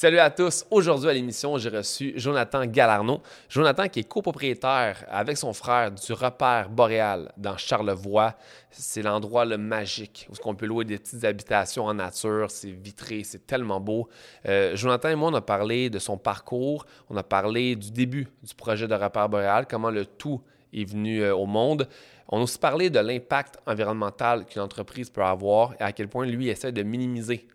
Salut 0.00 0.20
à 0.20 0.30
tous. 0.30 0.64
Aujourd'hui 0.70 1.10
à 1.10 1.12
l'émission, 1.12 1.58
j'ai 1.58 1.70
reçu 1.70 2.12
Jonathan 2.14 2.64
Galarno. 2.66 3.20
Jonathan 3.48 3.88
qui 3.88 3.98
est 3.98 4.08
copropriétaire 4.08 5.04
avec 5.08 5.36
son 5.36 5.52
frère 5.52 5.90
du 5.90 6.12
repère 6.12 6.70
boréal 6.70 7.32
dans 7.36 7.56
Charlevoix. 7.56 8.36
C'est 8.70 9.02
l'endroit 9.02 9.44
le 9.44 9.58
magique 9.58 10.28
où 10.30 10.34
on 10.44 10.54
peut 10.54 10.66
louer 10.66 10.84
des 10.84 10.98
petites 10.98 11.24
habitations 11.24 11.86
en 11.86 11.94
nature. 11.94 12.48
C'est 12.48 12.70
vitré, 12.70 13.24
c'est 13.24 13.44
tellement 13.44 13.80
beau. 13.80 14.08
Euh, 14.46 14.76
Jonathan 14.76 15.08
et 15.08 15.16
moi, 15.16 15.30
on 15.32 15.34
a 15.34 15.40
parlé 15.40 15.90
de 15.90 15.98
son 15.98 16.16
parcours. 16.16 16.86
On 17.10 17.16
a 17.16 17.24
parlé 17.24 17.74
du 17.74 17.90
début 17.90 18.28
du 18.44 18.54
projet 18.54 18.86
de 18.86 18.94
repère 18.94 19.28
boréal, 19.28 19.66
comment 19.68 19.90
le 19.90 20.06
tout 20.06 20.40
est 20.72 20.88
venu 20.88 21.24
euh, 21.24 21.34
au 21.34 21.46
monde. 21.46 21.88
On 22.28 22.38
a 22.38 22.42
aussi 22.44 22.60
parlé 22.60 22.88
de 22.88 23.00
l'impact 23.00 23.58
environnemental 23.66 24.46
qu'une 24.46 24.62
entreprise 24.62 25.10
peut 25.10 25.24
avoir 25.24 25.72
et 25.80 25.82
à 25.82 25.90
quel 25.90 26.06
point 26.06 26.24
lui 26.24 26.50
essaie 26.50 26.70
de 26.70 26.84
minimiser 26.84 27.48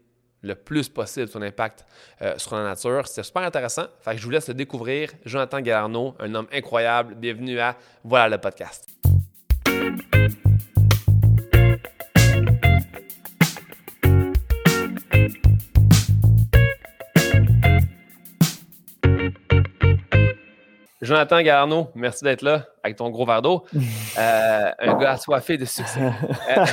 le 0.43 0.55
plus 0.55 0.89
possible 0.89 1.27
son 1.27 1.41
impact 1.41 1.85
euh, 2.21 2.37
sur 2.37 2.55
la 2.55 2.63
nature. 2.63 3.07
C'était 3.07 3.23
super 3.23 3.43
intéressant. 3.43 3.85
Fait 4.01 4.17
je 4.17 4.23
vous 4.23 4.29
laisse 4.29 4.47
le 4.47 4.53
découvrir. 4.53 5.09
Jonathan 5.25 5.61
Galarno, 5.61 6.15
un 6.19 6.35
homme 6.35 6.47
incroyable. 6.53 7.15
Bienvenue 7.15 7.59
à 7.59 7.75
Voilà 8.03 8.29
le 8.29 8.41
podcast. 8.41 8.87
Jonathan 21.03 21.41
Garneau, 21.41 21.91
merci 21.95 22.23
d'être 22.23 22.43
là 22.43 22.65
avec 22.81 22.95
ton 22.95 23.09
gros 23.09 23.25
verre 23.25 23.41
d'eau. 23.41 23.65
Euh, 24.15 24.71
un 24.77 24.93
gars 24.99 25.13
assoiffé 25.13 25.57
de 25.57 25.65
succès. 25.65 25.99
euh, 26.55 26.63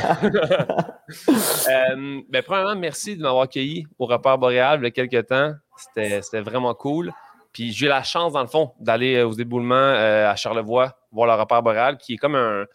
ben, 2.29 2.43
premièrement, 2.45 2.77
merci 2.77 3.17
de 3.17 3.23
m'avoir 3.23 3.45
accueilli 3.45 3.87
au 3.99 4.05
repère 4.05 4.37
boréal 4.37 4.81
il 4.81 4.85
y 4.85 4.89
a 4.89 4.91
quelques 4.91 5.29
temps. 5.29 5.55
C'était 5.95 6.43
vraiment 6.43 6.75
cool. 6.75 7.15
Puis 7.55 7.73
j'ai 7.73 7.87
eu 7.87 7.89
la 7.89 8.03
chance, 8.03 8.35
dans 8.35 8.43
le 8.43 8.47
fond, 8.47 8.75
d'aller 8.79 9.23
aux 9.23 9.33
éboulements 9.33 9.75
euh, 9.75 10.31
à 10.31 10.37
Charlevoix, 10.37 10.99
voir 11.11 11.35
le 11.35 11.41
repère 11.41 11.63
boréal, 11.63 11.97
qui 11.97 12.13
est 12.15 12.19
comme 12.19 12.35
un, 12.35 12.67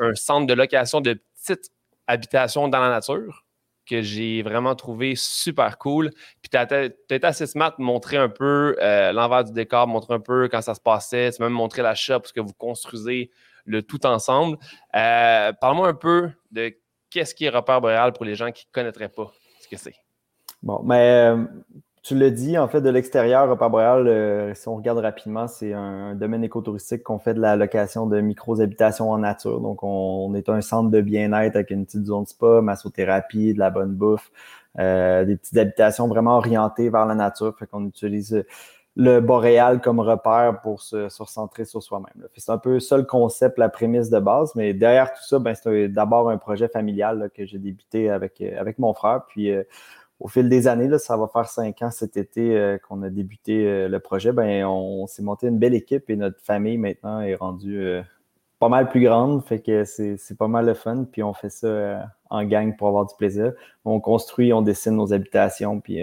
un 0.00 0.14
centre 0.16 0.48
de 0.48 0.54
location 0.54 1.00
de 1.00 1.22
petites 1.36 1.70
habitations 2.08 2.66
dans 2.66 2.80
la 2.80 2.90
nature 2.90 3.44
que 3.88 4.02
j'ai 4.02 4.42
vraiment 4.42 4.74
trouvé 4.74 5.14
super 5.16 5.78
cool. 5.78 6.10
Puis 6.42 6.50
tu 6.50 6.56
as, 6.56 6.84
été 6.84 7.24
assez 7.24 7.46
smart 7.46 7.74
de 7.78 7.82
montrer 7.82 8.16
un 8.16 8.28
peu 8.28 8.76
euh, 8.80 9.12
l'envers 9.12 9.44
du 9.44 9.52
décor, 9.52 9.86
montrer 9.86 10.14
un 10.14 10.20
peu 10.20 10.48
quand 10.48 10.62
ça 10.62 10.74
se 10.74 10.80
passait, 10.80 11.30
tu 11.32 11.42
même 11.42 11.52
montré 11.52 11.82
la 11.82 11.94
shop, 11.94 12.20
parce 12.20 12.32
que 12.32 12.40
vous 12.40 12.54
construisez 12.54 13.30
le 13.64 13.82
tout 13.82 14.06
ensemble. 14.06 14.58
Euh, 14.94 15.52
parle-moi 15.52 15.88
un 15.88 15.94
peu 15.94 16.30
de 16.50 16.74
qu'est-ce 17.10 17.34
qui 17.34 17.44
est 17.44 17.50
repère 17.50 17.80
boréal 17.80 18.12
pour 18.12 18.24
les 18.24 18.34
gens 18.34 18.50
qui 18.50 18.66
ne 18.66 18.72
connaîtraient 18.72 19.08
pas 19.08 19.32
ce 19.60 19.68
que 19.68 19.76
c'est. 19.76 19.94
Bon, 20.62 20.82
mais 20.84 21.30
euh, 21.30 21.44
tu 22.02 22.14
le 22.14 22.30
dis, 22.30 22.56
en 22.56 22.66
fait, 22.66 22.80
de 22.80 22.88
l'extérieur, 22.88 23.48
Repère 23.50 23.68
Boréal, 23.68 24.08
euh, 24.08 24.54
si 24.54 24.68
on 24.68 24.76
regarde 24.76 24.98
rapidement, 24.98 25.46
c'est 25.48 25.74
un, 25.74 26.14
domaine 26.14 26.42
écotouristique 26.42 27.02
qu'on 27.02 27.18
fait 27.18 27.34
de 27.34 27.40
la 27.40 27.56
location 27.56 28.06
de 28.06 28.20
micro-habitations 28.22 29.10
en 29.10 29.18
nature. 29.18 29.60
Donc, 29.60 29.82
on, 29.82 30.34
est 30.34 30.48
un 30.48 30.62
centre 30.62 30.90
de 30.90 31.00
bien-être 31.02 31.56
avec 31.56 31.70
une 31.70 31.84
petite 31.84 32.06
zone 32.06 32.24
spa, 32.24 32.62
massothérapie, 32.62 33.52
de 33.52 33.58
la 33.58 33.68
bonne 33.68 33.92
bouffe, 33.92 34.30
euh, 34.78 35.26
des 35.26 35.36
petites 35.36 35.58
habitations 35.58 36.08
vraiment 36.08 36.38
orientées 36.38 36.88
vers 36.88 37.04
la 37.04 37.14
nature. 37.14 37.54
Fait 37.58 37.66
qu'on 37.66 37.86
utilise 37.86 38.44
le 38.96 39.20
boréal 39.20 39.80
comme 39.82 40.00
repère 40.00 40.60
pour 40.62 40.80
se, 40.80 41.06
recentrer 41.20 41.66
sur 41.66 41.82
soi-même. 41.82 42.28
C'est 42.34 42.50
un 42.50 42.58
peu 42.58 42.80
ça 42.80 42.96
le 42.96 43.04
concept, 43.04 43.58
la 43.58 43.68
prémisse 43.68 44.08
de 44.08 44.18
base, 44.18 44.54
mais 44.54 44.72
derrière 44.72 45.12
tout 45.12 45.22
ça, 45.22 45.38
ben, 45.38 45.54
c'est 45.54 45.88
d'abord 45.88 46.30
un 46.30 46.38
projet 46.38 46.68
familial 46.68 47.30
que 47.34 47.44
j'ai 47.44 47.58
débuté 47.58 48.08
avec, 48.10 48.40
avec 48.40 48.78
mon 48.78 48.94
frère. 48.94 49.22
Puis 49.28 49.52
au 50.20 50.28
fil 50.28 50.48
des 50.48 50.68
années, 50.68 50.86
là, 50.86 50.98
ça 50.98 51.16
va 51.16 51.28
faire 51.28 51.48
cinq 51.48 51.80
ans 51.80 51.90
cet 51.90 52.18
été 52.18 52.56
euh, 52.56 52.78
qu'on 52.78 53.02
a 53.02 53.08
débuté 53.08 53.66
euh, 53.66 53.88
le 53.88 54.00
projet, 54.00 54.32
ben, 54.32 54.66
on, 54.66 55.06
s'est 55.06 55.22
monté 55.22 55.48
une 55.48 55.58
belle 55.58 55.74
équipe 55.74 56.10
et 56.10 56.16
notre 56.16 56.40
famille 56.42 56.76
maintenant 56.76 57.22
est 57.22 57.34
rendue 57.34 57.80
euh, 57.80 58.02
pas 58.58 58.68
mal 58.68 58.90
plus 58.90 59.00
grande. 59.00 59.42
Fait 59.46 59.60
que 59.60 59.84
c'est, 59.84 60.18
pas 60.38 60.46
mal 60.46 60.66
le 60.66 60.74
fun. 60.74 61.06
Puis 61.10 61.22
on 61.22 61.32
fait 61.32 61.48
ça 61.48 62.06
en 62.28 62.44
gang 62.44 62.76
pour 62.76 62.88
avoir 62.88 63.06
du 63.06 63.14
plaisir. 63.16 63.54
On 63.86 63.98
construit, 64.00 64.52
on 64.52 64.60
dessine 64.60 64.96
nos 64.96 65.14
habitations. 65.14 65.80
Puis 65.80 66.02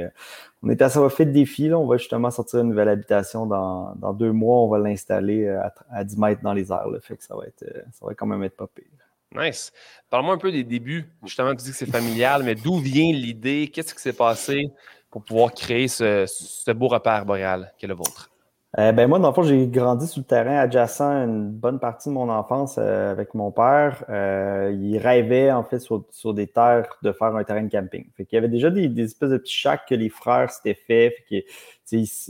on 0.63 0.69
est 0.69 0.81
assez 0.81 1.00
fait 1.11 1.25
de 1.27 1.31
défis. 1.31 1.67
Là. 1.67 1.77
On 1.77 1.85
va 1.85 1.97
justement 1.97 2.31
sortir 2.31 2.61
une 2.61 2.69
nouvelle 2.69 2.89
habitation 2.89 3.45
dans, 3.45 3.94
deux 4.13 4.31
mois. 4.31 4.63
On 4.63 4.69
va 4.69 4.79
l'installer 4.79 5.47
à, 5.91 6.03
10 6.03 6.17
mètres 6.17 6.41
dans 6.41 6.53
les 6.53 6.72
airs. 6.72 6.88
Fait 7.01 7.16
que 7.16 7.23
ça 7.23 7.35
va 7.35 7.45
être 7.45 7.63
ça 7.91 8.06
va 8.07 8.16
quand 8.16 8.25
même 8.25 8.41
être 8.41 8.57
pas 8.57 8.67
pire. 8.73 9.06
Nice. 9.35 9.71
Parle-moi 10.09 10.35
un 10.35 10.38
peu 10.38 10.51
des 10.51 10.63
débuts. 10.63 11.05
Justement, 11.23 11.53
tu 11.53 11.63
dis 11.63 11.71
que 11.71 11.77
c'est 11.77 11.85
familial, 11.85 12.43
mais 12.43 12.55
d'où 12.55 12.77
vient 12.77 13.11
l'idée? 13.11 13.69
Qu'est-ce 13.73 13.93
qui 13.93 14.01
s'est 14.01 14.13
passé 14.13 14.67
pour 15.11 15.23
pouvoir 15.23 15.53
créer 15.53 15.88
ce, 15.88 16.71
beau 16.71 16.88
repère 16.88 17.25
boréal 17.25 17.73
qui 17.77 17.85
est 17.85 17.89
le 17.89 17.95
vôtre? 17.95 18.31
Euh, 18.79 18.91
ben 18.91 19.07
moi, 19.07 19.17
dans 19.17 19.29
le 19.29 19.33
fond, 19.33 19.43
j'ai 19.43 19.65
grandi 19.67 20.07
sur 20.07 20.19
le 20.19 20.25
terrain 20.25 20.57
adjacent 20.57 21.01
une 21.01 21.49
bonne 21.49 21.79
partie 21.79 22.09
de 22.09 22.13
mon 22.13 22.29
enfance 22.29 22.75
euh, 22.77 23.11
avec 23.11 23.33
mon 23.33 23.51
père. 23.51 24.03
Euh, 24.09 24.75
il 24.77 24.97
rêvait, 24.97 25.51
en 25.51 25.63
fait, 25.63 25.79
sur, 25.79 26.33
des 26.33 26.47
terres 26.47 26.88
de 27.01 27.11
faire 27.11 27.35
un 27.35 27.44
terrain 27.44 27.63
de 27.63 27.71
camping. 27.71 28.05
Fait 28.15 28.25
qu'il 28.25 28.35
y 28.35 28.39
avait 28.39 28.49
déjà 28.49 28.69
des, 28.69 28.85
espèces 29.01 29.29
de 29.29 29.38
petits 29.38 29.53
chacs 29.53 29.85
que 29.88 29.95
les 29.95 30.09
frères 30.09 30.51
s'étaient 30.51 30.79
fait. 30.85 31.15
fait 31.27 31.45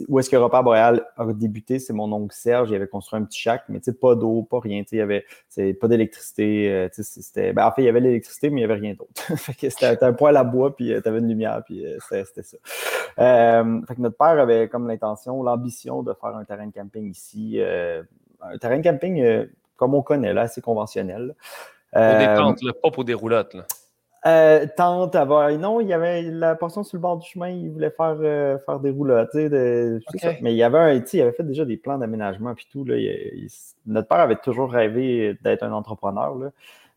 où 0.07 0.19
est-ce 0.19 0.29
que 0.29 0.35
Repère 0.35 0.63
Boréal 0.63 1.05
a 1.17 1.25
débuté? 1.33 1.79
C'est 1.79 1.93
mon 1.93 2.11
oncle 2.13 2.35
Serge. 2.35 2.69
Il 2.69 2.75
avait 2.75 2.87
construit 2.87 3.19
un 3.19 3.23
petit 3.23 3.39
shack, 3.39 3.63
mais 3.69 3.79
pas 3.99 4.15
d'eau, 4.15 4.43
pas 4.43 4.59
rien. 4.59 4.83
Il 4.91 4.97
y 4.97 5.01
avait 5.01 5.25
pas 5.73 5.87
d'électricité. 5.87 6.71
Euh, 6.71 7.53
ben, 7.53 7.65
en 7.65 7.71
fait, 7.71 7.81
il 7.81 7.85
y 7.85 7.89
avait 7.89 7.99
l'électricité, 7.99 8.49
mais 8.49 8.61
il 8.61 8.67
n'y 8.67 8.71
avait 8.71 8.79
rien 8.79 8.93
d'autre. 8.93 9.11
c'était 9.57 10.03
un 10.03 10.13
poêle 10.13 10.37
à 10.37 10.43
bois, 10.43 10.75
puis 10.75 10.93
euh, 10.93 11.01
tu 11.01 11.07
avais 11.07 11.19
une 11.19 11.27
lumière, 11.27 11.63
puis 11.65 11.85
euh, 11.85 11.97
c'était 11.99 12.43
ça. 12.43 12.57
fait 13.87 13.95
que 13.95 14.01
notre 14.01 14.17
père 14.17 14.39
avait 14.39 14.69
comme 14.69 14.87
l'intention, 14.87 15.41
l'ambition 15.41 16.03
de 16.03 16.13
faire 16.13 16.35
un 16.35 16.43
terrain 16.43 16.67
de 16.67 16.73
camping 16.73 17.09
ici. 17.09 17.59
un 17.59 18.57
terrain 18.59 18.77
de 18.77 18.83
camping 18.83 19.47
comme 19.75 19.95
on 19.95 20.03
connaît, 20.03 20.33
là, 20.33 20.41
assez 20.41 20.61
conventionnel. 20.61 21.35
Pour 21.91 22.01
des 22.01 22.35
tentes, 22.35 22.59
pas 22.83 22.91
pour 22.91 23.05
des 23.05 23.15
roulottes. 23.15 23.55
Là. 23.55 23.65
Euh, 24.27 24.65
tante, 24.75 25.15
avoir... 25.15 25.49
non, 25.57 25.79
il 25.79 25.87
y 25.87 25.93
avait 25.93 26.23
la 26.23 26.55
portion 26.55 26.83
sur 26.83 26.97
le 26.97 27.01
bord 27.01 27.17
du 27.17 27.29
chemin, 27.29 27.49
il 27.49 27.69
voulait 27.69 27.91
faire, 27.91 28.17
euh, 28.19 28.57
faire 28.65 28.79
des 28.79 28.89
roulottes. 28.89 29.35
De... 29.35 30.01
Mais 30.41 30.53
il 30.53 30.57
y 30.57 30.63
avait 30.63 30.77
un, 30.77 30.93
il 30.93 31.21
avait 31.21 31.31
fait 31.31 31.43
déjà 31.43 31.63
des 31.63 31.77
plans 31.77 31.97
d'aménagement 31.97 32.53
puis 32.53 32.67
tout. 32.69 32.83
Là, 32.83 32.95
Notre 33.85 34.07
père 34.07 34.19
avait 34.19 34.35
toujours 34.35 34.71
rêvé 34.71 35.37
d'être 35.43 35.63
un 35.63 35.71
entrepreneur. 35.71 36.35
Là. 36.35 36.49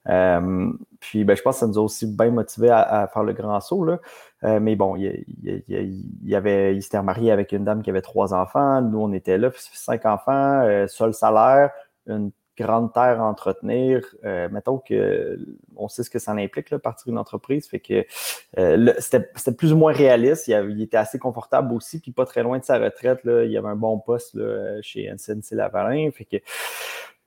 Euh, 0.08 0.72
puis 0.98 1.24
ben, 1.24 1.36
je 1.36 1.42
pense 1.42 1.56
que 1.56 1.60
ça 1.60 1.66
nous 1.66 1.78
a 1.78 1.82
aussi 1.82 2.06
bien 2.06 2.30
motivé 2.30 2.70
à, 2.70 3.08
faire 3.12 3.22
le 3.22 3.32
grand 3.32 3.60
saut. 3.60 3.84
Là. 3.84 4.00
Euh, 4.42 4.58
mais 4.58 4.74
bon, 4.74 4.96
il, 4.96 5.24
il, 5.68 6.34
avait, 6.34 6.74
il 6.74 6.82
s'était 6.82 7.02
marié 7.02 7.30
avec 7.30 7.52
une 7.52 7.64
dame 7.64 7.82
qui 7.82 7.90
avait 7.90 8.02
trois 8.02 8.34
enfants. 8.34 8.82
Nous, 8.82 8.98
on 8.98 9.12
était 9.12 9.38
là, 9.38 9.50
cinq 9.54 10.04
enfants, 10.04 10.86
seul 10.88 11.14
salaire, 11.14 11.70
une 12.06 12.32
grande 12.56 12.92
terre 12.92 13.20
à 13.20 13.24
entretenir. 13.24 14.04
Euh, 14.24 14.48
mettons 14.50 14.78
que 14.78 15.38
on 15.76 15.88
sait 15.88 16.02
ce 16.02 16.10
que 16.10 16.18
ça 16.18 16.32
implique, 16.32 16.70
là, 16.70 16.78
partir 16.78 17.06
d'une 17.06 17.18
entreprise. 17.18 17.66
Fait 17.68 17.80
que 17.80 18.04
euh, 18.58 18.92
c'était 18.98 19.52
plus 19.52 19.72
ou 19.72 19.76
moins 19.76 19.92
réaliste. 19.92 20.48
Il, 20.48 20.82
était 20.82 20.96
assez 20.96 21.18
confortable 21.18 21.72
aussi, 21.72 22.00
puis 22.00 22.12
pas 22.12 22.26
très 22.26 22.42
loin 22.42 22.58
de 22.58 22.64
sa 22.64 22.78
retraite. 22.78 23.20
Il 23.24 23.50
y 23.50 23.56
avait 23.56 23.68
un 23.68 23.76
bon 23.76 23.98
poste 23.98 24.34
là, 24.34 24.80
chez 24.82 25.10
SNC 25.16 25.52
Lavalin. 25.52 26.10
Fait 26.12 26.24
que 26.24 26.36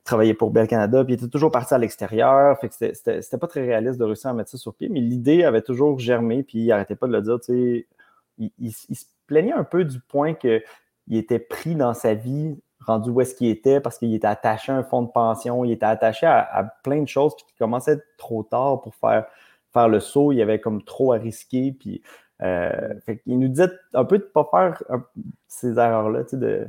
travaillait 0.04 0.34
pour 0.34 0.52
Bell 0.52 0.68
Canada, 0.68 1.04
puis 1.04 1.14
il 1.14 1.18
était 1.18 1.30
toujours 1.30 1.52
parti 1.52 1.74
à 1.74 1.78
l'extérieur. 1.78 2.60
Fait 2.60 2.70
que 2.70 2.76
c'était 2.94 3.38
pas 3.38 3.48
très 3.48 3.62
réaliste 3.62 4.00
de 4.00 4.04
réussir 4.04 4.30
à 4.30 4.34
mettre 4.34 4.50
ça 4.50 4.58
sur 4.58 4.76
pied, 4.76 4.90
mais 4.90 5.00
l'idée 5.00 5.44
avait 5.44 5.62
toujours 5.62 6.00
germé, 6.00 6.44
puis 6.44 6.60
il 6.60 6.72
arrêtait 6.72 6.96
pas 6.96 7.08
de 7.08 7.14
le 7.14 7.22
dire. 7.22 7.40
Il, 8.38 8.74
se 8.74 9.06
plaignait 9.28 9.54
un 9.54 9.64
peu 9.64 9.86
du 9.86 10.00
point 10.02 10.34
qu'il 10.34 10.62
était 11.12 11.40
pris 11.40 11.76
dans 11.76 11.94
sa 11.94 12.14
vie 12.14 12.60
rendu 12.86 13.10
où 13.10 13.22
est-ce 13.22 13.36
qu'il 13.36 13.48
était 13.48 13.80
parce 13.80 13.98
qu'il 13.98 14.14
était 14.14 14.28
attaché 14.28 14.72
à 14.72 14.76
un 14.76 14.84
fonds 14.84 15.02
de 15.02 15.10
pension, 15.10 15.64
il 15.66 15.72
était 15.72 15.86
attaché 15.86 16.26
à, 16.26 16.76
plein 16.84 17.02
de 17.02 17.08
choses, 17.08 17.36
puis 17.36 17.46
qu'il 17.46 17.58
commençait 17.58 18.02
trop 18.18 18.44
tard 18.44 18.82
pour 18.82 18.96
faire, 18.96 19.26
faire 19.74 19.88
le 19.88 20.00
saut, 20.00 20.32
il 20.32 20.38
y 20.38 20.42
avait 20.42 20.60
comme 20.60 20.84
trop 20.84 21.14
à 21.14 21.18
risquer, 21.18 21.76
puis 21.78 22.02
euh, 22.42 22.94
il 23.26 23.40
nous 23.40 23.48
disait 23.48 23.70
un 23.94 24.06
peu 24.06 24.18
de 24.18 24.24
ne 24.24 24.30
pas 24.30 24.48
faire 24.52 24.84
ces 25.48 25.80
erreurs-là, 25.80 26.24
de, 26.32 26.68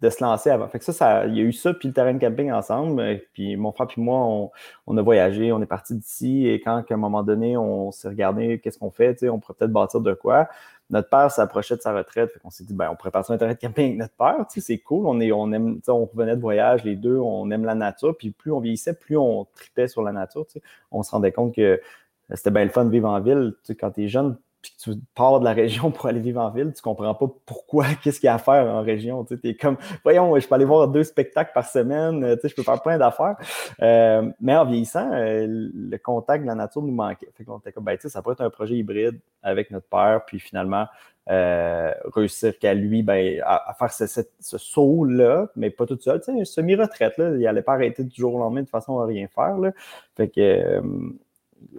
de 0.00 0.08
se 0.08 0.24
lancer 0.24 0.50
avant. 0.50 0.66
Fait 0.68 0.78
que 0.78 0.84
ça, 0.84 0.92
ça, 0.92 1.26
il 1.26 1.36
y 1.36 1.40
a 1.40 1.42
eu 1.42 1.52
ça, 1.52 1.74
puis 1.74 1.88
le 1.88 1.94
terrain 1.94 2.14
de 2.14 2.18
camping 2.18 2.50
ensemble. 2.50 3.00
Euh, 3.00 3.18
puis 3.34 3.56
mon 3.56 3.72
frère 3.72 3.88
et 3.94 4.00
moi, 4.00 4.50
on, 4.86 4.96
a 4.96 5.02
voyagé, 5.02 5.52
on 5.52 5.60
est 5.60 5.66
parti 5.66 5.94
d'ici. 5.94 6.46
Et 6.48 6.60
quand, 6.60 6.76
à 6.78 6.94
un 6.94 6.96
moment 6.96 7.22
donné, 7.22 7.56
on 7.56 7.92
s'est 7.92 8.08
regardé 8.08 8.60
qu'est-ce 8.60 8.78
qu'on 8.78 8.90
fait, 8.90 9.22
on 9.28 9.38
pourrait 9.38 9.54
peut-être 9.58 9.72
bâtir 9.72 10.00
de 10.00 10.14
quoi. 10.14 10.48
Notre 10.88 11.08
père 11.08 11.30
s'approchait 11.30 11.76
de 11.76 11.82
sa 11.82 11.92
retraite. 11.94 12.32
Fait 12.32 12.40
qu'on 12.40 12.50
s'est 12.50 12.64
dit, 12.64 12.74
ben, 12.74 12.88
on 12.90 12.96
pourrait 12.96 13.10
passer 13.10 13.32
un 13.32 13.38
terrain 13.38 13.52
de 13.52 13.58
camping 13.58 13.86
avec 13.86 13.98
notre 13.98 14.14
père. 14.14 14.46
C'est 14.48 14.78
cool. 14.78 15.06
On, 15.06 15.20
est, 15.20 15.32
on 15.32 15.52
aime, 15.52 15.80
on 15.86 16.06
revenait 16.06 16.34
de 16.34 16.40
voyage, 16.40 16.82
les 16.84 16.96
deux, 16.96 17.18
on 17.18 17.50
aime 17.50 17.64
la 17.64 17.74
nature. 17.74 18.16
Puis 18.16 18.30
plus 18.30 18.50
on 18.50 18.60
vieillissait, 18.60 18.94
plus 18.94 19.16
on 19.16 19.46
tripait 19.54 19.86
sur 19.86 20.02
la 20.02 20.12
nature. 20.12 20.46
On 20.90 21.02
se 21.02 21.10
rendait 21.10 21.32
compte 21.32 21.54
que 21.54 21.80
c'était 22.34 22.50
bien 22.50 22.64
le 22.64 22.70
fun 22.70 22.84
de 22.86 22.90
vivre 22.90 23.08
en 23.08 23.20
ville. 23.20 23.54
quand 23.78 23.90
tu 23.90 24.04
es 24.04 24.08
jeune, 24.08 24.36
puis 24.62 24.72
tu 24.78 24.90
pars 25.14 25.40
de 25.40 25.44
la 25.44 25.52
région 25.52 25.90
pour 25.90 26.06
aller 26.06 26.20
vivre 26.20 26.40
en 26.40 26.50
ville, 26.50 26.72
tu 26.74 26.82
comprends 26.82 27.14
pas 27.14 27.26
pourquoi, 27.46 27.86
qu'est-ce 28.02 28.20
qu'il 28.20 28.26
y 28.26 28.30
a 28.30 28.34
à 28.34 28.38
faire 28.38 28.66
en 28.66 28.82
région. 28.82 29.24
Tu 29.24 29.38
es 29.42 29.54
comme, 29.54 29.76
voyons, 30.04 30.38
je 30.38 30.46
peux 30.46 30.54
aller 30.54 30.64
voir 30.64 30.88
deux 30.88 31.04
spectacles 31.04 31.52
par 31.54 31.66
semaine, 31.66 32.36
sais, 32.40 32.48
je 32.48 32.54
peux 32.54 32.62
faire 32.62 32.82
plein 32.82 32.98
d'affaires. 32.98 33.36
Euh, 33.82 34.30
mais 34.40 34.56
en 34.56 34.66
vieillissant, 34.66 35.10
euh, 35.12 35.46
le 35.48 35.96
contact 35.98 36.42
de 36.42 36.48
la 36.48 36.54
nature 36.54 36.82
nous 36.82 36.92
manquait. 36.92 37.28
Fait 37.36 37.44
qu'on 37.44 37.60
comme, 37.60 37.84
ben, 37.84 37.96
ça 37.98 38.22
pourrait 38.22 38.34
être 38.34 38.42
un 38.42 38.50
projet 38.50 38.76
hybride 38.76 39.18
avec 39.42 39.70
notre 39.70 39.86
père, 39.86 40.24
puis 40.26 40.38
finalement, 40.38 40.86
euh, 41.30 41.92
réussir 42.14 42.58
qu'à 42.58 42.74
lui, 42.74 43.02
ben, 43.02 43.40
à, 43.44 43.74
faire 43.78 43.92
ce, 43.92 44.58
saut-là, 44.58 45.48
mais 45.56 45.70
pas 45.70 45.86
tout 45.86 45.98
seul. 46.00 46.20
Tu 46.20 46.36
sais, 46.36 46.44
semi-retraite, 46.44 47.14
il 47.18 47.40
n'allait 47.40 47.62
pas 47.62 47.74
arrêter 47.74 48.04
du 48.04 48.14
jour 48.14 48.34
au 48.34 48.38
lendemain 48.38 48.62
de 48.62 48.68
façon 48.68 48.98
à 49.00 49.06
rien 49.06 49.26
faire. 49.28 49.56
Fait 50.16 50.28
que 50.28 50.82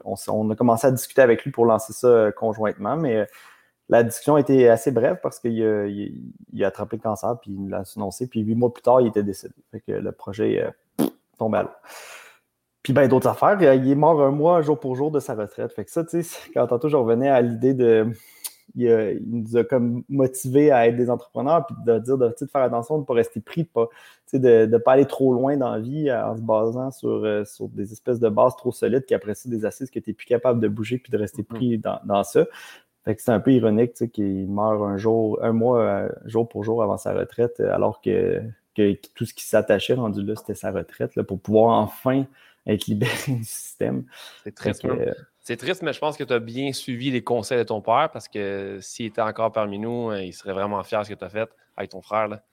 on, 0.04 0.50
a 0.50 0.56
commencé 0.56 0.88
à 0.88 0.92
discuter 0.92 1.22
avec 1.22 1.44
lui 1.44 1.52
pour 1.52 1.66
lancer 1.66 1.94
ça 1.94 2.08
euh, 2.08 2.32
conjointement, 2.32 2.98
mais 2.98 3.18
euh, 3.18 3.26
la 3.90 4.04
discussion 4.04 4.38
été 4.38 4.70
assez 4.70 4.92
brève 4.92 5.20
parce 5.22 5.40
qu'il 5.40 5.62
a, 5.64 6.68
attrapé 6.68 6.98
le 6.98 7.02
cancer, 7.02 7.38
puis 7.42 7.52
il 7.52 7.70
l'a 7.70 7.84
annoncé, 7.96 8.28
puis 8.28 8.42
huit 8.42 8.56
mois 8.56 8.74
plus 8.74 8.84
tard, 8.84 9.02
il 9.02 9.08
était 9.08 9.24
décédé. 9.24 9.56
Fait 9.72 9.82
que 9.82 9.92
le 9.92 10.12
projet 10.12 10.64
euh, 10.64 11.06
tombe 11.38 11.56
à 11.56 11.64
l'eau. 11.64 11.70
Puis 12.84 12.94
ben 12.94 13.08
d'autres 13.08 13.28
affaires, 13.28 13.62
il 13.62 13.92
est 13.92 13.96
mort 13.96 14.22
un 14.24 14.32
mois 14.32 14.62
jour 14.62 14.80
pour 14.80 14.96
jour 14.96 15.12
de 15.12 15.20
sa 15.20 15.36
retraite. 15.36 15.72
Fait 15.74 15.86
que 15.86 15.92
ça, 15.92 16.04
tu 16.04 16.24
sais, 16.24 16.50
quand 16.54 16.66
tantôt 16.68 16.90
je 16.90 16.96
revenais 16.98 17.30
à 17.30 17.42
l'idée 17.42 17.76
de 17.76 18.08
il, 18.76 19.22
nous 19.28 19.58
a 19.58 19.64
comme 19.64 20.04
motivé 20.10 20.72
à 20.72 20.88
être 20.88 20.96
des 20.96 21.10
entrepreneurs, 21.10 21.66
puis 21.66 21.76
de 21.86 22.00
dire 22.00 22.18
de, 22.18 22.34
faire 22.52 22.62
attention 22.62 22.96
de 22.96 23.02
ne 23.02 23.06
pas 23.06 23.14
rester 23.14 23.40
pris, 23.42 23.68
de 24.34 24.66
ne 24.66 24.78
pas 24.78 24.94
aller 24.94 25.06
trop 25.06 25.34
loin 25.34 25.58
dans 25.58 25.72
la 25.72 25.80
vie 25.80 26.12
en 26.12 26.36
se 26.36 26.42
basant 26.42 26.92
sur, 26.92 27.10
euh, 27.10 27.44
sur 27.46 27.68
des 27.70 27.92
espèces 27.92 28.20
de 28.20 28.30
bases 28.30 28.56
trop 28.56 28.72
solides 28.72 29.06
qu'après 29.06 29.36
ça, 29.36 29.50
des 29.50 29.66
assises 29.66 29.90
que 29.90 30.00
tu 30.00 30.10
n'es 30.10 30.14
plus 30.14 30.26
capable 30.26 30.60
de 30.60 30.68
bouger 30.68 30.98
puis 30.98 31.12
de 31.12 31.18
rester 31.18 31.44
mm-hmm. 31.44 31.46
pris 31.46 31.78
dans, 31.80 32.24
ça. 32.24 32.46
Fait 33.04 33.16
que 33.16 33.22
c'est 33.22 33.32
un 33.32 33.40
peu 33.40 33.52
ironique 33.52 33.94
qu'il 34.12 34.48
meurt 34.48 34.82
un 34.84 34.98
jour, 34.98 35.40
un 35.42 35.54
mois, 35.54 35.82
euh, 35.82 36.10
jour 36.26 36.48
pour 36.48 36.64
jour 36.64 36.84
avant 36.84 36.98
sa 36.98 37.14
retraite, 37.14 37.60
alors 37.60 38.02
que, 38.02 38.42
tout 39.16 39.26
ce 39.26 39.34
qui 39.34 39.46
s'attachait 39.46 39.96
rendu 39.96 40.24
là, 40.24 40.36
c'était 40.36 40.56
sa 40.56 40.72
retraite, 40.72 41.16
là, 41.16 41.24
pour 41.24 41.40
pouvoir 41.40 41.80
enfin 41.80 42.26
être 42.66 42.86
libéré 42.86 43.12
du 43.28 43.44
système. 43.44 44.06
C'est 44.44 44.56
très 44.56 44.74
c'est 45.42 45.58
triste, 45.58 45.82
mais 45.82 45.92
je 45.92 46.00
pense 46.00 46.18
que 46.18 46.24
tu 46.24 46.34
as 46.34 46.40
bien 46.40 46.72
suivi 46.72 47.10
les 47.10 47.24
conseils 47.24 47.58
de 47.58 47.64
ton 47.64 47.82
père 47.82 48.10
parce 48.14 48.28
que 48.28 48.78
s'il 48.80 49.08
était 49.08 49.22
encore 49.22 49.52
parmi 49.52 49.80
nous, 49.80 50.12
euh, 50.12 50.22
il 50.22 50.34
serait 50.34 50.54
vraiment 50.54 50.84
fier 50.84 51.00
de 51.00 51.06
ce 51.06 51.14
que 51.14 51.18
tu 51.18 51.26
as 51.26 51.30
fait 51.30 51.50
avec 51.76 51.90
ton 51.90 52.02
frère. 52.02 52.28
Là. 52.28 52.44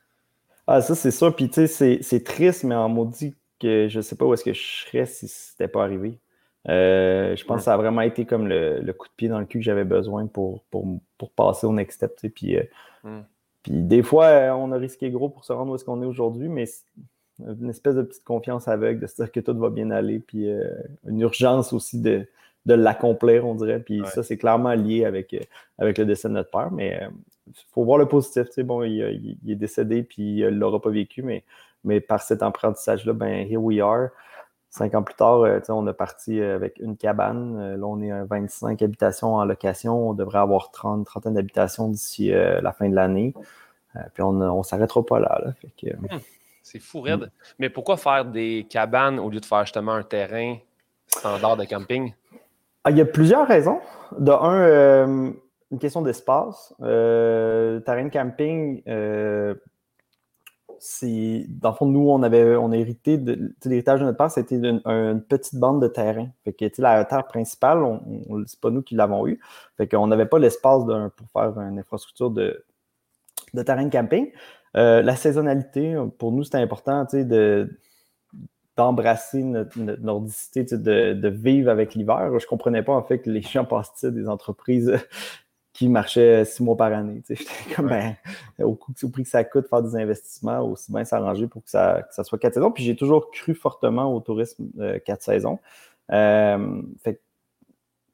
Ah, 0.67 0.81
ça, 0.81 0.94
c'est 0.94 1.11
sûr. 1.11 1.35
Puis, 1.37 1.50
tu 1.50 1.67
sais, 1.67 1.99
c'est 2.02 2.25
triste, 2.25 2.64
mais 2.64 2.75
en 2.75 2.88
maudit 2.88 3.35
que 3.61 3.88
je 3.88 3.99
ne 3.99 4.02
sais 4.02 4.17
pas 4.17 4.25
où 4.25 4.32
est-ce 4.32 4.44
que 4.44 4.55
je 4.55 4.62
serais 4.62 5.05
si 5.05 5.29
ce 5.29 5.52
n'était 5.52 5.69
pas 5.70 5.82
arrivé. 5.82 6.19
Euh, 6.69 7.37
je 7.37 7.44
pense 7.44 7.56
que 7.56 7.62
mm. 7.62 7.64
ça 7.64 7.75
a 7.75 7.76
vraiment 7.76 8.00
été 8.00 8.25
comme 8.25 8.49
le, 8.49 8.93
coup 8.93 9.06
de 9.06 9.12
pied 9.17 9.29
dans 9.29 9.38
le 9.38 9.46
cul 9.46 9.58
que 9.58 9.64
j'avais 9.64 9.85
besoin 9.85 10.26
pour, 10.26 10.64
pour, 10.70 11.31
passer 11.37 11.67
au 11.67 11.73
next 11.75 11.96
step. 11.96 12.19
Puis, 12.35 12.56
euh, 12.56 12.62
mm. 13.05 13.20
puis 13.64 13.73
des 13.73 14.02
fois, 14.02 14.56
on 14.56 14.73
a 14.73 14.79
risqué 14.79 15.11
gros 15.11 15.29
pour 15.29 15.44
se 15.44 15.52
rendre 15.52 15.73
où 15.73 15.75
est-ce 15.75 15.85
qu'on 15.85 16.02
est 16.02 16.06
aujourd'hui, 16.06 16.49
mais 16.49 16.64
une 17.38 17.69
espèce 17.69 17.96
de 17.96 18.02
petite 18.02 18.25
confiance 18.25 18.67
aveugle 18.67 19.00
de 19.00 19.06
se 19.06 19.17
dire 19.17 19.31
que 19.31 19.40
tout 19.40 19.56
va 19.58 19.69
bien 19.69 19.90
aller. 19.90 20.20
Puis 20.20 20.49
une 21.06 21.20
urgence 21.20 21.73
aussi 21.73 22.00
de, 22.00 22.26
de 22.68 22.74
l'accomplir, 22.74 23.46
on 23.46 23.54
dirait. 23.54 23.80
Puis 23.80 24.02
ça, 24.06 24.22
c'est 24.22 24.36
clairement 24.36 24.74
lié 24.74 25.06
avec, 25.06 25.32
euh, 25.32 25.40
avec 25.78 25.96
le 25.98 26.04
décès 26.04 26.28
de 26.28 26.34
notre 26.34 26.50
père. 26.50 26.70
Mais 26.70 26.98
il 27.00 27.04
euh, 27.04 27.62
faut 27.72 27.82
voir 27.82 27.98
le 27.98 28.06
positif. 28.06 28.46
Bon, 28.58 28.82
il, 28.82 29.36
est 29.48 29.54
décédé, 29.54 30.02
puis 30.02 30.40
il 30.40 30.44
ne 30.44 30.50
l'aura 30.50 30.80
pas 30.80 30.90
vécu, 30.90 31.22
mais, 31.22 31.44
mais 31.82 32.00
par 32.00 32.20
cet 32.20 32.42
apprentissage-là, 32.42 33.14
ben, 33.14 33.50
here 33.50 33.60
we 33.60 33.80
are. 33.80 34.10
Cinq 34.70 34.94
ans 34.94 35.02
plus 35.02 35.14
tard, 35.14 35.40
euh, 35.44 35.60
on 35.70 35.86
a 35.86 35.94
parti 35.94 36.42
avec 36.42 36.78
une 36.78 36.98
cabane. 36.98 37.74
Là, 37.76 37.86
on 37.86 38.02
est 38.02 38.10
à 38.10 38.24
25 38.24 38.82
habitations 38.82 39.34
en 39.34 39.46
location. 39.46 40.10
On 40.10 40.12
devrait 40.12 40.40
avoir 40.40 40.70
30, 40.70 41.06
trentaine 41.06 41.34
d'habitations 41.34 41.88
d'ici 41.88 42.28
la 42.28 42.72
fin 42.72 42.90
de 42.90 42.94
l'année. 42.94 43.32
puis 44.12 44.22
on 44.22 44.34
ne 44.34 44.62
s'arrêtera 44.62 45.04
pas 45.06 45.20
là. 45.20 45.54
Hmm. 45.82 46.18
C'est 46.62 46.80
fou, 46.80 47.00
raide. 47.00 47.20
Hmm. 47.20 47.30
Mais 47.60 47.70
pourquoi 47.70 47.96
faire 47.96 48.26
des 48.26 48.66
cabanes 48.68 49.18
au 49.18 49.30
lieu 49.30 49.40
de 49.40 49.46
faire 49.46 49.64
justement 49.64 49.94
un 49.94 50.02
terrain 50.02 50.58
standard 51.06 51.56
de 51.56 51.64
camping? 51.64 52.12
Ah, 52.84 52.90
il 52.90 52.98
y 52.98 53.00
a 53.00 53.04
plusieurs 53.04 53.46
raisons. 53.46 53.80
De 54.19 54.30
un, 54.30 54.60
euh, 54.60 55.32
une 55.70 55.78
question 55.78 56.02
d'espace. 56.02 56.75
Euh, 56.80 57.80
terrain 57.80 58.04
de 58.04 58.10
camping, 58.10 58.82
euh, 58.88 59.54
c'est. 60.78 61.44
Dans 61.48 61.70
le 61.70 61.75
fond, 61.75 61.86
nous, 61.86 62.08
on 62.08 62.22
avait 62.22 62.56
on 62.56 62.72
a 62.72 62.76
hérité 62.76 63.19
de. 63.19 63.54
L'héritage 63.64 64.00
de 64.00 64.04
notre 64.04 64.19
père, 64.19 64.30
c'était 64.30 64.56
une, 64.56 65.22
petite 65.28 65.56
bande 65.56 65.82
de 65.82 65.88
terrain. 65.88 66.28
Fait 66.44 66.52
que 66.52 66.80
la 66.80 67.04
terre 67.04 67.26
principale, 67.26 67.82
on, 67.82 68.00
c'est 68.46 68.60
pas 68.60 68.70
nous 68.70 68.82
qui 68.82 68.94
l'avons 68.94 69.26
eu. 69.26 69.40
Fait 69.76 69.88
qu'on 69.88 70.06
n'avait 70.06 70.26
pas 70.26 70.38
l'espace 70.38 70.82
pour 71.16 71.28
faire 71.32 71.58
une 71.60 71.78
infrastructure 71.78 72.30
de, 72.30 72.64
de 73.54 73.62
terrain 73.62 73.84
de 73.84 73.90
camping. 73.90 74.30
la 74.75 75.16
saisonnalité, 75.16 75.96
pour 76.19 76.32
nous, 76.32 76.44
c'était 76.44 76.58
important 76.58 77.06
de 77.12 77.69
d'embrasser 78.78 79.42
notre, 79.42 79.76
nordicité, 79.76 80.62
de, 80.62 81.28
vivre 81.28 81.69
avec 81.69 81.94
l'hiver. 81.96 82.30
Je 82.38 82.44
ne 82.44 82.48
comprenais 82.48 82.84
pas 82.84 82.92
en 82.92 83.02
fait 83.02 83.19
que 83.19 83.28
les 83.28 83.42
gens 83.42 83.64
passaient 83.64 84.12
des 84.12 84.28
entreprises 84.28 84.96
qui 85.72 85.88
marchaient 85.88 86.44
six 86.44 86.62
mois 86.62 86.76
par 86.76 86.92
année. 86.92 87.22
J'étais 87.28 87.44
comme, 87.75 87.88
ben, 87.88 88.14
au, 88.60 88.76
prix 88.76 89.25
que 89.25 89.28
ça 89.28 89.42
coûte 89.42 89.69
faire 89.69 89.82
des 89.82 89.96
investissements, 89.96 90.60
aussi 90.60 90.92
bien 90.92 91.04
s'arranger 91.04 91.48
pour 91.48 91.64
que 91.64 91.70
ça, 91.70 92.06
soit 92.22 92.38
quatre 92.38 92.54
saisons. 92.54 92.70
Puis 92.70 92.84
j'ai 92.84 92.94
toujours 92.94 93.30
cru 93.32 93.54
fortement 93.54 94.14
au 94.14 94.20
tourisme 94.20 94.69
euh, 94.78 95.00
quatre 95.04 95.22
saisons. 95.22 95.58
Euh, 96.12 96.80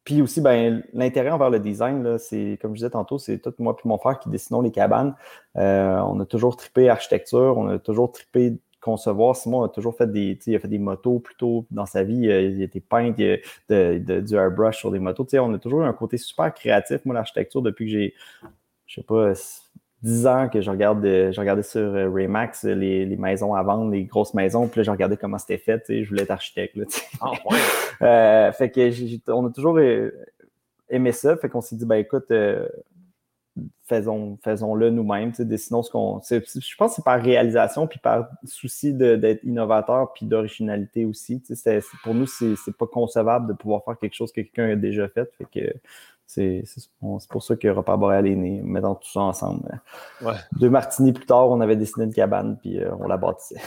puis 0.04 0.20
aussi, 0.22 0.40
ben, 0.40 0.82
l'intérêt 0.94 1.30
envers 1.30 1.50
le 1.50 1.60
design, 1.60 2.18
c'est, 2.18 2.58
comme 2.60 2.72
je 2.72 2.78
disais 2.78 2.90
tantôt, 2.90 3.18
c'est 3.18 3.38
tout 3.38 3.54
moi 3.58 3.76
et 3.82 3.88
mon 3.88 3.98
frère 3.98 4.18
qui 4.18 4.30
dessinons 4.30 4.62
les 4.62 4.70
cabanes. 4.70 5.14
Euh, 5.56 5.98
on 5.98 6.20
a 6.20 6.26
toujours 6.26 6.56
trippé 6.56 6.88
architecture, 6.88 7.56
on 7.58 7.68
a 7.68 7.78
toujours 7.78 8.12
trippé 8.12 8.58
concevoir. 8.84 9.34
Simon 9.34 9.62
a 9.62 9.68
toujours 9.68 9.96
fait 9.96 10.10
des, 10.10 10.38
il 10.46 10.54
a 10.54 10.58
fait 10.58 10.68
des 10.68 10.78
motos 10.78 11.18
plutôt 11.18 11.66
dans 11.70 11.86
sa 11.86 12.04
vie. 12.04 12.28
Euh, 12.28 12.42
il 12.42 12.60
a 12.60 12.64
été 12.64 12.80
peintre 12.80 13.16
de, 13.16 14.20
du 14.20 14.34
airbrush 14.34 14.78
sur 14.78 14.90
des 14.90 14.98
motos. 14.98 15.26
on 15.34 15.54
a 15.54 15.58
toujours 15.58 15.82
eu 15.82 15.86
un 15.86 15.92
côté 15.94 16.18
super 16.18 16.52
créatif. 16.52 17.04
Moi, 17.04 17.14
l'architecture, 17.14 17.62
depuis 17.62 17.86
que 17.86 17.92
j'ai, 17.92 18.14
je 18.86 18.96
sais 18.96 19.02
pas, 19.02 19.32
10 20.02 20.26
ans 20.26 20.48
que 20.50 20.60
je 20.60 20.70
regarde, 20.70 21.02
je 21.02 21.40
regardais 21.40 21.62
sur 21.62 21.80
euh, 21.80 22.10
Raymax 22.10 22.64
les, 22.64 23.06
maisons 23.16 23.54
à 23.54 23.62
vendre, 23.62 23.90
les 23.90 24.04
grosses 24.04 24.34
maisons, 24.34 24.68
puis 24.68 24.80
là, 24.80 24.84
je 24.84 24.90
regardais 24.90 25.16
comment 25.16 25.38
c'était 25.38 25.56
fait. 25.56 25.82
Je 25.88 26.06
voulais 26.06 26.24
être 26.24 26.30
architecte. 26.30 26.76
Là, 26.76 26.84
ah, 27.22 27.30
ouais. 27.50 27.58
Euh, 28.02 28.52
fait 28.52 28.70
que 28.70 29.30
on 29.32 29.46
a 29.46 29.50
toujours 29.50 29.80
aimé 30.90 31.12
ça. 31.12 31.36
Fait 31.38 31.48
qu'on 31.48 31.62
s'est 31.62 31.76
dit, 31.76 31.86
ben 31.86 31.96
écoute, 31.96 32.30
faisons, 33.86 34.38
faisons-le 34.42 34.90
nous-mêmes, 34.90 35.32
dessinons 35.38 35.82
ce 35.82 35.90
qu'on. 35.90 36.20
Je 36.22 36.76
pense 36.76 36.90
que 36.92 36.96
c'est 36.96 37.04
par 37.04 37.20
réalisation, 37.20 37.86
puis 37.86 37.98
par 37.98 38.28
souci 38.44 38.94
d'être 38.94 39.44
innovateur, 39.44 40.12
puis 40.12 40.26
d'originalité 40.26 41.04
aussi. 41.04 41.42
pour 42.02 42.14
nous, 42.14 42.26
c'est 42.26 42.76
pas 42.76 42.86
concevable 42.86 43.48
de 43.48 43.52
pouvoir 43.52 43.84
faire 43.84 43.98
quelque 43.98 44.14
chose 44.14 44.32
que 44.32 44.40
quelqu'un 44.40 44.70
a 44.70 44.76
déjà 44.76 45.08
fait. 45.08 45.30
fait 45.36 45.46
que 45.52 45.74
c'est 46.26 46.64
pour 47.28 47.42
ça 47.42 47.56
que 47.56 47.68
Repas 47.68 47.96
Boréal 47.96 48.26
est 48.26 48.34
né, 48.34 48.62
mettant 48.62 48.94
tout 48.94 49.10
ça 49.10 49.20
ensemble. 49.20 49.80
Deux 50.58 50.70
martinis 50.70 51.12
plus 51.12 51.26
tard, 51.26 51.50
on 51.50 51.60
avait 51.60 51.76
dessiné 51.76 52.06
une 52.06 52.14
cabane, 52.14 52.58
puis 52.60 52.80
euh, 52.80 52.90
on 52.98 53.06
la 53.06 53.16
bâtissait. 53.16 53.60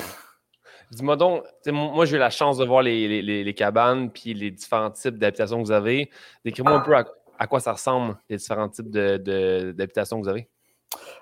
Dis-moi 0.92 1.18
donc, 1.18 1.44
moi 1.68 2.06
j'ai 2.06 2.16
eu 2.16 2.20
la 2.20 2.30
chance 2.30 2.58
de 2.58 2.66
voir 2.66 2.82
les, 2.82 3.22
les 3.22 3.54
cabanes 3.54 4.10
puis 4.10 4.34
les 4.34 4.52
différents 4.52 4.90
types 4.90 5.18
d'habitations 5.18 5.58
que 5.58 5.66
vous 5.66 5.72
avez. 5.72 6.10
Décris-moi 6.46 6.72
un 6.72 6.80
peu 6.80 6.96
à, 6.96 7.06
à 7.38 7.48
quoi 7.48 7.60
ça 7.60 7.74
ressemble, 7.74 8.18
les 8.30 8.38
différents 8.38 8.70
types 8.70 8.90
d'habitations 8.90 10.18
que 10.18 10.24
vous 10.24 10.30
avez? 10.30 10.48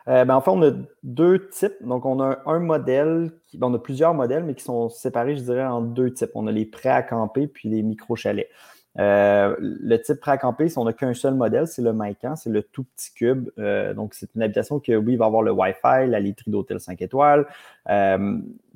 Euh, 0.08 0.26
ben, 0.26 0.36
en 0.36 0.42
fait, 0.42 0.52
on 0.52 0.62
a 0.62 0.72
deux 1.04 1.50
types. 1.50 1.82
Donc, 1.82 2.06
on 2.06 2.22
a 2.22 2.40
un, 2.46 2.60
modèle, 2.60 3.32
ben, 3.54 3.68
on 3.68 3.74
a 3.74 3.80
plusieurs 3.80 4.14
modèles, 4.14 4.44
mais 4.44 4.54
qui 4.54 4.64
sont 4.64 4.90
séparés, 4.90 5.36
je 5.36 5.42
dirais, 5.42 5.66
en 5.66 5.82
deux 5.82 6.14
types. 6.14 6.32
On 6.36 6.48
a 6.48 6.52
les 6.52 6.66
prêts 6.66 6.90
à 6.90 7.02
camper 7.02 7.48
puis 7.48 7.70
les 7.70 7.82
micro-chalets. 7.82 8.50
Euh, 8.98 9.56
le 9.60 9.98
type 9.98 10.22
prêt 10.22 10.32
à 10.32 10.38
camper, 10.38 10.72
on 10.78 10.86
n'a 10.86 10.94
qu'un 10.94 11.14
seul 11.14 11.34
modèle, 11.34 11.68
c'est 11.68 11.82
le 11.82 11.92
Maïcan, 11.92 12.38
c'est 12.38 12.50
le 12.50 12.64
tout 12.64 12.86
petit 12.96 13.14
cube. 13.14 13.50
Euh, 13.58 13.94
donc, 13.94 14.14
c'est 14.14 14.34
une 14.36 14.42
habitation 14.42 14.80
qui, 14.80 14.96
oui, 14.96 15.16
va 15.16 15.26
avoir 15.26 15.42
le 15.42 15.52
Wi-Fi, 15.52 16.08
la 16.08 16.20
literie 16.20 16.52
d'hôtel 16.52 16.80
5 16.80 17.02
étoiles, 17.02 17.48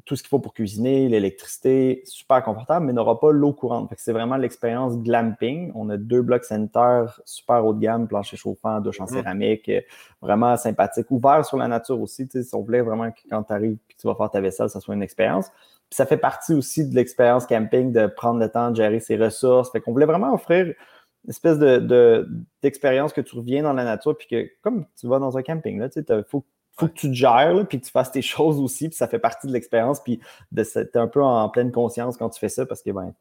tout 0.09 0.15
ce 0.15 0.23
qu'il 0.23 0.29
faut 0.29 0.39
pour 0.39 0.55
cuisiner, 0.55 1.07
l'électricité, 1.07 2.01
super 2.03 2.43
confortable, 2.43 2.87
mais 2.87 2.93
n'aura 2.93 3.19
pas 3.19 3.31
l'eau 3.31 3.53
courante. 3.53 3.93
C'est 3.95 4.11
vraiment 4.11 4.37
l'expérience 4.37 4.97
glamping. 4.97 5.71
On 5.75 5.87
a 5.91 5.97
deux 5.97 6.23
blocs 6.23 6.45
sanitaires 6.45 7.21
super 7.25 7.63
haut 7.63 7.75
de 7.75 7.79
gamme, 7.79 8.07
plancher 8.07 8.35
chauffant, 8.35 8.81
douche 8.81 8.99
en 8.99 9.03
mm. 9.03 9.09
céramique, 9.09 9.69
euh, 9.69 9.81
vraiment 10.19 10.57
sympathique, 10.57 11.11
ouvert 11.11 11.45
sur 11.45 11.57
la 11.57 11.67
nature 11.67 12.01
aussi. 12.01 12.27
Si 12.27 12.55
on 12.55 12.61
voulait 12.63 12.81
vraiment 12.81 13.11
que 13.11 13.19
quand 13.29 13.43
tu 13.43 13.53
arrives 13.53 13.77
et 13.87 13.93
que 13.93 14.01
tu 14.01 14.07
vas 14.07 14.15
faire 14.15 14.31
ta 14.31 14.41
vaisselle, 14.41 14.67
ça 14.71 14.79
soit 14.79 14.95
une 14.95 15.03
expérience. 15.03 15.49
Puis 15.51 15.95
ça 15.95 16.07
fait 16.07 16.17
partie 16.17 16.55
aussi 16.55 16.89
de 16.89 16.95
l'expérience 16.95 17.45
camping 17.45 17.91
de 17.91 18.07
prendre 18.07 18.39
le 18.39 18.49
temps 18.49 18.71
de 18.71 18.77
gérer 18.77 18.99
ses 19.01 19.15
ressources. 19.15 19.69
Fait 19.69 19.79
qu'on 19.79 19.91
voulait 19.91 20.07
vraiment 20.07 20.33
offrir 20.33 20.65
une 20.65 21.29
espèce 21.29 21.59
d'expérience 22.63 23.13
de, 23.13 23.21
que 23.21 23.29
tu 23.29 23.35
reviens 23.35 23.61
dans 23.61 23.73
la 23.73 23.83
nature, 23.83 24.17
puis 24.17 24.27
que 24.27 24.49
comme 24.63 24.87
tu 24.99 25.05
vas 25.05 25.19
dans 25.19 25.37
un 25.37 25.43
camping, 25.43 25.87
il 25.95 26.23
faut 26.27 26.43
faut 26.79 26.87
que 26.87 26.93
tu 26.93 27.09
te 27.09 27.13
gères, 27.13 27.67
puis 27.67 27.79
que 27.79 27.85
tu 27.85 27.91
fasses 27.91 28.11
tes 28.11 28.21
choses 28.23 28.59
aussi, 28.59 28.89
puis 28.89 28.97
ça 28.97 29.07
fait 29.07 29.19
partie 29.19 29.47
de 29.47 29.53
l'expérience, 29.53 29.99
puis 29.99 30.19
de 30.51 30.63
un 30.97 31.07
peu 31.07 31.23
en 31.23 31.49
pleine 31.49 31.71
conscience 31.71 32.17
quand 32.17 32.29
tu 32.29 32.39
fais 32.39 32.49
ça, 32.49 32.65
parce 32.65 32.81
que 32.81 32.91
ben, 32.91 33.13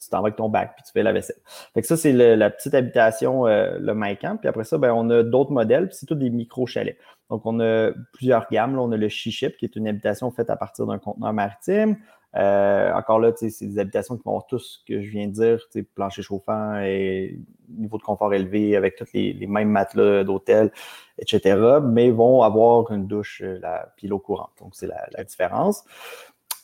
tu 0.00 0.08
t'en 0.10 0.18
vas 0.18 0.26
avec 0.26 0.36
ton 0.36 0.48
bac, 0.48 0.74
puis 0.76 0.84
tu 0.84 0.92
fais 0.92 1.02
la 1.02 1.12
vaisselle. 1.12 1.36
Fait 1.74 1.80
que 1.80 1.86
ça, 1.86 1.96
c'est 1.96 2.12
la 2.12 2.50
petite 2.50 2.74
habitation, 2.74 3.46
euh, 3.46 3.78
le 3.80 3.94
Maïcan. 3.94 4.36
Puis 4.36 4.48
après 4.48 4.64
ça, 4.64 4.78
ben, 4.78 4.92
on 4.92 5.10
a 5.10 5.22
d'autres 5.22 5.50
modèles, 5.50 5.88
puis 5.88 5.96
c'est 5.98 6.06
tous 6.06 6.14
des 6.14 6.30
micro-chalets. 6.30 6.98
Donc, 7.30 7.44
on 7.44 7.60
a 7.60 7.90
plusieurs 8.12 8.46
gammes. 8.50 8.76
Là, 8.76 8.82
on 8.82 8.92
a 8.92 8.96
le 8.96 9.08
Shiship, 9.08 9.56
qui 9.56 9.64
est 9.64 9.76
une 9.76 9.88
habitation 9.88 10.30
faite 10.30 10.50
à 10.50 10.56
partir 10.56 10.86
d'un 10.86 10.98
conteneur 10.98 11.32
maritime. 11.32 11.96
Euh, 12.36 12.92
encore 12.92 13.20
là, 13.20 13.32
c'est 13.34 13.66
des 13.66 13.78
habitations 13.78 14.16
qui 14.16 14.22
vont 14.24 14.32
avoir 14.32 14.46
tout 14.46 14.58
ce 14.58 14.78
que 14.86 15.00
je 15.00 15.10
viens 15.10 15.28
de 15.28 15.32
dire, 15.32 15.58
plancher 15.94 16.22
chauffant 16.22 16.78
et 16.80 17.38
niveau 17.68 17.98
de 17.98 18.02
confort 18.02 18.32
élevé 18.34 18.76
avec 18.76 18.96
tous 18.96 19.08
les, 19.14 19.46
mêmes 19.46 19.70
matelas 19.70 20.24
d'hôtel, 20.24 20.70
etc. 21.18 21.78
Mais 21.82 22.10
vont 22.10 22.42
avoir 22.42 22.90
une 22.92 23.06
douche, 23.06 23.42
euh, 23.42 23.58
la 23.60 23.92
l'eau 24.02 24.18
courante. 24.18 24.50
Donc, 24.60 24.74
c'est 24.74 24.86
la, 24.86 25.24
différence. 25.24 25.84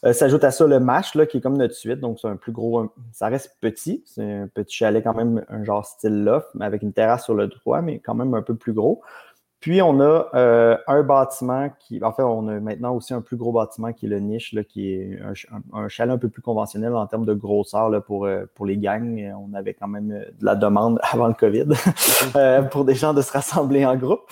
Euh, 0.04 0.12
s'ajoute 0.12 0.44
à 0.44 0.50
ça 0.50 0.66
le 0.66 0.80
MASH, 0.80 1.14
là, 1.14 1.25
qui 1.25 1.38
est 1.38 1.40
comme 1.40 1.56
notre 1.56 1.75
suite. 1.75 1.99
Donc, 1.99 2.18
c'est 2.21 2.28
un 2.28 2.37
plus 2.37 2.52
gros. 2.52 2.92
ça 3.12 3.28
reste 3.28 3.56
petit. 3.61 4.02
C'est 4.06 4.23
un 4.23 4.49
petit 4.49 4.76
chalet, 4.76 5.02
quand 5.02 5.14
même, 5.14 5.44
un 5.49 5.64
genre 5.64 5.85
style 5.87 6.25
loft, 6.25 6.49
mais 6.54 6.66
avec 6.66 6.83
une 6.83 6.92
terrasse 6.92 7.25
sur 7.25 7.35
le 7.35 7.49
droit, 7.49 7.80
mais 7.80 8.00
quand 8.00 8.14
même 8.14 8.35
un 8.35 8.42
peu 8.42 8.54
plus 8.54 8.75
gros. 8.75 9.02
Puis, 9.64 9.80
on 9.80 9.99
a 10.00 10.28
euh, 10.35 10.76
un 10.87 11.02
bâtiment 11.02 11.71
qui. 11.78 12.04
En 12.04 12.12
fait, 12.12 12.23
on 12.23 12.49
a 12.49 12.61
maintenant 12.61 12.94
aussi 12.94 13.14
un 13.14 13.23
plus 13.23 13.38
gros 13.38 13.50
bâtiment 13.50 13.94
qui 13.94 14.04
est 14.04 14.09
le 14.11 14.21
niche, 14.21 14.54
qui 14.68 14.92
est 14.92 15.18
un, 15.73 15.88
chalet 15.88 16.12
un 16.12 16.18
peu 16.18 16.28
plus 16.28 16.42
conventionnel 16.42 16.94
en 16.94 17.06
termes 17.06 17.25
de 17.25 17.33
grosseur 17.33 17.90
pour, 18.04 18.26
euh, 18.26 18.44
pour 18.54 18.66
les 18.66 18.76
gangs. 18.76 19.35
On 19.40 19.54
avait 19.54 19.73
quand 19.73 19.88
même 19.88 20.12
euh, 20.12 20.30
de 20.38 20.44
la 20.44 20.54
demande 20.54 21.00
avant 21.11 21.28
le 21.28 21.33
COVID 21.33 21.68
pour 22.73 22.85
des 22.85 22.94
gens 22.94 23.14
de 23.14 23.23
se 23.23 23.33
rassembler 23.33 23.87
en 23.87 23.97
groupe. 23.97 24.30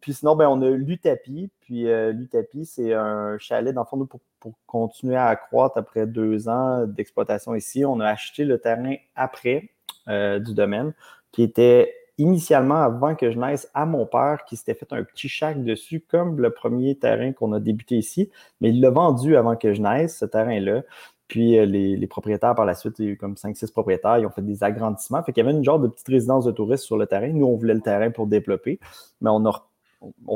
puis 0.00 0.14
sinon, 0.14 0.36
ben, 0.36 0.46
on 0.48 0.62
a 0.62 0.70
l'Utapi. 0.70 1.50
Puis 1.62 1.86
l'Utapi, 2.12 2.66
c'est 2.66 2.94
un 2.94 3.36
chalet, 3.38 3.74
dans 3.74 3.80
le 3.80 3.86
fond, 3.86 4.06
pour, 4.06 4.20
pour 4.38 4.52
continuer 4.64 5.16
à 5.16 5.26
accroître 5.26 5.76
après 5.76 6.06
deux 6.06 6.48
ans 6.48 6.86
d'exploitation 6.86 7.56
ici. 7.56 7.84
On 7.84 7.98
a 7.98 8.06
acheté 8.06 8.44
le 8.44 8.60
terrain 8.60 8.94
après 9.16 9.70
du 10.06 10.54
domaine 10.54 10.92
qui 11.32 11.42
était 11.42 11.94
initialement, 12.20 12.76
avant 12.82 13.14
que 13.14 13.30
je 13.30 13.38
naisse, 13.38 13.68
à 13.74 13.86
mon 13.86 14.06
père 14.06 14.44
qui 14.46 14.56
s'était 14.56 14.74
fait 14.74 14.92
un 14.92 15.02
petit 15.02 15.28
shack 15.28 15.62
dessus, 15.64 16.00
comme 16.00 16.40
le 16.40 16.50
premier 16.50 16.96
terrain 16.96 17.32
qu'on 17.32 17.52
a 17.52 17.60
débuté 17.60 17.96
ici. 17.96 18.30
Mais 18.60 18.70
il 18.70 18.80
l'a 18.80 18.90
vendu 18.90 19.36
avant 19.36 19.56
que 19.56 19.72
je 19.72 19.80
naisse, 19.80 20.18
ce 20.18 20.24
terrain-là. 20.24 20.82
Puis 21.28 21.58
euh, 21.58 21.64
les, 21.64 22.06
propriétaires, 22.06 22.54
par 22.54 22.64
la 22.66 22.74
suite, 22.74 22.98
il 22.98 23.04
y 23.04 23.08
a 23.08 23.12
eu 23.12 23.16
comme 23.16 23.34
5-6 23.34 23.72
propriétaires, 23.72 24.18
ils 24.18 24.26
ont 24.26 24.30
fait 24.30 24.42
des 24.42 24.64
agrandissements. 24.64 25.22
Fait 25.22 25.32
qu'il 25.32 25.44
y 25.44 25.48
avait 25.48 25.56
une 25.56 25.64
genre 25.64 25.78
de 25.78 25.88
petite 25.88 26.08
résidence 26.08 26.44
de 26.44 26.50
touristes 26.50 26.84
sur 26.84 26.98
le 26.98 27.06
terrain. 27.06 27.28
Nous, 27.28 27.46
on 27.46 27.56
voulait 27.56 27.74
le 27.74 27.80
terrain 27.80 28.10
pour 28.10 28.26
développer, 28.26 28.80
mais 29.20 29.30
on 29.30 29.46
a, 29.46 29.64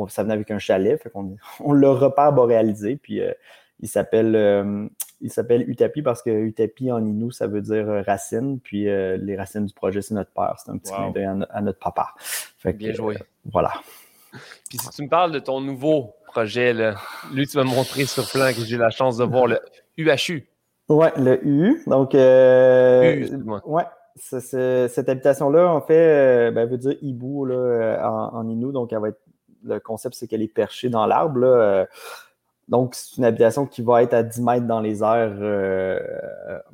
ça 0.08 0.22
venait 0.22 0.34
avec 0.34 0.50
un 0.50 0.58
chalet. 0.58 1.02
Fait 1.02 1.10
qu'on 1.10 1.36
on 1.60 1.72
l'a 1.72 1.90
reparboréalisé. 1.90 2.96
Puis 2.96 3.20
euh, 3.20 3.32
il 3.80 3.88
s'appelle 3.88 4.36
euh, 4.36 4.86
il 5.20 5.30
s'appelle 5.30 5.68
Utapi 5.68 6.02
parce 6.02 6.22
que 6.22 6.30
Utapi 6.30 6.92
en 6.92 7.04
Inou, 7.04 7.30
ça 7.30 7.46
veut 7.46 7.62
dire 7.62 7.88
euh, 7.88 8.02
racine. 8.02 8.60
Puis 8.60 8.88
euh, 8.88 9.16
les 9.16 9.36
racines 9.36 9.66
du 9.66 9.74
projet, 9.74 10.02
c'est 10.02 10.14
notre 10.14 10.32
père. 10.32 10.56
C'est 10.58 10.70
un 10.70 10.78
petit 10.78 10.92
clin 10.92 11.10
d'œil 11.10 11.28
à, 11.50 11.60
notre 11.60 11.78
papa. 11.78 12.08
Bien 12.64 12.92
joué. 12.92 13.16
voilà. 13.50 13.72
Puis 14.68 14.78
si 14.78 14.90
tu 14.90 15.02
me 15.02 15.08
parles 15.08 15.32
de 15.32 15.38
ton 15.38 15.60
nouveau 15.60 16.14
projet, 16.26 16.72
là, 16.72 16.96
lui, 17.32 17.46
tu 17.46 17.56
m'as 17.56 17.64
montré 17.64 18.04
sur 18.04 18.28
plan 18.30 18.48
que 18.48 18.64
j'ai 18.64 18.76
la 18.76 18.90
chance 18.90 19.16
de 19.16 19.24
voir 19.24 19.46
le 19.46 19.60
UHU. 19.96 20.48
Oui, 20.88 21.06
le 21.16 21.46
U. 21.46 21.82
Donc, 21.86 22.14
euh, 22.14 23.26
ouais, 23.64 23.84
cette 24.16 25.08
habitation-là, 25.08 25.72
en 25.72 25.80
fait, 25.80 26.50
ben, 26.50 26.68
veut 26.68 26.78
dire 26.78 26.96
hibou 27.00 27.46
là, 27.46 28.00
en, 28.02 28.36
en, 28.36 28.48
Inou. 28.48 28.72
Donc, 28.72 28.92
elle 28.92 28.98
va 28.98 29.08
être, 29.08 29.20
le 29.62 29.78
concept, 29.78 30.16
c'est 30.16 30.26
qu'elle 30.26 30.42
est 30.42 30.52
perchée 30.52 30.90
dans 30.90 31.06
l'arbre. 31.06 31.86
Donc, 32.68 32.94
c'est 32.94 33.18
une 33.18 33.24
habitation 33.24 33.66
qui 33.66 33.82
va 33.82 34.02
être 34.02 34.14
à 34.14 34.22
10 34.22 34.40
mètres 34.40 34.66
dans 34.66 34.80
les 34.80 35.02
airs 35.02 35.36
euh, 35.38 36.00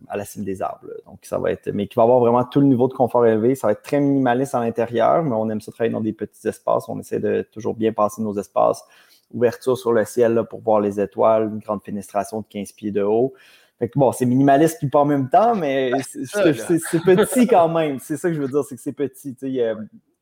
à 0.09 0.17
la 0.17 0.25
cime 0.25 0.45
des 0.45 0.63
arbres. 0.63 0.87
Donc, 1.07 1.19
ça 1.23 1.39
va 1.39 1.51
être, 1.51 1.69
mais 1.73 1.89
qui 1.89 1.97
va 1.97 2.05
avoir 2.05 2.21
vraiment 2.21 2.45
tout 2.45 2.61
le 2.61 2.67
niveau 2.67 2.87
de 2.87 2.95
confort 2.95 3.27
élevé. 3.27 3.57
Ça 3.57 3.67
va 3.67 3.73
être 3.73 3.83
très 3.83 3.99
minimaliste 3.99 4.55
à 4.55 4.61
l'intérieur, 4.61 5.25
mais 5.25 5.35
on 5.35 5.49
aime 5.51 5.61
ça 5.61 5.73
travailler 5.73 5.93
dans 5.93 6.01
des 6.01 6.13
petits 6.13 6.47
espaces. 6.47 6.89
On 6.89 6.99
essaie 7.01 7.19
de 7.19 7.43
toujours 7.51 7.75
bien 7.75 7.93
passer 7.93 8.23
nos 8.23 8.39
espaces. 8.39 8.85
Ouverture 9.33 9.77
sur 9.77 9.93
le 9.93 10.05
ciel 10.05 10.45
pour 10.49 10.61
voir 10.61 10.81
les 10.81 11.01
étoiles, 11.01 11.51
une 11.53 11.59
grande 11.59 11.83
fenestration 11.83 12.41
de 12.41 12.47
15 12.49 12.73
pieds 12.73 12.93
de 12.93 13.03
haut. 13.03 13.35
Fait 13.81 13.89
que 13.89 13.99
bon, 13.99 14.13
c'est 14.13 14.27
minimaliste 14.27 14.79
puis 14.79 14.89
pas 14.89 15.01
en 15.01 15.07
même 15.07 15.29
temps, 15.31 15.55
mais 15.57 15.91
c'est 16.03 17.01
petit 17.01 17.47
quand 17.47 17.69
même. 17.69 17.99
C'est 17.99 18.17
ça 18.17 18.29
que 18.29 18.35
je 18.35 18.43
veux 18.43 18.49
dire, 18.49 18.63
c'est 18.63 18.77
que 18.77 18.83
c'est 18.83 18.93
petit. 18.93 19.35
Il 19.43 19.77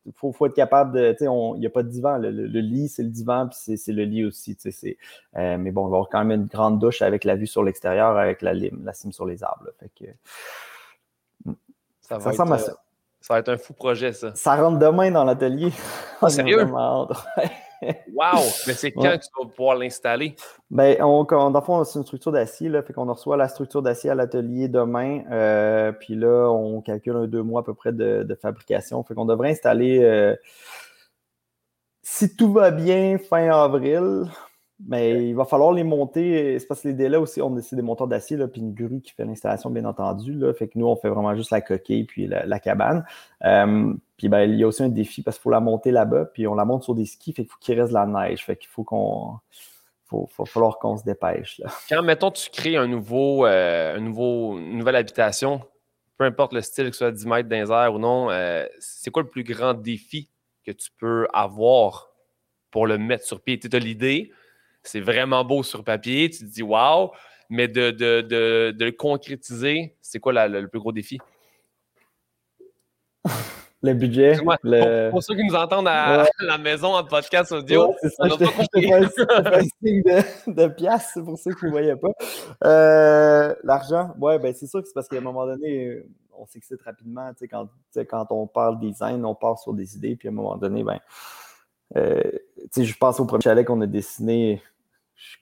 y 0.09 0.11
il 0.11 0.33
faut, 0.33 0.45
être 0.45 0.53
capable 0.53 0.93
de. 0.93 1.15
Il 1.19 1.59
n'y 1.59 1.65
a 1.65 1.69
pas 1.69 1.83
de 1.83 1.89
divan. 1.89 2.17
Le, 2.17 2.29
lit, 2.29 2.89
c'est 2.89 3.03
le 3.03 3.09
divan, 3.09 3.47
puis 3.47 3.77
c'est 3.77 3.91
le 3.93 4.03
lit 4.03 4.25
aussi. 4.25 4.57
Euh, 5.37 5.57
mais 5.57 5.71
bon, 5.71 5.81
on 5.81 5.89
va 5.89 5.97
avoir 5.97 6.09
quand 6.09 6.23
même 6.23 6.41
une 6.41 6.47
grande 6.47 6.79
douche 6.79 7.01
avec 7.01 7.23
la 7.23 7.35
vue 7.35 7.47
sur 7.47 7.63
l'extérieur, 7.63 8.17
avec 8.17 8.41
la 8.41 8.53
lime, 8.53 8.81
la 8.83 8.93
cime 8.93 9.11
sur 9.11 9.25
les 9.25 9.43
arbres. 9.43 9.67
Fait 9.79 9.91
que, 9.95 10.09
hmm. 11.45 11.53
ça, 12.01 12.17
va 12.17 12.31
être, 12.31 12.39
euh, 12.39 12.57
ça. 12.57 12.73
Ça 13.21 13.33
va 13.33 13.39
être 13.39 13.49
un 13.49 13.57
fou 13.57 13.73
projet, 13.73 14.13
ça. 14.13 14.33
Ça 14.35 14.55
rentre 14.55 14.79
demain 14.79 15.11
dans 15.11 15.23
l'atelier. 15.23 15.71
Ah, 16.21 16.29
sérieux? 16.29 16.65
wow! 18.13 18.41
Mais 18.67 18.73
c'est 18.73 18.91
quand 18.91 19.17
tu 19.17 19.29
vas 19.37 19.49
pouvoir 19.49 19.75
l'installer? 19.77 20.35
Ben, 20.69 21.01
on, 21.01 21.23
dans 21.23 21.51
le 21.51 21.61
fond, 21.61 21.83
c'est 21.83 21.99
une 21.99 22.05
structure 22.05 22.31
d'acier. 22.31 22.69
Fait 22.83 22.93
qu'on 22.93 23.11
reçoit 23.11 23.37
la 23.37 23.47
structure 23.47 23.81
d'acier 23.81 24.09
à 24.09 24.15
l'atelier 24.15 24.67
demain. 24.67 25.23
Euh, 25.31 25.91
puis 25.91 26.15
là, 26.15 26.49
on 26.49 26.81
calcule 26.81 27.15
un 27.15 27.27
deux 27.27 27.43
mois 27.43 27.61
à 27.61 27.63
peu 27.63 27.73
près 27.73 27.91
de, 27.91 28.37
fabrication. 28.41 29.03
Fait 29.03 29.13
qu'on 29.13 29.25
devrait 29.25 29.51
installer, 29.51 29.99
euh, 30.03 30.35
si 32.01 32.35
tout 32.35 32.51
va 32.51 32.71
bien, 32.71 33.17
fin 33.17 33.49
avril. 33.49 34.25
Mais 34.87 35.29
il 35.29 35.35
va 35.35 35.43
falloir 35.43 35.73
les 35.73 35.83
monter. 35.83 36.57
C'est 36.57 36.67
parce 36.67 36.81
que 36.81 36.87
les 36.87 36.93
délais 36.93 37.17
aussi, 37.17 37.41
on 37.41 37.49
décide 37.49 37.77
des 37.77 37.83
monteurs 37.83 38.07
d'acier, 38.07 38.37
puis 38.47 38.61
une 38.61 38.73
grue 38.73 39.01
qui 39.01 39.11
fait 39.11 39.25
l'installation, 39.25 39.69
bien 39.69 39.83
entendu. 39.83 40.33
Là, 40.33 40.53
fait 40.53 40.69
que 40.69 40.79
nous, 40.79 40.87
on 40.87 40.95
fait 40.95 41.09
vraiment 41.09 41.35
juste 41.35 41.51
la 41.51 41.59
coquille 41.59 42.05
puis 42.05 42.27
la, 42.27 42.59
cabane. 42.59 43.05
Euh, 43.43 43.93
puis 44.15 44.29
ben, 44.29 44.49
il 44.49 44.57
y 44.57 44.63
a 44.63 44.67
aussi 44.67 44.83
un 44.83 44.89
défi 44.89 45.21
parce 45.21 45.37
qu'il 45.37 45.43
faut 45.43 45.49
la 45.49 45.59
monter 45.59 45.91
là-bas, 45.91 46.25
puis 46.25 46.47
on 46.47 46.55
la 46.55 46.63
monte 46.63 46.83
sur 46.83 46.95
des 46.95 47.05
skis, 47.05 47.33
fait 47.33 47.43
qu'il 47.43 47.51
faut 47.51 47.57
qu'il 47.59 47.79
reste 47.79 47.89
de 47.89 47.95
la 47.95 48.05
neige. 48.05 48.45
Fait 48.45 48.55
qu'il 48.55 48.69
faut 48.69 48.83
qu'on. 48.83 49.39
Faut, 50.05 50.27
faut 50.31 50.45
falloir 50.45 50.79
qu'on 50.79 50.97
se 50.97 51.03
dépêche. 51.03 51.59
Là. 51.59 51.69
Quand, 51.87 52.01
mettons, 52.01 52.31
tu 52.31 52.49
crées 52.49 52.77
un 52.77 52.87
nouveau, 52.87 53.45
euh, 53.45 53.95
un 53.95 53.99
nouveau, 53.99 54.57
une 54.57 54.79
nouvelle 54.79 54.95
habitation, 54.95 55.61
peu 56.17 56.25
importe 56.25 56.53
le 56.53 56.61
style, 56.61 56.85
que 56.85 56.93
ce 56.93 57.05
soit 57.05 57.11
10 57.11 57.25
mètres 57.27 57.49
dans 57.49 57.93
ou 57.93 57.99
non, 57.99 58.29
euh, 58.29 58.65
c'est 58.79 59.11
quoi 59.11 59.21
le 59.21 59.29
plus 59.29 59.43
grand 59.43 59.75
défi 59.75 60.29
que 60.65 60.71
tu 60.71 60.89
peux 60.97 61.27
avoir 61.31 62.09
pour 62.71 62.87
le 62.87 62.97
mettre 62.97 63.23
sur 63.23 63.39
pied? 63.39 63.59
Tu 63.59 63.69
as 63.71 63.79
l'idée, 63.79 64.31
c'est 64.89 65.01
vraiment 65.01 65.45
beau 65.45 65.61
sur 65.61 65.83
papier, 65.83 66.29
tu 66.31 66.39
te 66.39 66.45
dis 66.45 66.63
waouh, 66.63 67.11
mais 67.49 67.67
de, 67.67 67.95
le 68.79 68.91
concrétiser, 68.91 69.95
c'est 70.01 70.19
quoi 70.19 70.47
le 70.47 70.67
plus 70.67 70.79
gros 70.79 70.91
défi? 70.91 71.19
le 73.83 73.93
budget. 73.93 74.37
Pour, 75.11 75.23
ceux 75.23 75.35
qui 75.35 75.45
nous 75.45 75.55
entendent 75.55 75.87
à 75.87 76.25
la 76.41 76.57
maison 76.57 76.95
en 76.95 77.03
podcast 77.03 77.51
audio, 77.51 77.93
c'est 78.01 78.09
ça, 78.09 78.27
je 78.27 78.35
pas 78.35 79.57
un 79.57 79.61
signe 79.61 80.01
de, 80.01 80.53
de 80.53 80.67
pièces 80.67 81.19
pour 81.23 81.37
ceux 81.37 81.53
qui 81.53 81.65
ne 81.65 81.71
voyaient 81.71 81.95
pas. 81.95 82.11
Euh, 82.63 83.53
l'argent, 83.63 84.15
ouais, 84.19 84.39
ben 84.39 84.53
c'est 84.55 84.65
sûr 84.65 84.81
que 84.81 84.87
c'est 84.87 84.93
parce 84.93 85.07
qu'à 85.07 85.17
un 85.17 85.21
moment 85.21 85.45
donné, 85.45 86.03
on 86.33 86.47
s'excite 86.47 86.81
rapidement. 86.81 87.31
Quand, 87.49 87.69
quand 88.09 88.27
on 88.31 88.47
parle 88.47 88.79
design, 88.79 89.23
on 89.23 89.35
part 89.35 89.59
sur 89.59 89.73
des 89.73 89.95
idées, 89.95 90.15
puis 90.15 90.29
à 90.29 90.31
un 90.31 90.33
moment 90.33 90.57
donné, 90.57 90.83
ben, 90.83 90.99
euh, 91.95 92.21
je 92.75 92.93
pense 92.97 93.19
au 93.19 93.25
premier 93.25 93.41
chalet 93.41 93.65
qu'on 93.65 93.81
a 93.81 93.87
dessiné 93.87 94.61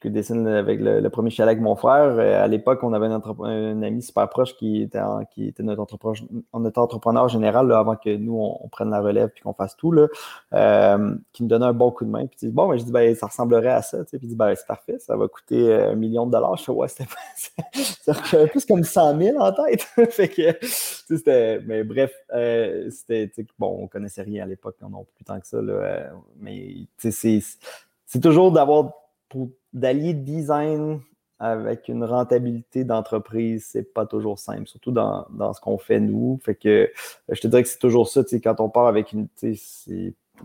je 0.03 0.09
dessine 0.09 0.47
avec 0.47 0.79
le, 0.79 1.07
premier 1.09 1.29
chalet 1.29 1.51
avec 1.51 1.61
mon 1.61 1.75
frère. 1.75 2.15
Euh, 2.17 2.43
à 2.43 2.47
l'époque, 2.47 2.79
on 2.81 2.93
avait 2.93 3.07
un, 3.07 3.81
ami 3.83 4.01
super 4.01 4.27
proche 4.27 4.55
qui 4.55 4.81
était, 4.81 4.99
qui 5.31 5.47
était 5.47 5.61
notre, 5.61 5.81
entrepreneur, 5.81 6.15
notre 6.53 6.81
entrepreneur 6.81 7.27
général 7.29 7.71
avant 7.71 7.95
que 7.95 8.15
nous, 8.15 8.39
on, 8.39 8.67
prenne 8.69 8.89
la 8.89 9.01
relève 9.01 9.29
et 9.35 9.41
qu'on 9.41 9.53
fasse 9.53 9.77
tout, 9.77 9.91
là, 9.91 10.07
euh, 10.53 11.15
qui 11.31 11.43
me 11.43 11.47
donnait 11.47 11.65
un 11.65 11.73
bon 11.73 11.91
coup 11.91 12.05
de 12.05 12.09
main. 12.09 12.25
Puis 12.25 12.37
il 12.41 12.49
dit, 12.49 12.53
bon, 12.53 12.75
je 12.75 12.83
dis, 12.83 12.91
ben, 12.91 13.13
ça 13.15 13.27
ressemblerait 13.27 13.69
à 13.69 13.81
ça. 13.81 14.03
Puis 14.03 14.27
dit, 14.27 14.35
ben, 14.35 14.53
c'est 14.55 14.65
parfait, 14.65 14.97
ça 14.99 15.15
va 15.15 15.27
coûter 15.27 15.73
un 15.73 15.95
million 15.95 16.25
de 16.25 16.31
dollars. 16.31 16.57
Je 16.57 16.63
dis, 16.63 16.71
ouais, 16.71 16.87
c'était 16.87 18.47
plus 18.47 18.65
comme 18.65 18.83
100 18.83 19.19
000 19.19 19.37
en 19.39 19.51
tête. 19.51 19.81
fait 20.11 20.29
que, 20.29 20.57
c'était, 20.61 21.59
mais 21.65 21.83
bref, 21.83 22.13
euh, 22.33 22.89
c'était, 22.89 23.31
bon, 23.59 23.83
on 23.83 23.87
connaissait 23.87 24.23
rien 24.23 24.43
à 24.43 24.47
l'époque, 24.47 24.77
non 24.81 25.05
plus 25.15 25.23
tant 25.23 25.39
que 25.39 25.47
ça, 25.47 25.61
là, 25.61 26.09
mais 26.39 26.87
c'est 26.97 28.21
toujours 28.21 28.51
d'avoir 28.51 28.91
pour 29.29 29.49
d'allier 29.73 30.13
design 30.13 31.01
avec 31.39 31.87
une 31.87 32.03
rentabilité 32.03 32.83
d'entreprise, 32.83 33.67
c'est 33.71 33.93
pas 33.93 34.05
toujours 34.05 34.39
simple, 34.39 34.67
surtout 34.67 34.91
dans, 34.91 35.27
ce 35.53 35.61
qu'on 35.61 35.77
fait 35.77 35.99
nous. 35.99 36.39
Fait 36.43 36.55
que 36.55 36.69
euh, 36.69 36.87
je 37.29 37.39
te 37.39 37.47
dirais 37.47 37.61
que 37.61 37.69
c'est 37.69 37.79
toujours 37.79 38.07
ça, 38.07 38.23
quand 38.43 38.59
on 38.59 38.69
part 38.69 38.87
avec 38.87 39.13
une. 39.13 39.27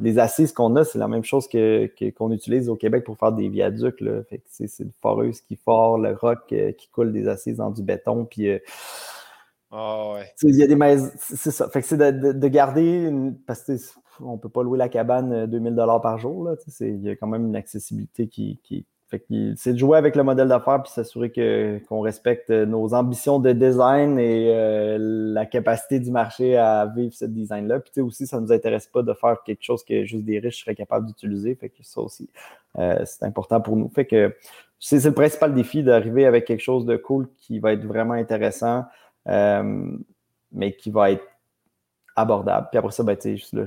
Les 0.01 0.19
assises 0.19 0.53
qu'on 0.53 0.75
a, 0.77 0.85
c'est 0.85 0.99
la 0.99 1.09
même 1.09 1.23
chose 1.23 1.47
que, 1.49 1.91
qu'on 2.13 2.33
utilise 2.33 2.71
au 2.71 2.77
Québec 2.77 3.05
pour 3.05 3.19
faire 3.19 3.33
des 3.33 3.51
viaducs. 3.51 4.01
Là. 4.01 4.23
Fait 4.25 4.39
que 4.39 4.45
c'est, 4.49 4.79
une 4.81 4.93
foreuse 5.03 5.43
qui 5.43 5.57
fore, 5.57 5.99
le 5.99 6.15
roc 6.15 6.39
euh, 6.53 6.73
qui 6.73 6.89
coule 6.89 7.13
des 7.13 7.29
assises 7.29 7.59
dans 7.59 7.71
du 7.71 7.83
béton. 7.83 8.25
Puis. 8.25 8.49
Euh, 8.49 8.59
ah 9.71 10.13
ouais. 10.15 10.33
Il 10.43 10.57
y 10.57 10.63
a 10.63 10.67
des 10.67 10.77
maisons. 10.77 11.11
C'est 11.19 11.51
ça. 11.51 11.69
Fait 11.69 11.83
que 11.83 11.89
c'est 11.89 11.99
de, 11.99 12.49
garder. 12.49 13.11
parce 13.47 13.71
qu'on 14.19 14.33
ne 14.33 14.39
peut 14.39 14.49
pas 14.49 14.63
louer 14.63 14.79
la 14.79 14.89
cabane 14.89 15.47
2000 15.47 15.75
par 16.03 16.19
jour. 16.19 16.49
Il 16.81 17.03
y 17.03 17.11
a 17.11 17.17
quand 17.17 17.27
même 17.27 17.47
une 17.47 17.57
accessibilité 17.57 18.27
qui, 18.29 18.59
c'est 19.57 19.73
de 19.73 19.79
jouer 19.79 19.99
avec 19.99 20.17
le 20.17 20.23
modèle 20.23 20.49
d'affaires 20.49 20.83
puis 20.83 20.93
s'assurer 20.93 21.33
qu'on 21.89 22.01
respecte 22.01 22.51
nos 22.51 22.95
ambitions 22.95 23.39
de 23.39 23.53
design 23.53 24.19
et 24.19 24.51
euh, 24.55 24.97
la 24.99 25.47
capacité 25.47 26.01
du 26.01 26.11
marché 26.11 26.57
à 26.57 26.87
vivre 26.87 27.13
ce 27.13 27.25
design-là. 27.25 27.81
Puis 27.81 28.01
aussi, 28.01 28.27
ça 28.27 28.39
ne 28.39 28.47
nous 28.47 28.53
intéresse 28.53 28.87
pas 28.87 29.03
de 29.03 29.13
faire 29.13 29.43
quelque 29.45 29.63
chose 29.63 29.85
que 29.85 30.05
juste 30.05 30.25
des 30.25 30.39
riches 30.39 30.65
seraient 30.65 30.75
capables 30.75 31.07
d'utiliser. 31.07 31.55
Fait 31.55 31.69
que 31.69 31.83
ça 31.83 32.01
aussi, 32.01 32.29
euh, 32.79 33.03
c'est 33.05 33.25
important 33.25 33.61
pour 33.61 33.77
nous. 33.77 33.91
Fait 33.95 34.07
que 34.07 34.35
c'est 34.79 35.05
le 35.05 35.13
principal 35.13 35.55
défi 35.55 35.83
d'arriver 35.83 36.27
avec 36.27 36.45
quelque 36.47 36.63
chose 36.63 36.87
de 36.87 36.97
cool 36.97 37.29
qui 37.37 37.59
va 37.59 37.73
être 37.73 37.85
vraiment 37.85 38.15
intéressant, 38.15 38.85
euh, 39.29 39.97
mais 40.53 40.73
qui 40.73 40.91
va 40.91 41.13
être 41.13 41.25
abordable. 42.17 42.69
Puis 42.71 42.79
après 42.79 42.93
ça, 42.93 43.03
ben, 43.03 43.17
juste 43.23 43.53
là, 43.53 43.65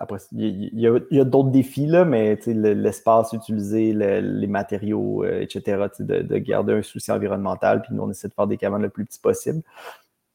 après, 0.00 0.16
il 0.32 0.80
y 0.80 1.20
a, 1.20 1.24
d'autres 1.24 1.50
défis, 1.50 1.86
là, 1.86 2.06
mais 2.06 2.38
l'espace 2.46 3.34
utilisé, 3.34 3.92
les 3.92 4.46
matériaux, 4.46 5.24
euh, 5.24 5.42
etc., 5.42 5.88
de, 5.98 6.38
garder 6.38 6.72
un 6.72 6.82
souci 6.82 7.12
environnemental, 7.12 7.82
puis 7.82 7.94
nous, 7.94 8.02
on 8.02 8.10
essaie 8.10 8.28
de 8.28 8.32
faire 8.32 8.46
des 8.46 8.56
cabanes 8.56 8.80
le 8.80 8.88
plus 8.88 9.04
petit 9.04 9.20
possible. 9.20 9.60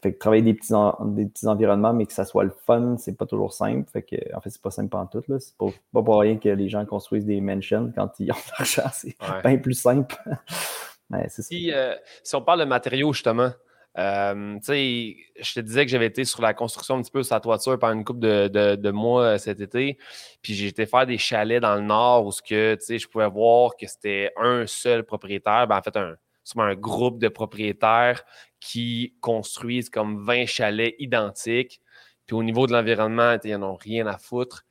Fait 0.03 0.13
que 0.13 0.19
travailler 0.19 0.43
des 0.43 0.53
petits, 0.53 0.73
des 1.05 1.25
petits 1.25 1.47
environnements, 1.47 1.93
mais 1.93 2.05
que 2.05 2.13
ça 2.13 2.25
soit 2.25 2.43
le 2.43 2.53
fun, 2.67 2.97
c'est 2.99 3.17
pas 3.17 3.25
toujours 3.25 3.53
simple. 3.53 3.89
Fait 3.89 4.03
que, 4.03 4.15
en 4.35 4.39
fait, 4.39 4.51
c'est 4.51 4.61
pas 4.61 4.69
simple 4.69 4.95
en 4.95 5.07
tout. 5.07 5.23
C'est 5.39 5.57
pas, 5.57 5.65
pas 5.91 6.03
pour 6.03 6.19
rien 6.19 6.37
que 6.37 6.49
les 6.49 6.69
gens 6.69 6.85
construisent 6.85 7.25
des 7.25 7.41
mansions 7.41 7.91
quand 7.95 8.11
ils 8.19 8.31
ont 8.31 8.35
de 8.35 8.51
l'argent. 8.59 8.89
C'est 8.93 9.17
bien 9.43 9.57
plus 9.57 9.73
simple. 9.73 10.15
si, 11.27 11.71
euh, 11.73 11.95
si 12.21 12.35
on 12.35 12.43
parle 12.43 12.59
de 12.59 12.65
matériaux, 12.65 13.13
justement, 13.13 13.49
euh, 13.97 14.57
je 14.67 15.53
te 15.53 15.59
disais 15.61 15.85
que 15.85 15.91
j'avais 15.91 16.07
été 16.07 16.25
sur 16.25 16.41
la 16.41 16.53
construction 16.53 16.95
un 16.95 17.01
petit 17.01 17.11
peu 17.11 17.19
de 17.19 17.23
sa 17.23 17.39
toiture 17.39 17.79
pendant 17.79 17.93
une 17.93 18.03
couple 18.03 18.19
de, 18.19 18.91
mois 18.91 19.23
euh, 19.23 19.37
cet 19.37 19.61
été. 19.61 19.97
Puis 20.41 20.53
j'ai 20.53 20.67
été 20.67 20.85
faire 20.85 21.05
des 21.05 21.17
chalets 21.17 21.61
dans 21.61 21.75
le 21.75 21.81
nord 21.81 22.25
où 22.25 22.31
ce 22.31 22.41
que, 22.41 22.77
je 22.77 23.07
pouvais 23.07 23.29
voir 23.29 23.71
que 23.79 23.87
c'était 23.87 24.31
un 24.37 24.67
seul 24.67 25.05
propriétaire, 25.05 25.67
ben, 25.67 25.77
en 25.77 25.81
fait, 25.81 25.95
un, 25.95 26.15
un 26.57 26.75
groupe 26.75 27.19
de 27.19 27.29
propriétaires 27.29 28.23
qui 28.59 29.15
construisent 29.21 29.89
comme 29.89 30.23
20 30.25 30.45
chalets 30.45 30.95
identiques. 30.99 31.79
Puis 32.25 32.35
au 32.35 32.43
niveau 32.43 32.67
de 32.67 32.73
l'environnement, 32.73 33.37
ils 33.43 33.57
n'en 33.57 33.73
ont 33.73 33.75
rien 33.75 34.07
à 34.07 34.17
foutre. 34.17 34.65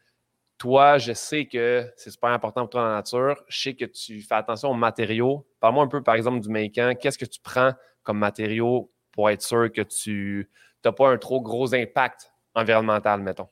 Toi, 0.58 0.98
je 0.98 1.12
sais 1.12 1.46
que 1.46 1.90
c'est 1.96 2.10
super 2.10 2.30
important 2.30 2.62
pour 2.62 2.70
toi 2.70 2.82
dans 2.82 2.88
la 2.88 2.94
nature. 2.96 3.42
Je 3.48 3.60
sais 3.60 3.74
que 3.74 3.84
tu 3.84 4.20
fais 4.20 4.34
attention 4.34 4.70
aux 4.70 4.74
matériaux. 4.74 5.46
Parle-moi 5.60 5.84
un 5.84 5.88
peu, 5.88 6.02
par 6.02 6.14
exemple, 6.14 6.40
du 6.40 6.48
Macan. 6.48 6.92
Qu'est-ce 7.00 7.18
que 7.18 7.24
tu 7.24 7.40
prends 7.40 7.72
comme 8.02 8.18
matériaux 8.18 8.90
pour 9.14 9.30
être 9.30 9.42
sûr 9.42 9.72
que 9.72 9.82
tu 9.82 10.50
n'as 10.84 10.92
pas 10.92 11.08
un 11.08 11.16
trop 11.16 11.40
gros 11.40 11.74
impact 11.74 12.32
environnemental, 12.54 13.22
mettons? 13.22 13.48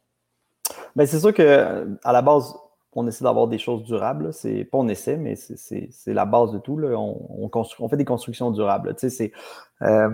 Bien, 0.94 1.06
c'est 1.06 1.20
sûr 1.20 1.32
qu'à 1.32 1.84
la 2.04 2.22
base, 2.22 2.54
on 2.94 3.06
essaie 3.06 3.24
d'avoir 3.24 3.48
des 3.48 3.58
choses 3.58 3.84
durables. 3.84 4.32
C'est 4.32 4.64
pas 4.64 4.78
on 4.78 4.88
essaie, 4.88 5.16
mais 5.16 5.36
c'est 5.36 5.90
la 6.06 6.24
base 6.26 6.52
de 6.52 6.58
tout. 6.58 6.78
On, 6.82 7.50
on, 7.78 7.88
fait 7.88 7.96
des 7.96 8.04
constructions 8.04 8.50
durables. 8.50 8.94
c'est 8.96 9.32
euh, 9.82 10.10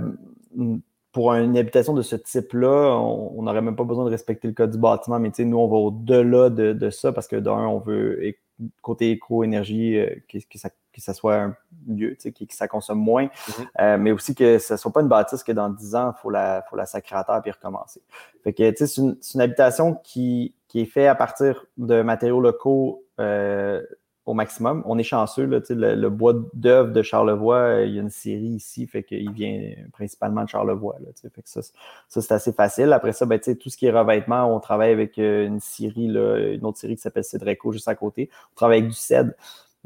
pour 1.12 1.32
une 1.32 1.56
habitation 1.56 1.94
de 1.94 2.02
ce 2.02 2.16
type-là, 2.16 2.96
on 2.96 3.42
n'aurait 3.42 3.62
même 3.62 3.76
pas 3.76 3.84
besoin 3.84 4.04
de 4.04 4.10
respecter 4.10 4.46
le 4.46 4.54
code 4.54 4.70
du 4.70 4.78
bâtiment, 4.78 5.18
mais 5.18 5.32
nous, 5.38 5.58
on 5.58 5.66
va 5.66 5.76
au-delà 5.76 6.50
de, 6.50 6.90
ça 6.90 7.12
parce 7.12 7.26
que 7.26 7.36
d'un, 7.36 7.66
on 7.66 7.78
veut 7.78 8.34
côté 8.82 9.12
éco-énergie, 9.12 9.96
euh, 9.96 10.14
que, 10.28 10.58
ça, 10.58 10.70
que 10.98 11.04
ça 11.04 11.14
soit 11.14 11.36
un 11.36 11.56
lieu, 11.86 12.16
que, 12.22 12.28
que 12.28 12.54
ça 12.54 12.68
consomme 12.68 12.98
moins, 12.98 13.26
mm-hmm. 13.26 13.66
euh, 13.80 13.98
mais 13.98 14.12
aussi 14.12 14.34
que 14.34 14.58
ce 14.58 14.74
ne 14.74 14.78
soit 14.78 14.92
pas 14.92 15.00
une 15.00 15.08
bâtisse 15.08 15.42
que 15.42 15.52
dans 15.52 15.68
10 15.70 15.94
ans, 15.94 16.12
il 16.16 16.20
faut 16.20 16.30
la, 16.30 16.64
faut 16.68 16.76
la 16.76 16.86
sacrer 16.86 17.16
à 17.16 17.24
terre 17.24 17.40
et 17.44 17.50
recommencer. 17.50 18.02
Fait 18.44 18.52
que 18.52 18.72
c'est 18.74 19.00
une, 19.00 19.16
une, 19.34 19.40
habitation 19.40 19.94
qui, 19.94 20.54
qui, 20.66 20.80
est 20.80 20.86
faite 20.86 21.08
à 21.08 21.14
partir 21.14 21.66
de 21.76 22.02
matériaux 22.02 22.40
locaux 22.40 23.04
euh, 23.20 23.82
au 24.26 24.34
maximum. 24.34 24.82
On 24.86 24.98
est 24.98 25.04
chanceux, 25.04 25.46
là, 25.46 25.60
le, 25.70 25.94
le 25.94 26.10
bois 26.10 26.34
d'œuvre 26.52 26.92
de 26.92 27.02
Charlevoix, 27.02 27.56
euh, 27.56 27.86
il 27.86 27.94
y 27.94 27.98
a 27.98 28.02
une 28.02 28.10
série 28.10 28.48
ici, 28.48 28.86
fait 28.86 29.02
qu'il 29.02 29.32
vient 29.32 29.72
principalement 29.92 30.44
de 30.44 30.48
Charlevoix. 30.48 30.96
Là, 31.00 31.10
fait 31.16 31.42
que 31.42 31.48
ça, 31.48 31.62
ça 31.62 32.20
c'est 32.20 32.32
assez 32.32 32.52
facile. 32.52 32.92
Après 32.92 33.12
ça, 33.12 33.24
ben, 33.24 33.40
tout 33.40 33.70
ce 33.70 33.76
qui 33.76 33.86
est 33.86 33.90
revêtement, 33.90 34.54
on 34.54 34.60
travaille 34.60 34.92
avec 34.92 35.16
une 35.16 35.60
série, 35.60 36.08
là, 36.08 36.38
une 36.38 36.64
autre 36.66 36.78
série 36.78 36.96
qui 36.96 37.02
s'appelle 37.02 37.24
Cedreco 37.24 37.72
juste 37.72 37.88
à 37.88 37.94
côté. 37.94 38.28
On 38.52 38.56
travaille 38.56 38.78
avec 38.78 38.90
du 38.90 38.96
cèdre 38.96 39.32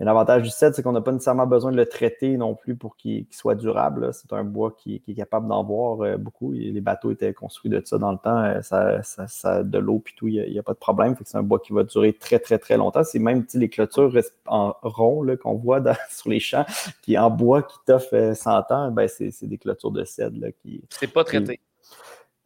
l'avantage 0.04 0.42
du 0.42 0.50
cèdre, 0.50 0.74
c'est 0.74 0.82
qu'on 0.82 0.92
n'a 0.92 1.00
pas 1.00 1.12
nécessairement 1.12 1.46
besoin 1.46 1.70
de 1.70 1.76
le 1.76 1.86
traiter 1.86 2.36
non 2.36 2.54
plus 2.54 2.74
pour 2.74 2.96
qu'il 2.96 3.26
soit 3.30 3.54
durable. 3.54 4.10
C'est 4.12 4.32
un 4.32 4.44
bois 4.44 4.74
qui, 4.76 5.02
est 5.06 5.14
capable 5.14 5.48
d'en 5.48 5.62
boire 5.64 6.00
euh, 6.00 6.16
beaucoup. 6.16 6.52
les 6.52 6.80
bateaux 6.80 7.10
étaient 7.12 7.32
construits 7.32 7.70
de 7.70 7.80
ça 7.84 7.98
dans 7.98 8.12
le 8.12 8.18
temps. 8.18 8.38
Euh, 8.38 8.62
ça, 8.62 9.02
ça, 9.02 9.62
de 9.62 9.78
l'eau 9.78 10.00
puis 10.00 10.14
tout, 10.16 10.28
il 10.28 10.50
n'y 10.50 10.58
a, 10.58 10.62
pas 10.62 10.72
de 10.72 10.78
problème. 10.78 11.14
c'est 11.24 11.38
un 11.38 11.42
bois 11.42 11.60
qui 11.60 11.72
va 11.72 11.84
durer 11.84 12.12
très, 12.12 12.38
très, 12.38 12.58
très 12.58 12.76
longtemps. 12.76 13.04
C'est 13.04 13.18
même 13.18 13.44
les 13.54 13.68
clôtures 13.68 14.12
en 14.46 14.74
rond 14.82 15.24
qu'on 15.36 15.54
voit 15.54 15.80
sur 16.10 16.30
les 16.30 16.40
champs, 16.40 16.66
qui 17.02 17.16
en 17.16 17.30
bois 17.30 17.62
qui 17.62 17.76
t'offrent 17.86 18.34
100 18.34 18.50
euh, 18.50 18.74
ans, 18.74 18.90
ben, 18.90 19.08
c'est 19.08 19.46
des 19.46 19.58
clôtures 19.58 19.92
de 19.92 20.04
cèdre. 20.04 20.40
Là, 20.40 20.48
qui, 20.50 20.82
c'est 20.90 21.12
pas 21.12 21.24
traité. 21.24 21.60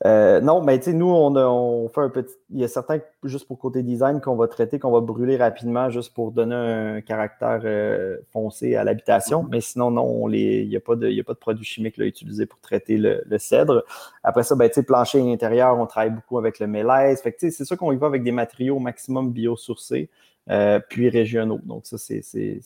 Euh, 0.06 0.40
non, 0.40 0.62
mais 0.62 0.78
tu 0.78 0.86
sais, 0.86 0.92
nous, 0.92 1.08
on, 1.08 1.88
fait 1.88 2.00
un 2.00 2.10
petit. 2.10 2.34
Il 2.50 2.60
y 2.60 2.64
a 2.64 2.68
certains, 2.68 3.00
juste 3.24 3.48
pour 3.48 3.58
côté 3.58 3.82
design, 3.82 4.20
qu'on 4.20 4.36
va 4.36 4.46
traiter, 4.46 4.78
qu'on 4.78 4.92
va 4.92 5.00
brûler 5.00 5.36
rapidement, 5.36 5.90
juste 5.90 6.14
pour 6.14 6.30
donner 6.30 6.54
un 6.54 7.00
caractère 7.00 7.62
euh, 7.64 8.18
foncé 8.32 8.76
à 8.76 8.84
l'habitation. 8.84 9.44
Mais 9.50 9.60
sinon, 9.60 9.90
non, 9.90 10.28
il 10.30 10.68
n'y 10.68 10.76
a, 10.76 10.80
pas 10.80 10.94
de, 10.94 11.08
a 11.08 11.24
pas 11.24 11.32
de 11.32 11.38
produits 11.38 11.64
chimiques 11.64 11.96
là, 11.96 12.06
utilisés 12.06 12.46
pour 12.46 12.60
traiter 12.60 12.98
le, 12.98 13.38
cèdre. 13.38 13.84
Après 14.22 14.44
ça, 14.44 14.54
ben, 14.54 14.68
tu 14.68 14.74
sais, 14.74 14.82
plancher 14.84 15.20
intérieur, 15.20 15.76
on 15.76 15.86
travaille 15.86 16.10
beaucoup 16.10 16.38
avec 16.38 16.60
le 16.60 16.68
mélèze. 16.68 17.20
Fait 17.20 17.34
c'est 17.38 17.64
sûr 17.64 17.76
qu'on 17.76 17.90
y 17.90 17.96
va 17.96 18.06
avec 18.06 18.22
des 18.22 18.32
matériaux 18.32 18.76
au 18.76 18.80
maximum 18.80 19.32
biosourcés, 19.32 20.08
euh, 20.50 20.78
puis 20.88 21.08
régionaux. 21.08 21.60
Donc, 21.64 21.84
ça, 21.84 21.98
c'est 21.98 22.62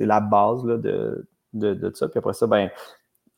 la 0.00 0.18
base 0.18 0.64
là, 0.64 0.76
de, 0.76 1.24
de, 1.52 1.74
de, 1.74 1.94
ça. 1.94 2.08
Puis 2.08 2.18
après 2.18 2.34
ça, 2.34 2.48
ben, 2.48 2.68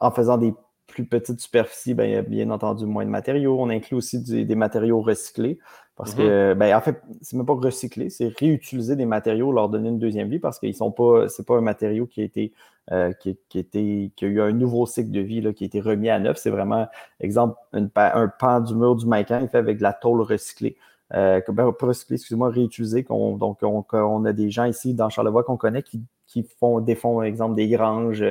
en 0.01 0.11
faisant 0.11 0.38
des 0.38 0.55
plus 0.87 1.05
petite 1.05 1.40
superficie, 1.40 1.94
ben, 1.94 2.05
il 2.05 2.12
y 2.12 2.16
a 2.16 2.22
bien 2.22 2.51
entendu 2.51 2.87
moins 2.87 3.05
de 3.05 3.11
matériaux. 3.11 3.57
On 3.61 3.70
inclut 3.70 3.96
aussi 3.96 4.22
des, 4.22 4.55
matériaux 4.55 5.01
recyclés 5.01 5.59
parce 5.96 6.14
que, 6.14 6.53
mhm. 6.53 6.59
ben, 6.59 6.77
en 6.77 6.81
fait, 6.81 7.03
c'est 7.22 7.37
même 7.37 7.46
pas 7.46 7.55
recycler, 7.55 8.11
c'est 8.11 8.29
réutiliser 8.38 8.96
des 8.96 9.07
matériaux, 9.07 9.53
leur 9.53 9.68
donner 9.68 9.88
une 9.88 9.99
deuxième 9.99 10.29
vie 10.29 10.38
parce 10.38 10.59
qu'ils 10.59 10.75
sont 10.75 10.92
pas, 10.92 11.29
c'est 11.29 11.46
pas 11.46 11.57
un 11.57 11.62
matériau 11.62 12.07
qui 12.07 12.20
a 12.20 12.25
été, 12.25 12.53
euh, 12.92 13.12
qui, 13.12 13.37
qui, 13.49 13.59
a 14.22 14.27
eu 14.27 14.40
un 14.40 14.53
nouveau 14.53 14.87
cycle 14.87 15.11
de 15.11 15.20
vie 15.20 15.40
là, 15.40 15.53
qui 15.53 15.64
a 15.64 15.66
été 15.66 15.81
remis 15.81 16.09
à 16.09 16.18
neuf. 16.18 16.37
C'est 16.38 16.51
vraiment, 16.51 16.87
exemple, 17.20 17.59
un 17.72 18.29
pan 18.29 18.61
du 18.61 18.75
mur 18.75 18.94
du 18.96 19.07
Macan 19.07 19.46
fait 19.51 19.59
avec 19.59 19.79
de 19.79 19.83
la 19.83 19.92
tôle 19.92 20.20
recyclée. 20.22 20.77
Euh, 21.14 21.40
ben, 21.49 21.72
pas 21.72 21.87
recyclée, 21.87 22.16
excusez-moi, 22.16 22.51
réutilisée. 22.51 23.03
donc, 23.09 23.59
on, 23.62 24.25
a 24.25 24.33
des 24.33 24.51
gens 24.51 24.64
ici 24.64 24.94
dans 24.94 25.09
Charlevoix 25.09 25.44
qu'on 25.44 25.57
connaît 25.57 25.83
qui, 25.83 26.03
qui 26.27 26.42
font, 26.59 26.81
des 26.81 26.94
fonds, 26.94 27.22
exemple, 27.22 27.55
des 27.55 27.68
granges 27.68 28.25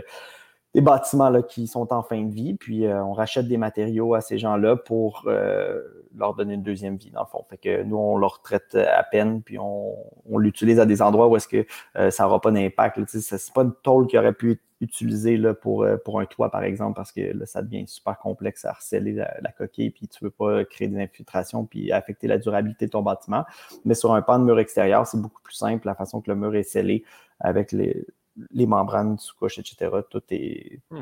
des 0.75 0.81
bâtiments 0.81 1.29
là, 1.29 1.41
qui 1.41 1.67
sont 1.67 1.93
en 1.93 2.03
fin 2.03 2.21
de 2.21 2.33
vie, 2.33 2.53
puis 2.53 2.85
euh, 2.85 3.01
on 3.01 3.13
rachète 3.13 3.47
des 3.47 3.55
matériaux 3.55 4.13
à 4.13 4.19
ces 4.19 4.37
gens-là 4.37 4.75
pour 4.75 5.23
euh, 5.25 5.81
leur 6.17 6.35
donner 6.35 6.55
une 6.55 6.63
deuxième 6.63 6.97
vie, 6.97 7.11
dans 7.11 7.21
le 7.21 7.27
fond. 7.27 7.45
Fait 7.49 7.57
que 7.57 7.83
nous, 7.83 7.95
on 7.95 8.17
leur 8.17 8.41
traite 8.41 8.75
à 8.75 9.01
peine, 9.03 9.41
puis 9.41 9.57
on, 9.57 9.95
l'utilise 10.37 10.81
à 10.81 10.85
des 10.85 11.01
endroits 11.01 11.29
où 11.29 11.37
est-ce 11.37 11.47
que 11.47 11.65
euh, 11.95 12.11
ça 12.11 12.23
n'aura 12.23 12.41
pas 12.41 12.51
d'impact. 12.51 12.99
C'est 13.07 13.53
pas 13.53 13.61
une 13.61 13.73
tôle 13.83 14.07
qui 14.07 14.17
aurait 14.17 14.33
pu 14.33 14.51
être 14.51 14.61
utilisée 14.81 15.37
là, 15.37 15.53
pour, 15.53 15.87
pour 16.03 16.19
un 16.19 16.25
toit, 16.25 16.51
par 16.51 16.63
exemple, 16.63 16.97
parce 16.97 17.13
que 17.13 17.21
là, 17.21 17.45
ça 17.45 17.61
devient 17.61 17.87
super 17.87 18.19
complexe 18.19 18.65
à 18.65 18.71
harceler 18.71 19.13
la, 19.13 19.51
coquille, 19.57 19.91
puis 19.91 20.09
tu 20.09 20.21
ne 20.21 20.27
veux 20.27 20.31
pas 20.31 20.65
créer 20.65 20.89
des 20.89 21.01
infiltrations, 21.01 21.63
puis 21.63 21.93
affecter 21.93 22.27
la 22.27 22.37
durabilité 22.37 22.87
de 22.87 22.91
ton 22.91 23.01
bâtiment. 23.01 23.45
Mais 23.85 23.93
sur 23.93 24.13
un 24.13 24.21
pan 24.21 24.39
de 24.39 24.43
mur 24.43 24.59
extérieur, 24.59 25.07
c'est 25.07 25.21
beaucoup 25.21 25.41
plus 25.41 25.55
simple, 25.55 25.87
la 25.87 25.95
façon 25.95 26.19
que 26.19 26.29
le 26.29 26.35
mur 26.35 26.53
est 26.53 26.63
scellé 26.63 27.05
avec 27.39 27.71
les 27.71 28.05
les 28.51 28.65
membranes 28.65 29.17
sous-couche, 29.17 29.59
etc. 29.59 29.91
Tout 30.09 30.21
est. 30.29 30.81
Hmm. 30.89 31.01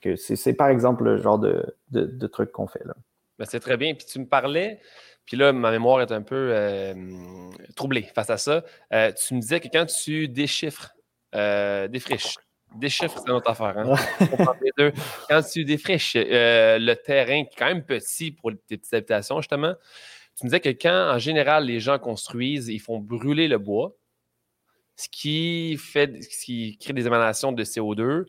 que 0.00 0.16
c'est 0.16 0.54
par 0.54 0.68
exemple 0.68 1.04
le 1.04 1.18
genre 1.18 1.38
de, 1.38 1.76
de, 1.90 2.26
truc 2.26 2.52
qu'on 2.52 2.66
fait 2.66 2.84
là. 2.84 2.94
Ben, 3.38 3.46
c'est 3.46 3.60
très 3.60 3.76
bien. 3.76 3.94
Puis 3.94 4.06
tu 4.06 4.18
me 4.18 4.26
parlais, 4.26 4.80
puis 5.24 5.36
là, 5.36 5.52
ma 5.52 5.70
mémoire 5.70 6.00
est 6.02 6.12
un 6.12 6.22
peu 6.22 6.50
euh, 6.52 6.94
troublée 7.76 8.02
face 8.14 8.30
à 8.30 8.36
ça. 8.36 8.64
Euh, 8.92 9.12
tu 9.12 9.34
me 9.34 9.40
disais 9.40 9.60
que 9.60 9.68
quand 9.68 9.86
tu 9.86 10.28
déchiffres, 10.28 10.94
euh, 11.34 11.88
défriches, 11.88 12.36
déchiffres, 12.74 13.18
c'est 13.18 13.28
notre 13.28 13.50
affaire. 13.50 13.78
Hein? 13.78 13.94
quand 15.28 15.42
tu 15.42 15.64
défriches 15.64 16.16
le 16.16 16.94
terrain, 16.94 17.44
qui 17.44 17.54
est 17.54 17.58
quand 17.58 17.66
même 17.66 17.84
petit 17.84 18.32
pour 18.32 18.50
tes 18.66 18.76
petites 18.76 18.94
habitations, 18.94 19.40
justement, 19.40 19.74
tu 20.38 20.46
me 20.46 20.48
disais 20.48 20.60
que 20.60 20.70
quand, 20.70 21.14
en 21.14 21.18
général, 21.18 21.66
les 21.66 21.80
gens 21.80 21.98
construisent, 21.98 22.68
ils 22.68 22.80
font 22.80 22.98
brûler 22.98 23.48
le 23.48 23.58
bois 23.58 23.94
ce 24.96 25.08
qui 25.08 25.76
fait, 25.78 26.22
ce 26.22 26.44
qui 26.44 26.78
crée 26.78 26.92
des 26.92 27.06
émanations 27.06 27.52
de 27.52 27.64
CO2. 27.64 28.26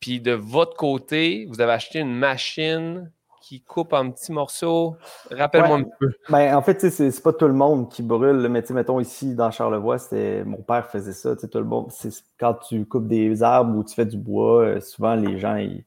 Puis 0.00 0.20
de 0.20 0.32
votre 0.32 0.76
côté, 0.76 1.46
vous 1.48 1.60
avez 1.60 1.72
acheté 1.72 2.00
une 2.00 2.14
machine 2.14 3.10
qui 3.46 3.60
coupe 3.60 3.92
en 3.92 4.10
petits 4.10 4.32
morceaux. 4.32 4.96
Rappelle-moi 5.30 5.78
un 5.78 5.84
peu. 6.00 6.10
Ben, 6.28 6.56
en 6.56 6.62
fait, 6.62 6.80
c'est 6.90 7.22
pas 7.22 7.32
tout 7.32 7.46
le 7.46 7.54
monde 7.54 7.88
qui 7.88 8.02
brûle. 8.02 8.48
Mais 8.48 8.64
mettons 8.70 8.98
ici 8.98 9.36
dans 9.36 9.52
Charlevoix, 9.52 9.98
mon 10.44 10.62
père 10.62 10.90
faisait 10.90 11.12
ça. 11.12 11.36
Tout 11.36 11.48
le 11.54 11.64
monde, 11.64 11.92
quand 12.40 12.54
tu 12.54 12.84
coupes 12.86 13.06
des 13.06 13.44
arbres 13.44 13.78
ou 13.78 13.84
tu 13.84 13.94
fais 13.94 14.04
du 14.04 14.16
bois, 14.16 14.62
euh, 14.62 14.80
souvent 14.80 15.14
les 15.14 15.38
gens 15.38 15.54
ils, 15.54 15.84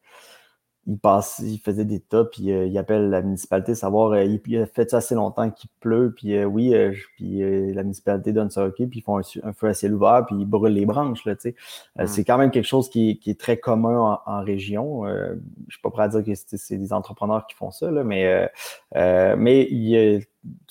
il 0.89 0.97
passe, 0.97 1.39
il 1.45 1.59
faisait 1.59 1.85
des 1.85 1.99
tas, 1.99 2.25
puis 2.25 2.45
il 2.45 2.77
appelle 2.77 3.09
la 3.09 3.21
municipalité 3.21 3.75
savoir, 3.75 4.17
il, 4.17 4.57
a 4.57 4.65
fait 4.65 4.89
ça 4.89 4.97
assez 4.97 5.13
longtemps 5.13 5.49
qu'il 5.51 5.69
pleut, 5.79 6.13
puis 6.15 6.43
oui, 6.43 6.73
puis 7.15 7.73
la 7.73 7.83
municipalité 7.83 8.33
donne 8.33 8.49
ça 8.49 8.65
OK, 8.65 8.75
puis 8.75 8.99
ils 8.99 9.01
font 9.01 9.19
un, 9.19 9.53
feu 9.53 9.67
à 9.67 9.73
ciel 9.75 9.93
ouvert, 9.93 10.25
puis 10.25 10.35
ils 10.39 10.45
brûlent 10.45 10.73
les 10.73 10.87
branches, 10.87 11.25
là, 11.25 11.35
tu 11.35 11.41
sais. 11.41 11.55
Mm. 11.97 12.07
C'est 12.07 12.23
quand 12.23 12.39
même 12.39 12.49
quelque 12.49 12.65
chose 12.65 12.89
qui, 12.89 13.19
est 13.25 13.39
très 13.39 13.57
commun 13.57 14.19
en, 14.25 14.41
région. 14.41 15.05
je 15.05 15.73
suis 15.73 15.81
pas 15.81 15.91
prêt 15.91 16.03
à 16.03 16.07
dire 16.07 16.23
que 16.23 16.33
c'est 16.33 16.77
des 16.77 16.91
entrepreneurs 16.91 17.45
qui 17.45 17.55
font 17.55 17.69
ça, 17.69 17.91
là, 17.91 18.03
mais, 18.03 18.49
mais 18.95 19.67
il 19.69 20.25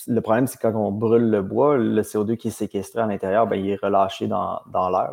le 0.07 0.21
problème, 0.21 0.47
c'est 0.47 0.59
quand 0.59 0.75
on 0.75 0.93
brûle 0.93 1.29
le 1.29 1.43
bois, 1.43 1.77
le 1.77 2.01
CO2 2.03 2.37
qui 2.37 2.49
est 2.49 2.53
séquestré 2.53 3.01
à 3.01 3.07
l'intérieur, 3.07 3.47
ben, 3.47 3.57
il 3.57 3.69
est 3.69 3.77
relâché 3.77 4.27
dans, 4.27 4.61
dans 4.73 4.89
l'air. 4.89 5.11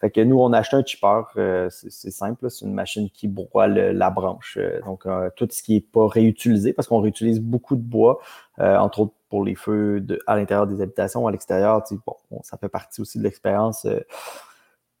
Fait 0.00 0.10
que 0.10 0.20
nous, 0.20 0.38
on 0.38 0.52
a 0.52 0.58
acheté 0.58 0.76
un 0.76 0.84
chipper, 0.84 1.22
euh, 1.36 1.68
c'est 1.70 2.10
simple, 2.10 2.50
c'est 2.50 2.64
une 2.64 2.74
machine 2.74 3.10
qui 3.10 3.26
broie 3.26 3.66
la 3.66 4.10
branche. 4.10 4.58
Euh, 4.60 4.80
donc, 4.82 5.06
euh, 5.06 5.30
tout 5.34 5.48
ce 5.50 5.62
qui 5.62 5.74
n'est 5.74 5.80
pas 5.80 6.06
réutilisé, 6.06 6.72
parce 6.72 6.86
qu'on 6.86 7.00
réutilise 7.00 7.40
beaucoup 7.40 7.76
de 7.76 7.82
bois, 7.82 8.20
entre 8.58 9.00
autres 9.00 9.14
pour 9.30 9.44
les 9.44 9.54
feux 9.54 10.04
à 10.26 10.36
l'intérieur 10.36 10.66
des 10.66 10.82
habitations, 10.82 11.26
à 11.26 11.30
l'extérieur. 11.32 11.82
Bon, 12.06 12.42
ça 12.42 12.58
fait 12.58 12.68
partie 12.68 13.00
aussi 13.00 13.18
de 13.18 13.24
l'expérience 13.24 13.86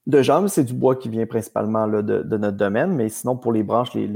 de 0.06 0.22
jambes, 0.22 0.48
c'est 0.48 0.64
du 0.64 0.72
bois 0.72 0.96
qui 0.96 1.08
vient 1.08 1.26
principalement 1.26 1.86
là, 1.86 2.02
de, 2.02 2.36
notre 2.36 2.56
domaine, 2.56 2.94
mais 2.94 3.08
sinon 3.08 3.36
pour 3.36 3.52
les 3.52 3.62
branches, 3.62 3.94
les, 3.94 4.08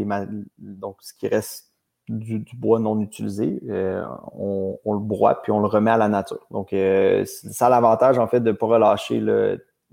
donc 0.58 0.96
ce 1.00 1.12
qui 1.12 1.28
reste 1.28 1.63
du, 2.08 2.44
bois 2.56 2.80
non 2.80 3.00
utilisé, 3.00 3.60
euh, 3.68 4.04
on, 4.32 4.78
le 4.92 4.98
broie 4.98 5.40
puis 5.42 5.52
on 5.52 5.60
le 5.60 5.66
remet 5.66 5.90
à 5.90 5.96
la 5.96 6.08
nature. 6.08 6.46
Donc, 6.50 6.72
euh, 6.72 7.24
ça 7.24 7.66
a 7.66 7.70
l'avantage 7.70 8.18
en 8.18 8.28
fait 8.28 8.40
de 8.40 8.50
ne 8.50 8.56
pas 8.56 8.66
relâcher 8.66 9.22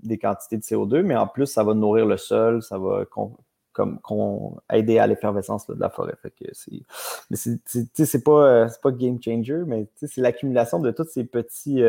des 0.00 0.18
quantités 0.18 0.56
de 0.56 0.62
CO2, 0.62 1.02
mais 1.02 1.16
en 1.16 1.26
plus, 1.26 1.46
ça 1.46 1.64
va 1.64 1.74
nourrir 1.74 2.06
le 2.06 2.16
sol, 2.16 2.62
ça 2.62 2.78
va 2.78 3.04
comme, 3.06 3.36
aider 4.70 4.98
à 4.98 5.06
l'effervescence 5.06 5.66
de 5.66 5.80
la 5.80 5.88
forêt. 5.88 6.14
Fait 6.20 6.30
que 6.30 6.44
c'est, 6.52 6.82
mais 7.30 7.36
c'est, 7.36 8.28
euh, 8.28 8.68
pas 8.82 8.90
game 8.90 9.18
changer, 9.22 9.62
mais 9.66 9.86
c'est 9.96 10.20
l'accumulation 10.20 10.80
de 10.80 10.90
tous 10.90 11.08
ces 11.08 11.24
petits 11.24 11.82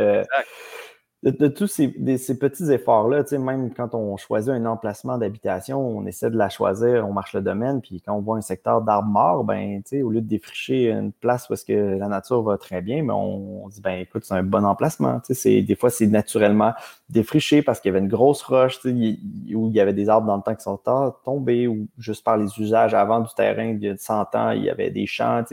de, 1.32 1.48
tous 1.48 1.68
ces, 1.68 1.88
petits 1.88 2.72
efforts-là, 2.72 3.24
même 3.40 3.74
quand 3.74 3.96
on 3.96 4.18
choisit 4.18 4.52
un 4.52 4.66
emplacement 4.66 5.18
d'habitation, 5.18 5.80
on 5.80 6.06
essaie 6.06 6.30
de 6.30 6.38
la 6.38 6.50
choisir, 6.50 7.08
on 7.08 7.14
marche 7.14 7.34
le 7.34 7.42
domaine, 7.42 7.82
puis 7.82 8.02
quand 8.02 8.14
on 8.14 8.20
voit 8.20 8.38
un 8.38 8.42
secteur 8.42 8.82
d'arbres 8.82 9.08
morts, 9.08 9.44
ben, 9.46 9.82
au 10.04 10.10
lieu 10.10 10.20
de 10.20 10.28
défricher 10.28 10.92
une 10.92 11.14
place 11.14 11.50
où 11.50 11.54
est-ce 11.54 11.64
que 11.64 11.98
la 11.98 12.08
nature 12.10 12.42
va 12.42 12.58
très 12.58 12.82
bien, 12.82 13.04
mais 13.04 13.14
on, 13.14 13.70
dit, 13.70 13.80
ben, 13.80 14.00
écoute, 14.00 14.26
c'est 14.26 14.34
un 14.34 14.44
bon 14.44 14.66
emplacement. 14.66 15.22
Des 15.46 15.78
fois, 15.80 15.90
c'est 15.90 16.08
naturellement 16.08 16.74
défriché 17.10 17.62
parce 17.62 17.80
qu'il 17.80 17.90
y 17.90 17.96
avait 17.96 18.04
une 18.04 18.12
grosse 18.12 18.42
roche, 18.44 18.80
où 18.84 18.90
il 18.90 19.72
y 19.74 19.80
avait 19.80 19.94
des 19.94 20.10
arbres 20.10 20.28
dans 20.28 20.38
le 20.38 20.44
temps 20.44 20.56
qui 20.56 20.64
sont 20.64 20.80
tombés, 21.24 21.68
ou 21.68 21.88
juste 21.98 22.26
par 22.26 22.38
les 22.38 22.50
usages 22.60 22.94
avant 22.94 23.22
du 23.22 23.34
terrain, 23.34 23.66
il 23.66 23.82
y 23.82 23.88
a 23.88 23.96
100 23.98 24.36
ans, 24.36 24.52
il 24.52 24.64
y 24.64 24.70
avait 24.70 24.92
des 24.92 25.06
champs, 25.06 25.44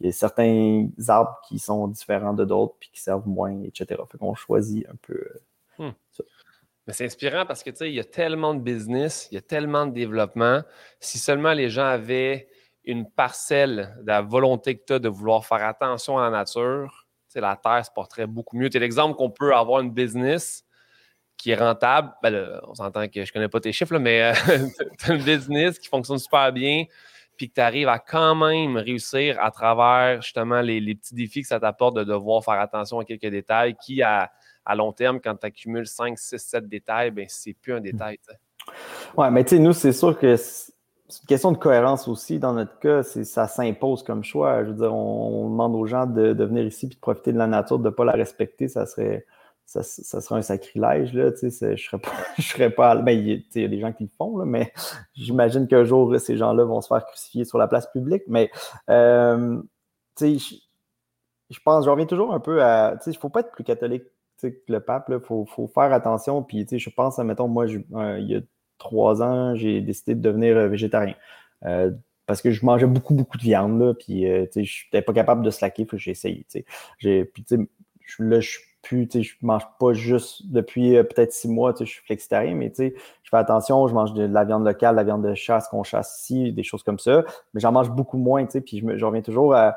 il 0.00 0.06
y 0.06 0.08
a 0.08 0.12
certains 0.12 0.88
arbres 1.08 1.40
qui 1.48 1.58
sont 1.58 1.88
différents 1.88 2.34
de 2.34 2.44
d'autres 2.44 2.74
puis 2.78 2.90
qui 2.92 3.00
servent 3.00 3.26
moins, 3.26 3.62
etc. 3.62 4.00
Fait 4.10 4.18
qu'on 4.18 4.34
choisit 4.34 4.86
un 4.88 4.96
peu 5.02 5.14
euh, 5.80 5.88
hmm. 5.88 5.92
ça. 6.12 6.24
Mais 6.86 6.94
c'est 6.94 7.04
inspirant 7.04 7.44
parce 7.44 7.62
que 7.62 7.70
tu 7.70 7.76
sais, 7.76 7.90
il 7.90 7.94
y 7.94 8.00
a 8.00 8.04
tellement 8.04 8.54
de 8.54 8.60
business, 8.60 9.28
il 9.30 9.34
y 9.34 9.38
a 9.38 9.42
tellement 9.42 9.86
de 9.86 9.92
développement. 9.92 10.62
Si 11.00 11.18
seulement 11.18 11.52
les 11.52 11.68
gens 11.68 11.84
avaient 11.84 12.48
une 12.84 13.10
parcelle 13.10 13.94
de 14.00 14.06
la 14.06 14.22
volonté 14.22 14.78
que 14.78 14.84
tu 14.86 14.92
as 14.94 14.98
de 14.98 15.08
vouloir 15.08 15.44
faire 15.44 15.62
attention 15.64 16.18
à 16.18 16.30
la 16.30 16.30
nature, 16.30 17.08
la 17.34 17.56
terre 17.56 17.84
se 17.84 17.90
porterait 17.90 18.26
beaucoup 18.26 18.56
mieux. 18.56 18.70
Tu 18.70 18.78
l'exemple 18.78 19.16
qu'on 19.16 19.30
peut 19.30 19.54
avoir 19.54 19.80
une 19.80 19.92
business 19.92 20.64
qui 21.36 21.50
est 21.50 21.56
rentable. 21.56 22.12
Ben 22.22 22.60
on 22.66 22.74
s'entend 22.74 23.06
que 23.06 23.24
je 23.24 23.30
ne 23.30 23.32
connais 23.32 23.48
pas 23.48 23.60
tes 23.60 23.72
chiffres, 23.72 23.98
mais 23.98 24.22
euh, 24.22 24.66
tu 24.98 25.10
as 25.10 25.14
une 25.14 25.22
business 25.22 25.78
qui 25.78 25.88
fonctionne 25.88 26.18
super 26.18 26.52
bien 26.52 26.84
puis 27.38 27.48
que 27.48 27.54
tu 27.54 27.60
arrives 27.60 27.88
à 27.88 28.00
quand 28.00 28.34
même 28.34 28.76
réussir 28.76 29.38
à 29.40 29.50
travers 29.50 30.20
justement 30.20 30.60
les, 30.60 30.94
petits 30.94 31.14
défis 31.14 31.42
que 31.42 31.48
ça 31.48 31.60
t'apporte 31.60 31.96
de 31.96 32.04
devoir 32.04 32.44
faire 32.44 32.60
attention 32.60 32.98
à 32.98 33.04
quelques 33.04 33.30
détails 33.30 33.76
qui, 33.76 34.02
à, 34.02 34.30
long 34.76 34.92
terme, 34.92 35.20
quand 35.20 35.36
tu 35.36 35.46
accumules 35.46 35.86
5, 35.86 36.18
6, 36.18 36.36
7 36.36 36.68
détails, 36.68 37.10
ben 37.12 37.24
c'est 37.28 37.54
plus 37.54 37.72
un 37.72 37.80
détail. 37.80 38.18
Oui, 39.16 39.26
mais 39.30 39.44
tu 39.44 39.56
sais, 39.56 39.58
nous, 39.58 39.72
c'est 39.72 39.92
sûr 39.92 40.18
que 40.18 40.36
c'est 40.36 40.72
une 41.22 41.26
question 41.26 41.52
de 41.52 41.56
cohérence 41.56 42.06
aussi. 42.08 42.38
Dans 42.38 42.52
notre 42.52 42.78
cas, 42.80 43.02
ça 43.02 43.46
s'impose 43.46 44.02
comme 44.02 44.24
choix. 44.24 44.64
Je 44.64 44.70
veux 44.70 44.76
dire, 44.76 44.94
on, 44.94 45.48
demande 45.48 45.74
aux 45.74 45.86
gens 45.86 46.04
de, 46.04 46.44
venir 46.44 46.66
ici 46.66 46.84
et 46.86 46.88
de 46.90 46.96
profiter 46.96 47.32
de 47.32 47.38
la 47.38 47.46
nature, 47.46 47.78
de 47.78 47.84
ne 47.84 47.90
pas 47.90 48.04
la 48.04 48.12
respecter. 48.12 48.68
Ça 48.68 48.84
serait 48.84 49.24
ça, 49.68 49.82
serait 49.82 50.38
un 50.38 50.42
sacrilège. 50.42 51.12
Là, 51.12 51.30
je 51.40 51.66
ne 51.66 51.76
serais 51.76 51.98
pas. 51.98 52.12
Je 52.38 52.42
serais 52.42 52.70
pas 52.70 52.96
ben, 52.96 53.12
il 53.12 53.44
y, 53.54 53.64
a 53.64 53.68
des 53.68 53.80
gens 53.80 53.92
qui 53.92 54.04
le 54.04 54.10
font, 54.16 54.38
là, 54.38 54.46
mais 54.46 54.72
j'imagine 55.14 55.68
qu'un 55.68 55.84
jour, 55.84 56.18
ces 56.18 56.38
gens-là 56.38 56.64
vont 56.64 56.80
se 56.80 56.88
faire 56.88 57.04
crucifier 57.04 57.44
sur 57.44 57.58
la 57.58 57.68
place 57.68 57.86
publique. 57.92 58.22
Mais 58.28 58.50
euh, 58.88 59.60
je, 60.18 60.54
je 61.50 61.58
pense, 61.62 61.84
je 61.84 61.90
reviens 61.90 62.06
toujours 62.06 62.32
un 62.32 62.40
peu 62.40 62.62
à. 62.62 62.98
Il 63.06 63.10
ne 63.10 63.14
faut 63.14 63.28
pas 63.28 63.40
être 63.40 63.50
plus 63.50 63.64
catholique 63.64 64.04
que 64.40 64.48
le 64.68 64.80
pape. 64.80 65.10
Il 65.10 65.20
faut, 65.20 65.44
faut, 65.44 65.66
faire 65.66 65.92
attention. 65.92 66.42
Puis 66.42 66.66
je 66.70 66.90
pense, 66.90 67.18
mettons, 67.18 67.48
moi, 67.48 67.66
euh, 67.66 68.18
il 68.18 68.26
y 68.26 68.36
a 68.36 68.40
trois 68.78 69.22
ans, 69.22 69.54
j'ai 69.54 69.82
décidé 69.82 70.14
de 70.14 70.20
devenir 70.22 70.56
euh, 70.56 70.68
végétarien. 70.68 71.14
parce 72.24 72.40
que 72.40 72.52
je 72.52 72.64
mangeais 72.64 72.86
beaucoup, 72.86 73.12
beaucoup 73.12 73.36
de 73.36 73.42
viande, 73.42 73.78
là, 73.78 73.92
puis 73.92 74.22
je 74.22 74.60
n'étais 74.60 75.02
pas 75.02 75.12
capable 75.12 75.42
de 75.42 75.50
slacker, 75.50 75.84
faut 75.84 75.96
que 75.96 76.02
j'ai 76.02 76.12
essayé. 76.12 76.46
Puis 76.98 77.44
là, 78.20 78.40
je 78.40 78.48
suis 78.48 78.67
plus, 78.82 79.08
je 79.12 79.34
mange 79.42 79.64
pas 79.78 79.92
juste 79.92 80.50
depuis 80.50 80.96
euh, 80.96 81.02
peut-être 81.02 81.32
six 81.32 81.48
mois, 81.48 81.74
je 81.78 81.84
suis 81.84 82.02
flexitarien, 82.04 82.54
mais 82.54 82.72
je 82.76 82.90
fais 83.30 83.36
attention, 83.36 83.86
je 83.88 83.94
mange 83.94 84.14
de, 84.14 84.24
la 84.24 84.44
viande 84.44 84.64
locale, 84.64 84.94
de 84.94 84.96
la 84.96 85.04
viande 85.04 85.24
de 85.24 85.34
chasse 85.34 85.68
qu'on 85.68 85.82
chasse 85.82 86.20
ici, 86.20 86.52
des 86.52 86.62
choses 86.62 86.82
comme 86.82 86.98
ça, 86.98 87.24
mais 87.54 87.60
j'en 87.60 87.72
mange 87.72 87.90
beaucoup 87.90 88.18
moins, 88.18 88.46
puis 88.46 88.78
je, 88.78 88.96
je, 88.96 89.04
reviens 89.04 89.22
toujours 89.22 89.54
à. 89.54 89.76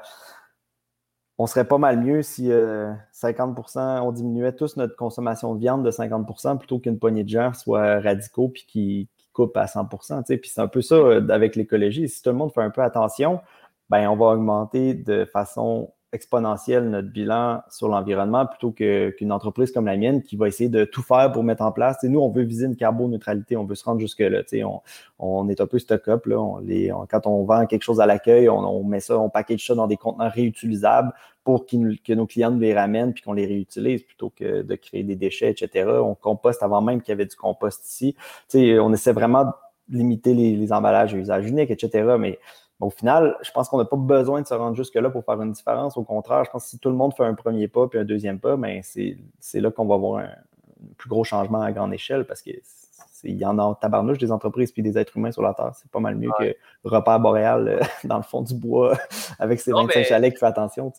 On 1.37 1.47
serait 1.47 1.65
pas 1.65 1.79
mal 1.79 1.99
mieux 1.99 2.21
si 2.21 2.49
50%, 2.49 3.77
euh, 3.79 3.99
on 4.01 4.11
diminuait 4.11 4.53
tous 4.53 4.77
notre 4.77 4.95
consommation 4.95 5.55
de 5.55 5.59
viande 5.59 5.83
de 5.83 5.89
50% 5.89 6.59
plutôt 6.59 6.77
qu'une 6.77 6.99
poignée 6.99 7.23
de 7.23 7.29
gens 7.29 7.53
soient 7.53 7.99
radicaux 7.99 8.49
puis 8.49 8.65
qui, 8.67 9.09
coupent 9.33 9.57
à 9.57 9.65
100%. 9.65 10.23
Puis 10.39 10.51
c'est 10.53 10.61
un 10.61 10.67
peu 10.67 10.81
ça 10.81 10.95
euh, 10.95 11.27
avec 11.29 11.55
l'écologie. 11.55 12.07
Si 12.09 12.21
tout 12.21 12.29
le 12.29 12.35
monde 12.35 12.51
fait 12.53 12.61
un 12.61 12.69
peu 12.69 12.81
attention, 12.81 13.41
ben, 13.89 14.07
on 14.09 14.15
va 14.15 14.27
augmenter 14.27 14.93
de 14.93 15.25
façon 15.25 15.91
exponentielle 16.13 16.89
notre 16.89 17.07
bilan 17.07 17.61
sur 17.69 17.87
l'environnement 17.87 18.45
plutôt 18.45 18.71
qu'une 18.71 19.31
entreprise 19.31 19.71
comme 19.71 19.85
la 19.85 19.95
mienne 19.95 20.21
qui 20.21 20.35
va 20.35 20.47
essayer 20.47 20.69
de 20.69 20.83
tout 20.83 21.01
faire 21.01 21.31
pour 21.31 21.43
mettre 21.43 21.63
en 21.63 21.71
place. 21.71 22.03
nous, 22.03 22.19
on 22.19 22.29
veut 22.29 22.43
viser 22.43 22.65
une 22.65 22.75
carboneutralité, 22.75 23.55
on 23.55 23.63
veut 23.63 23.75
se 23.75 23.85
rendre 23.85 23.99
jusque-là. 23.99 24.41
On, 24.65 24.81
on 25.19 25.47
est 25.47 25.61
un 25.61 25.67
peu 25.67 25.79
stock-up. 25.79 26.27
quand 26.27 27.27
on 27.27 27.43
vend 27.43 27.65
quelque 27.65 27.83
chose 27.83 28.01
à 28.01 28.05
l'accueil, 28.05 28.49
on, 28.49 28.83
met 28.83 28.99
ça, 28.99 29.17
on 29.17 29.29
package 29.29 29.65
ça 29.65 29.75
dans 29.75 29.87
des 29.87 29.97
contenants 29.97 30.29
réutilisables 30.29 31.13
pour 31.43 31.65
que 31.65 32.13
nos 32.13 32.25
clients 32.27 32.51
nous 32.51 32.59
les 32.59 32.73
ramènent 32.73 33.13
puis 33.13 33.23
qu'on 33.23 33.33
les 33.33 33.45
réutilise 33.45 34.03
plutôt 34.03 34.29
que 34.29 34.61
de 34.63 34.75
créer 34.75 35.03
des 35.03 35.15
déchets, 35.15 35.49
etc. 35.49 35.89
On 36.03 36.13
composte 36.13 36.61
avant 36.61 36.81
même 36.81 37.01
qu'il 37.01 37.13
y 37.13 37.13
avait 37.13 37.25
du 37.25 37.35
compost 37.35 37.85
ici. 37.85 38.15
on 38.53 38.93
essaie 38.93 39.13
vraiment 39.13 39.45
de 39.45 39.97
limiter 39.97 40.33
les, 40.33 40.55
les 40.55 40.73
emballages 40.73 41.13
à 41.13 41.17
usage 41.17 41.47
unique, 41.47 41.71
etc. 41.71 42.15
Mais 42.19 42.37
au 42.81 42.89
final, 42.89 43.37
je 43.41 43.51
pense 43.51 43.69
qu'on 43.69 43.77
n'a 43.77 43.85
pas 43.85 43.97
besoin 43.97 44.41
de 44.41 44.47
se 44.47 44.53
rendre 44.53 44.75
jusque-là 44.75 45.09
pour 45.09 45.23
faire 45.23 45.41
une 45.41 45.51
différence. 45.51 45.97
Au 45.97 46.03
contraire, 46.03 46.43
je 46.45 46.51
pense 46.51 46.63
que 46.63 46.69
si 46.69 46.79
tout 46.79 46.89
le 46.89 46.95
monde 46.95 47.13
fait 47.13 47.23
un 47.23 47.35
premier 47.35 47.67
pas 47.67 47.87
puis 47.87 47.99
un 47.99 48.03
deuxième 48.03 48.39
pas, 48.39 48.57
ben 48.57 48.81
c'est 48.83 49.59
là 49.59 49.71
qu'on 49.71 49.85
va 49.85 49.95
avoir 49.95 50.23
un, 50.23 50.29
plus 50.97 51.09
gros 51.09 51.23
changement 51.23 51.61
à 51.61 51.71
grande 51.71 51.93
échelle 51.93 52.25
parce 52.25 52.41
qu'il 52.41 52.61
y 53.23 53.45
en 53.45 53.59
a 53.59 53.63
en 53.63 53.75
tabarnouche 53.75 54.17
des 54.17 54.31
entreprises 54.31 54.71
puis 54.71 54.81
des 54.81 54.97
êtres 54.97 55.17
humains 55.17 55.31
sur 55.31 55.41
la 55.41 55.53
Terre. 55.53 55.71
C'est 55.75 55.91
pas 55.91 55.99
mal 55.99 56.15
mieux 56.15 56.31
que 56.39 56.55
Repère 56.83 57.19
Boréal 57.19 57.67
euh, 57.67 57.79
dans 58.03 58.17
le 58.17 58.23
fond 58.23 58.41
du 58.41 58.55
bois 58.55 58.97
avec 59.39 59.59
ses 59.59 59.71
25 59.71 60.05
chalets 60.05 60.33
qui 60.33 60.39
fait 60.39 60.45
attention. 60.45 60.91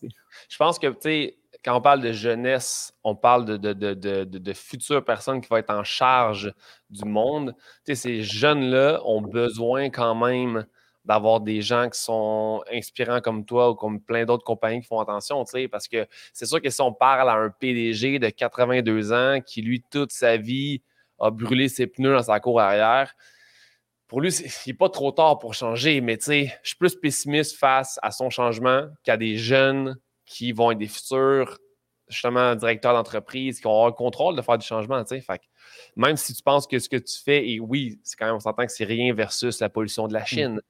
Je 0.49 0.57
pense 0.57 0.79
que, 0.79 0.87
tu 0.89 0.97
sais, 1.01 1.37
quand 1.65 1.77
on 1.77 1.81
parle 1.81 2.01
de 2.01 2.13
jeunesse, 2.13 2.93
on 3.05 3.15
parle 3.15 3.45
de, 3.45 3.73
de, 3.73 4.53
futures 4.53 5.05
personnes 5.05 5.41
qui 5.41 5.49
vont 5.49 5.57
être 5.57 5.73
en 5.73 5.85
charge 5.85 6.53
du 6.91 7.05
monde. 7.05 7.55
Tu 7.85 7.95
sais, 7.95 7.95
ces 7.95 8.23
jeunes-là 8.23 9.01
ont 9.05 9.23
besoin 9.23 9.91
quand 9.91 10.15
même 10.15 10.67
d'avoir 11.05 11.41
des 11.41 11.63
gens 11.63 11.89
qui 11.89 12.01
sont 12.01 12.63
inspirants 12.73 13.21
comme 13.21 13.45
toi 13.45 13.71
ou 13.71 13.75
comme 13.75 14.01
plein 14.01 14.25
d'autres 14.25 14.45
compagnies 14.45 14.81
qui 14.81 14.87
font 14.87 15.01
attention, 15.01 15.45
tu 15.45 15.53
sais, 15.53 15.69
parce 15.69 15.89
que 15.89 16.07
c'est 16.33 16.47
sûr 16.47 16.61
que 16.61 16.71
si 16.71 16.81
on 16.81 16.93
parle 16.93 17.29
à 17.29 17.35
un 17.35 17.51
PDG 17.51 18.19
de 18.19 18.29
82 18.29 19.13
ans 19.13 19.41
qui, 19.45 19.63
lui, 19.63 19.83
toute 19.91 20.13
sa 20.13 20.37
vie 20.37 20.83
a 21.19 21.31
brûlé 21.31 21.69
ses 21.69 21.87
pneus 21.87 22.15
dans 22.15 22.23
sa 22.23 22.41
cour 22.41 22.61
arrière, 22.61 23.15
pour 24.07 24.21
lui, 24.21 24.31
il 24.31 24.51
n'est 24.67 24.75
pas 24.75 24.91
trop 24.91 25.11
tard 25.11 25.39
pour 25.39 25.55
changer, 25.55 26.01
mais 26.01 26.19
tu 26.19 26.25
sais, 26.27 26.59
je 26.63 26.69
suis 26.69 26.77
plus 26.77 26.95
pessimiste 26.95 27.57
face 27.57 27.99
à 28.03 28.11
son 28.11 28.31
changement 28.31 28.87
qu'à 29.05 29.17
des 29.17 29.39
jeunes 29.39 29.97
qui 30.27 30.53
vont 30.53 30.71
être 30.71 30.79
des 30.79 30.87
futurs, 30.87 31.59
justement, 32.13 32.55
directeurs 32.55 32.93
d'entreprise, 32.93 33.61
qui 33.61 33.67
ont 33.67 33.87
le 33.87 33.93
contrôle 33.93 34.37
de 34.37 34.43
faire 34.43 34.59
du 34.59 34.67
changement. 34.67 35.03
Fait 35.05 35.41
même 35.97 36.17
si 36.17 36.35
tu 36.35 36.43
penses 36.43 36.67
que 36.67 36.79
ce 36.79 36.89
que 36.89 36.97
tu 36.97 37.19
fais, 37.23 37.49
et 37.49 37.61
oui, 37.61 37.99
c'est 38.03 38.17
quand 38.17 38.27
même, 38.27 38.37
on 38.37 38.41
s'entend 38.41 38.65
que 38.67 38.73
c'est 38.73 38.85
rien 38.85 39.13
versus 39.15 39.61
la 39.61 39.69
pollution 39.69 40.09
de 40.09 40.13
la 40.13 40.21
mmh. 40.21 40.27
Chine, 40.27 40.61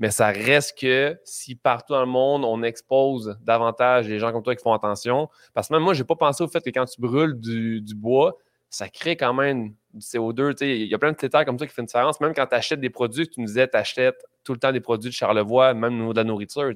mais 0.00 0.10
ça 0.10 0.28
reste 0.28 0.78
que 0.78 1.18
si 1.24 1.54
partout 1.54 1.92
dans 1.92 2.00
le 2.00 2.06
monde, 2.06 2.44
on 2.44 2.62
expose 2.62 3.38
davantage 3.42 4.08
les 4.08 4.18
gens 4.18 4.32
comme 4.32 4.42
toi 4.42 4.56
qui 4.56 4.62
font 4.62 4.72
attention, 4.72 5.28
parce 5.52 5.68
que 5.68 5.74
même 5.74 5.82
moi, 5.82 5.92
je 5.92 6.00
n'ai 6.00 6.06
pas 6.06 6.16
pensé 6.16 6.42
au 6.42 6.48
fait 6.48 6.64
que 6.64 6.70
quand 6.70 6.86
tu 6.86 7.00
brûles 7.00 7.38
du, 7.38 7.82
bois, 7.94 8.38
ça 8.70 8.88
crée 8.88 9.16
quand 9.16 9.34
même 9.34 9.74
du 9.92 10.00
CO2. 10.00 10.64
Il 10.64 10.86
y 10.86 10.94
a 10.94 10.98
plein 10.98 11.12
de 11.12 11.16
critères 11.16 11.44
comme 11.44 11.58
ça 11.58 11.66
qui 11.66 11.74
font 11.74 11.82
une 11.82 11.86
différence. 11.86 12.18
Même 12.20 12.32
quand 12.32 12.46
tu 12.46 12.54
achètes 12.54 12.80
des 12.80 12.88
produits, 12.88 13.28
tu 13.28 13.40
nous 13.40 13.46
disais, 13.46 13.68
tu 13.68 13.76
achètes 13.76 14.24
tout 14.42 14.54
le 14.54 14.58
temps 14.58 14.72
des 14.72 14.80
produits 14.80 15.10
de 15.10 15.14
Charlevoix, 15.14 15.74
même 15.74 15.94
au 15.94 15.98
niveau 15.98 16.12
de 16.14 16.18
la 16.18 16.24
nourriture. 16.24 16.72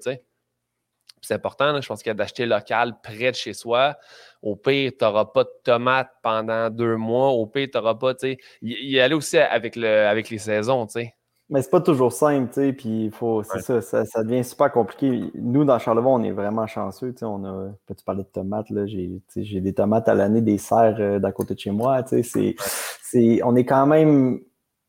C'est 1.24 1.34
important, 1.34 1.80
je 1.80 1.88
pense 1.88 2.02
qu'il 2.02 2.10
y 2.10 2.12
a 2.12 2.14
d'acheter 2.14 2.46
local 2.46 2.94
près 3.02 3.30
de 3.30 3.36
chez 3.36 3.52
soi. 3.52 3.96
Au 4.42 4.56
pire, 4.56 4.92
tu 4.98 5.04
n'auras 5.04 5.24
pas 5.26 5.44
de 5.44 5.50
tomates 5.64 6.10
pendant 6.22 6.70
deux 6.70 6.96
mois. 6.96 7.30
Au 7.30 7.46
pire, 7.46 7.68
tu 7.72 7.78
n'auras 7.78 7.94
pas, 7.94 8.14
tu 8.14 8.32
sais. 8.32 8.38
Y, 8.62 9.00
aller 9.00 9.14
aussi 9.14 9.38
avec, 9.38 9.76
le, 9.76 10.06
avec 10.06 10.30
les 10.30 10.38
saisons, 10.38 10.86
tu 10.86 11.00
sais. 11.00 11.14
Mais 11.50 11.60
c'est 11.60 11.70
pas 11.70 11.82
toujours 11.82 12.10
simple, 12.10 12.48
tu 12.48 12.54
sais, 12.54 12.72
puis 12.72 13.10
faut, 13.10 13.42
c'est 13.42 13.60
ça, 13.60 13.82
ça, 13.82 14.24
devient 14.24 14.42
super 14.42 14.72
compliqué. 14.72 15.30
Nous, 15.34 15.64
dans 15.64 15.78
Charlevoix, 15.78 16.12
on 16.12 16.22
est 16.22 16.30
vraiment 16.30 16.66
chanceux, 16.66 17.12
tu 17.12 17.18
sais, 17.18 17.26
on 17.26 17.44
a, 17.44 17.70
tu 17.86 18.02
parlais 18.02 18.22
de 18.22 18.28
tomates, 18.28 18.70
là, 18.70 18.86
j'ai, 18.86 19.10
j'ai 19.36 19.60
des 19.60 19.74
tomates 19.74 20.08
à 20.08 20.14
l'année, 20.14 20.40
des 20.40 20.56
serres 20.56 20.96
euh, 20.98 21.18
d'à 21.18 21.32
côté 21.32 21.54
de 21.54 21.58
chez 21.58 21.70
moi, 21.70 22.02
tu 22.02 22.08
sais, 22.08 22.22
c'est, 22.22 22.54
c'est, 23.02 23.40
on 23.44 23.54
est 23.56 23.66
quand 23.66 23.86
même 23.86 24.40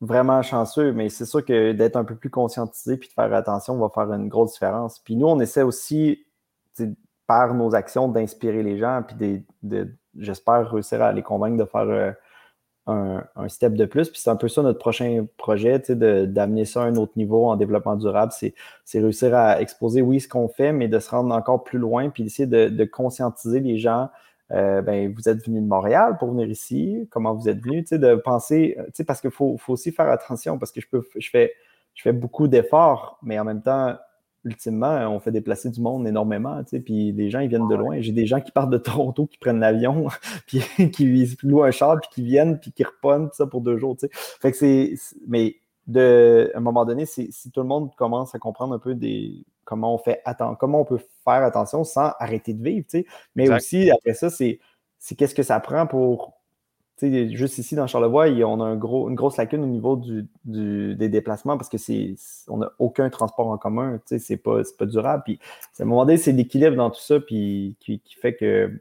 vraiment 0.06 0.42
chanceux, 0.42 0.94
mais 0.94 1.10
c'est 1.10 1.26
sûr 1.26 1.44
que 1.44 1.72
d'être 1.74 1.96
un 1.96 2.04
peu 2.04 2.16
plus 2.16 2.30
conscientisé 2.30 2.98
puis 2.98 3.10
de 3.10 3.14
faire 3.14 3.34
attention 3.34 3.78
va 3.78 3.90
faire 3.90 4.12
une 4.14 4.30
grosse 4.30 4.54
différence. 4.54 5.00
Puis 5.00 5.16
nous, 5.16 5.28
on 5.28 5.40
essaie 5.40 5.64
aussi, 5.64 6.26
par 7.28 7.54
nos 7.54 7.76
actions, 7.76 8.08
d'inspirer 8.08 8.64
les 8.64 8.78
gens, 8.78 9.04
puis 9.06 9.44
de, 9.64 9.90
j'espère 10.18 10.72
réussir 10.72 11.02
à 11.02 11.12
les 11.12 11.24
convaincre 11.24 11.58
de 11.58 11.66
faire 11.66 11.82
euh, 11.82 12.12
un, 12.88 13.48
step 13.48 13.74
de 13.74 13.86
plus. 13.86 14.10
Puis 14.10 14.22
c'est 14.22 14.30
un 14.30 14.36
peu 14.36 14.48
ça 14.48 14.62
notre 14.62 14.80
prochain 14.80 15.26
projet, 15.38 15.80
d'amener 15.90 16.66
ça 16.66 16.84
à 16.84 16.86
un 16.86 16.96
autre 16.96 17.14
niveau 17.16 17.48
en 17.48 17.56
développement 17.56 17.96
durable. 17.96 18.32
C'est 18.32 19.00
réussir 19.00 19.36
à 19.36 19.62
exposer, 19.62 20.02
oui, 20.02 20.20
ce 20.20 20.28
qu'on 20.28 20.48
fait, 20.48 20.72
mais 20.72 20.88
de 20.88 21.00
se 21.00 21.10
rendre 21.10 21.34
encore 21.34 21.64
plus 21.64 21.80
loin, 21.80 22.10
puis 22.10 22.24
d'essayer 22.24 22.48
de, 22.48 22.86
conscientiser 22.86 23.60
les 23.60 23.78
gens. 23.78 24.10
Euh, 24.52 24.82
ben, 24.82 25.12
vous 25.12 25.28
êtes 25.28 25.44
venu 25.46 25.60
de 25.60 25.66
Montréal 25.66 26.18
pour 26.20 26.32
venir 26.32 26.48
ici, 26.48 27.08
comment 27.10 27.34
vous 27.34 27.50
êtes 27.50 27.64
venu, 27.64 27.84
de 27.92 28.16
penser, 28.16 28.78
parce 29.08 29.20
qu'il 29.22 29.32
faut, 29.32 29.58
faut, 29.58 29.74
aussi 29.74 29.92
faire 29.92 30.10
attention, 30.10 30.60
parce 30.60 30.72
que 30.72 30.82
je 30.82 30.88
peux, 30.88 31.04
je 31.18 31.30
fais, 31.30 31.54
je 31.96 32.04
fais 32.04 32.14
beaucoup 32.14 32.48
d'efforts, 32.48 33.18
mais 33.24 33.40
en 33.40 33.44
même 33.44 33.64
temps, 33.64 33.96
ultimement, 34.44 35.00
on 35.10 35.20
fait 35.20 35.32
déplacer 35.32 35.72
du 35.72 35.82
monde 35.82 36.08
énormément, 36.08 36.64
tu 36.64 36.72
sais, 36.72 36.80
puis 36.80 37.12
les 37.12 37.32
gens, 37.32 37.40
ils 37.40 37.50
viennent 37.50 37.68
de 37.68 37.76
loin. 37.76 38.00
J'ai 38.02 38.12
des 38.12 38.28
gens 38.28 38.40
qui 38.40 38.52
partent 38.52 38.70
de 38.70 38.78
Toronto, 38.78 39.26
qui 39.26 39.40
prennent 39.40 39.60
l'avion, 39.60 40.08
puis 40.46 40.62
qui 40.92 41.36
louent 41.42 41.64
un 41.64 41.72
char, 41.72 42.00
puis 42.00 42.10
qui 42.12 42.24
viennent, 42.24 42.60
puis 42.60 42.72
qui 42.72 42.84
reprennent 42.84 43.30
ça 43.34 43.48
pour 43.48 43.62
deux 43.62 43.78
jours, 43.78 43.98
tu 43.98 44.08
sais. 44.08 44.10
Fait 44.14 44.52
que 44.52 44.58
c'est... 44.58 44.94
Mais 45.28 45.56
de, 45.88 46.52
à 46.54 46.58
un 46.58 46.62
moment 46.62 46.86
donné, 46.86 47.06
si 47.06 47.52
tout 47.52 47.62
le 47.62 47.68
monde 47.68 47.96
commence 47.96 48.36
à 48.36 48.40
comprendre 48.40 48.76
un 48.76 48.80
peu 48.80 48.94
des 48.96 49.46
comment 49.66 49.94
on 49.94 49.98
fait 49.98 50.22
attendre, 50.26 50.58
comment 50.58 50.82
on 50.82 50.86
peut 50.86 51.02
faire 51.24 51.44
attention 51.44 51.84
sans 51.84 52.14
arrêter 52.20 52.54
de 52.54 52.64
vivre, 52.64 52.86
tu 52.90 53.00
sais. 53.00 53.06
Mais 53.36 53.50
aussi, 53.52 53.92
après 53.92 54.14
ça, 54.14 54.30
c'est 54.30 54.60
qu'est-ce 55.18 55.36
que 55.36 55.44
ça 55.44 55.60
prend 55.60 55.86
pour 55.88 56.36
juste 57.02 57.58
ici 57.58 57.76
dans 57.76 57.88
Charlevoix, 57.88 58.28
on 58.28 58.62
a 58.62 58.64
un 58.64 58.76
gros, 58.78 59.10
une 59.10 59.16
grosse 59.16 59.38
lacune 59.38 59.64
au 59.64 59.68
niveau 59.68 59.98
du, 59.98 60.28
des 60.46 61.10
déplacements 61.10 61.58
parce 61.58 61.70
que 61.70 61.78
c'est 61.78 62.16
on 62.48 62.58
n'a 62.58 62.72
aucun 62.80 63.10
transport 63.10 63.48
en 63.48 63.58
commun. 63.58 64.00
C'est 64.06 64.38
pas, 64.38 64.62
pas 64.78 64.86
durable. 64.86 65.24
Puis 65.26 65.40
à 65.80 65.84
un 65.84 65.86
moment 65.86 66.06
donné, 66.06 66.18
c'est 66.18 66.32
l'équilibre 66.32 66.76
dans 66.78 66.90
tout 66.90 67.02
ça 67.02 67.20
puis, 67.20 67.76
qui, 67.80 68.02
fait 68.22 68.36
que 68.36 68.72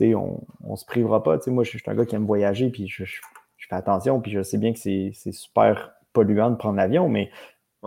on 0.00 0.40
ne 0.70 0.76
se 0.76 0.84
privera 0.84 1.22
pas. 1.22 1.38
moi, 1.46 1.62
je, 1.62 1.70
suis 1.70 1.82
un 1.86 1.94
gars 1.94 2.04
qui 2.04 2.16
aime 2.16 2.26
voyager, 2.26 2.70
puis 2.70 2.88
je, 2.88 3.04
fais 3.04 3.76
attention, 3.76 4.20
puis 4.20 4.32
je 4.32 4.42
sais 4.42 4.58
bien 4.58 4.72
que 4.72 4.78
c'est 4.78 5.12
super 5.32 5.92
polluant 6.12 6.50
de 6.50 6.56
prendre 6.56 6.76
l'avion, 6.76 7.08
mais 7.08 7.30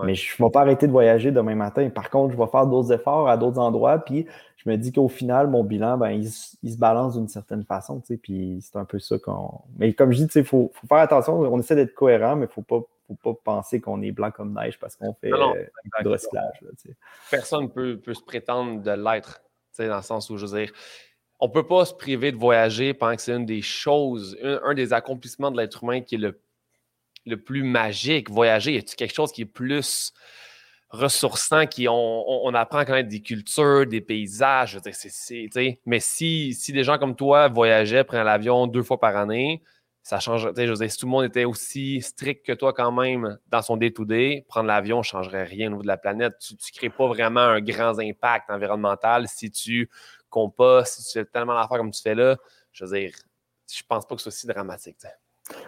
mais 0.04 0.14
je 0.14 0.34
ne 0.38 0.46
vais 0.46 0.50
pas 0.50 0.60
arrêter 0.60 0.86
de 0.86 0.92
voyager 0.92 1.30
demain 1.30 1.54
matin. 1.54 1.88
Par 1.88 2.10
contre, 2.10 2.34
je 2.34 2.38
vais 2.38 2.46
faire 2.48 2.66
d'autres 2.66 2.92
efforts 2.92 3.28
à 3.28 3.36
d'autres 3.36 3.58
endroits. 3.58 3.98
Puis 3.98 4.26
je 4.58 4.68
me 4.68 4.76
dis 4.76 4.92
qu'au 4.92 5.08
final, 5.08 5.48
mon 5.48 5.64
bilan, 5.64 5.96
ben, 5.96 6.10
il, 6.10 6.28
se 6.28 6.78
balance 6.78 7.16
d'une 7.16 7.28
certaine 7.28 7.64
façon. 7.64 8.02
Puis 8.22 8.58
c'est 8.60 8.76
un 8.76 8.84
peu 8.84 8.98
ça 8.98 9.18
qu'on. 9.18 9.60
Mais 9.78 9.94
comme 9.94 10.12
je 10.12 10.24
dis, 10.24 10.28
il 10.34 10.44
faut, 10.44 10.70
faut, 10.74 10.86
faire 10.86 10.98
attention. 10.98 11.38
On 11.40 11.58
essaie 11.58 11.76
d'être 11.76 11.94
cohérent, 11.94 12.36
mais 12.36 12.44
il 12.44 12.48
ne 12.48 12.52
faut 12.52 12.62
pas, 12.62 12.80
faut 13.08 13.32
pas 13.32 13.40
penser 13.42 13.80
qu'on 13.80 14.02
est 14.02 14.12
blanc 14.12 14.30
comme 14.30 14.52
neige 14.52 14.78
parce 14.78 14.96
qu'on 14.96 15.14
fait 15.14 15.30
non, 15.30 15.54
recyclage. 16.04 16.60
Personne 17.30 17.64
ne 17.64 17.68
peut, 17.68 17.96
peut, 17.98 18.14
se 18.14 18.22
prétendre 18.22 18.82
de 18.82 18.90
l'être. 18.90 19.42
Dans 19.78 19.96
le 19.96 20.02
sens 20.02 20.30
où, 20.30 20.38
je 20.38 20.46
veux 20.46 20.58
dire, 20.58 20.72
on 21.38 21.48
ne 21.48 21.52
peut 21.52 21.66
pas 21.66 21.84
se 21.84 21.94
priver 21.94 22.32
de 22.32 22.36
voyager 22.36 22.94
pendant 22.94 23.14
que 23.14 23.22
c'est 23.22 23.34
une 23.34 23.46
des 23.46 23.62
choses, 23.62 24.38
un, 24.42 24.74
des 24.74 24.92
accomplissements 24.92 25.50
de 25.50 25.58
l'être 25.58 25.84
humain 25.84 26.00
qui 26.00 26.14
est 26.14 26.18
le 26.18 26.40
le 27.26 27.36
plus 27.36 27.62
magique, 27.62 28.30
voyager? 28.30 28.74
Y 28.74 28.78
a-t-il 28.78 28.96
quelque 28.96 29.14
chose 29.14 29.32
qui 29.32 29.42
est 29.42 29.46
plus 29.46 30.12
ressourçant, 30.90 31.66
qui 31.66 31.88
on, 31.88 32.54
apprend 32.54 32.78
à 32.78 32.84
connaître 32.84 33.08
des 33.08 33.20
cultures, 33.20 33.86
des 33.86 34.00
paysages? 34.00 34.78
mais 35.84 36.00
si, 36.00 36.56
des 36.68 36.84
gens 36.84 36.98
comme 36.98 37.16
toi 37.16 37.48
voyageaient, 37.48 38.04
prenaient 38.04 38.24
l'avion 38.24 38.66
deux 38.66 38.82
fois 38.82 38.98
par 38.98 39.16
année, 39.16 39.62
ça 40.02 40.20
change. 40.20 40.52
Je 40.56 40.72
veux 40.72 40.88
si 40.88 40.98
tout 40.98 41.06
le 41.06 41.10
monde 41.10 41.24
était 41.24 41.44
aussi 41.44 42.00
strict 42.00 42.46
que 42.46 42.52
toi 42.52 42.72
quand 42.72 42.92
même 42.92 43.38
dans 43.48 43.60
son 43.60 43.76
day-to-day, 43.76 44.44
prendre 44.48 44.68
l'avion 44.68 44.98
ne 44.98 45.02
changerait 45.02 45.42
rien 45.42 45.66
au 45.66 45.70
niveau 45.70 45.82
de 45.82 45.88
la 45.88 45.96
planète. 45.96 46.34
Tu 46.38 46.54
ne 46.54 46.78
crées 46.78 46.90
pas 46.90 47.08
vraiment 47.08 47.40
un 47.40 47.60
grand 47.60 47.98
impact 47.98 48.48
environnemental 48.48 49.26
si 49.26 49.50
tu 49.50 49.90
compostes, 50.30 51.00
si 51.00 51.12
tu 51.12 51.18
fais 51.18 51.24
tellement 51.24 51.54
d'affaires 51.54 51.78
comme 51.78 51.90
tu 51.90 52.00
fais 52.00 52.14
là. 52.14 52.36
Je 52.70 52.84
veux 52.84 52.96
dire, 52.96 53.16
je 53.68 53.82
pense 53.88 54.06
pas 54.06 54.14
que 54.14 54.22
ce 54.22 54.30
soit 54.30 54.38
si 54.38 54.46
dramatique. 54.46 54.96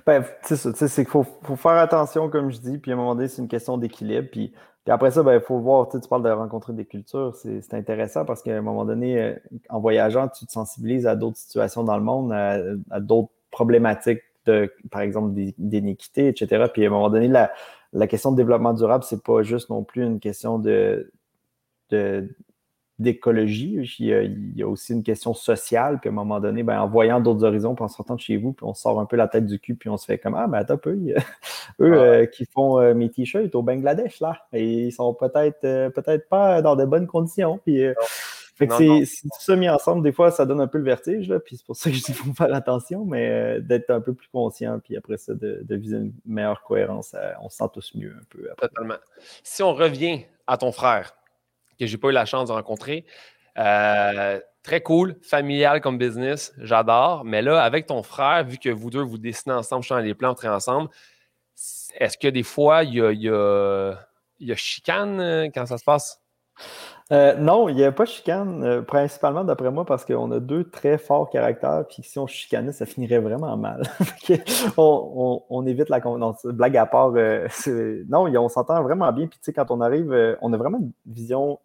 Ben, 0.07 0.25
c'est 0.43 0.57
ça, 0.57 0.73
c'est 0.75 1.05
qu'il 1.05 1.11
faut, 1.11 1.25
faire 1.57 1.73
attention, 1.73 2.29
comme 2.29 2.51
je 2.51 2.59
dis, 2.59 2.79
puis 2.79 2.91
à 2.91 2.95
un 2.95 2.97
moment 2.97 3.15
donné, 3.15 3.29
c'est 3.29 3.43
une 3.43 3.49
question 3.49 3.79
d'équilibre. 3.79 4.29
Puis, 4.31 4.53
après 4.89 5.11
ça, 5.11 5.21
il 5.21 5.25
ben, 5.25 5.41
faut 5.41 5.59
voir, 5.59 5.89
tu 5.89 5.99
parles 6.09 6.23
de 6.23 6.31
rencontrer 6.31 6.73
des 6.73 6.87
cultures, 6.87 7.35
c'est 7.37 7.75
intéressant 7.75 8.25
parce 8.25 8.43
qu'à 8.43 8.57
un 8.57 8.63
moment 8.63 8.85
donné, 8.85 9.21
euh, 9.21 9.35
en 9.69 9.81
voyageant, 9.81 10.29
tu 10.29 10.47
te 10.47 10.53
sensibilises 10.53 11.07
à 11.07 11.15
d'autres 11.15 11.37
situations 11.37 11.85
dans 11.85 11.97
le 11.97 12.03
monde, 12.03 12.33
à, 12.33 13.01
d'autres 13.01 13.31
problématiques, 13.51 14.23
de, 14.47 14.73
par 14.91 15.03
exemple, 15.03 15.39
d'inéquité, 15.59 16.29
etc. 16.29 16.67
Puis 16.73 16.85
à 16.85 16.89
un 16.89 16.91
moment 16.91 17.11
donné, 17.11 17.29
la, 17.29 17.53
la 17.93 18.07
question 18.07 18.33
de 18.33 18.37
développement 18.37 18.73
durable, 18.73 19.05
c'est 19.05 19.23
pas 19.23 19.43
juste 19.43 19.69
non 19.69 19.85
plus 19.85 20.03
une 20.05 20.21
question 20.21 20.59
de 20.59 21.13
d'écologie. 22.99 23.79
Il, 24.01 24.53
y 24.57 24.63
a 24.63 24.69
aussi 24.69 24.93
une 24.93 25.03
question 25.03 25.35
sociale. 25.35 25.99
Puis 26.01 26.09
à 26.09 26.13
un 26.13 26.15
moment 26.15 26.41
donné, 26.41 26.63
ben, 26.63 26.81
en 26.81 26.89
voyant 26.89 27.21
d'autres 27.21 27.45
horizons, 27.45 27.75
puis 27.75 27.85
en 27.85 27.89
sortant 27.89 28.17
de 28.17 28.21
chez 28.21 28.37
vous, 28.37 28.53
puis 28.53 28.67
on 28.67 28.75
sort 28.75 28.99
un 29.01 29.07
peu 29.07 29.17
la 29.17 29.29
tête 29.29 29.47
du 29.47 29.59
cul, 29.59 29.75
puis 29.75 29.89
on 29.89 29.97
se 29.97 30.05
fait 30.05 30.19
comme 30.19 30.35
Ah, 30.35 30.47
ben 30.47 30.59
attends 30.59 30.79
peu. 30.79 30.97
Eux 31.81 31.93
euh, 31.93 32.27
qui 32.27 32.47
font 32.47 32.81
euh, 32.81 32.95
mes 32.95 33.11
t-shirts 33.11 33.55
au 33.55 33.63
Bangladesh, 33.63 34.21
là. 34.21 34.37
Et 34.53 34.87
ils 34.87 34.93
sont 34.93 35.15
peut-être 35.15 35.65
euh, 35.65 35.91
peut-être 35.91 36.29
pas 36.29 36.61
dans 36.63 36.77
de 36.77 36.85
bonnes 36.85 37.07
conditions. 37.07 37.61
Puis, 37.65 37.83
fait 38.57 38.67
que 38.67 39.05
c'est 39.05 39.23
tout 39.23 39.41
ça 39.41 39.55
mis 39.55 39.69
ensemble, 39.69 40.03
des 40.03 40.11
fois, 40.11 40.33
ça 40.33 40.45
donne 40.45 40.61
un 40.61 40.67
peu 40.67 40.79
le 40.79 40.85
vertige, 40.85 41.29
là, 41.29 41.39
puis 41.39 41.57
c'est 41.57 41.65
pour 41.65 41.77
ça 41.77 41.91
que 41.91 41.97
je 41.97 42.03
dis 42.03 42.13
faut 42.13 42.33
faire 42.33 42.53
attention, 42.53 43.05
mais 43.05 43.61
d'être 43.61 43.91
un 43.91 44.01
peu 44.01 44.15
plus 44.15 44.27
conscient, 44.33 44.81
puis 44.81 44.97
après 44.97 45.17
ça, 45.17 45.33
de, 45.35 45.65
viser 45.77 45.99
une 45.99 46.13
meilleure 46.27 46.65
cohérence, 46.65 47.15
on 47.41 47.49
se 47.49 47.59
sent 47.59 47.65
tous 47.73 47.93
mieux 47.95 48.17
un 48.19 48.25
peu. 48.31 48.49
Totalement. 48.59 48.97
Si 49.45 49.63
on 49.63 49.75
revient 49.75 50.25
à 50.49 50.57
ton 50.57 50.73
frère, 50.73 51.15
que 51.79 51.87
j'ai 51.87 51.99
pas 51.99 52.09
eu 52.09 52.13
la 52.13 52.25
chance 52.25 52.49
de 52.49 52.53
rencontrer. 52.53 53.05
Euh, 53.59 54.41
très 54.63 54.83
cool, 54.83 55.17
familial 55.23 55.81
comme 55.81 55.99
business, 55.99 56.53
j'adore. 56.59 57.25
Mais 57.25 57.43
là, 57.43 57.63
avec 57.63 57.87
ton 57.87 58.03
frère, 58.03 58.45
vu 58.45 58.59
que 58.59 58.69
vous 58.69 58.91
deux 58.91 59.03
vous 59.03 59.19
dessinez 59.19 59.55
ensemble, 59.55 59.83
je 59.83 59.95
les 59.95 60.15
plans 60.15 60.35
très 60.35 60.49
ensemble, 60.49 60.89
est-ce 61.99 62.17
que 62.17 62.29
des 62.29 62.43
fois 62.45 62.85
il 62.85 62.95
y 62.95 63.01
a, 63.01 63.11
y 63.11 64.53
a, 64.53 64.57
chicane 64.57 65.21
euh, 65.21 65.49
quand 65.53 65.67
ça 65.67 65.79
se 65.79 65.85
passe? 65.85 66.21
Euh, 67.11 67.35
non, 67.37 67.69
il 67.69 67.77
n'y 67.77 67.85
a 67.85 67.91
pas 67.91 68.05
de 68.05 68.11
chicane, 68.11 68.85
principalement 68.85 69.43
d'après 69.43 69.71
moi, 69.71 69.87
parce 69.87 70.05
qu'on 70.05 70.31
a 70.31 70.41
deux 70.41 70.69
très 70.69 70.99
forts 70.99 71.31
caractères, 71.31 71.85
puis 71.89 72.03
si 72.03 72.19
on 72.19 72.27
chicanait, 72.27 72.73
ça 72.73 72.85
finirait 72.85 73.21
vraiment 73.21 73.57
mal. 73.57 73.83
on, 74.77 75.67
évite 75.67 75.89
la 75.89 76.01
blague 76.45 76.77
à 76.77 76.87
part. 76.87 77.13
non, 78.09 78.27
on 78.27 78.49
s'entend 78.49 78.83
vraiment 78.83 79.11
bien, 79.13 79.27
puis 79.27 79.39
tu 79.39 79.47
sais, 79.47 79.53
quand 79.53 79.71
on 79.71 79.81
arrive, 79.81 80.37
on 80.43 80.53
a 80.53 80.57
vraiment 80.57 80.79
une 80.79 80.93
vision 81.07 81.59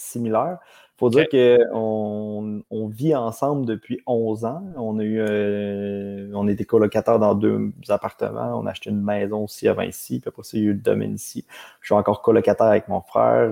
similaire. 0.00 0.58
Il 0.96 0.98
faut 1.00 1.10
dire 1.10 1.28
qu'on 1.30 2.62
on 2.70 2.88
vit 2.88 3.14
ensemble 3.14 3.64
depuis 3.64 4.00
11 4.06 4.44
ans. 4.44 4.62
On 4.76 4.98
a 4.98 5.02
eu, 5.02 5.18
euh, 5.20 6.30
on 6.34 6.46
était 6.46 6.66
colocataires 6.66 7.18
dans 7.18 7.34
deux 7.34 7.72
appartements. 7.88 8.58
On 8.60 8.66
a 8.66 8.70
acheté 8.70 8.90
une 8.90 9.02
maison 9.02 9.44
aussi 9.44 9.66
à 9.66 9.72
Vinci. 9.72 10.20
Puis 10.20 10.28
après 10.28 10.42
ça, 10.42 10.58
il 10.58 10.64
y 10.64 10.66
a 10.66 10.70
eu 10.70 10.72
le 10.74 10.80
domaine 10.80 11.14
ici. 11.14 11.46
Je 11.80 11.86
suis 11.86 11.94
encore 11.94 12.20
colocataire 12.20 12.66
avec 12.66 12.88
mon 12.88 13.00
frère. 13.00 13.50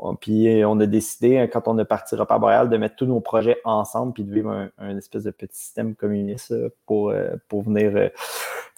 Euh, 0.00 0.12
puis 0.20 0.64
on 0.64 0.78
a 0.80 0.86
décidé, 0.86 1.38
hein, 1.38 1.46
quand 1.46 1.68
on 1.68 1.78
a 1.78 1.84
parti 1.84 2.14
Repas 2.14 2.38
Boreal, 2.38 2.68
de 2.68 2.76
mettre 2.76 2.96
tous 2.96 3.06
nos 3.06 3.20
projets 3.20 3.58
ensemble 3.64 4.12
puis 4.12 4.24
de 4.24 4.32
vivre 4.32 4.68
un, 4.78 4.96
espèce 4.96 5.24
de 5.24 5.30
petit 5.30 5.58
système 5.58 5.94
communiste 5.94 6.54
pour, 6.86 7.10
euh, 7.10 7.34
pour 7.48 7.62
venir 7.62 8.10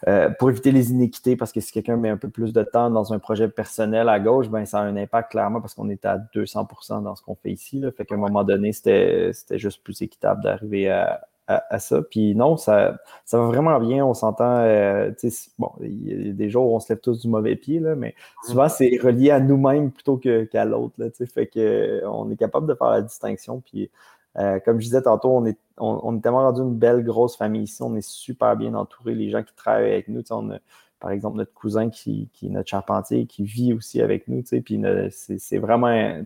euh, 0.08 0.30
pour 0.38 0.48
éviter 0.48 0.72
les 0.72 0.90
inéquités, 0.92 1.36
parce 1.36 1.52
que 1.52 1.60
si 1.60 1.72
quelqu'un 1.72 1.96
met 1.96 2.08
un 2.08 2.16
peu 2.16 2.30
plus 2.30 2.54
de 2.54 2.62
temps 2.62 2.88
dans 2.90 3.12
un 3.12 3.18
projet 3.18 3.48
personnel 3.48 4.08
à 4.08 4.18
gauche, 4.18 4.48
ben 4.48 4.64
ça 4.64 4.78
a 4.78 4.82
un 4.82 4.96
impact 4.96 5.32
clairement 5.32 5.60
parce 5.60 5.74
qu'on 5.74 5.90
est 5.90 6.06
à 6.06 6.18
200% 6.34 7.02
dans 7.02 7.14
ce 7.14 7.22
qu'on 7.22 7.34
fait 7.34 7.50
ici. 7.50 7.80
Là. 7.80 7.90
Fait 7.92 8.06
qu'à 8.06 8.14
un 8.14 8.18
moment 8.18 8.42
donné, 8.42 8.72
c'était 8.72 9.32
juste 9.52 9.84
plus 9.84 10.00
équitable 10.00 10.42
d'arriver 10.42 10.88
à, 10.88 11.20
à, 11.68 11.78
ça. 11.78 12.02
Puis 12.02 12.34
non, 12.34 12.56
ça, 12.56 12.98
ça 13.24 13.38
va 13.38 13.46
vraiment 13.46 13.78
bien. 13.80 14.04
On 14.04 14.14
s'entend. 14.14 14.58
Euh, 14.58 15.10
bon, 15.58 15.72
il 15.80 16.26
y 16.26 16.30
a 16.30 16.32
des 16.32 16.50
jours 16.50 16.70
où 16.70 16.76
on 16.76 16.80
se 16.80 16.92
lève 16.92 17.00
tous 17.00 17.20
du 17.20 17.28
mauvais 17.28 17.56
pied, 17.56 17.80
là, 17.80 17.94
mais 17.94 18.14
souvent, 18.44 18.68
c'est 18.68 18.98
relié 19.02 19.30
à 19.30 19.40
nous-mêmes 19.40 19.90
plutôt 19.90 20.16
qu'à 20.18 20.64
l'autre. 20.64 20.94
Fait 21.32 21.46
que 21.46 22.02
on 22.06 22.30
est 22.30 22.36
capable 22.36 22.66
de 22.66 22.74
faire 22.74 22.90
la 22.90 23.02
distinction. 23.02 23.62
Puis 23.64 23.90
euh, 24.38 24.60
comme 24.60 24.80
je 24.80 24.86
disais 24.86 25.02
tantôt, 25.02 25.30
on 25.30 25.44
est, 25.44 25.58
on, 25.78 26.16
est 26.16 26.20
tellement 26.20 26.44
rendu 26.44 26.60
une 26.60 26.76
belle 26.76 27.02
grosse 27.02 27.36
famille 27.36 27.64
ici. 27.64 27.82
On 27.82 27.96
est 27.96 28.08
super 28.08 28.56
bien 28.56 28.74
entouré. 28.74 29.14
Les 29.14 29.30
gens 29.30 29.42
qui 29.42 29.54
travaillent 29.54 29.92
avec 29.92 30.08
nous, 30.08 30.22
on 30.30 30.50
a 30.50 30.58
par 31.00 31.10
exemple, 31.10 31.38
notre 31.38 31.54
cousin 31.54 31.88
qui, 31.88 32.28
qui, 32.34 32.46
est 32.46 32.50
notre 32.50 32.68
charpentier, 32.68 33.24
qui 33.24 33.42
vit 33.42 33.72
aussi 33.72 34.02
avec 34.02 34.28
nous, 34.28 34.42
puis 34.42 34.82
c'est 35.10 35.58
vraiment, 35.58 36.22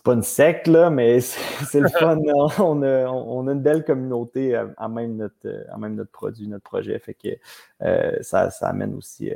c'est 0.00 0.04
pas 0.04 0.14
une 0.14 0.22
secte, 0.22 0.66
là, 0.66 0.88
mais 0.88 1.20
c'est 1.20 1.80
le 1.80 1.90
fun. 1.90 2.18
on, 2.58 2.82
a, 2.82 3.06
on, 3.06 3.46
a, 3.46 3.52
une 3.52 3.60
belle 3.60 3.84
communauté 3.84 4.54
à, 4.54 4.88
même 4.88 5.16
notre, 5.16 5.66
à 5.70 5.76
même 5.76 5.94
notre 5.94 6.10
produit, 6.10 6.48
notre 6.48 6.64
projet. 6.64 6.98
Fait 6.98 7.12
que 7.12 8.22
ça, 8.22 8.50
ça, 8.50 8.68
amène 8.68 8.94
aussi 8.94 9.30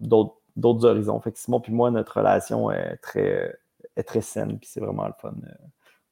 d'autres 0.00 0.86
horizons. 0.86 1.20
Fait 1.20 1.32
que 1.32 1.38
Simon 1.38 1.60
puis 1.60 1.74
moi, 1.74 1.90
notre 1.90 2.16
relation 2.16 2.70
est 2.70 2.96
très, 2.96 3.54
est 3.94 4.04
très 4.04 4.22
saine, 4.22 4.58
puis 4.58 4.70
c'est 4.72 4.80
vraiment 4.80 5.06
le 5.06 5.12
fun. 5.20 5.34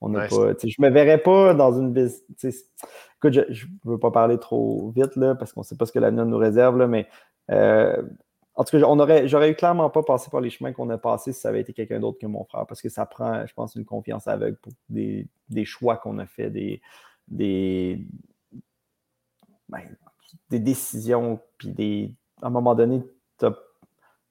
On 0.03 0.13
pas, 0.13 0.27
je 0.29 0.83
me 0.83 0.91
verrais 0.91 1.23
pas 1.23 1.55
dans 1.55 1.79
une 1.81 1.97
Écoute, 1.97 3.33
je 3.49 3.67
ne 3.67 3.91
veux 3.91 3.99
pas 3.99 4.11
parler 4.11 4.37
trop 4.37 4.91
vite 4.95 5.17
là, 5.17 5.35
parce 5.35 5.55
qu'on 5.55 5.61
ne 5.61 5.65
sait 5.65 5.77
pas 5.77 5.87
ce 5.87 5.93
que 5.93 5.99
l'avenir 5.99 6.27
nous 6.27 6.37
réserve, 6.37 6.77
là, 6.77 6.89
mais 6.89 7.07
euh, 7.51 8.03
en 8.63 8.65
tout 8.65 8.79
cas, 8.79 8.87
on 8.87 9.01
aurait, 9.01 9.27
j'aurais 9.27 9.51
eu 9.51 9.55
clairement 9.57 9.91
pas 9.91 10.05
passé 10.05 10.31
par 10.31 10.41
les 10.41 10.49
chemins 10.49 10.73
qu'on 10.73 10.89
a 10.91 10.97
passés 10.97 11.33
si 11.33 11.41
ça 11.41 11.49
avait 11.49 11.61
été 11.61 11.73
quelqu'un 11.73 11.99
d'autre 11.99 12.21
que 12.21 12.27
mon 12.27 12.45
frère, 12.45 12.65
parce 12.65 12.81
que 12.81 12.89
ça 12.89 13.07
prend, 13.07 13.45
je 13.45 13.53
pense, 13.55 13.75
une 13.75 13.85
confiance 13.85 14.29
aveugle 14.29 14.57
pour 14.57 14.73
des, 14.89 15.27
choix 15.65 15.97
qu'on 15.97 16.19
a 16.21 16.27
fait, 16.27 16.49
des, 16.49 16.81
des, 17.27 18.07
ben, 19.69 19.81
des 20.49 20.61
décisions, 20.61 21.41
puis 21.59 21.71
des, 21.71 22.15
à 22.41 22.47
un 22.47 22.51
moment 22.51 22.77
donné, 22.77 23.03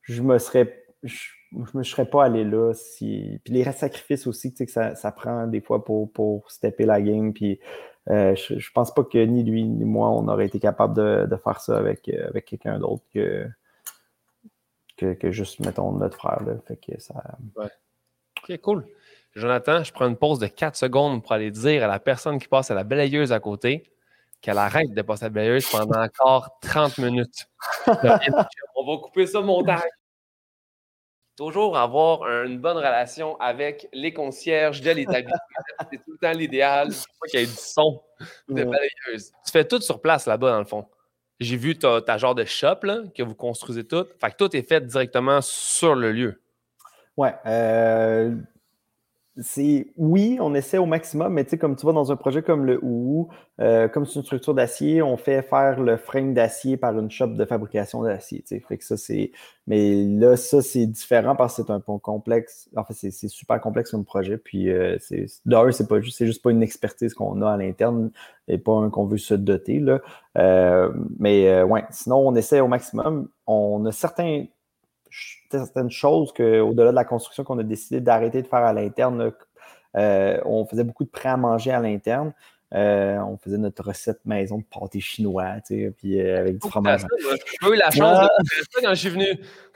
je 0.03 0.21
me 0.21 0.37
serais 0.39 0.77
je 1.03 1.77
ne 1.77 1.83
serais 1.83 2.05
pas 2.05 2.23
allé 2.23 2.45
là. 2.45 2.73
Si... 2.73 3.41
Puis 3.43 3.53
les 3.53 3.63
sacrifices 3.71 4.27
aussi, 4.27 4.51
tu 4.51 4.57
sais, 4.57 4.65
que 4.65 4.71
ça, 4.71 4.95
ça, 4.95 5.11
prend 5.11 5.47
des 5.47 5.59
fois 5.59 5.83
pour, 5.83 6.09
pour 6.13 6.49
stepper 6.49 6.85
la 6.85 7.01
game. 7.01 7.33
Puis 7.33 7.59
euh, 8.09 8.33
je, 8.35 8.71
pense 8.71 8.93
pas 8.93 9.03
que 9.03 9.17
ni 9.17 9.43
lui 9.43 9.63
ni 9.63 9.83
moi, 9.83 10.09
on 10.09 10.27
aurait 10.29 10.45
été 10.45 10.59
capable 10.59 10.95
de, 10.95 11.27
de 11.29 11.35
faire 11.35 11.59
ça 11.59 11.77
avec, 11.77 12.07
avec 12.07 12.45
quelqu'un 12.45 12.79
d'autre 12.79 13.03
que, 13.13 13.45
que, 15.01 15.13
que, 15.13 15.31
juste, 15.31 15.59
mettons, 15.59 15.91
notre 15.93 16.17
frère. 16.17 16.41
Là. 16.43 16.53
Fait 16.67 16.77
que 16.77 16.99
ça... 16.99 17.15
Ouais. 17.55 17.69
Ok, 18.41 18.57
cool. 18.61 18.85
Jonathan, 19.35 19.83
je 19.83 19.91
prends 19.91 20.07
une 20.07 20.17
pause 20.17 20.39
de 20.39 20.47
4 20.47 20.75
secondes 20.75 21.21
pour 21.21 21.31
aller 21.31 21.51
dire 21.51 21.83
à 21.83 21.87
la 21.87 21.99
personne 21.99 22.39
qui 22.39 22.47
passe 22.47 22.71
à 22.71 22.75
la 22.75 22.83
balayeuse 22.83 23.31
à 23.31 23.39
côté 23.39 23.91
qu'elle 24.41 24.57
arrête 24.57 24.93
de 24.93 25.01
passer 25.01 25.25
à 25.25 25.27
la 25.27 25.33
balayeuse 25.33 25.69
pendant 25.69 26.01
encore 26.03 26.59
30 26.61 26.97
minutes. 26.97 27.47
on 27.87 28.85
va 28.85 28.97
couper 29.01 29.27
ça 29.27 29.41
montage 29.41 29.81
toujours 31.41 31.75
avoir 31.75 32.23
une 32.43 32.59
bonne 32.59 32.77
relation 32.77 33.39
avec 33.39 33.87
les 33.93 34.13
concierges 34.13 34.81
de 34.81 34.91
l'établissement. 34.91 35.39
c'est 35.91 35.97
tout 35.97 36.11
le 36.11 36.17
temps 36.17 36.37
l'idéal. 36.37 36.89
Il 36.89 36.93
faut 36.93 37.25
qu'il 37.29 37.39
y 37.39 37.43
ait 37.43 37.47
du 37.47 37.53
son 37.53 38.03
de 38.47 38.63
balayeuse. 38.63 39.31
Tu 39.45 39.51
fais 39.51 39.65
tout 39.65 39.81
sur 39.81 40.01
place 40.01 40.27
là-bas, 40.27 40.51
dans 40.51 40.59
le 40.59 40.65
fond. 40.65 40.85
J'ai 41.41 41.57
vu 41.57 41.75
ta, 41.75 42.17
genre 42.19 42.35
de 42.35 42.45
shop 42.45 42.81
que 43.15 43.23
vous 43.23 43.33
construisez 43.33 43.83
tout. 43.83 44.05
Fait 44.19 44.29
que 44.29 44.37
tout 44.37 44.55
est 44.55 44.61
fait 44.61 44.85
directement 44.85 45.41
sur 45.41 45.95
le 45.95 46.11
lieu. 46.11 46.39
Ouais. 47.17 47.33
Euh, 47.47 48.35
c'est 49.37 49.87
oui, 49.95 50.37
on 50.41 50.53
essaie 50.53 50.77
au 50.77 50.85
maximum, 50.85 51.33
mais 51.33 51.45
tu 51.45 51.51
sais, 51.51 51.57
comme 51.57 51.77
tu 51.77 51.83
vois 51.83 51.93
dans 51.93 52.11
un 52.11 52.17
projet 52.17 52.41
comme 52.41 52.65
le 52.65 52.79
OU, 52.83 53.29
euh, 53.61 53.87
comme 53.87 54.05
c'est 54.05 54.15
une 54.15 54.25
structure 54.25 54.53
d'acier, 54.53 55.01
on 55.01 55.15
fait 55.15 55.41
faire 55.41 55.79
le 55.79 55.95
frame 55.95 56.33
d'acier 56.33 56.75
par 56.75 56.97
une 56.99 57.09
shop 57.09 57.27
de 57.27 57.45
fabrication 57.45 58.03
d'acier. 58.03 58.43
Fait 58.67 58.77
que 58.77 58.83
ça. 58.83 58.95
Mais 59.67 60.03
là, 60.03 60.35
ça, 60.35 60.61
c'est 60.61 60.85
différent 60.85 61.35
parce 61.35 61.55
que 61.55 61.63
c'est 61.63 61.71
un 61.71 61.79
peu 61.79 61.97
complexe. 61.97 62.69
En 62.75 62.83
fait, 62.83 62.93
c'est 62.93 63.27
super 63.29 63.61
complexe 63.61 63.91
comme 63.91 64.03
projet. 64.03 64.37
Puis 64.37 64.69
euh, 64.69 64.97
c'est 64.99 65.25
d'ailleurs, 65.45 65.73
c'est 65.73 65.87
pas 65.87 66.01
juste, 66.01 66.17
c'est 66.17 66.25
juste 66.25 66.43
pas 66.43 66.51
une 66.51 66.63
expertise 66.63 67.13
qu'on 67.13 67.41
a 67.41 67.51
à 67.51 67.57
l'interne 67.57 68.11
et 68.49 68.57
pas 68.57 68.73
un 68.73 68.89
qu'on 68.89 69.05
veut 69.05 69.17
se 69.17 69.33
doter. 69.33 69.81
Euh, 70.37 70.91
mais 71.19 71.63
ouais, 71.63 71.85
sinon, 71.91 72.17
on 72.27 72.35
essaie 72.35 72.59
au 72.59 72.67
maximum. 72.67 73.29
On 73.47 73.85
a 73.85 73.91
certains 73.93 74.45
certaines 75.49 75.91
choses 75.91 76.33
qu'au-delà 76.33 76.91
de 76.91 76.95
la 76.95 77.05
construction 77.05 77.43
qu'on 77.43 77.59
a 77.59 77.63
décidé 77.63 78.01
d'arrêter 78.01 78.41
de 78.41 78.47
faire 78.47 78.63
à 78.63 78.73
l'interne. 78.73 79.31
Euh, 79.97 80.39
on 80.45 80.65
faisait 80.65 80.83
beaucoup 80.83 81.03
de 81.03 81.09
prêts 81.09 81.29
à 81.29 81.37
manger 81.37 81.71
à 81.71 81.79
l'interne. 81.79 82.33
Euh, 82.73 83.17
on 83.17 83.37
faisait 83.37 83.57
notre 83.57 83.83
recette 83.83 84.21
maison 84.23 84.59
de 84.59 84.63
pâté 84.63 85.01
chinois, 85.01 85.59
tu 85.67 85.75
sais, 85.75 85.91
puis 85.97 86.21
euh, 86.21 86.39
avec 86.39 86.57
du 86.57 86.69
fromage. 86.69 87.05
J'ai 87.61 87.69
eu 87.69 87.75
la 87.75 87.91
chance 87.91 88.19
de 88.19 88.49
faire 88.49 88.63
ça 88.71 88.81
quand 88.81 88.89
je 88.91 88.95
suis 88.95 89.09
venu. 89.09 89.25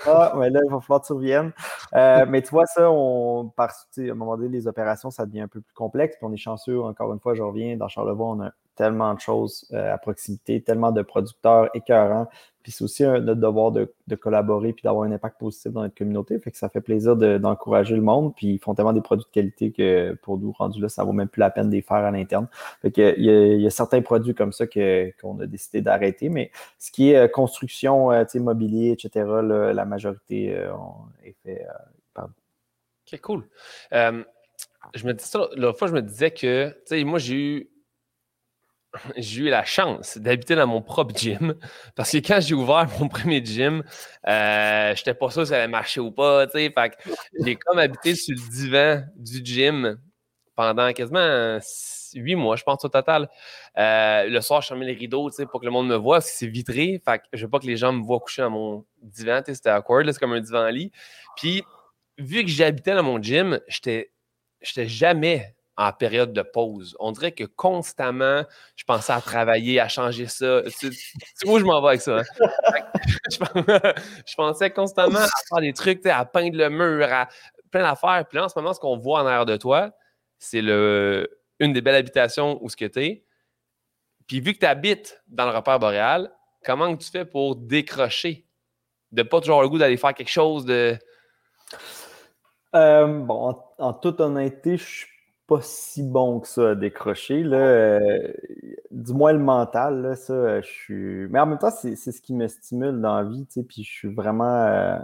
Ah, 0.05 0.33
mais 0.37 0.49
là, 0.49 0.61
il 0.63 0.71
va 0.71 0.79
falloir 0.79 1.01
que 1.01 1.07
tu 1.07 1.11
reviennes. 1.13 1.51
mais 2.29 2.41
tu 2.41 2.51
vois, 2.51 2.65
ça, 2.67 2.89
on, 2.89 3.49
par, 3.49 3.69
à 3.69 4.01
un 4.01 4.13
moment 4.13 4.37
donné, 4.37 4.47
les 4.47 4.67
opérations, 4.67 5.11
ça 5.11 5.25
devient 5.25 5.41
un 5.41 5.49
peu 5.49 5.59
plus 5.59 5.73
complexe. 5.73 6.15
Puis 6.15 6.25
on 6.25 6.31
est 6.31 6.37
chanceux, 6.37 6.79
encore 6.79 7.11
une 7.11 7.19
fois, 7.19 7.33
je 7.33 7.43
reviens, 7.43 7.75
dans 7.75 7.89
Charlevoix, 7.89 8.27
on 8.27 8.41
a 8.41 8.51
tellement 8.77 9.13
de 9.13 9.19
choses 9.19 9.69
à 9.73 9.97
proximité, 9.97 10.61
tellement 10.61 10.93
de 10.93 11.01
producteurs 11.01 11.69
écœurants, 11.73 12.27
puis 12.65 12.71
c'est 12.71 12.83
aussi 12.83 13.03
notre 13.03 13.35
devoir 13.35 13.71
de, 13.71 13.87
collaborer 14.15 14.73
puis 14.73 14.81
d'avoir 14.81 15.03
un 15.03 15.11
impact 15.11 15.37
positif 15.37 15.71
dans 15.71 15.83
notre 15.83 15.93
communauté. 15.93 16.39
Fait 16.39 16.49
que 16.49 16.57
ça 16.57 16.67
fait 16.67 16.81
plaisir 16.81 17.15
d'encourager 17.15 17.95
le 17.95 18.01
monde. 18.01 18.33
Puis 18.35 18.55
ils 18.55 18.57
font 18.57 18.73
tellement 18.73 18.91
des 18.91 19.01
produits 19.01 19.27
de 19.27 19.31
qualité 19.31 19.71
que 19.71 20.17
pour 20.23 20.39
nous, 20.39 20.51
rendu 20.51 20.81
là, 20.81 20.89
ça 20.89 21.03
vaut 21.03 21.11
même 21.11 21.27
plus 21.27 21.41
la 21.41 21.51
peine 21.51 21.69
de 21.69 21.75
les 21.75 21.83
faire 21.83 21.97
à 21.97 22.09
l'interne. 22.09 22.47
Fait 22.81 22.89
que 22.89 23.13
il 23.19 23.61
y, 23.61 23.67
a, 23.67 23.69
certains 23.69 24.01
produits 24.01 24.33
comme 24.33 24.51
ça 24.51 24.65
qu'on 24.65 25.39
a 25.41 25.45
décidé 25.45 25.81
d'arrêter. 25.81 26.27
Mais 26.29 26.49
ce 26.79 26.91
qui 26.91 27.11
est 27.11 27.17
euh, 27.17 27.27
construction, 27.27 28.11
euh, 28.11 28.23
mobilier, 28.37 28.93
etc., 28.93 29.27
la 29.43 29.85
majorité 29.85 30.57
euh, 30.57 30.73
est 31.23 31.35
fait 31.43 31.67
par 32.15 32.29
OK, 33.13 33.21
cool. 33.21 33.47
je 33.91 35.05
me 35.05 35.13
dis 35.13 35.23
ça, 35.23 35.49
l'autre 35.55 35.77
fois, 35.77 35.87
je 35.87 35.93
me 35.93 36.01
disais 36.01 36.31
que, 36.31 36.69
tu 36.69 36.75
sais, 36.85 37.03
moi, 37.03 37.19
j'ai 37.19 37.35
eu 37.35 37.69
j'ai 39.17 39.43
eu 39.43 39.49
la 39.49 39.63
chance 39.63 40.17
d'habiter 40.17 40.55
dans 40.55 40.67
mon 40.67 40.81
propre 40.81 41.15
gym 41.15 41.55
parce 41.95 42.11
que 42.11 42.17
quand 42.17 42.39
j'ai 42.41 42.55
ouvert 42.55 42.87
mon 42.99 43.07
premier 43.07 43.43
gym, 43.43 43.83
euh, 44.27 44.95
je 44.95 45.01
n'étais 45.01 45.13
pas 45.13 45.29
sûr 45.29 45.43
si 45.43 45.49
ça 45.49 45.57
allait 45.57 45.67
marcher 45.67 45.99
ou 45.99 46.11
pas. 46.11 46.47
Fait 46.47 46.73
j'ai 47.41 47.55
comme 47.55 47.79
habité 47.79 48.15
sur 48.15 48.35
le 48.35 48.49
divan 48.51 49.03
du 49.15 49.43
gym 49.43 49.97
pendant 50.55 50.91
quasiment 50.93 51.59
huit 52.15 52.35
mois, 52.35 52.55
je 52.55 52.63
pense, 52.63 52.83
au 52.85 52.89
total. 52.89 53.29
Euh, 53.77 54.25
le 54.27 54.41
soir, 54.41 54.61
je 54.61 54.67
fermais 54.67 54.85
les 54.85 54.93
rideaux 54.93 55.29
pour 55.51 55.59
que 55.59 55.65
le 55.65 55.71
monde 55.71 55.87
me 55.87 55.95
voit 55.95 56.17
parce 56.17 56.31
que 56.31 56.37
c'est 56.37 56.47
vitré. 56.47 57.01
Fait 57.03 57.19
que 57.19 57.23
je 57.33 57.45
veux 57.45 57.49
pas 57.49 57.59
que 57.59 57.67
les 57.67 57.77
gens 57.77 57.93
me 57.93 58.03
voient 58.03 58.19
coucher 58.19 58.41
dans 58.41 58.49
mon 58.49 58.85
divan. 59.01 59.41
C'était 59.45 59.69
awkward, 59.69 60.09
c'est 60.11 60.19
comme 60.19 60.33
un 60.33 60.41
divan-lit. 60.41 60.91
Puis, 61.35 61.63
vu 62.17 62.43
que 62.43 62.49
j'habitais 62.49 62.95
dans 62.95 63.03
mon 63.03 63.21
gym, 63.21 63.59
j'étais 63.67 64.11
jamais 64.61 65.55
en 65.77 65.91
période 65.91 66.33
de 66.33 66.41
pause. 66.41 66.95
On 66.99 67.11
dirait 67.11 67.33
que 67.33 67.43
constamment, 67.43 68.43
je 68.75 68.83
pensais 68.85 69.11
à 69.11 69.21
travailler, 69.21 69.79
à 69.79 69.87
changer 69.87 70.27
ça. 70.27 70.61
Tu, 70.79 70.87
où 71.45 71.59
je 71.59 71.65
m'en 71.65 71.81
vais 71.81 71.89
avec 71.89 72.01
ça? 72.01 72.19
Hein? 72.19 72.23
je, 74.25 74.35
pensais 74.35 74.71
constamment 74.71 75.19
à 75.19 75.27
faire 75.49 75.59
des 75.59 75.73
trucs, 75.73 76.05
à 76.05 76.23
peindre 76.25 76.57
le 76.57 76.69
mur, 76.69 77.07
à 77.11 77.27
plein 77.71 77.83
d'affaires. 77.83 78.25
Puis 78.27 78.37
là, 78.37 78.45
en 78.45 78.49
ce 78.49 78.57
moment, 78.57 78.73
ce 78.73 78.79
qu'on 78.79 78.97
voit 78.97 79.21
en 79.21 79.25
arrière 79.25 79.45
de 79.45 79.57
toi, 79.57 79.91
c'est 80.37 80.61
le, 80.61 81.29
une 81.59 81.73
des 81.73 81.81
belles 81.81 81.95
habitations 81.95 82.57
où 82.61 82.69
ce 82.69 82.77
que 82.77 82.85
tu 82.85 83.03
es. 83.03 83.25
Puis 84.27 84.39
vu 84.39 84.53
que 84.53 84.59
tu 84.59 84.65
habites 84.65 85.21
dans 85.27 85.45
le 85.45 85.55
repère 85.55 85.79
boréal, 85.79 86.31
comment 86.63 86.95
tu 86.95 87.09
fais 87.09 87.25
pour 87.25 87.55
décrocher? 87.55 88.45
De 89.11 89.23
pas 89.23 89.39
toujours 89.39 89.61
le 89.61 89.69
goût 89.69 89.77
d'aller 89.77 89.97
faire 89.97 90.13
quelque 90.13 90.31
chose 90.31 90.65
de. 90.65 90.97
Euh, 92.73 93.07
bon, 93.07 93.49
en, 93.49 93.73
en, 93.77 93.93
toute 93.93 94.19
honnêteté, 94.19 94.77
je 94.77 94.83
suis 94.83 95.14
pas 95.47 95.59
si 95.61 96.03
bon 96.03 96.39
que 96.39 96.47
ça 96.47 96.71
à 96.71 96.75
décrocher. 96.75 97.43
Là. 97.43 97.57
Euh, 97.57 98.33
du 98.91 99.13
moins 99.13 99.33
le 99.33 99.39
mental, 99.39 100.01
là, 100.01 100.15
ça, 100.15 100.61
je 100.61 100.67
suis. 100.67 101.27
Mais 101.29 101.39
en 101.39 101.45
même 101.45 101.59
temps, 101.59 101.71
c'est 101.71 101.95
ce 101.95 102.21
qui 102.21 102.33
me 102.33 102.47
stimule 102.47 102.99
dans 103.01 103.17
la 103.17 103.23
vie, 103.23 103.45
tu 103.45 103.53
sais, 103.53 103.63
puis 103.63 103.83
je 103.83 103.91
suis 103.91 104.13
vraiment. 104.13 104.65
Euh, 104.65 104.97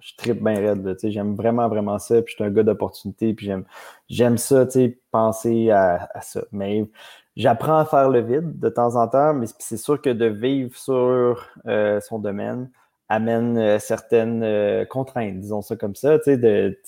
je 0.00 0.14
tripe 0.16 0.42
bien 0.42 0.54
raide, 0.54 0.84
tu 0.94 1.00
sais, 1.00 1.10
j'aime 1.10 1.34
vraiment, 1.34 1.68
vraiment 1.68 1.98
ça, 1.98 2.22
puis 2.22 2.32
je 2.32 2.36
suis 2.36 2.44
un 2.44 2.50
gars 2.50 2.62
d'opportunité, 2.62 3.34
puis 3.34 3.46
j'aime 3.46 3.64
j'aime 4.08 4.38
ça, 4.38 4.64
tu 4.66 4.72
sais, 4.72 4.98
penser 5.10 5.70
à, 5.70 6.08
ça. 6.22 6.44
Mais 6.52 6.88
j'apprends 7.36 7.78
à 7.78 7.84
faire 7.84 8.08
le 8.08 8.20
vide 8.20 8.60
de 8.60 8.68
temps 8.68 8.96
en 8.96 9.08
temps, 9.08 9.34
mais 9.34 9.46
c'est 9.58 9.76
sûr 9.76 10.00
que 10.00 10.10
de 10.10 10.26
vivre 10.26 10.76
sur 10.76 11.48
euh, 11.66 12.00
son 12.00 12.20
domaine 12.20 12.70
amène 13.08 13.78
certaines 13.80 14.86
contraintes, 14.86 15.40
disons 15.40 15.62
ça 15.62 15.76
comme 15.76 15.96
ça, 15.96 16.18
tu 16.18 16.24
sais, 16.24 16.36
de 16.36 16.78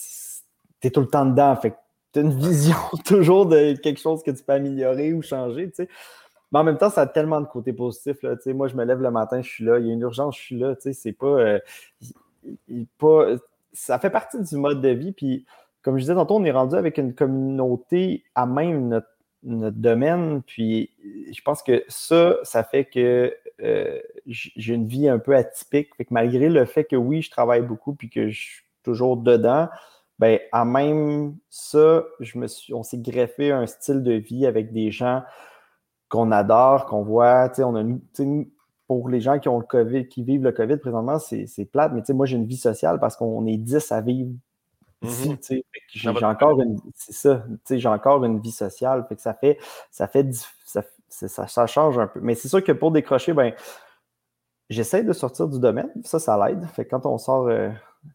t'es 0.80 0.90
tout 0.90 1.00
le 1.00 1.08
temps 1.08 1.26
dedans, 1.26 1.56
fait 1.56 1.74
tu 2.12 2.18
as 2.18 2.22
une 2.22 2.38
vision 2.38 2.76
toujours 3.04 3.46
de 3.46 3.74
quelque 3.74 4.00
chose 4.00 4.22
que 4.22 4.30
tu 4.30 4.42
peux 4.42 4.52
améliorer 4.52 5.12
ou 5.12 5.22
changer, 5.22 5.68
tu 5.70 5.84
sais. 5.84 5.88
Mais 6.52 6.58
en 6.58 6.64
même 6.64 6.78
temps, 6.78 6.90
ça 6.90 7.02
a 7.02 7.06
tellement 7.06 7.40
de 7.40 7.46
côtés 7.46 7.72
positifs. 7.72 8.22
Là, 8.22 8.34
moi, 8.46 8.66
je 8.66 8.74
me 8.74 8.84
lève 8.84 9.00
le 9.00 9.10
matin, 9.10 9.40
je 9.40 9.48
suis 9.48 9.64
là. 9.64 9.78
Il 9.78 9.86
y 9.86 9.90
a 9.90 9.92
une 9.92 10.00
urgence, 10.00 10.36
je 10.36 10.42
suis 10.42 10.58
là. 10.58 10.74
C'est 10.80 11.12
pas, 11.12 11.26
euh, 11.26 11.58
pas. 12.98 13.26
Ça 13.72 13.98
fait 14.00 14.10
partie 14.10 14.42
du 14.42 14.56
mode 14.56 14.80
de 14.80 14.88
vie. 14.88 15.12
Puis, 15.12 15.46
comme 15.82 15.96
je 15.96 16.02
disais 16.02 16.14
tantôt, 16.14 16.36
on 16.36 16.44
est 16.44 16.50
rendu 16.50 16.74
avec 16.74 16.98
une 16.98 17.14
communauté 17.14 18.24
à 18.34 18.46
même 18.46 18.88
notre, 18.88 19.06
domaine. 19.42 20.42
Puis, 20.42 20.90
je 21.32 21.40
pense 21.42 21.62
que 21.62 21.84
ça, 21.88 22.36
ça 22.42 22.64
fait 22.64 22.84
que 22.84 23.32
euh, 23.62 24.00
j'ai 24.26 24.74
une 24.74 24.88
vie 24.88 25.08
un 25.08 25.18
peu 25.20 25.36
atypique. 25.36 25.90
Malgré 26.10 26.48
le 26.48 26.64
fait 26.64 26.84
que 26.84 26.96
oui, 26.96 27.22
je 27.22 27.30
travaille 27.30 27.62
beaucoup 27.62 27.94
puis 27.94 28.10
que 28.10 28.28
je 28.28 28.38
suis 28.38 28.62
toujours 28.82 29.16
dedans, 29.16 29.68
ben, 30.20 30.38
à 30.52 30.66
même 30.66 31.34
ça, 31.48 32.04
je 32.20 32.38
me 32.38 32.46
suis, 32.46 32.74
on 32.74 32.82
s'est 32.82 32.98
greffé 32.98 33.52
un 33.52 33.66
style 33.66 34.02
de 34.02 34.12
vie 34.12 34.44
avec 34.44 34.70
des 34.70 34.90
gens 34.90 35.22
qu'on 36.10 36.30
adore, 36.30 36.84
qu'on 36.84 37.02
voit. 37.02 37.50
On 37.60 37.74
a 37.74 37.96
pour 38.86 39.08
les 39.08 39.22
gens 39.22 39.38
qui 39.38 39.48
ont 39.48 39.58
le 39.58 39.64
COVID, 39.64 40.08
qui 40.08 40.22
vivent 40.22 40.42
le 40.42 40.52
COVID 40.52 40.76
présentement, 40.76 41.18
c'est 41.18 41.64
plate. 41.72 41.92
Mais 41.94 42.02
moi, 42.12 42.26
j'ai 42.26 42.36
une 42.36 42.44
vie 42.44 42.58
sociale 42.58 43.00
parce 43.00 43.16
qu'on 43.16 43.46
est 43.46 43.56
10 43.56 43.92
à 43.92 44.02
vivre 44.02 44.32
ici. 45.00 45.30
Mm-hmm. 45.30 45.62
J'ai 46.18 46.26
encore 46.26 46.60
une. 46.60 46.78
C'est 46.94 47.14
ça. 47.14 47.42
J'ai 47.70 47.88
encore 47.88 48.22
une 48.22 48.40
vie 48.40 48.52
sociale. 48.52 49.06
Fait 49.08 49.16
que 49.16 49.22
ça 49.22 49.32
fait. 49.32 49.56
Ça 49.90 50.06
fait. 50.06 50.28
Ça, 51.08 51.46
ça, 51.48 51.66
change 51.66 51.98
un 51.98 52.08
peu. 52.08 52.20
Mais 52.20 52.34
c'est 52.34 52.48
sûr 52.48 52.62
que 52.62 52.72
pour 52.72 52.92
décrocher, 52.92 53.32
ben, 53.32 53.54
j'essaie 54.68 55.02
de 55.02 55.14
sortir 55.14 55.48
du 55.48 55.58
domaine. 55.58 55.90
Ça, 56.04 56.18
ça 56.18 56.36
l'aide. 56.46 56.66
Fait 56.66 56.84
que 56.84 56.90
quand 56.90 57.06
on 57.06 57.16
sort 57.16 57.48
euh, 57.48 57.70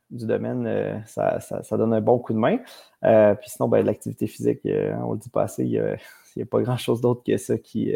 du 0.09 0.25
domaine, 0.25 0.65
euh, 0.65 0.99
ça, 1.05 1.39
donne 1.71 1.93
un 1.93 2.01
bon 2.01 2.19
coup 2.19 2.33
de 2.33 2.38
main. 2.38 2.57
Euh, 3.03 3.36
puis 3.36 3.49
sinon, 3.49 3.67
ben, 3.67 3.86
l'activité 3.86 4.27
physique, 4.27 4.61
on 4.65 5.13
le 5.13 5.19
dit 5.19 5.29
pas 5.29 5.43
assez, 5.43 5.63
il 5.63 5.97
n'y 6.36 6.41
a, 6.43 6.45
pas 6.45 6.61
grand-chose 6.61 7.01
d'autre 7.01 7.23
que 7.25 7.38
ça 7.38 7.57
qui, 7.57 7.93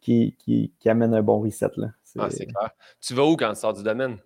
qui, 0.00 0.36
qui, 0.78 0.88
amène 0.88 1.14
un 1.14 1.22
bon 1.22 1.40
reset. 1.40 1.70
Là. 1.76 1.88
Ah, 2.18 2.30
c'est 2.30 2.46
clair. 2.46 2.70
Tu 3.00 3.14
vas 3.14 3.24
où 3.24 3.36
quand 3.36 3.52
tu 3.52 3.60
sors 3.60 3.72
du 3.72 3.82
domaine? 3.82 4.18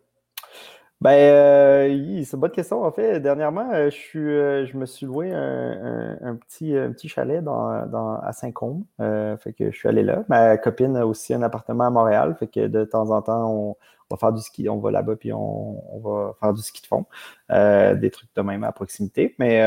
Ben, 1.03 1.11
euh, 1.11 2.23
c'est 2.25 2.33
une 2.37 2.41
bonne 2.41 2.51
question. 2.51 2.83
En 2.83 2.91
fait, 2.91 3.21
dernièrement, 3.21 3.71
euh, 3.73 3.91
euh, 4.15 4.67
je 4.67 4.77
me 4.79 4.87
suis 4.87 5.05
loué 5.05 5.31
un, 5.31 6.37
petit, 6.37 7.09
chalet 7.09 7.45
à 7.47 8.33
Saint-Côme. 8.33 8.85
fait 8.99 9.53
que 9.53 9.71
je 9.71 9.77
suis 9.77 9.89
allé 9.89 10.03
là. 10.03 10.25
Ma 10.29 10.57
copine 10.57 10.97
a 10.97 11.07
aussi 11.07 11.35
un 11.35 11.43
appartement 11.43 11.85
à 11.85 11.91
Montréal. 11.91 12.35
Fait 12.39 12.47
que 12.47 12.67
de 12.67 12.85
temps 12.85 13.11
en 13.11 13.21
temps, 13.21 13.53
on, 13.53 13.77
va 14.11 14.17
faire 14.17 14.33
du 14.33 14.41
ski. 14.41 14.69
On 14.71 14.79
va 14.79 14.91
là-bas 14.91 15.17
puis 15.17 15.33
on, 15.33 16.01
va 16.03 16.35
faire 16.41 16.55
du 16.55 16.63
ski 16.63 16.81
de 16.81 16.87
fond. 16.87 17.05
des 17.51 18.11
trucs 18.11 18.35
de 18.35 18.43
même 18.43 18.65
à 18.65 18.73
proximité. 18.73 19.35
Mais 19.39 19.61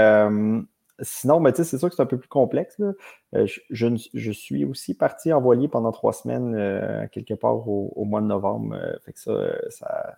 sinon, 1.01 1.41
ben, 1.41 1.53
c'est 1.55 1.77
sûr 1.77 1.89
que 1.89 1.95
c'est 1.95 2.01
un 2.01 2.07
peu 2.07 2.17
plus 2.17 2.27
complexe. 2.27 2.81
Je, 3.33 4.31
suis 4.31 4.65
aussi 4.65 4.95
parti 4.95 5.31
en 5.31 5.41
voilier 5.41 5.67
pendant 5.67 5.91
trois 5.91 6.13
semaines, 6.13 7.07
quelque 7.11 7.35
part 7.35 7.69
au, 7.69 8.03
mois 8.05 8.21
de 8.21 8.25
novembre. 8.25 8.75
fait 9.05 9.13
que 9.13 9.19
ça, 9.19 9.33
ça 9.69 10.17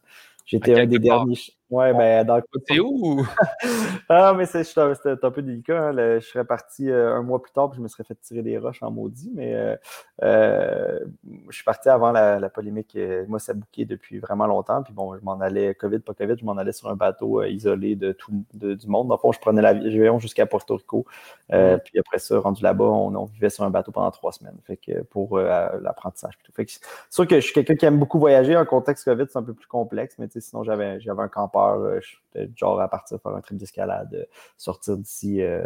J'étais 0.51 0.77
un 0.77 0.85
des 0.85 0.99
derniers. 0.99 1.37
Ouais, 1.72 1.93
ben, 1.93 2.26
dans 2.26 2.36
le 2.36 2.82
où? 2.82 3.26
ah, 4.09 4.34
mais 4.38 4.45
c'était 4.45 5.26
un 5.26 5.32
peu 5.32 5.41
délicat. 5.41 5.88
Hein. 5.88 6.19
je 6.19 6.26
serais 6.26 6.43
parti 6.43 6.89
euh, 6.89 7.15
un 7.15 7.22
mois 7.22 7.41
plus 7.41 7.53
tard, 7.53 7.69
puis 7.69 7.78
je 7.78 7.82
me 7.82 7.88
serais 7.88 8.03
fait 8.03 8.15
tirer 8.15 8.41
des 8.41 8.57
roches 8.57 8.84
en 8.84 8.91
maudit. 8.91 9.32
Mais 9.34 9.55
euh, 9.55 9.78
euh, 10.22 10.99
je 11.49 11.55
suis 11.55 11.63
parti 11.63 11.88
avant 11.88 12.11
la, 12.11 12.49
polémique. 12.49 12.97
moi, 13.30 13.39
ça 13.39 13.53
bouquait 13.53 13.86
depuis 13.86 14.19
vraiment 14.19 14.47
longtemps. 14.47 14.84
Puis 14.84 14.91
bon, 14.91 15.15
je 15.17 15.24
m'en 15.24 15.39
allais, 15.39 15.74
COVID, 15.74 15.99
pas 15.99 16.13
COVID, 16.13 16.36
je 16.38 16.43
m'en 16.43 16.57
allais 16.57 16.74
sur 16.74 16.89
un 16.89 16.97
bateau 16.97 17.41
isolé 17.43 17.95
de 17.95 18.11
tout 18.11 18.43
du 18.53 18.88
monde. 18.88 19.07
Dans 19.07 19.15
le 19.15 19.19
fond, 19.19 19.32
je 19.32 19.39
prenais 19.39 19.61
l'avion 19.61 20.19
jusqu'à 20.19 20.45
Porto 20.45 20.76
Rico. 20.76 21.05
Puis 21.47 21.99
après 21.99 22.19
ça, 22.19 22.38
rendu 22.38 22.61
là-bas, 22.63 22.84
on, 22.84 23.26
vivait 23.28 23.49
sur 23.49 23.63
un 23.63 23.69
bateau 23.69 23.93
pendant 23.93 24.11
trois 24.11 24.34
semaines. 24.34 24.57
Fait 24.65 24.76
que 24.76 25.03
pour 25.03 25.39
l'apprentissage. 25.39 26.38
Fait 26.53 26.65
que 26.65 26.72
c'est 26.72 26.82
sûr 27.09 27.26
que 27.26 27.36
je 27.36 27.45
suis 27.45 27.53
quelqu'un 27.53 27.76
qui 27.76 27.86
aime 27.86 27.97
beaucoup 27.97 28.19
voyager. 28.19 28.57
En 28.57 28.65
contexte 28.65 29.05
COVID, 29.05 29.24
c'est 29.30 29.39
un 29.39 29.43
peu 29.43 29.53
plus 29.53 29.67
complexe. 29.67 30.15
Mais 30.19 30.28
sinon, 30.38 30.65
j'avais 30.65 30.99
un 31.17 31.28
campeur 31.30 31.61
euh, 31.70 31.99
j'étais 32.01 32.51
genre 32.55 32.80
à 32.80 32.88
partir 32.88 33.20
faire 33.22 33.36
un 33.36 33.41
trip 33.41 33.57
d'escalade, 33.57 34.14
euh, 34.14 34.26
sortir 34.57 34.97
d'ici 34.97 35.41
euh, 35.41 35.64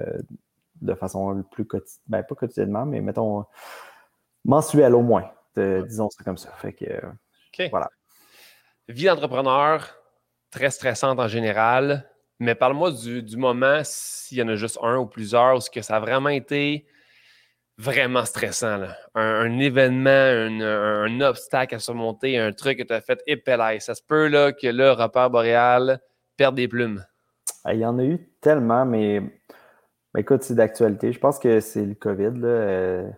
de 0.81 0.93
façon 0.93 1.43
plus 1.51 1.65
quotidienne, 1.65 2.01
ben, 2.07 2.23
pas 2.23 2.35
quotidiennement, 2.35 2.85
mais 2.85 3.01
mettons 3.01 3.45
mensuelle 4.43 4.93
au 4.93 5.01
moins, 5.01 5.31
disons 5.55 6.09
ça 6.09 6.23
comme 6.23 6.37
ça. 6.37 6.51
Fait 6.51 6.73
que 6.73 7.01
voilà. 7.69 7.89
Vie 8.87 9.05
d'entrepreneur, 9.05 9.97
très 10.51 10.69
stressante 10.69 11.19
en 11.19 11.27
général, 11.27 12.09
mais 12.39 12.53
parle-moi 12.53 12.91
du, 12.91 13.37
moment, 13.37 13.81
s'il 13.83 14.37
y 14.37 14.43
en 14.43 14.47
a 14.49 14.55
juste 14.55 14.77
un 14.81 14.97
ou 14.97 15.05
plusieurs, 15.05 15.55
où 15.55 15.61
ce 15.61 15.69
que 15.69 15.81
ça 15.81 15.95
a 15.95 15.99
vraiment 15.99 16.29
été 16.29 16.85
vraiment 17.77 18.25
stressant. 18.25 18.81
Un, 19.15 19.59
événement, 19.59 20.09
un, 20.09 21.21
obstacle 21.21 21.75
à 21.75 21.79
surmonter, 21.79 22.37
un 22.37 22.51
truc 22.51 22.79
que 22.79 22.83
tu 22.83 22.93
as 22.93 23.01
fait 23.01 23.21
épelaille. 23.27 23.81
Ça 23.81 23.95
se 23.95 24.01
peut 24.01 24.27
là, 24.27 24.51
que 24.51 24.67
le 24.67 24.91
repère 24.91 25.29
boréal 25.29 25.99
perde 26.37 26.55
des 26.55 26.67
plumes. 26.67 27.03
Ah, 27.63 27.73
il 27.73 27.79
y 27.79 27.85
en 27.85 27.97
a 27.99 28.03
eu 28.03 28.19
tellement, 28.41 28.85
mais, 28.85 29.21
écoute, 30.17 30.43
c'est 30.43 30.55
d'actualité. 30.55 31.11
Je 31.11 31.19
pense 31.19 31.39
que 31.39 31.59
c'est 31.59 31.85
le 31.85 31.95
COVID. 31.95 32.41
Euh, 32.43 33.09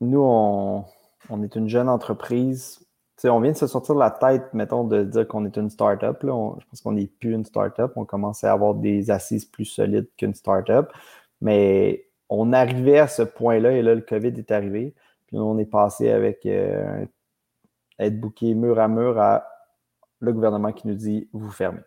nous, 0.00 0.20
on, 0.20 1.42
est 1.42 1.54
une 1.54 1.68
jeune 1.68 1.88
entreprise. 1.88 2.84
on 3.24 3.40
vient 3.40 3.52
de 3.52 3.56
se 3.56 3.66
sortir 3.66 3.94
de 3.94 4.00
la 4.00 4.10
tête, 4.10 4.52
mettons, 4.54 4.84
de 4.84 5.04
dire 5.04 5.28
qu'on 5.28 5.44
est 5.44 5.56
une 5.56 5.70
start-up. 5.70 6.18
je 6.22 6.26
pense 6.26 6.80
qu'on 6.82 6.92
n'est 6.92 7.06
plus 7.06 7.32
une 7.32 7.44
start-up. 7.44 7.92
On 7.96 8.04
commençait 8.04 8.48
à 8.48 8.52
avoir 8.52 8.74
des 8.74 9.10
assises 9.10 9.44
plus 9.44 9.64
solides 9.64 10.08
qu'une 10.16 10.34
start-up. 10.34 10.90
Mais 11.40 12.06
on 12.34 12.52
arrivait 12.52 12.98
à 12.98 13.08
ce 13.08 13.22
point-là 13.22 13.72
et 13.72 13.82
là, 13.82 13.94
le 13.94 14.00
COVID 14.00 14.28
est 14.38 14.50
arrivé. 14.50 14.94
Puis 15.26 15.36
on 15.38 15.58
est 15.58 15.66
passé 15.66 16.10
avec 16.10 16.46
euh, 16.46 17.04
être 17.98 18.18
bouqué 18.18 18.54
mur 18.54 18.78
à 18.78 18.88
mur 18.88 19.18
à 19.18 19.46
le 20.20 20.32
gouvernement 20.32 20.72
qui 20.72 20.88
nous 20.88 20.94
dit 20.94 21.28
vous 21.32 21.50
fermez. 21.50 21.82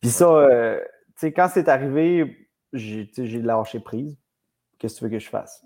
Puis 0.00 0.10
ça, 0.10 0.28
euh, 0.28 0.78
tu 0.80 1.12
sais, 1.16 1.32
quand 1.32 1.48
c'est 1.52 1.68
arrivé, 1.68 2.48
j'ai 2.72 3.42
lâché 3.42 3.80
prise. 3.80 4.16
Qu'est-ce 4.78 4.94
que 4.94 4.98
tu 4.98 5.04
veux 5.04 5.10
que 5.10 5.18
je 5.18 5.28
fasse? 5.28 5.64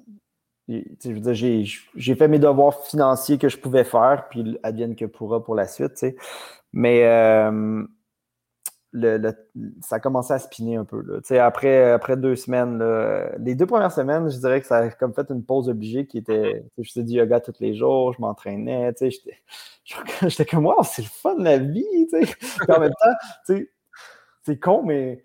Je 0.68 1.10
veux 1.10 1.20
dire, 1.20 1.64
j'ai 1.94 2.14
fait 2.14 2.28
mes 2.28 2.38
devoirs 2.38 2.84
financiers 2.86 3.38
que 3.38 3.48
je 3.48 3.56
pouvais 3.56 3.84
faire, 3.84 4.28
puis 4.30 4.58
advienne 4.62 4.94
que 4.96 5.06
pourra 5.06 5.42
pour 5.42 5.54
la 5.54 5.66
suite. 5.66 6.04
Mais 6.72 7.04
euh, 7.04 7.82
le, 8.92 9.32
ça 9.82 9.96
a 9.96 10.00
commencé 10.00 10.32
à 10.32 10.38
spinner 10.38 10.76
un 10.76 10.84
peu. 10.84 11.02
Là. 11.02 11.44
Après, 11.44 11.90
après 11.90 12.16
deux 12.16 12.36
semaines, 12.36 12.82
les 13.38 13.54
deux 13.54 13.66
premières 13.66 13.92
semaines, 13.92 14.30
je 14.30 14.38
dirais 14.38 14.60
que 14.60 14.66
ça 14.66 14.78
a 14.78 14.90
comme 14.90 15.12
fait 15.12 15.26
une 15.30 15.44
pause 15.44 15.68
obligée 15.68 16.06
qui 16.06 16.18
était. 16.18 16.64
Je 16.78 16.88
faisais 16.88 17.04
du 17.04 17.14
yoga 17.14 17.40
tous 17.40 17.60
les 17.60 17.74
jours, 17.74 18.14
je 18.14 18.20
m'entraînais. 18.20 18.94
J'étais 20.22 20.44
comme 20.44 20.66
wow, 20.66 20.82
c'est 20.82 21.02
le 21.02 21.08
fun 21.08 21.36
de 21.36 21.44
la 21.44 21.58
vie. 21.58 21.84
en 22.68 22.80
même 22.80 22.92
temps, 22.92 23.56
c'est 24.42 24.58
con, 24.58 24.82
mais 24.82 25.24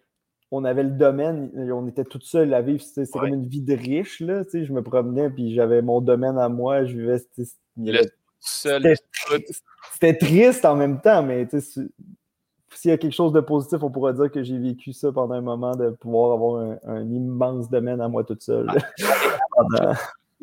on 0.51 0.66
avait 0.66 0.84
le 0.84 0.91
domaine, 0.91 1.51
on 1.72 1.88
était 1.88 2.03
tout 2.03 2.22
seul 2.22 2.53
à 2.53 2.61
vivre. 2.61 2.84
C'est 2.84 3.09
comme 3.11 3.26
une 3.26 3.47
vie 3.47 3.61
de 3.61 3.74
riche. 3.74 4.20
Là, 4.20 4.43
je 4.51 4.72
me 4.72 4.84
promenais, 4.84 5.30
puis 5.30 5.53
j'avais 5.53 5.82
mon 5.82 5.99
domaine 5.99 6.38
à 6.38 6.47
moi, 6.47 6.86
je 6.86 6.95
vivais. 6.95 7.18
C'était 8.39 10.18
triste 10.18 10.66
en 10.66 10.76
même 10.76 11.01
temps, 11.01 11.24
mais 11.24 11.47
s'il 12.76 12.91
y 12.91 12.93
a 12.93 12.97
quelque 12.97 13.13
chose 13.13 13.34
de 13.34 13.39
positif, 13.39 13.82
on 13.82 13.89
pourrait 13.89 14.13
dire 14.13 14.32
que 14.32 14.43
j'ai 14.43 14.57
vécu 14.57 14.93
ça 14.93 15.11
pendant 15.11 15.36
un 15.36 15.41
moment 15.41 15.76
de 15.76 15.89
pouvoir 15.89 16.34
avoir 16.34 16.78
un, 16.86 17.01
immense 17.01 17.69
domaine 17.69 18.01
à 18.01 18.07
moi 18.07 18.24
toute 18.24 18.41
seule. 18.41 18.67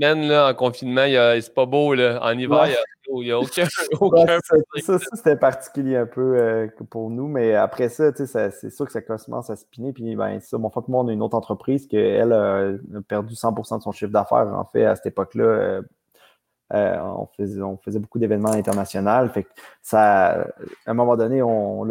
Semaine, 0.00 0.28
là, 0.28 0.48
en 0.48 0.54
confinement, 0.54 1.04
c'est 1.06 1.52
pas 1.52 1.66
beau. 1.66 1.92
Là. 1.92 2.20
En 2.22 2.32
hiver, 2.38 2.68
il 3.12 3.24
n'y 3.24 3.30
a, 3.32 3.38
aucun. 3.38 3.66
ça, 4.82 4.98
c'était 5.12 5.36
particulier 5.36 5.96
un 5.96 6.06
peu 6.06 6.38
euh, 6.38 6.68
pour 6.88 7.10
nous, 7.10 7.28
mais 7.28 7.54
après 7.54 7.90
ça, 7.90 8.10
c'est 8.14 8.70
sûr 8.70 8.86
que 8.86 8.92
ça 8.92 9.02
commence 9.02 9.50
à 9.50 9.56
spinner. 9.56 9.92
Puis, 9.92 10.16
ben, 10.16 10.40
ça, 10.40 10.56
mon 10.56 10.70
frère, 10.70 10.84
moi, 10.88 11.02
on 11.04 11.08
a 11.08 11.12
une 11.12 11.22
autre 11.22 11.36
entreprise 11.36 11.86
qui, 11.86 11.96
elle, 11.96 12.32
a 12.32 12.72
perdu 13.08 13.34
100% 13.34 13.78
de 13.78 13.82
son 13.82 13.92
chiffre 13.92 14.12
d'affaires, 14.12 14.46
en 14.54 14.64
fait, 14.72 14.86
à 14.86 14.96
cette 14.96 15.06
époque-là. 15.06 15.44
Euh, 15.44 15.82
euh, 16.72 16.98
on, 17.00 17.26
faisait, 17.36 17.98
beaucoup 17.98 18.18
d'événements 18.18 18.52
internationaux. 18.52 19.28
Fait 19.28 19.46
ça, 19.82 20.42
à 20.42 20.46
un 20.86 20.94
moment 20.94 21.16
donné, 21.16 21.42
on, 21.42 21.86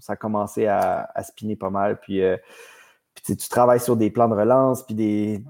ça 0.00 0.12
a 0.12 0.16
commencé 0.16 0.66
à, 0.66 1.08
spinner 1.22 1.56
pas 1.56 1.70
mal. 1.70 1.98
Puis, 2.00 2.22
euh, 2.22 2.36
tu 3.24 3.36
travailles 3.48 3.80
sur 3.80 3.96
des 3.96 4.10
plans 4.10 4.28
de 4.28 4.34
relance, 4.34 4.82
puis 4.82 4.94
des, 4.94 5.42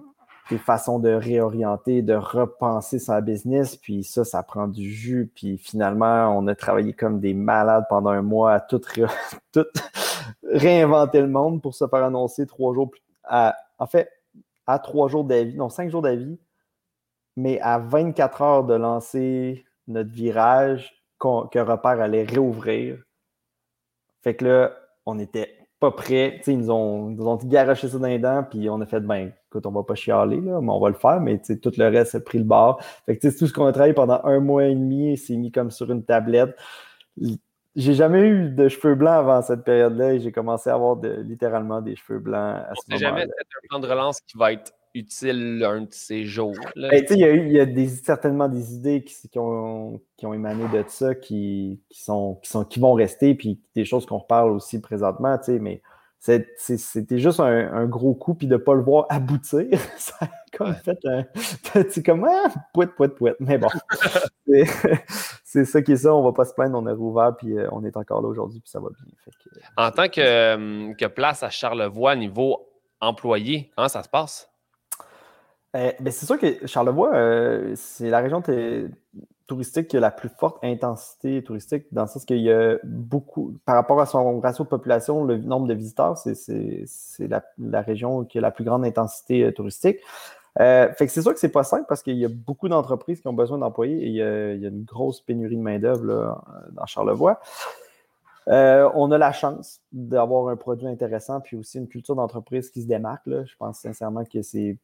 façons 0.58 0.98
de 0.98 1.10
réorienter, 1.10 2.02
de 2.02 2.14
repenser 2.14 2.98
sa 2.98 3.20
business. 3.20 3.76
Puis 3.76 4.04
ça, 4.04 4.24
ça 4.24 4.42
prend 4.42 4.68
du 4.68 4.88
jus. 4.90 5.30
Puis 5.34 5.58
finalement, 5.58 6.36
on 6.36 6.46
a 6.46 6.54
travaillé 6.54 6.92
comme 6.92 7.18
des 7.18 7.34
malades 7.34 7.86
pendant 7.88 8.10
un 8.10 8.22
mois 8.22 8.52
à 8.52 8.60
tout, 8.60 8.80
réinventer 10.44 11.20
le 11.20 11.28
monde 11.28 11.60
pour 11.60 11.74
se 11.74 11.86
faire 11.88 12.04
annoncer 12.04 12.46
trois 12.46 12.74
jours 12.74 12.90
plus 12.90 13.00
En 13.30 13.86
fait, 13.86 14.10
à 14.66 14.78
trois 14.78 15.08
jours 15.08 15.24
d'avis, 15.24 15.56
non, 15.56 15.68
cinq 15.68 15.90
jours 15.90 16.02
d'avis, 16.02 16.38
mais 17.36 17.60
à 17.60 17.78
24 17.78 18.42
heures 18.42 18.64
de 18.64 18.74
lancer 18.74 19.64
notre 19.86 20.10
virage, 20.10 21.04
que 21.18 21.58
Repère 21.58 22.00
allait 22.00 22.24
réouvrir. 22.24 22.98
Fait 24.22 24.34
que 24.34 24.44
là, 24.44 24.72
on 25.06 25.14
n'était 25.14 25.56
pas 25.80 25.90
prêts. 25.90 26.40
Ils 26.46 26.58
nous 26.58 26.70
ont, 26.70 27.10
nous 27.10 27.26
ont 27.26 27.36
garoché 27.36 27.88
ça 27.88 27.98
dans 27.98 28.06
les 28.06 28.18
dents, 28.18 28.44
puis 28.48 28.68
on 28.68 28.80
a 28.80 28.86
fait, 28.86 29.00
ben, 29.00 29.32
écoute, 29.48 29.66
on 29.66 29.70
va 29.70 29.82
pas 29.82 29.94
chialer, 29.94 30.40
là, 30.40 30.60
mais 30.60 30.70
on 30.70 30.80
va 30.80 30.88
le 30.88 30.94
faire, 30.94 31.20
mais 31.20 31.38
tout 31.38 31.72
le 31.76 31.88
reste 31.88 32.14
a 32.14 32.20
pris 32.20 32.38
le 32.38 32.44
bord. 32.44 32.80
Fait 33.06 33.16
que 33.16 33.28
tout 33.28 33.46
ce 33.46 33.52
qu'on 33.52 33.66
a 33.66 33.72
travaillé 33.72 33.94
pendant 33.94 34.20
un 34.24 34.40
mois 34.40 34.66
et 34.66 34.74
demi, 34.74 35.16
c'est 35.16 35.36
mis 35.36 35.52
comme 35.52 35.70
sur 35.70 35.90
une 35.90 36.04
tablette. 36.04 36.56
J'ai 37.76 37.94
jamais 37.94 38.20
eu 38.20 38.50
de 38.50 38.68
cheveux 38.68 38.94
blancs 38.94 39.18
avant 39.18 39.42
cette 39.42 39.64
période-là 39.64 40.14
et 40.14 40.20
j'ai 40.20 40.30
commencé 40.30 40.70
à 40.70 40.74
avoir 40.74 40.96
littéralement 41.02 41.80
des 41.80 41.96
cheveux 41.96 42.20
blancs 42.20 42.62
à 42.68 42.72
ce 42.74 42.90
moment-là. 42.90 43.08
jamais 43.08 43.22
un 43.22 43.68
plan 43.68 43.78
de 43.80 43.88
relance 43.88 44.20
qui 44.20 44.38
va 44.38 44.52
être 44.52 44.72
utile 44.94 45.64
un 45.68 45.82
de 45.82 45.88
ces 45.90 46.24
jours. 46.24 46.54
Ben, 46.76 47.04
il 47.10 47.18
y 47.18 47.24
a, 47.24 47.30
eu, 47.30 47.50
y 47.50 47.60
a 47.60 47.66
des, 47.66 47.88
certainement 47.88 48.48
des 48.48 48.74
idées 48.74 49.02
qui, 49.02 49.28
qui, 49.28 49.38
ont, 49.38 50.00
qui, 50.16 50.26
ont, 50.26 50.32
émané 50.32 50.68
de 50.68 50.84
ça 50.88 51.14
qui, 51.14 51.80
qui, 51.90 52.02
sont, 52.02 52.38
qui, 52.42 52.50
sont, 52.50 52.64
qui 52.64 52.78
vont 52.78 52.94
rester, 52.94 53.34
puis 53.34 53.60
des 53.74 53.84
choses 53.84 54.06
qu'on 54.06 54.18
reparle 54.18 54.52
aussi 54.52 54.80
présentement, 54.80 55.38
mais 55.60 55.82
c'était 56.20 57.18
juste 57.18 57.40
un, 57.40 57.84
gros 57.86 58.14
coup, 58.14 58.34
puis 58.34 58.46
de 58.46 58.54
ne 58.54 58.58
pas 58.58 58.74
le 58.74 58.80
voir 58.80 59.06
aboutir, 59.10 59.66
ça 59.98 60.14
a 60.20 60.28
comme 60.56 60.74
fait 60.74 60.98
un. 61.04 61.24
Tu 61.92 62.02
comme, 62.02 62.24
ah, 62.24 62.48
pouet, 62.72 62.86
pouet, 62.86 63.08
pouet. 63.08 63.34
Mais 63.40 63.58
bon, 63.58 63.68
c'est 65.44 65.64
ça 65.64 65.82
qui 65.82 65.92
est 65.92 65.96
ça, 65.96 66.14
on 66.14 66.20
ne 66.20 66.26
va 66.26 66.32
pas 66.32 66.44
se 66.44 66.54
plaindre, 66.54 66.78
on 66.78 66.86
est 66.86 66.92
rouvert, 66.92 67.36
puis 67.36 67.58
euh, 67.58 67.68
on 67.72 67.84
est 67.84 67.96
encore 67.96 68.22
là 68.22 68.28
aujourd'hui, 68.28 68.60
puis 68.60 68.70
ça 68.70 68.78
va 68.78 68.88
bien. 68.90 69.04
En 69.76 69.90
tant 69.90 70.08
que, 70.08 70.94
que 70.94 71.06
place 71.06 71.42
à 71.42 71.50
Charlevoix, 71.50 72.14
niveau 72.14 72.68
employé, 73.00 73.70
comment 73.76 73.88
ça 73.88 74.02
se 74.02 74.08
passe? 74.08 74.53
Euh, 75.74 75.92
ben, 76.00 76.12
c'est 76.12 76.26
sûr 76.26 76.38
que 76.38 76.66
Charlevoix, 76.66 77.14
euh, 77.14 77.72
c'est 77.76 78.08
la 78.08 78.20
région 78.20 78.42
touristique 79.46 79.88
qui 79.88 79.96
a 79.96 80.00
la 80.00 80.12
plus 80.12 80.28
forte 80.28 80.62
intensité 80.62 81.42
touristique, 81.42 81.86
dans 81.90 82.02
le 82.02 82.08
sens 82.08 82.24
qu'il 82.24 82.38
y 82.38 82.50
a 82.50 82.78
beaucoup, 82.84 83.58
par 83.64 83.74
rapport 83.74 84.00
à 84.00 84.06
son 84.06 84.40
ratio 84.40 84.64
de 84.64 84.68
population, 84.68 85.24
le 85.24 85.36
nombre 85.38 85.66
de 85.66 85.74
visiteurs, 85.74 86.16
c'est 86.16 86.86
la, 87.18 87.80
région 87.82 88.24
qui 88.24 88.38
a 88.38 88.40
la 88.40 88.52
plus 88.52 88.64
grande 88.64 88.84
intensité 88.84 89.44
euh, 89.44 89.52
touristique. 89.52 89.98
fait 90.56 90.94
que 90.96 91.08
c'est 91.08 91.22
sûr 91.22 91.34
que 91.34 91.40
c'est 91.40 91.48
pas 91.48 91.64
simple 91.64 91.86
parce 91.88 92.02
qu'il 92.02 92.16
y 92.16 92.24
a 92.24 92.28
beaucoup 92.28 92.68
d'entreprises 92.68 93.20
qui 93.20 93.26
ont 93.26 93.32
besoin 93.32 93.58
d'employés 93.58 93.96
et 93.96 94.06
il 94.06 94.14
y, 94.14 94.22
a, 94.22 94.68
une 94.68 94.84
grosse 94.84 95.20
pénurie 95.20 95.56
de 95.56 95.62
main-d'œuvre 95.62 96.40
dans 96.70 96.86
Charlevoix. 96.86 97.40
on 98.46 99.10
a 99.10 99.18
la 99.18 99.32
chance 99.32 99.80
d'avoir 99.90 100.48
un 100.48 100.56
produit 100.56 100.86
intéressant 100.86 101.40
puis 101.40 101.56
aussi 101.56 101.78
une 101.78 101.88
culture 101.88 102.14
d'entreprise 102.14 102.70
qui 102.70 102.82
se 102.82 102.86
démarque. 102.86 103.24
Je 103.26 103.56
pense 103.58 103.80
sincèrement 103.80 104.24
que 104.24 104.42
c'est 104.42 104.78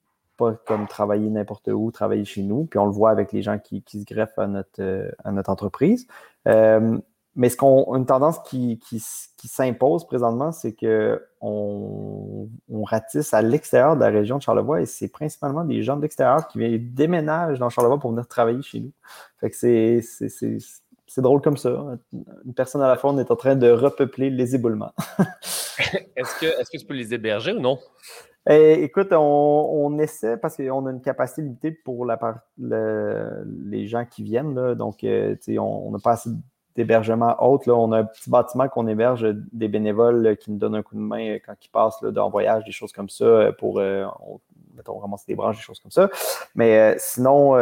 comme 0.67 0.87
travailler 0.87 1.29
n'importe 1.29 1.69
où, 1.69 1.91
travailler 1.91 2.25
chez 2.25 2.43
nous. 2.43 2.65
Puis 2.65 2.79
on 2.79 2.87
le 2.87 2.93
voit 2.93 3.11
avec 3.11 3.33
les 3.33 3.43
gens 3.43 3.59
qui, 3.59 3.83
se 3.87 4.05
greffent 4.05 4.39
à 4.39 4.47
notre, 4.47 4.81
euh, 4.81 5.11
à 5.25 5.33
notre 5.33 5.51
entreprise. 5.51 6.07
Euh, 6.49 6.99
mais 7.37 7.49
ce 7.49 7.57
qu'on, 7.57 7.95
une 7.97 8.07
tendance 8.07 8.41
qui, 8.41 8.79
qui, 8.81 8.99
s'impose 8.99 10.07
présentement, 10.07 10.51
c'est 10.51 10.75
qu'on 10.75 11.21
on 12.69 12.83
ratisse 12.83 13.33
à 13.33 13.41
l'extérieur 13.41 13.95
de 13.95 14.01
la 14.01 14.09
région 14.09 14.39
de 14.39 14.43
Charlevoix 14.43 14.81
et 14.81 14.87
c'est 14.87 15.09
principalement 15.09 15.65
des 15.65 15.83
gens 15.83 15.97
de 15.97 16.03
l'extérieur 16.03 16.49
qui 16.49 16.79
déménagent 16.79 17.59
dans 17.61 17.71
Charlevoix 17.71 17.99
pour 17.99 18.11
venir 18.11 18.27
travailler 18.27 18.63
chez 18.63 18.81
nous. 18.81 18.93
Fait 19.39 19.49
que 19.49 19.57
c'est, 19.57 20.01
c'est 20.03 21.23
drôle 21.23 21.41
comme 21.41 21.57
ça. 21.57 21.99
Une 22.13 22.55
personne 22.55 22.83
à 22.83 22.89
la 22.89 22.97
fois, 22.97 23.13
on 23.13 23.19
est 23.19 23.31
en 23.31 23.37
train 23.37 23.57
de 23.57 23.71
repeupler 23.71 24.31
les 24.31 24.55
éboulements. 24.55 24.93
est-ce, 26.17 26.39
que, 26.41 26.47
est-ce 26.47 26.71
que 26.71 26.79
tu 26.79 26.87
peux 26.87 26.95
les 26.95 27.15
héberger 27.15 27.53
ou 27.53 27.61
non? 27.61 27.79
Eh, 28.49 28.83
écoute, 28.83 29.13
on, 29.13 29.99
essaie 29.99 30.37
parce 30.39 30.57
qu'on 30.57 30.87
a 30.87 30.91
une 30.91 31.03
capacité 31.03 31.43
limitée 31.43 31.73
pour 31.73 32.07
la, 32.07 32.19
les 32.59 33.87
gens 33.87 34.05
qui 34.07 34.23
viennent. 34.23 34.75
donc, 34.75 35.05
euh, 35.05 35.37
on 35.59 35.91
n'a 35.91 35.99
pas 35.99 36.13
assez 36.13 36.31
d'hébergement 36.77 37.37
haute. 37.41 37.69
On 37.69 37.93
a 37.93 37.99
un 37.99 38.05
petit 38.05 38.31
bâtiment 38.31 38.69
qu'on 38.69 38.87
héberge 38.87 39.27
des 39.53 39.69
bénévoles 39.69 40.37
qui 40.39 40.51
nous 40.51 40.59
donnent 40.59 40.77
un 40.77 40.83
coup 40.83 40.95
de 40.95 41.01
main 41.01 41.39
quand 41.45 41.55
ils 41.63 41.71
passent 41.71 42.01
là, 42.03 42.29
voyage, 42.29 42.65
des 42.65 42.73
choses 42.73 42.93
comme 42.93 43.09
ça, 43.09 43.25
euh, 43.25 43.53
pour 43.53 43.79
euh, 43.79 44.07
mettons, 44.81 44.99
ramasser 44.99 45.25
des 45.29 45.35
branches, 45.35 45.57
des 45.57 45.63
choses 45.63 45.81
comme 45.81 45.91
ça. 45.91 46.09
Mais 46.55 46.97
sinon, 46.99 47.57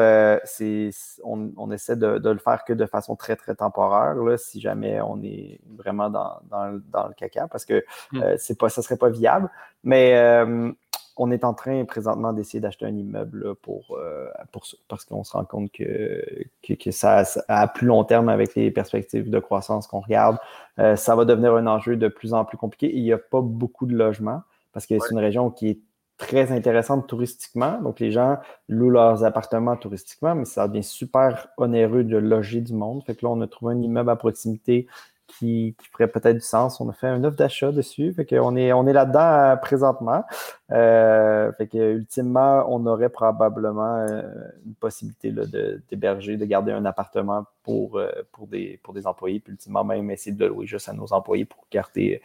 c'est, 0.45 0.91
on, 1.25 1.71
essaie 1.71 1.97
de, 1.97 2.31
le 2.31 2.39
faire 2.39 2.65
que 2.65 2.73
de 2.73 2.87
façon 2.87 3.17
très, 3.17 3.37
très 3.37 3.55
temporaire, 3.55 4.17
si 4.39 4.61
jamais 4.61 5.01
on 5.01 5.21
est 5.23 5.61
vraiment 5.77 6.11
dans, 6.11 6.39
le 6.69 7.15
caca, 7.15 7.49
parce 7.49 7.65
que 7.65 7.85
hmm. 8.13 8.37
c'est 8.39 8.59
pas, 8.59 8.69
ça 8.69 8.81
ne 8.81 8.85
serait 8.85 8.97
pas 8.97 9.11
viable. 9.11 9.51
Mais 9.85 10.17
euh, 10.17 10.71
on 11.17 11.31
est 11.31 11.45
en 11.45 11.55
train 11.55 11.85
présentement 11.85 12.33
d'essayer 12.33 12.61
d'acheter 12.61 12.87
un 12.87 12.97
immeuble 12.97 13.55
pour, 13.57 13.97
euh, 13.97 14.29
pour 14.53 14.67
ça, 14.67 14.77
parce 14.89 15.05
qu'on 15.05 15.25
se 15.25 15.33
rend 15.33 15.45
compte 15.45 15.71
que, 15.73 16.23
que, 16.63 16.91
ça, 16.91 17.25
à 17.49 17.69
plus 17.69 17.87
long 17.87 18.05
terme, 18.05 18.29
avec 18.29 18.55
les 18.55 18.71
perspectives 18.71 19.31
de 19.31 19.39
croissance 19.39 19.87
qu'on 19.87 20.01
regarde, 20.01 20.39
euh, 20.79 20.97
ça 20.97 21.17
va 21.17 21.25
devenir 21.25 21.55
un 21.55 21.67
enjeu 21.67 21.97
de 21.97 22.09
plus 22.09 22.35
en 22.35 22.45
plus 22.45 22.57
compliqué. 22.57 22.95
il 22.95 23.03
n'y 23.03 23.13
a 23.13 23.19
pas 23.19 23.41
beaucoup 23.41 23.87
de 23.87 23.97
logements, 23.97 24.43
parce 24.73 24.87
que 24.87 24.99
c'est 24.99 25.11
une 25.11 25.19
région 25.19 25.51
qui 25.51 25.69
est 25.69 25.81
très 26.19 26.53
intéressante 26.53 27.07
touristiquement. 27.09 27.81
Donc, 27.81 28.01
les 28.01 28.11
gens 28.11 28.39
louent 28.69 28.91
leurs 28.91 29.25
appartements 29.25 29.77
touristiquement, 29.77 30.35
mais 30.35 30.45
ça 30.45 30.69
devient 30.69 30.83
super 30.83 31.49
onéreux 31.57 32.05
de 32.05 32.17
loger 32.17 32.61
du 32.61 32.75
monde. 32.75 33.03
Fait 33.05 33.15
que 33.15 33.25
là, 33.25 33.31
on 33.33 33.41
a 33.41 33.47
trouvé 33.47 33.75
un 33.75 33.81
immeuble 33.81 34.11
à 34.11 34.17
proximité 34.17 34.87
qui, 35.29 35.77
ferait 35.93 36.09
peut-être 36.09 36.37
du 36.37 36.41
sens. 36.41 36.81
On 36.81 36.89
a 36.89 36.93
fait 36.93 37.07
un 37.07 37.23
offre 37.23 37.37
d'achat 37.37 37.71
dessus. 37.71 38.15
Est, 38.19 38.39
on 38.41 38.57
est 38.57 38.93
là-dedans 38.93 39.21
euh, 39.21 39.57
présentement. 39.57 40.25
Euh, 40.73 41.53
fait 41.53 41.67
que 41.67 41.95
ultimement, 41.95 42.65
on 42.69 42.85
aurait 42.87 43.11
probablement 43.11 43.99
euh, 43.99 44.23
une 44.67 44.75
possibilité 44.75 45.33
d'héberger, 45.91 46.37
de, 46.37 46.45
garder 46.45 46.73
un 46.73 46.85
appartement 46.85 47.45
pour, 47.63 48.01
pour, 48.33 48.47
des, 48.47 48.81
pour 48.83 48.95
des 48.95 49.07
employés, 49.07 49.41
puis 49.41 49.53
ultimement 49.53 49.85
même 49.85 50.11
essayer 50.11 50.35
de 50.35 50.45
le 50.45 50.49
louer 50.49 50.67
juste 50.67 50.89
à 50.89 50.95
nos 50.95 51.13
employés 51.13 51.45
pour 51.45 51.67
garder 51.71 52.23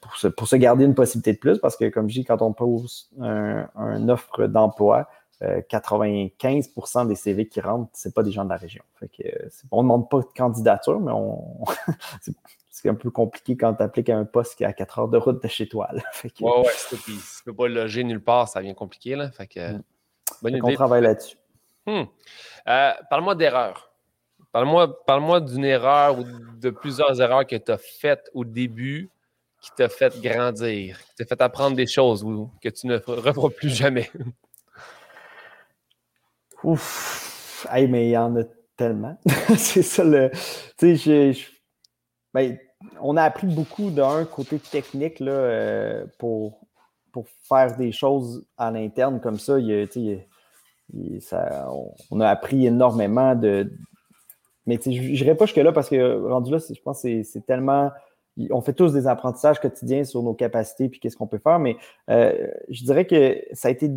pour, 0.00 0.16
se, 0.16 0.28
pour 0.28 0.46
se 0.46 0.56
garder 0.56 0.84
une 0.84 0.94
possibilité 0.94 1.32
de 1.32 1.38
plus. 1.38 1.58
Parce 1.58 1.76
que 1.76 1.88
comme 1.88 2.08
je 2.08 2.20
dis, 2.20 2.24
quand 2.24 2.40
on 2.42 2.52
pose 2.52 3.10
un 3.20 4.08
offre 4.08 4.46
d'emploi, 4.46 5.08
95% 5.40 7.02
euh, 7.02 7.04
des 7.04 7.14
CV 7.14 7.48
qui 7.48 7.60
rentrent, 7.60 7.90
c'est 7.92 8.14
pas 8.14 8.22
des 8.22 8.32
gens 8.32 8.44
de 8.44 8.50
la 8.50 8.56
région. 8.56 8.82
Fait 8.98 9.08
que, 9.08 9.22
on 9.70 9.78
ne 9.78 9.82
demande 9.82 10.10
pas 10.10 10.20
de 10.20 10.26
candidature, 10.36 11.00
mais 11.00 11.12
on... 11.12 11.64
c'est 12.70 12.88
un 12.88 12.94
peu 12.94 13.10
compliqué 13.10 13.56
quand 13.56 13.74
tu 13.74 13.82
appliques 13.82 14.10
à 14.10 14.16
un 14.16 14.24
poste 14.24 14.56
qui 14.56 14.64
est 14.64 14.66
à 14.66 14.72
4 14.72 14.98
heures 14.98 15.08
de 15.08 15.18
route 15.18 15.42
de 15.42 15.48
chez 15.48 15.68
toi. 15.68 15.88
Fait 16.12 16.30
que... 16.30 16.42
Ouais, 16.42 16.58
ouais, 16.58 16.72
si 16.74 16.96
tu 16.96 17.44
peux 17.44 17.54
pas 17.54 17.68
loger 17.68 18.04
nulle 18.04 18.22
part, 18.22 18.48
ça 18.48 18.60
devient 18.60 18.74
compliqué. 18.74 19.16
Là. 19.16 19.30
Fait 19.30 19.46
que, 19.46 19.72
mm. 19.74 19.82
On 20.42 20.72
travaille 20.74 21.02
là-dessus. 21.02 21.36
Hmm. 21.86 22.04
Euh, 22.68 22.92
parle-moi 23.08 23.34
d'erreurs. 23.34 23.92
Parle-moi 24.52 25.04
parle 25.04 25.44
d'une 25.44 25.64
erreur 25.64 26.18
ou 26.18 26.24
de 26.24 26.70
plusieurs 26.70 27.20
erreurs 27.20 27.46
que 27.46 27.56
tu 27.56 27.72
as 27.72 27.78
faites 27.78 28.30
au 28.34 28.44
début 28.44 29.10
qui 29.60 29.70
t'a 29.76 29.88
fait 29.88 30.20
grandir, 30.20 31.00
qui 31.00 31.14
t'a 31.16 31.24
fait 31.24 31.40
apprendre 31.42 31.76
des 31.76 31.86
choses 31.86 32.22
ou 32.22 32.50
que 32.62 32.68
tu 32.68 32.86
ne 32.86 32.96
referas 32.96 33.50
plus 33.50 33.70
jamais. 33.70 34.10
Ouf, 36.64 37.66
mais 37.72 38.08
il 38.08 38.10
y 38.10 38.16
en 38.16 38.36
a 38.36 38.42
tellement. 38.76 39.16
c'est 39.56 39.82
ça 39.82 40.04
le. 40.04 40.30
Tu 40.78 40.96
sais, 40.96 41.32
ben, 42.34 42.58
on 43.00 43.16
a 43.16 43.22
appris 43.22 43.46
beaucoup 43.46 43.90
d'un 43.90 44.24
côté 44.24 44.58
technique 44.58 45.20
là, 45.20 45.32
euh, 45.32 46.06
pour, 46.18 46.60
pour 47.12 47.26
faire 47.42 47.76
des 47.76 47.92
choses 47.92 48.44
à 48.56 48.70
l'interne 48.70 49.20
comme 49.20 49.38
ça. 49.38 49.58
Il, 49.58 49.88
ça 51.20 51.68
on, 52.10 52.20
a 52.20 52.28
appris 52.28 52.66
énormément 52.66 53.34
de. 53.34 53.72
Mais 54.66 54.78
je 54.84 54.90
n'irai 54.90 55.34
pas 55.34 55.46
jusque-là 55.46 55.72
parce 55.72 55.88
que 55.88 56.28
rendu 56.28 56.50
là, 56.50 56.58
je 56.58 56.80
pense 56.80 57.02
que 57.02 57.22
c'est 57.22 57.46
tellement. 57.46 57.90
On 58.50 58.60
fait 58.60 58.72
tous 58.72 58.92
des 58.92 59.08
apprentissages 59.08 59.60
quotidiens 59.60 60.04
sur 60.04 60.22
nos 60.22 60.34
capacités 60.34 60.88
puis 60.88 61.00
qu'est-ce 61.00 61.16
qu'on 61.16 61.26
peut 61.26 61.40
faire, 61.42 61.58
mais 61.58 61.76
euh, 62.08 62.46
je 62.68 62.84
dirais 62.84 63.04
que 63.04 63.42
ça 63.52 63.66
a 63.66 63.70
été 63.72 63.90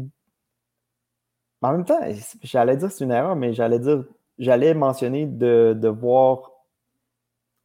en 1.61 1.71
même 1.73 1.85
temps, 1.85 1.99
j'allais 2.41 2.77
dire 2.77 2.91
c'est 2.91 3.03
une 3.03 3.11
erreur, 3.11 3.35
mais 3.35 3.53
j'allais 3.53 3.79
dire, 3.79 4.03
j'allais 4.39 4.73
mentionner 4.73 5.25
de, 5.25 5.87
voir 5.87 6.51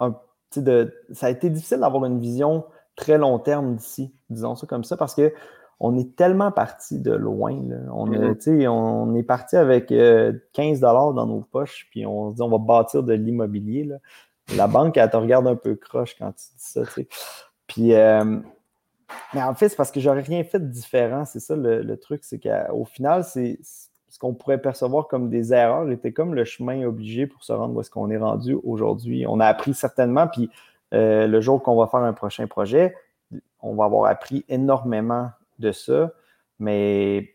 un 0.00 0.14
petit 0.50 0.62
de. 0.62 0.94
Ça 1.12 1.26
a 1.26 1.30
été 1.30 1.50
difficile 1.50 1.78
d'avoir 1.78 2.04
une 2.04 2.20
vision 2.20 2.64
très 2.94 3.18
long 3.18 3.38
terme 3.38 3.76
d'ici, 3.76 4.14
disons 4.30 4.54
ça 4.54 4.66
comme 4.66 4.84
ça, 4.84 4.96
parce 4.96 5.14
que 5.14 5.32
on 5.78 5.96
est 5.98 6.16
tellement 6.16 6.52
parti 6.52 6.98
de 6.98 7.12
loin. 7.12 7.54
On, 7.92 8.06
mm-hmm. 8.06 8.68
on, 8.68 9.14
est 9.14 9.22
parti 9.22 9.56
avec 9.56 9.88
15 9.88 9.94
euh, 9.98 10.32
dollars 10.54 11.12
dans 11.12 11.26
nos 11.26 11.40
poches, 11.40 11.88
puis 11.90 12.06
on 12.06 12.30
se 12.30 12.36
dit 12.36 12.42
on 12.42 12.48
va 12.48 12.58
bâtir 12.58 13.02
de 13.02 13.12
l'immobilier. 13.12 13.88
La 14.56 14.68
banque, 14.68 14.96
elle 14.96 15.10
te 15.10 15.16
regarde 15.16 15.46
un 15.46 15.56
peu 15.56 15.74
croche 15.74 16.16
quand 16.18 16.32
tu 16.32 16.44
dis 16.56 16.64
ça. 16.64 16.82
Puis, 17.66 17.94
euh, 17.94 18.38
mais 19.34 19.42
en 19.42 19.54
fait, 19.54 19.68
c'est 19.68 19.76
parce 19.76 19.90
que 19.90 20.00
j'aurais 20.00 20.22
rien 20.22 20.42
fait 20.44 20.58
de 20.58 20.66
différent. 20.66 21.24
C'est 21.24 21.40
ça 21.40 21.56
le, 21.56 21.96
truc, 21.96 22.24
c'est 22.24 22.38
qu'au 22.38 22.84
final, 22.84 23.24
c'est 23.24 23.58
ce 23.62 24.18
qu'on 24.18 24.34
pourrait 24.34 24.60
percevoir 24.60 25.08
comme 25.08 25.28
des 25.28 25.52
erreurs 25.52 25.90
était 25.90 26.12
comme 26.12 26.34
le 26.34 26.44
chemin 26.44 26.86
obligé 26.86 27.26
pour 27.26 27.44
se 27.44 27.52
rendre 27.52 27.74
où 27.76 27.80
est-ce 27.80 27.90
qu'on 27.90 28.10
est 28.10 28.16
rendu 28.16 28.56
aujourd'hui. 28.64 29.26
On 29.28 29.40
a 29.40 29.46
appris 29.46 29.74
certainement, 29.74 30.26
puis 30.26 30.50
euh, 30.94 31.26
le 31.26 31.40
jour 31.40 31.62
qu'on 31.62 31.76
va 31.76 31.86
faire 31.86 32.00
un 32.00 32.12
prochain 32.12 32.46
projet, 32.46 32.94
on 33.60 33.74
va 33.74 33.84
avoir 33.84 34.10
appris 34.10 34.44
énormément 34.48 35.30
de 35.58 35.72
ça, 35.72 36.12
mais, 36.58 37.30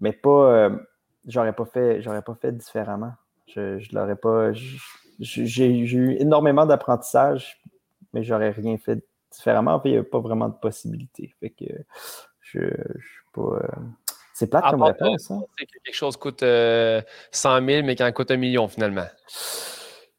mais 0.00 0.12
pas. 0.12 0.52
Euh, 0.52 0.76
j'aurais 1.26 1.52
pas 1.52 1.64
fait, 1.64 2.02
j'aurais 2.02 2.22
pas 2.22 2.34
fait 2.34 2.52
différemment. 2.52 3.12
Je, 3.46 3.80
l'aurais 3.92 4.16
pas. 4.16 4.52
J'ai 5.18 5.76
eu 5.76 6.12
énormément 6.20 6.66
d'apprentissage, 6.66 7.60
mais 8.12 8.22
j'aurais 8.22 8.50
rien 8.50 8.78
fait 8.78 9.04
différemment. 9.32 9.74
En 9.74 9.80
fait, 9.80 9.90
il 9.90 9.92
n'y 9.92 9.98
a 9.98 10.04
pas 10.04 10.20
vraiment 10.20 10.48
de 10.48 10.54
possibilité. 10.54 11.34
Fait 11.40 11.50
que 11.50 11.64
je 12.40 12.60
ne 12.60 12.70
suis 12.70 13.24
pas. 13.32 13.42
Euh, 13.42 13.68
c'est 14.34 14.48
plate 14.48 14.70
comme 14.70 14.82
réponse. 14.82 15.30
Hein? 15.30 15.42
que 15.58 15.64
quelque 15.84 15.94
chose 15.94 16.16
coûte 16.16 16.40
100 16.40 16.46
euh, 16.46 17.00
000, 17.32 17.86
mais 17.86 17.94
qu'il 17.94 18.06
en 18.06 18.12
coûte 18.12 18.30
un 18.30 18.36
million 18.36 18.68
finalement. 18.68 19.06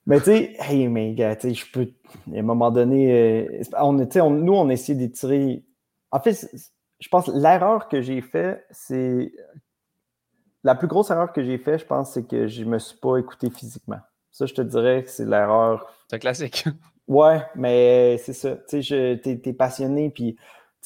Mais 0.05 0.20
tu 0.20 0.26
sais, 0.26 0.55
hey, 0.59 0.88
mais 0.88 1.14
gars, 1.14 1.36
tu 1.36 1.49
sais, 1.49 1.53
je 1.53 1.72
peux. 1.72 1.89
À 2.34 2.39
un 2.39 2.41
moment 2.41 2.72
donné, 2.72 3.43
euh, 3.43 3.64
on, 3.80 3.97
on, 3.99 4.30
nous, 4.30 4.53
on 4.53 4.70
essaie 4.70 4.95
d'étirer. 4.95 5.64
En 6.12 6.20
fait, 6.20 6.47
je 6.99 7.07
pense 7.09 7.28
l'erreur 7.28 7.88
que 7.88 8.01
j'ai 8.01 8.22
faite, 8.22 8.66
c'est. 8.72 9.32
La 10.64 10.76
plus 10.76 10.88
grosse 10.88 11.09
erreur 11.09 11.34
que 11.34 11.43
j'ai 11.43 11.57
faite, 11.57 11.80
je 11.80 11.86
pense, 11.86 12.14
c'est 12.14 12.28
que 12.28 12.47
je 12.47 12.64
ne 12.64 12.70
me 12.70 12.80
suis 12.80 12.97
pas 12.97 13.18
écouté 13.18 13.49
physiquement. 13.49 13.99
Ça, 14.30 14.45
je 14.45 14.53
te 14.53 14.62
dirais 14.62 15.03
que 15.03 15.09
c'est 15.09 15.26
l'erreur. 15.26 15.91
C'est 16.07 16.18
un 16.18 16.20
classique. 16.20 16.66
Ouais, 17.08 17.41
mais 17.56 18.18
c'est 18.20 18.34
ça. 18.34 18.58
Tu 18.70 18.84
sais, 18.84 19.20
t'es 19.22 19.54
passionné, 19.54 20.10
puis 20.10 20.38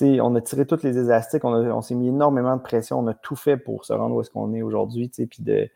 on 0.02 0.36
a 0.36 0.42
tiré 0.42 0.66
toutes 0.66 0.84
les 0.84 0.98
élastiques, 0.98 1.46
on, 1.46 1.54
on 1.54 1.82
s'est 1.82 1.96
mis 1.96 2.10
énormément 2.10 2.56
de 2.56 2.62
pression, 2.62 3.00
on 3.00 3.08
a 3.08 3.14
tout 3.14 3.36
fait 3.36 3.58
pour 3.58 3.86
se 3.86 3.94
rendre 3.94 4.16
où 4.16 4.22
est-ce 4.22 4.30
qu'on 4.30 4.54
est 4.54 4.62
aujourd'hui. 4.62 5.10
Puis 5.10 5.44
de, 5.44 5.70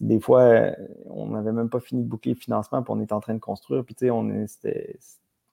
des 0.00 0.20
fois, 0.20 0.70
on 1.06 1.28
n'avait 1.28 1.52
même 1.52 1.70
pas 1.70 1.80
fini 1.80 2.02
de 2.02 2.08
boucler 2.08 2.34
le 2.34 2.38
financement, 2.38 2.82
puis 2.82 2.92
on 2.96 3.00
est 3.00 3.12
en 3.12 3.20
train 3.20 3.34
de 3.34 3.40
construire. 3.40 3.84
Puis 3.84 4.10
on 4.10 4.28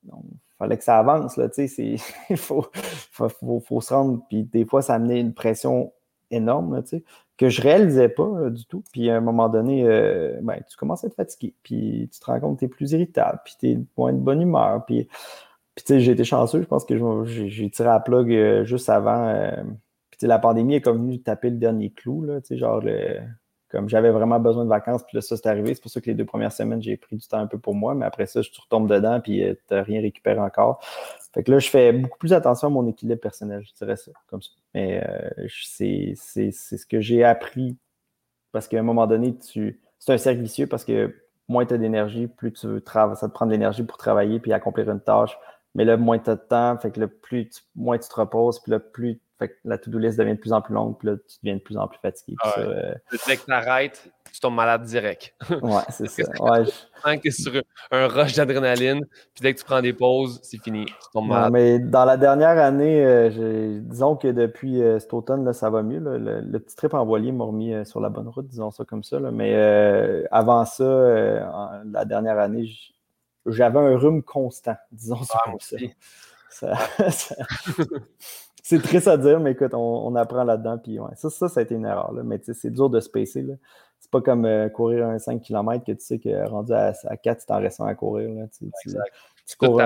il 0.05 0.57
fallait 0.57 0.77
que 0.77 0.83
ça 0.83 0.99
avance. 0.99 1.39
Il 1.57 2.37
faut, 2.37 2.65
faut, 3.11 3.59
faut, 3.59 3.81
se 3.81 3.93
rendre. 3.93 4.21
Puis 4.29 4.43
des 4.43 4.65
fois, 4.65 4.81
ça 4.81 4.95
amenait 4.95 5.19
une 5.19 5.33
pression 5.33 5.91
énorme 6.33 6.83
que 7.37 7.49
je 7.49 7.61
réalisais 7.61 8.09
pas 8.09 8.49
du 8.49 8.65
tout. 8.65 8.83
Puis 8.91 9.09
à 9.09 9.17
un 9.17 9.21
moment 9.21 9.49
donné, 9.49 9.83
euh, 9.85 10.39
ben, 10.41 10.59
tu 10.69 10.77
commences 10.77 11.03
à 11.03 11.07
être 11.07 11.15
fatigué. 11.15 11.53
Puis 11.63 12.09
tu 12.11 12.19
te 12.19 12.25
rends 12.25 12.39
compte 12.39 12.55
que 12.55 12.59
tu 12.59 12.65
es 12.65 12.67
plus 12.69 12.91
irritable. 12.91 13.39
Puis 13.43 13.55
tu 13.59 13.69
es 13.71 13.79
moins 13.97 14.13
de 14.13 14.19
bonne 14.19 14.41
humeur. 14.41 14.85
Puis 14.85 15.07
puis, 15.75 16.01
j'ai 16.01 16.11
été 16.11 16.23
chanceux. 16.23 16.61
Je 16.61 16.67
pense 16.67 16.85
que 16.85 16.95
j'ai 17.25 17.69
tiré 17.69 17.89
la 17.89 17.99
plug 17.99 18.31
euh, 18.31 18.63
juste 18.65 18.89
avant. 18.89 19.27
Euh, 19.29 19.63
puis, 20.11 20.27
la 20.27 20.39
pandémie 20.39 20.75
est 20.75 20.81
comme 20.81 20.99
venue 20.99 21.21
taper 21.21 21.49
le 21.49 21.57
dernier 21.57 21.89
clou, 21.89 22.23
là. 22.23 22.39
Genre, 22.51 22.83
comme 23.73 23.89
j'avais 23.89 24.11
vraiment 24.11 24.39
besoin 24.39 24.63
de 24.63 24.69
vacances, 24.69 25.03
puis 25.03 25.17
là, 25.17 25.21
ça, 25.21 25.35
c'est 25.35 25.47
arrivé. 25.47 25.73
C'est 25.73 25.81
pour 25.81 25.91
ça 25.91 25.99
que 25.99 26.05
les 26.05 26.13
deux 26.13 26.25
premières 26.25 26.53
semaines, 26.53 26.81
j'ai 26.81 26.95
pris 26.95 27.17
du 27.17 27.27
temps 27.27 27.39
un 27.39 27.47
peu 27.47 27.57
pour 27.57 27.75
moi. 27.75 27.93
Mais 27.95 28.05
après 28.05 28.25
ça, 28.25 28.41
je 28.41 28.49
retombe 28.61 28.89
dedans, 28.89 29.19
puis 29.19 29.43
euh, 29.43 29.53
tu 29.67 29.73
n'as 29.73 29.83
rien 29.83 30.01
récupéré 30.01 30.39
encore. 30.39 30.79
Fait 31.33 31.43
que 31.43 31.51
là, 31.51 31.59
je 31.59 31.69
fais 31.69 31.91
beaucoup 31.91 32.17
plus 32.17 32.31
attention 32.31 32.67
à 32.67 32.71
mon 32.71 32.87
équilibre 32.87 33.19
personnel, 33.19 33.63
je 33.67 33.73
dirais 33.73 33.97
ça, 33.97 34.11
comme 34.27 34.41
ça. 34.41 34.51
Mais 34.73 35.03
c'est 35.49 36.13
ce 36.15 36.85
que 36.85 37.01
j'ai 37.01 37.23
appris. 37.25 37.77
Parce 38.53 38.67
qu'à 38.67 38.79
un 38.79 38.83
moment 38.83 39.07
donné, 39.07 39.35
tu 39.35 39.81
c'est 39.99 40.13
un 40.13 40.17
cercle 40.17 40.41
vicieux 40.41 40.67
parce 40.67 40.85
que 40.85 41.15
moins 41.47 41.65
tu 41.65 41.73
as 41.73 41.77
d'énergie, 41.77 42.27
plus 42.27 42.53
tu 42.53 42.67
veux 42.67 42.83
ça 42.85 43.15
te 43.21 43.25
prend 43.27 43.47
de 43.47 43.51
l'énergie 43.51 43.83
pour 43.83 43.97
travailler 43.97 44.39
puis 44.39 44.53
accomplir 44.53 44.89
une 44.91 44.99
tâche 44.99 45.35
mais 45.75 45.85
là, 45.85 45.97
moins 45.97 46.19
tu 46.19 46.29
as 46.29 46.35
de 46.35 46.41
temps, 46.41 46.77
fait 46.77 46.91
que 46.91 46.99
le 46.99 47.07
plus 47.07 47.49
moins 47.75 47.97
tu 47.97 48.07
te 48.07 48.15
reposes, 48.15 48.59
puis 48.59 48.71
là, 48.71 48.79
plus 48.79 49.19
fait 49.39 49.49
que 49.49 49.53
la 49.65 49.77
to-do 49.77 49.97
list 49.97 50.17
devient 50.17 50.35
de 50.35 50.39
plus 50.39 50.53
en 50.53 50.61
plus 50.61 50.73
longue, 50.73 50.97
puis 50.97 51.07
là, 51.07 51.15
tu 51.15 51.37
deviens 51.41 51.55
de 51.55 51.61
plus 51.61 51.77
en 51.77 51.87
plus 51.87 51.99
fatigué. 51.99 52.35
Ah 52.43 52.53
euh, 52.59 52.93
dès 53.27 53.37
que 53.37 53.45
tu 53.45 53.51
arrêtes, 53.51 54.11
tu 54.31 54.39
tombes 54.39 54.55
malade 54.55 54.83
direct. 54.83 55.33
ouais, 55.49 55.81
c'est 55.89 56.07
ça. 56.07 56.23
Ouais, 56.39 56.65
je... 56.65 57.19
que 57.19 57.31
sur 57.31 57.51
un 57.91 58.07
rush 58.07 58.35
d'adrénaline, 58.35 59.01
puis 59.33 59.41
dès 59.41 59.53
que 59.53 59.59
tu 59.59 59.65
prends 59.65 59.81
des 59.81 59.93
pauses, 59.93 60.39
c'est 60.43 60.61
fini. 60.61 60.85
Tu 60.85 60.93
tombes 61.13 61.27
malade. 61.27 61.51
mais 61.51 61.79
dans 61.79 62.05
la 62.05 62.17
dernière 62.17 62.57
année, 62.59 63.03
euh, 63.03 63.79
disons 63.81 64.15
que 64.15 64.27
depuis 64.27 64.81
euh, 64.81 64.99
cet 64.99 65.13
automne, 65.13 65.43
là, 65.43 65.53
ça 65.53 65.69
va 65.69 65.81
mieux. 65.81 65.99
Le, 65.99 66.59
petit 66.59 66.75
trip 66.75 66.93
en 66.93 67.05
voilier 67.05 67.31
m'a 67.31 67.45
remis 67.45 67.73
sur 67.85 67.99
la 67.99 68.09
bonne 68.09 68.27
route, 68.27 68.47
disons 68.47 68.71
ça 68.71 68.85
comme 68.85 69.03
ça. 69.03 69.19
Mais 69.19 69.55
avant 70.31 70.65
ça, 70.65 71.81
la 71.91 72.05
dernière 72.05 72.37
année, 72.37 72.69
j'avais 73.45 73.79
un 73.79 73.97
rhume 73.97 74.23
constant, 74.23 74.75
disons 74.91 75.21
ça 75.23 75.39
ah, 75.43 75.49
comme 75.49 75.59
ça. 75.59 75.77
c'est 78.65 78.81
triste 78.81 79.09
à 79.09 79.17
dire, 79.17 79.41
mais 79.41 79.51
écoute, 79.51 79.73
on, 79.73 80.15
apprend 80.15 80.45
là-dedans. 80.45 80.77
Puis 80.77 80.97
ouais, 80.97 81.11
ça, 81.15 81.29
ça, 81.29 81.49
ça 81.49 81.59
a 81.59 81.63
été 81.63 81.75
une 81.75 81.85
erreur. 81.85 82.13
Là. 82.13 82.23
Mais 82.23 82.39
c'est 82.41 82.71
dur 82.71 82.89
de 82.89 83.01
spacer. 83.01 83.45
C'est 83.99 84.09
pas 84.09 84.21
comme 84.21 84.45
euh, 84.45 84.69
courir 84.69 85.05
un 85.05 85.19
5 85.19 85.41
km 85.41 85.83
que 85.85 85.91
tu 85.91 86.03
sais 86.03 86.17
que 86.17 86.47
rendu 86.47 86.71
à, 86.71 86.93
à 87.09 87.17
4, 87.17 87.39
tu 87.41 87.45
t'en 87.45 87.59
restes 87.59 87.81
à 87.81 87.93
courir. 87.93 88.29
Là. 88.29 88.45
Tu, 88.57 88.71
tu, 89.45 89.57
cours, 89.57 89.81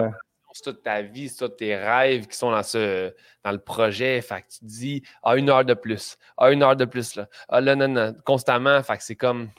c'est 0.53 0.63
toute 0.63 0.83
ta 0.83 1.01
vie, 1.01 1.27
c'est 1.27 1.37
tous 1.37 1.55
tes 1.55 1.75
rêves 1.75 2.27
qui 2.27 2.37
sont 2.37 2.51
dans, 2.51 2.63
ce, 2.63 3.13
dans 3.43 3.51
le 3.51 3.59
projet. 3.59 4.21
Fait 4.21 4.41
que 4.41 4.47
tu 4.47 4.59
te 4.59 4.65
dis, 4.65 5.03
ah, 5.23 5.37
une 5.37 5.49
heure 5.49 5.65
de 5.65 5.73
plus, 5.73 6.17
ah, 6.37 6.51
une 6.51 6.61
heure 6.61 6.75
de 6.75 6.85
plus, 6.85 7.15
là. 7.15 7.27
Ah, 7.49 7.61
là, 7.61 7.75
non, 7.75 7.87
non, 7.87 8.15
constamment. 8.25 8.81
Fait 8.83 8.97
que 8.97 9.03
c'est 9.03 9.15
comme, 9.15 9.49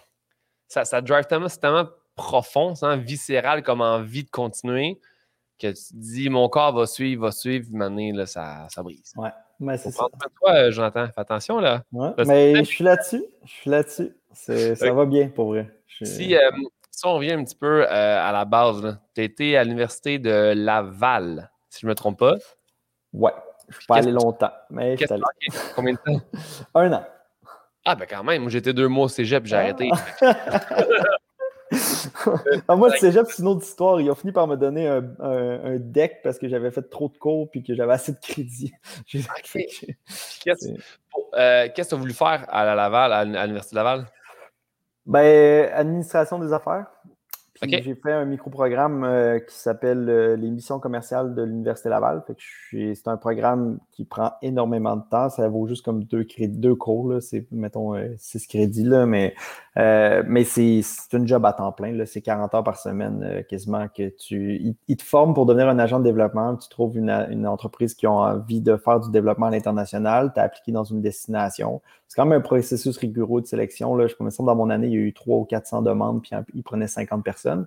ça, 0.69 0.85
ça 0.85 1.01
drive 1.01 1.25
tellement, 1.27 1.49
c'est 1.49 1.59
tellement 1.61 1.89
profond, 2.15 2.75
viscéral 2.97 3.63
comme 3.63 3.81
envie 3.81 4.25
de 4.25 4.31
continuer, 4.31 5.01
que 5.59 5.73
tu 5.73 5.95
dis 5.95 6.31
mon 6.31 6.49
corps 6.49 6.73
va 6.75 6.87
suivre, 6.87 7.23
va 7.27 7.33
suivre, 7.33 7.67
maintenant, 7.73 8.11
là, 8.15 8.27
ça, 8.27 8.67
ça 8.71 8.83
brise. 8.83 9.13
Ouais, 9.17 9.31
mais 9.61 9.77
c'est 9.77 9.91
ça. 9.91 10.07
Toi, 10.41 10.53
euh, 10.53 10.71
Jonathan, 10.71 11.07
fais 11.07 11.21
attention 11.21 11.59
là. 11.59 11.83
Ouais, 11.93 12.11
mais 12.27 12.57
je 12.57 12.63
suis 12.63 12.85
là-dessus. 12.85 13.25
Je 13.45 13.51
suis 13.51 13.71
là-dessus. 13.71 14.17
Ça 14.33 14.93
va 14.93 15.05
bien 15.05 15.29
pour 15.29 15.49
vrai. 15.49 15.69
Si, 16.03 16.37
euh, 16.37 16.51
si, 16.91 17.07
on 17.07 17.15
revient 17.15 17.33
un 17.33 17.45
petit 17.45 17.57
peu 17.57 17.83
euh, 17.83 17.87
à 17.89 18.31
la 18.33 18.45
base, 18.45 18.99
tu 19.15 19.23
été 19.23 19.57
à 19.57 19.65
l'université 19.65 20.19
de 20.19 20.53
Laval, 20.55 21.51
si 21.69 21.81
je 21.81 21.87
ne 21.87 21.91
me 21.91 21.95
trompe 21.95 22.21
pas. 22.21 22.37
Ouais, 23.13 23.33
je 23.69 23.75
ne 23.75 23.79
suis 23.81 23.87
pas 23.87 23.97
allé 23.97 24.13
longtemps, 24.13 24.53
mais 24.71 24.97
je 24.97 25.05
suis 25.05 25.13
allé. 25.13 25.23
Combien 25.75 25.95
de 25.95 25.99
temps? 25.99 26.21
un 26.75 26.93
an. 26.93 27.05
Ah, 27.85 27.95
ben 27.95 28.07
quand 28.09 28.23
même, 28.23 28.49
j'étais 28.49 28.75
deux 28.75 28.87
mois 28.87 29.07
au 29.07 29.09
cégep, 29.09 29.47
j'ai 29.47 29.57
arrêté. 29.57 29.91
ah, 32.69 32.77
moi, 32.77 32.91
le 32.91 32.97
cégep, 32.97 33.27
c'est 33.29 33.43
une 33.43 33.49
autre 33.49 33.65
histoire. 33.65 34.01
Ils 34.01 34.11
ont 34.11 34.15
fini 34.15 34.33
par 34.33 34.47
me 34.47 34.57
donner 34.57 34.89
un, 34.89 35.05
un, 35.21 35.77
deck 35.79 36.21
parce 36.23 36.39
que 36.39 36.49
j'avais 36.49 36.71
fait 36.71 36.83
trop 36.83 37.09
de 37.09 37.17
cours 37.17 37.49
et 37.55 37.63
que 37.63 37.75
j'avais 37.75 37.93
assez 37.93 38.13
de 38.13 38.19
crédit. 38.19 38.73
Qu'est-ce 39.07 40.69
euh, 41.35 41.69
que 41.69 41.83
tu 41.83 41.95
as 41.95 41.97
voulu 41.97 42.13
faire 42.13 42.45
à 42.49 42.65
la 42.65 42.75
Laval, 42.75 43.13
à 43.13 43.25
l'Université 43.25 43.75
de 43.75 43.79
Laval? 43.79 44.07
Ben, 45.07 45.71
administration 45.73 46.39
des 46.39 46.53
affaires. 46.53 46.87
J'ai 47.67 47.95
fait 47.95 48.13
un 48.13 48.25
micro-programme 48.25 49.05
euh, 49.05 49.39
qui 49.41 49.55
s'appelle 49.55 50.09
euh, 50.09 50.37
les 50.37 50.49
missions 50.49 50.79
commerciales 50.79 51.35
de 51.35 51.43
l'Université 51.43 51.89
Laval. 51.89 52.23
C'est 52.71 53.09
un 53.09 53.17
programme 53.17 53.79
qui 53.91 54.05
prend 54.05 54.33
énormément 54.43 54.97
de 54.97 55.03
temps. 55.11 55.29
Ça 55.29 55.49
vaut 55.49 55.67
juste 55.67 55.85
comme 55.85 56.05
deux, 56.05 56.27
deux 56.39 56.75
cours. 56.75 57.21
C'est, 57.21 57.47
mettons, 57.51 57.97
euh, 57.97 58.15
six 58.19 58.47
crédits. 58.47 58.85
Là, 58.85 59.07
mais 59.07 59.35
mais 59.77 60.43
c'est, 60.43 60.83
une 61.13 61.27
job 61.27 61.45
à 61.47 61.53
temps 61.53 61.71
plein. 61.71 61.97
C'est 62.05 62.21
40 62.21 62.53
heures 62.55 62.65
par 62.65 62.79
semaine 62.79 63.45
quasiment 63.49 63.87
que 63.89 64.09
tu. 64.09 64.75
Ils, 64.89 64.97
te 64.97 65.05
forment 65.05 65.35
pour 65.35 65.47
devenir 65.47 65.69
un 65.69 65.79
agent 65.79 66.01
de 66.01 66.05
développement. 66.05 66.57
Tu 66.57 66.69
trouves 66.69 66.97
une, 66.97 67.11
une 67.31 67.47
entreprise 67.47 67.95
qui 67.95 68.07
a 68.07 68.11
envie 68.11 68.61
de 68.61 68.77
faire 68.77 68.99
du 68.99 69.11
développement 69.13 69.47
à 69.47 69.51
l'international. 69.51 70.33
Tu 70.35 70.41
as 70.41 70.45
appliqué 70.45 70.73
dans 70.73 70.83
une 70.83 71.01
destination. 71.01 71.81
C'est 72.09 72.17
quand 72.17 72.27
même 72.27 72.39
un 72.39 72.43
processus 72.43 72.97
rigoureux 72.97 73.43
de 73.43 73.47
sélection. 73.47 73.95
Là. 73.95 74.07
Je 74.07 74.15
me 74.19 74.45
dans 74.45 74.57
mon 74.57 74.71
année, 74.71 74.87
il 74.87 74.93
y 74.95 74.97
a 74.97 75.01
eu 75.01 75.13
300 75.13 75.43
ou 75.43 75.45
400 75.45 75.83
demandes, 75.83 76.23
puis 76.23 76.31
ils 76.55 76.63
prenaient 76.63 76.89
50 76.89 77.23
personnes. 77.23 77.67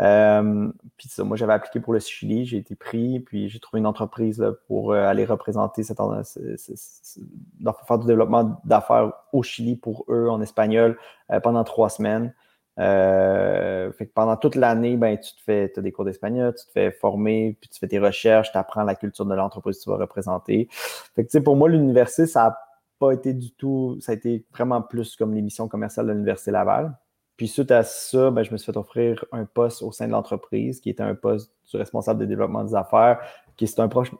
Euh, 0.00 0.70
puis 0.96 1.08
ça, 1.08 1.24
moi, 1.24 1.36
j'avais 1.36 1.52
appliqué 1.52 1.80
pour 1.80 1.92
le 1.92 1.98
Chili, 1.98 2.44
j'ai 2.44 2.58
été 2.58 2.74
pris, 2.74 3.20
puis 3.20 3.48
j'ai 3.48 3.58
trouvé 3.58 3.80
une 3.80 3.86
entreprise 3.86 4.44
pour 4.66 4.92
euh, 4.92 5.04
aller 5.04 5.24
représenter 5.24 5.82
cette, 5.82 5.98
faire 5.98 7.98
du 7.98 8.06
développement 8.06 8.60
d'affaires 8.64 9.12
au 9.32 9.42
Chili 9.42 9.76
pour 9.76 10.04
eux 10.08 10.28
en 10.28 10.40
espagnol 10.40 10.98
euh, 11.32 11.40
pendant 11.40 11.64
trois 11.64 11.88
semaines. 11.88 12.32
fait 12.76 14.06
que 14.06 14.12
pendant 14.14 14.36
toute 14.36 14.54
l'année, 14.54 14.96
ben, 14.96 15.18
tu 15.18 15.34
te 15.34 15.42
fais, 15.42 15.72
as 15.76 15.80
des 15.80 15.90
cours 15.90 16.04
d'espagnol, 16.04 16.54
tu 16.54 16.64
te 16.66 16.72
fais 16.72 16.92
former, 16.92 17.56
puis 17.60 17.68
tu 17.68 17.80
fais 17.80 17.88
tes 17.88 17.98
recherches, 17.98 18.52
tu 18.52 18.58
apprends 18.58 18.84
la 18.84 18.94
culture 18.94 19.26
de 19.26 19.34
l'entreprise 19.34 19.78
que 19.78 19.84
tu 19.84 19.90
vas 19.90 19.96
représenter. 19.96 20.68
Fait 20.70 21.24
que, 21.24 21.38
pour 21.38 21.56
moi, 21.56 21.68
l'université, 21.68 22.26
ça 22.26 22.46
a 22.46 22.67
pas 22.98 23.12
été 23.12 23.34
du 23.34 23.52
tout, 23.52 23.98
ça 24.00 24.12
a 24.12 24.14
été 24.14 24.44
vraiment 24.52 24.82
plus 24.82 25.16
comme 25.16 25.34
l'émission 25.34 25.68
commerciale 25.68 26.06
de 26.06 26.12
l'Université 26.12 26.50
Laval. 26.50 26.96
Puis 27.38 27.46
suite 27.46 27.70
à 27.70 27.84
ça, 27.84 28.32
ben, 28.32 28.42
je 28.42 28.50
me 28.50 28.56
suis 28.56 28.72
fait 28.72 28.76
offrir 28.76 29.24
un 29.30 29.44
poste 29.44 29.82
au 29.82 29.92
sein 29.92 30.08
de 30.08 30.12
l'entreprise 30.12 30.80
qui 30.80 30.90
était 30.90 31.04
un 31.04 31.14
poste 31.14 31.52
du 31.70 31.76
responsable 31.76 32.18
de 32.20 32.26
développement 32.26 32.64
des 32.64 32.74
affaires, 32.74 33.20
qui 33.56 33.68
c'est 33.68 33.80
un, 33.80 33.88
poste 33.88 34.12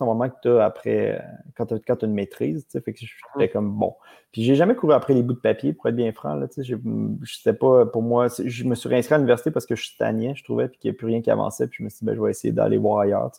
normalement 0.00 0.28
que 0.28 0.36
tu 0.42 0.48
as 0.48 0.64
après, 0.64 1.24
quand 1.56 1.66
tu 1.66 1.74
as, 1.74 1.96
une 2.02 2.14
maîtrise, 2.14 2.66
fait 2.72 2.92
que 2.92 2.98
j'étais 2.98 3.48
comme 3.48 3.70
bon. 3.72 3.94
Puis 4.32 4.42
j'ai 4.42 4.56
jamais 4.56 4.74
couru 4.74 4.92
après 4.92 5.14
les 5.14 5.22
bouts 5.22 5.34
de 5.34 5.40
papier, 5.40 5.72
pour 5.72 5.88
être 5.88 5.94
bien 5.94 6.12
franc, 6.12 6.34
là, 6.34 6.46
je 6.56 6.76
sais 7.24 7.52
pas, 7.54 7.86
pour 7.86 8.02
moi, 8.02 8.26
je 8.44 8.64
me 8.64 8.74
suis 8.74 8.88
réinscrit 8.88 9.14
à 9.14 9.18
l'université 9.18 9.52
parce 9.52 9.66
que 9.66 9.76
je 9.76 9.86
stagnais, 9.86 10.34
je 10.34 10.42
trouvais, 10.42 10.68
puis 10.68 10.78
qu'il 10.78 10.88
n'y 10.88 10.92
avait 10.92 10.96
plus 10.96 11.06
rien 11.06 11.22
qui 11.22 11.30
avançait, 11.30 11.68
puis 11.68 11.78
je 11.78 11.84
me 11.84 11.88
suis 11.88 12.00
dit, 12.00 12.04
ben, 12.06 12.14
je 12.16 12.20
vais 12.20 12.30
essayer 12.30 12.52
d'aller 12.52 12.78
voir 12.78 13.00
ailleurs, 13.00 13.30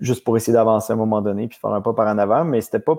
juste 0.00 0.24
pour 0.24 0.36
essayer 0.36 0.52
d'avancer 0.54 0.92
à 0.92 0.94
un 0.94 0.98
moment 0.98 1.20
donné, 1.20 1.48
puis 1.48 1.58
faire 1.58 1.72
un 1.72 1.82
pas 1.82 1.92
par 1.92 2.06
en 2.08 2.16
avant, 2.16 2.44
mais 2.44 2.62
c'était 2.62 2.80
pas 2.80 2.96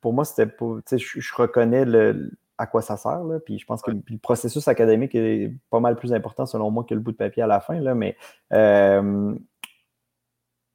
pour 0.00 0.12
moi, 0.12 0.24
c'était 0.24 0.46
pas. 0.46 0.76
Je, 0.90 0.96
je 0.96 1.34
reconnais 1.34 1.84
le, 1.84 2.30
à 2.60 2.66
quoi 2.66 2.82
ça 2.82 2.98
sert. 2.98 3.24
Là, 3.24 3.40
puis 3.40 3.58
je 3.58 3.64
pense 3.64 3.80
que 3.80 3.90
le, 3.90 4.18
processus 4.18 4.68
académique 4.68 5.14
est 5.14 5.50
pas 5.70 5.80
mal 5.80 5.96
plus 5.96 6.12
important 6.12 6.44
selon 6.44 6.70
moi 6.70 6.84
que 6.84 6.92
le 6.92 7.00
bout 7.00 7.12
de 7.12 7.16
papier 7.16 7.42
à 7.42 7.46
la 7.46 7.58
fin. 7.58 7.80
Là, 7.80 7.94
mais 7.94 8.16
euh, 8.52 9.34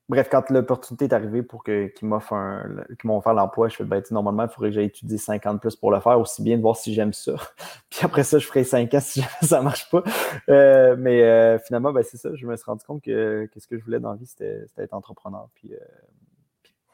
bref, 0.09 0.27
quand 0.31 0.49
l'opportunité 0.49 1.05
est 1.05 1.13
arrivée 1.13 1.43
pour 1.43 1.63
qu'ils 1.63 1.91
m'offrent 2.01 2.63
qu'ils 2.99 3.07
m'ont 3.07 3.19
offert 3.19 3.35
l'emploi, 3.35 3.69
je 3.69 3.75
fais 3.75 3.83
ben, 3.83 4.01
normalement, 4.09 4.45
il 4.45 4.49
faudrait 4.49 4.69
que 4.69 4.75
j'aille 4.75 4.87
étudier 4.87 5.19
50 5.19 5.61
plus 5.61 5.75
pour 5.75 5.91
le 5.91 5.99
faire, 5.99 6.19
aussi 6.19 6.41
bien 6.41 6.57
de 6.57 6.61
voir 6.63 6.75
si 6.75 6.91
j'aime 6.91 7.13
ça. 7.13 7.35
puis 7.91 7.99
après 8.01 8.23
ça, 8.23 8.39
je 8.39 8.47
ferai 8.47 8.63
5 8.63 8.91
ans 8.95 8.99
si 8.99 9.21
ça 9.43 9.59
ne 9.59 9.65
marche 9.65 9.87
pas. 9.91 10.01
Euh, 10.49 10.95
mais 10.97 11.21
euh, 11.21 11.59
finalement, 11.59 11.93
ben, 11.93 12.03
c'est 12.03 12.17
ça. 12.17 12.33
Je 12.33 12.47
me 12.47 12.55
suis 12.55 12.65
rendu 12.65 12.83
compte 12.83 13.03
que, 13.03 13.47
ce 13.55 13.67
que 13.67 13.77
je 13.77 13.83
voulais 13.85 13.99
dans 13.99 14.09
la 14.09 14.17
vie, 14.17 14.25
c'était 14.25 14.65
être 14.79 14.93
entrepreneur. 14.95 15.49
Puis 15.53 15.71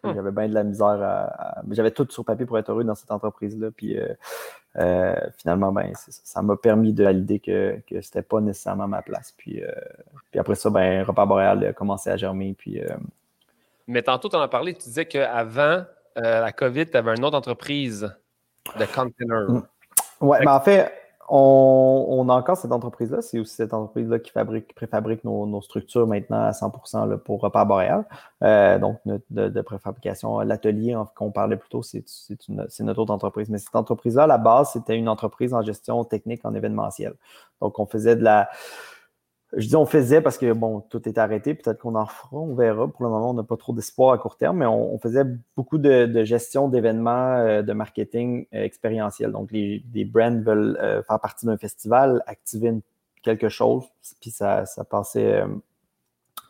Hum. 0.03 0.15
J'avais 0.15 0.31
bien 0.31 0.47
de 0.47 0.53
la 0.53 0.63
misère 0.63 0.99
à. 1.01 1.61
J'avais 1.69 1.91
tout 1.91 2.07
sur 2.09 2.25
papier 2.25 2.45
pour 2.45 2.57
être 2.57 2.69
heureux 2.69 2.83
dans 2.83 2.95
cette 2.95 3.11
entreprise-là. 3.11 3.69
Puis 3.71 3.99
euh, 3.99 4.07
euh, 4.77 5.15
finalement, 5.37 5.71
ben, 5.71 5.91
ça 5.93 6.41
m'a 6.41 6.55
permis 6.55 6.91
de 6.91 7.03
valider 7.03 7.39
que, 7.39 7.79
que 7.87 8.01
c'était 8.01 8.23
pas 8.23 8.41
nécessairement 8.41 8.87
ma 8.87 9.03
place. 9.03 9.33
Puis, 9.37 9.63
euh, 9.63 9.71
puis 10.31 10.39
après 10.39 10.55
ça, 10.55 10.71
ben, 10.71 11.03
Repas 11.03 11.25
Boréal 11.25 11.65
a 11.65 11.73
commencé 11.73 12.09
à 12.09 12.17
germer. 12.17 12.55
Puis, 12.57 12.81
Mais 13.87 14.01
tantôt, 14.01 14.29
tu 14.29 14.35
en 14.35 14.41
as 14.41 14.47
parlé, 14.47 14.73
tu 14.73 14.83
disais 14.83 15.05
qu'avant 15.05 15.83
la 16.15 16.51
COVID, 16.51 16.87
tu 16.87 16.97
avais 16.97 17.15
une 17.15 17.23
autre 17.23 17.37
entreprise 17.37 18.11
de 18.79 18.85
container. 18.85 19.49
Hum. 19.49 19.67
Oui, 20.19 20.37
mais 20.41 20.51
en 20.51 20.61
fait, 20.61 20.91
on, 21.33 22.27
a 22.27 22.33
encore 22.33 22.57
cette 22.57 22.73
entreprise-là. 22.73 23.21
C'est 23.21 23.39
aussi 23.39 23.55
cette 23.55 23.73
entreprise-là 23.73 24.19
qui 24.19 24.31
fabrique, 24.31 24.75
préfabrique 24.75 25.23
nos, 25.23 25.61
structures 25.61 26.05
maintenant 26.05 26.41
à 26.41 26.51
100% 26.51 27.17
pour 27.19 27.41
Repère 27.41 27.65
Boréal. 27.65 28.05
Euh, 28.43 28.77
donc, 28.79 28.99
de, 29.05 29.61
préfabrication. 29.61 30.39
L'atelier 30.39 30.97
qu'on 31.15 31.31
parlait 31.31 31.55
plus 31.55 31.69
tôt, 31.69 31.83
c'est 31.83 32.03
notre 32.81 32.99
autre 32.99 33.13
entreprise. 33.13 33.49
Mais 33.49 33.59
cette 33.59 33.75
entreprise-là, 33.75 34.23
à 34.23 34.27
la 34.27 34.37
base, 34.37 34.71
c'était 34.73 34.97
une 34.97 35.07
entreprise 35.07 35.53
en 35.53 35.61
gestion 35.61 36.03
technique 36.03 36.43
en 36.43 36.53
événementiel. 36.53 37.13
Donc, 37.61 37.79
on 37.79 37.85
faisait 37.85 38.17
de 38.17 38.23
la 38.23 38.49
je 39.57 39.67
dis 39.67 39.75
on 39.75 39.85
faisait 39.85 40.21
parce 40.21 40.37
que 40.37 40.53
bon, 40.53 40.79
tout 40.81 41.07
est 41.09 41.17
arrêté, 41.17 41.53
peut-être 41.53 41.79
qu'on 41.79 41.95
en 41.95 42.05
fera, 42.05 42.37
on 42.37 42.55
verra. 42.55 42.87
Pour 42.87 43.03
le 43.03 43.09
moment, 43.09 43.31
on 43.31 43.33
n'a 43.33 43.43
pas 43.43 43.57
trop 43.57 43.73
d'espoir 43.73 44.13
à 44.13 44.17
court 44.17 44.37
terme, 44.37 44.59
mais 44.59 44.65
on, 44.65 44.97
faisait 44.99 45.25
beaucoup 45.57 45.77
de, 45.77 46.23
gestion 46.23 46.69
d'événements, 46.69 47.35
euh, 47.35 47.61
de 47.61 47.73
marketing 47.73 48.45
euh, 48.53 48.63
expérientiel. 48.63 49.31
Donc, 49.31 49.51
les, 49.51 50.05
brands 50.05 50.41
veulent 50.41 50.77
euh, 50.81 51.03
faire 51.03 51.19
partie 51.19 51.45
d'un 51.45 51.57
festival, 51.57 52.23
activer 52.27 52.73
quelque 53.23 53.49
chose, 53.49 53.85
puis 54.21 54.31
ça, 54.31 54.65
ça 54.65 54.83
passait. 54.83 55.43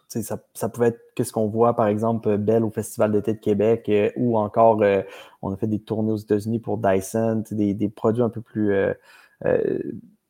Ça, 0.07 0.37
ça, 0.53 0.67
pouvait 0.67 0.87
être 0.89 0.99
qu'est-ce 1.15 1.31
qu'on 1.31 1.47
voit, 1.47 1.73
par 1.73 1.87
exemple, 1.87 2.37
Belle 2.37 2.65
au 2.65 2.69
Festival 2.69 3.13
d'été 3.13 3.33
de 3.33 3.39
Québec, 3.39 3.89
ou 4.17 4.37
encore 4.37 4.83
on 5.41 5.53
a 5.53 5.55
fait 5.55 5.67
des 5.67 5.79
tournées 5.79 6.11
aux 6.11 6.17
États-Unis 6.17 6.59
pour 6.59 6.77
Dyson, 6.77 7.43
des, 7.49 7.73
des, 7.73 7.87
produits 7.87 8.21
un 8.21 8.29
peu 8.29 8.41
plus 8.41 8.73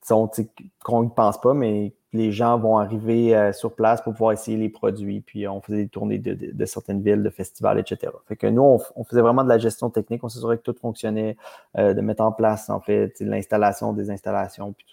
qu'on 0.05 1.03
ne 1.03 1.09
pense 1.09 1.41
pas, 1.41 1.55
mais 1.55 1.95
les 2.13 2.31
gens 2.31 2.59
vont 2.59 2.77
arriver 2.77 3.35
euh, 3.35 3.53
sur 3.53 3.73
place 3.73 4.01
pour 4.01 4.13
pouvoir 4.13 4.33
essayer 4.33 4.57
les 4.57 4.69
produits. 4.69 5.21
Puis 5.21 5.47
on 5.47 5.61
faisait 5.61 5.83
des 5.83 5.87
tournées 5.87 6.19
de, 6.19 6.65
certaines 6.65 7.01
villes, 7.01 7.23
de 7.23 7.29
festivals, 7.29 7.79
etc. 7.79 8.11
Fait 8.27 8.35
que 8.35 8.47
nous, 8.47 8.79
on, 8.95 9.03
faisait 9.03 9.21
vraiment 9.21 9.43
de 9.43 9.49
la 9.49 9.57
gestion 9.57 9.89
technique. 9.89 10.23
On 10.23 10.29
s'assurait 10.29 10.57
que 10.57 10.63
tout 10.63 10.75
fonctionnait, 10.79 11.37
euh, 11.77 11.93
de 11.93 12.01
mettre 12.01 12.23
en 12.23 12.31
place, 12.31 12.69
en 12.69 12.81
fait, 12.81 13.19
l'installation 13.21 13.93
des 13.93 14.11
installations. 14.11 14.73
Puis 14.73 14.85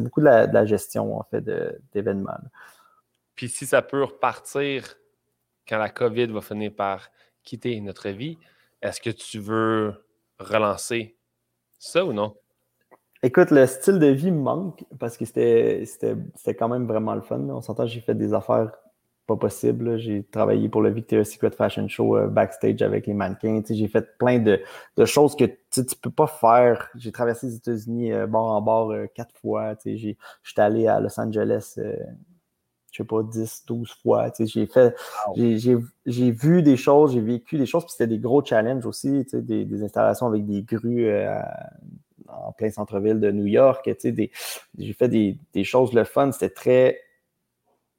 beaucoup 0.00 0.20
de 0.20 0.26
la, 0.26 0.64
gestion, 0.66 1.18
en 1.18 1.22
fait, 1.24 1.42
d'événements. 1.94 2.32
Puis 3.34 3.48
si 3.48 3.64
ça 3.64 3.80
peut 3.80 4.04
repartir 4.04 4.96
quand 5.66 5.78
la 5.78 5.88
COVID 5.88 6.26
va 6.26 6.42
finir 6.42 6.72
par 6.74 7.10
quitter 7.42 7.80
notre 7.80 8.10
vie, 8.10 8.38
est-ce 8.82 9.00
que 9.00 9.10
tu 9.10 9.38
veux 9.38 9.94
relancer 10.38 11.16
ça 11.78 12.04
ou 12.04 12.12
non? 12.12 12.34
Écoute, 13.22 13.50
le 13.50 13.66
style 13.66 13.98
de 13.98 14.06
vie 14.06 14.30
me 14.30 14.40
manque 14.40 14.84
parce 14.98 15.18
que 15.18 15.26
c'était 15.26 15.84
quand 16.58 16.68
même 16.68 16.86
vraiment 16.86 17.14
le 17.14 17.20
fun. 17.20 17.38
On 17.38 17.60
s'entend, 17.60 17.86
j'ai 17.86 18.00
fait 18.00 18.14
des 18.14 18.32
affaires 18.32 18.72
pas 19.26 19.36
possibles. 19.36 19.98
J'ai 19.98 20.24
travaillé 20.24 20.70
pour 20.70 20.80
le 20.80 20.90
Victoria's 20.90 21.30
Secret 21.30 21.50
Fashion 21.50 21.86
Show 21.86 22.16
euh, 22.16 22.28
backstage 22.28 22.80
avec 22.80 23.06
les 23.06 23.12
mannequins. 23.12 23.62
J'ai 23.68 23.88
fait 23.88 24.16
plein 24.16 24.38
de, 24.38 24.58
choses 25.04 25.36
que 25.36 25.44
tu 25.44 25.84
peux 26.00 26.10
pas 26.10 26.26
faire. 26.26 26.88
J'ai 26.96 27.12
traversé 27.12 27.48
les 27.48 27.56
États-Unis 27.56 28.12
euh, 28.12 28.26
bord 28.26 28.52
en 28.52 28.62
bord 28.62 28.90
euh, 28.90 29.06
quatre 29.14 29.36
fois. 29.36 29.74
J'étais 29.84 30.16
allé 30.56 30.86
à 30.86 30.98
Los 30.98 31.20
Angeles 31.20 31.78
je 32.92 33.04
sais 33.04 33.06
pas, 33.06 33.22
10, 33.22 33.66
12 33.66 33.94
fois. 34.02 34.32
J'ai 34.40 34.66
fait, 34.66 34.96
j'ai 35.36 36.30
vu 36.32 36.62
des 36.62 36.76
choses, 36.76 37.12
j'ai 37.12 37.20
vécu 37.20 37.56
des 37.56 37.66
choses, 37.66 37.84
puis 37.84 37.92
c'était 37.92 38.08
des 38.08 38.18
gros 38.18 38.44
challenges 38.44 38.84
aussi, 38.84 39.24
des, 39.32 39.64
des 39.64 39.82
installations 39.84 40.26
avec 40.26 40.44
des 40.44 40.62
grues 40.62 41.08
en 42.28 42.52
plein 42.52 42.70
centre-ville 42.70 43.20
de 43.20 43.30
New 43.30 43.46
York. 43.46 43.88
J'ai 44.02 44.92
fait 44.92 45.08
des, 45.08 45.64
choses 45.64 45.92
le 45.92 46.04
fun. 46.04 46.32
C'était 46.32 46.50
très 46.50 47.00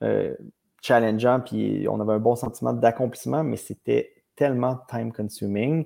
euh, 0.03 0.35
challengeant, 0.81 1.41
puis 1.41 1.87
on 1.89 1.99
avait 1.99 2.13
un 2.13 2.19
bon 2.19 2.35
sentiment 2.35 2.73
d'accomplissement, 2.73 3.43
mais 3.43 3.57
c'était 3.57 4.13
tellement 4.35 4.79
time-consuming. 4.89 5.85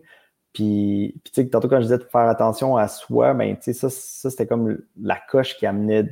Puis, 0.53 1.19
tu 1.25 1.31
sais, 1.33 1.49
tantôt 1.49 1.67
quand 1.67 1.77
je 1.77 1.83
disais 1.83 1.97
de 1.97 2.03
faire 2.03 2.29
attention 2.29 2.77
à 2.77 2.87
soi, 2.87 3.33
ben, 3.33 3.57
tu 3.57 3.73
sais, 3.73 3.89
ça, 3.89 3.89
c'était 4.29 4.47
comme 4.47 4.77
la 5.01 5.19
coche 5.29 5.57
qui 5.57 5.65
amenait 5.65 6.05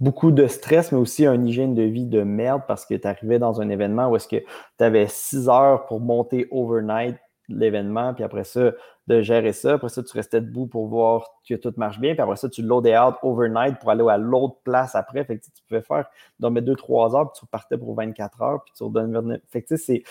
beaucoup 0.00 0.30
de 0.30 0.46
stress, 0.46 0.92
mais 0.92 0.98
aussi 0.98 1.26
une 1.26 1.46
hygiène 1.46 1.74
de 1.74 1.82
vie 1.82 2.04
de 2.04 2.22
merde 2.22 2.62
parce 2.68 2.84
que 2.84 2.94
tu 2.94 3.06
arrivais 3.06 3.38
dans 3.38 3.60
un 3.60 3.68
événement 3.70 4.10
où 4.10 4.16
est-ce 4.16 4.28
que 4.28 4.36
tu 4.36 4.84
avais 4.84 5.06
six 5.08 5.48
heures 5.48 5.86
pour 5.86 6.00
monter 6.00 6.46
overnight 6.50 7.16
l'événement, 7.48 8.14
puis 8.14 8.24
après 8.24 8.44
ça, 8.44 8.72
de 9.06 9.22
gérer 9.22 9.52
ça. 9.52 9.74
Après 9.74 9.88
ça, 9.88 10.02
tu 10.02 10.16
restais 10.16 10.40
debout 10.40 10.66
pour 10.66 10.86
voir 10.86 11.26
que 11.48 11.54
tout 11.54 11.72
marche 11.76 11.98
bien. 11.98 12.12
Puis 12.12 12.20
après 12.20 12.36
ça, 12.36 12.48
tu 12.48 12.62
loadais 12.62 12.98
out 12.98 13.14
overnight 13.22 13.78
pour 13.78 13.90
aller 13.90 14.04
à 14.08 14.18
l'autre 14.18 14.56
place 14.64 14.94
après. 14.94 15.24
Fait 15.24 15.38
que 15.38 15.44
tu 15.44 15.62
pouvais 15.66 15.82
faire, 15.82 16.08
dormir 16.38 16.62
2-3 16.62 17.16
heures, 17.16 17.32
puis 17.32 17.38
tu 17.38 17.44
repartais 17.44 17.78
pour 17.78 17.94
24 17.94 18.42
heures, 18.42 18.64
puis 18.64 18.74
tu 18.76 18.84
redonnais. 18.84 19.40
Fait 19.48 19.62
que 19.62 19.76
c'est. 19.76 20.02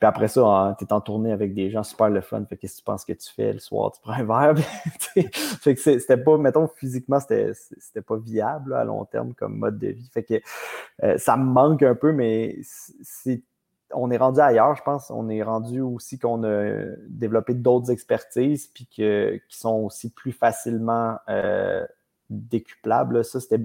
Puis 0.00 0.06
après 0.06 0.28
ça, 0.28 0.76
tu 0.78 0.84
es 0.84 0.92
en 0.92 1.00
tournée 1.00 1.32
avec 1.32 1.54
des 1.54 1.70
gens 1.70 1.82
super 1.82 2.08
le 2.08 2.20
fun. 2.20 2.44
Fait 2.48 2.54
que 2.54 2.60
qu'est-ce 2.60 2.74
que 2.74 2.78
tu 2.78 2.84
penses 2.84 3.04
que 3.04 3.12
tu 3.12 3.32
fais 3.34 3.52
le 3.52 3.58
soir? 3.58 3.90
Tu 3.90 4.00
prends 4.00 4.12
un 4.12 4.22
verre. 4.22 4.56
fait 5.60 5.74
que 5.74 5.80
c'était 5.80 6.16
pas, 6.16 6.38
mettons, 6.38 6.68
physiquement, 6.68 7.18
c'était 7.18 8.02
pas 8.06 8.16
viable 8.16 8.74
à 8.74 8.84
long 8.84 9.04
terme 9.06 9.34
comme 9.34 9.56
mode 9.56 9.76
de 9.78 9.88
vie. 9.88 10.08
Fait 10.14 10.22
que 10.22 10.34
euh, 11.02 11.18
ça 11.18 11.36
me 11.36 11.44
manque 11.44 11.82
un 11.82 11.96
peu, 11.96 12.12
mais 12.12 12.58
c'est 12.62 13.42
on 13.92 14.10
est 14.10 14.16
rendu 14.16 14.40
ailleurs, 14.40 14.74
je 14.74 14.82
pense. 14.82 15.10
On 15.10 15.28
est 15.28 15.42
rendu 15.42 15.80
aussi 15.80 16.18
qu'on 16.18 16.44
a 16.44 16.72
développé 17.08 17.54
d'autres 17.54 17.90
expertises 17.90 18.66
puis 18.66 18.86
qui 18.86 19.40
sont 19.48 19.84
aussi 19.84 20.10
plus 20.10 20.32
facilement 20.32 21.16
euh, 21.28 21.86
décuplables. 22.30 23.24
Ça, 23.24 23.40
c'était 23.40 23.60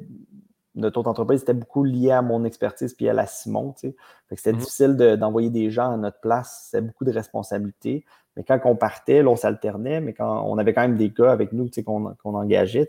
notre 0.75 0.99
autre 0.99 1.09
entreprise, 1.09 1.41
c'était 1.41 1.53
beaucoup 1.53 1.83
lié 1.83 2.11
à 2.11 2.21
mon 2.21 2.45
expertise 2.45 2.93
puis 2.93 3.07
à 3.07 3.13
la 3.13 3.27
Simon. 3.27 3.73
Tu 3.73 3.93
c'était 4.31 4.53
mmh 4.53 4.57
difficile 4.57 4.95
d'envoyer 5.19 5.49
des 5.49 5.69
gens 5.69 5.91
à 5.91 5.97
notre 5.97 6.19
place. 6.19 6.69
C'était 6.71 6.81
beaucoup 6.81 7.05
de 7.05 7.11
responsabilités. 7.11 8.05
Mais 8.35 8.43
quand 8.43 8.59
on 8.65 8.75
partait, 8.75 9.23
on 9.23 9.35
s'alternait, 9.35 10.01
mais 10.01 10.13
quand 10.13 10.43
on 10.47 10.57
avait 10.57 10.73
quand 10.73 10.81
même 10.81 10.97
des 10.97 11.09
gars 11.09 11.31
avec 11.31 11.53
nous 11.53 11.69
qu'on 11.85 12.15
engageait, 12.23 12.87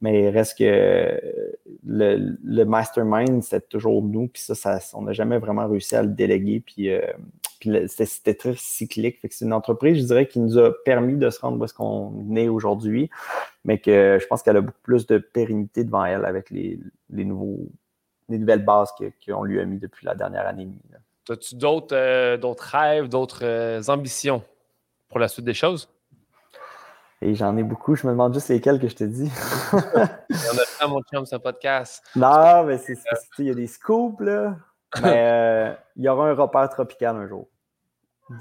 mais 0.00 0.28
reste 0.28 0.58
que 0.58 1.20
le, 1.86 2.64
mastermind, 2.64 3.42
c'était 3.42 3.66
toujours 3.66 4.02
nous, 4.02 4.28
puis 4.28 4.42
ça, 4.42 4.78
on 4.92 5.02
n'a 5.02 5.12
jamais 5.12 5.38
vraiment 5.38 5.66
réussi 5.66 5.96
à 5.96 6.02
le 6.02 6.08
déléguer, 6.08 6.60
puis, 6.60 6.90
euh, 6.90 7.00
c'était 7.86 8.34
très 8.34 8.54
cyclique. 8.56 9.20
c'est 9.22 9.44
une 9.44 9.54
entreprise, 9.54 9.98
je 9.98 10.04
dirais, 10.04 10.28
qui 10.28 10.38
nous 10.38 10.58
a 10.58 10.70
permis 10.84 11.16
de 11.16 11.30
se 11.30 11.40
rendre 11.40 11.58
où 11.58 11.64
est-ce 11.64 11.72
qu'on 11.72 12.36
est 12.36 12.48
aujourd'hui, 12.48 13.08
mais 13.64 13.78
que 13.78 14.18
je 14.20 14.26
pense 14.26 14.42
qu'elle 14.42 14.58
a 14.58 14.60
beaucoup 14.60 14.82
plus 14.82 15.06
de 15.06 15.16
pérennité 15.16 15.84
devant 15.84 16.04
elle 16.04 16.26
avec 16.26 16.50
les, 16.50 16.78
nouveaux, 17.08 17.66
les 18.28 18.38
nouvelles 18.38 18.64
bases 18.64 18.90
qu'on 19.26 19.44
lui 19.44 19.60
a 19.60 19.64
mis 19.64 19.78
depuis 19.78 20.04
la 20.04 20.14
dernière 20.14 20.46
année 20.46 20.64
et 20.64 20.66
demie. 20.66 20.80
As-tu 21.30 21.54
d'autres 21.54 21.96
euh, 21.96 22.36
rêves, 22.58 23.08
d'autres 23.08 23.44
euh, 23.44 23.82
ambitions? 23.88 24.42
Pour 25.14 25.20
la 25.20 25.28
suite 25.28 25.44
des 25.44 25.54
choses? 25.54 25.88
Et 27.22 27.36
j'en 27.36 27.56
ai 27.56 27.62
beaucoup. 27.62 27.94
Je 27.94 28.04
me 28.04 28.10
demande 28.10 28.34
juste 28.34 28.48
lesquels 28.48 28.80
que 28.80 28.88
je 28.88 28.96
te 28.96 29.04
dis. 29.04 29.30
On 29.72 29.78
a 29.78 30.80
pas 30.80 30.88
mon 30.88 31.02
chum, 31.02 31.24
ce 31.24 31.36
podcast. 31.36 32.02
Non, 32.16 32.64
mais 32.64 32.78
c'est 32.78 32.98
il 33.38 33.44
y 33.44 33.50
a 33.50 33.54
des 33.54 33.68
scoops, 33.68 34.20
là. 34.20 34.56
Mais 35.02 35.24
euh, 35.24 35.74
il 35.94 36.02
y 36.02 36.08
aura 36.08 36.30
un 36.30 36.34
repère 36.34 36.68
tropical 36.68 37.14
un 37.14 37.28
jour. 37.28 37.46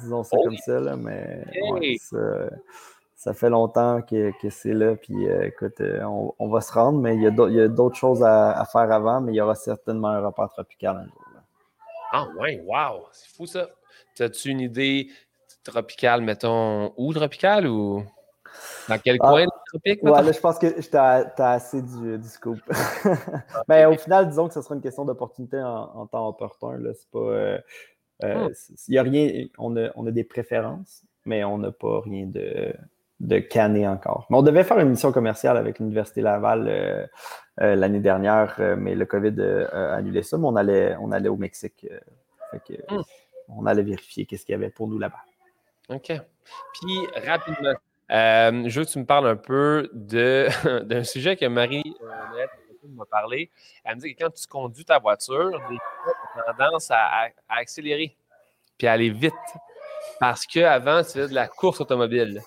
Disons 0.02 0.24
ça 0.24 0.36
comme 0.44 0.58
ça, 0.58 0.80
là. 0.80 0.96
Mais 0.96 1.46
ça, 3.16 3.34
fait 3.36 3.52
longtemps 3.52 4.02
que, 4.02 4.32
c'est 4.50 4.74
là. 4.74 4.96
Puis 4.96 5.28
euh, 5.30 5.46
écoute, 5.46 5.80
euh, 5.80 6.04
on, 6.40 6.50
va 6.50 6.62
se 6.62 6.74
rendre, 6.74 7.00
mais 7.00 7.16
il 7.16 7.22
y 7.22 7.28
a 7.62 7.68
d'autres 7.68 7.98
choses 7.98 8.24
à, 8.24 8.66
faire 8.72 8.92
avant, 8.92 9.22
mais 9.22 9.32
il 9.32 9.36
y 9.36 9.42
aura 9.42 9.54
certainement 9.54 10.10
un 10.10 10.26
repère 10.26 10.50
tropical 10.50 10.98
un 10.98 11.06
jour. 11.06 11.24
Ah 12.12 12.28
ouais, 12.40 12.64
wow! 12.66 13.06
C'est 13.12 13.30
fou 13.36 13.46
ça. 13.46 13.68
As-tu 14.20 14.50
une 14.50 14.60
idée 14.60 15.10
tropical, 15.64 16.22
mettons, 16.22 16.94
où 16.98 17.14
tropical 17.14 17.68
ou 17.68 18.04
dans 18.90 18.98
quel 19.00 19.18
ah, 19.22 19.30
coin 19.30 19.46
tropique? 19.68 20.04
Ouais, 20.04 20.12
là, 20.12 20.32
je 20.32 20.40
pense 20.40 20.60
que 20.60 20.68
tu 20.68 20.98
as, 20.98 21.34
assez 21.38 21.82
du, 21.82 22.18
du 22.18 22.28
scoop. 22.28 22.60
Mais 23.68 23.86
au 23.86 23.98
final, 23.98 24.28
disons 24.28 24.48
que 24.48 24.54
ce 24.54 24.62
sera 24.62 24.76
une 24.76 24.82
question 24.82 25.06
d'opportunité 25.06 25.62
en, 25.62 26.06
temps 26.08 26.28
opportun. 26.28 26.78
Là. 26.78 26.92
C'est 26.94 27.10
pas. 27.10 27.20
Euh, 27.20 27.60
euh, 28.24 28.50
hmm. 28.50 28.52
y 28.90 28.98
a 28.98 29.04
rien. 29.04 29.46
On 29.58 29.76
a, 29.78 29.90
on 29.96 30.06
a 30.08 30.12
des 30.12 30.24
préférences, 30.24 31.04
mais 31.26 31.44
on 31.44 31.58
n'a 31.58 31.72
pas 31.72 32.02
rien 32.02 32.26
de, 32.26 32.74
de 33.20 33.40
canné 33.40 33.88
encore. 33.88 34.28
Mais 34.30 34.38
on 34.38 34.44
devait 34.44 34.64
faire 34.64 34.80
une 34.80 34.90
mission 34.90 35.12
commerciale 35.12 35.58
avec 35.58 35.80
l'Université 35.80 36.22
Laval 36.22 36.68
euh, 36.68 37.06
l'année 37.58 38.00
dernière, 38.00 38.60
mais 38.78 38.96
le 38.96 39.06
COVID 39.06 39.42
a 39.72 39.96
annulé 39.96 40.24
ça, 40.24 40.38
mais 40.38 40.48
on 40.48 40.56
allait, 40.56 40.96
on 41.02 41.12
allait 41.12 41.30
au 41.30 41.38
Mexique. 41.38 41.88
Hmm. 42.90 43.02
On 43.50 43.66
allait 43.66 43.84
vérifier 43.84 44.26
qu'est-ce 44.26 44.46
qu'il 44.46 44.54
y 44.54 44.56
avait 44.56 44.70
pour 44.70 44.88
nous 44.88 45.00
là-bas. 45.00 45.24
OK. 45.90 46.12
Puis, 46.74 47.08
rapidement, 47.26 47.74
euh, 48.12 48.64
je 48.68 48.80
veux 48.80 48.86
que 48.86 48.92
tu 48.92 49.00
me 49.00 49.06
parles 49.06 49.28
un 49.28 49.36
peu 49.36 49.90
d'un 49.94 51.04
sujet 51.04 51.36
que 51.36 51.46
Marie 51.46 51.96
euh, 52.02 52.46
m'a 52.90 53.06
parlé. 53.06 53.50
Elle 53.84 53.96
me 53.96 54.02
dit 54.02 54.16
que 54.16 54.24
quand 54.24 54.32
tu 54.32 54.48
conduis 54.48 54.86
ta 54.86 55.00
voiture, 55.00 55.62
tu 55.70 56.40
as 56.48 56.54
tendance 56.54 56.92
à, 56.92 57.30
accélérer 57.50 58.16
puis 58.78 58.88
à 58.88 58.94
aller 58.94 59.10
vite. 59.10 59.34
Parce 60.20 60.46
qu'avant, 60.46 61.02
tu 61.04 61.12
faisais 61.12 61.30
de 61.30 61.34
la 61.34 61.48
course 61.48 61.82
automobile. 61.82 62.42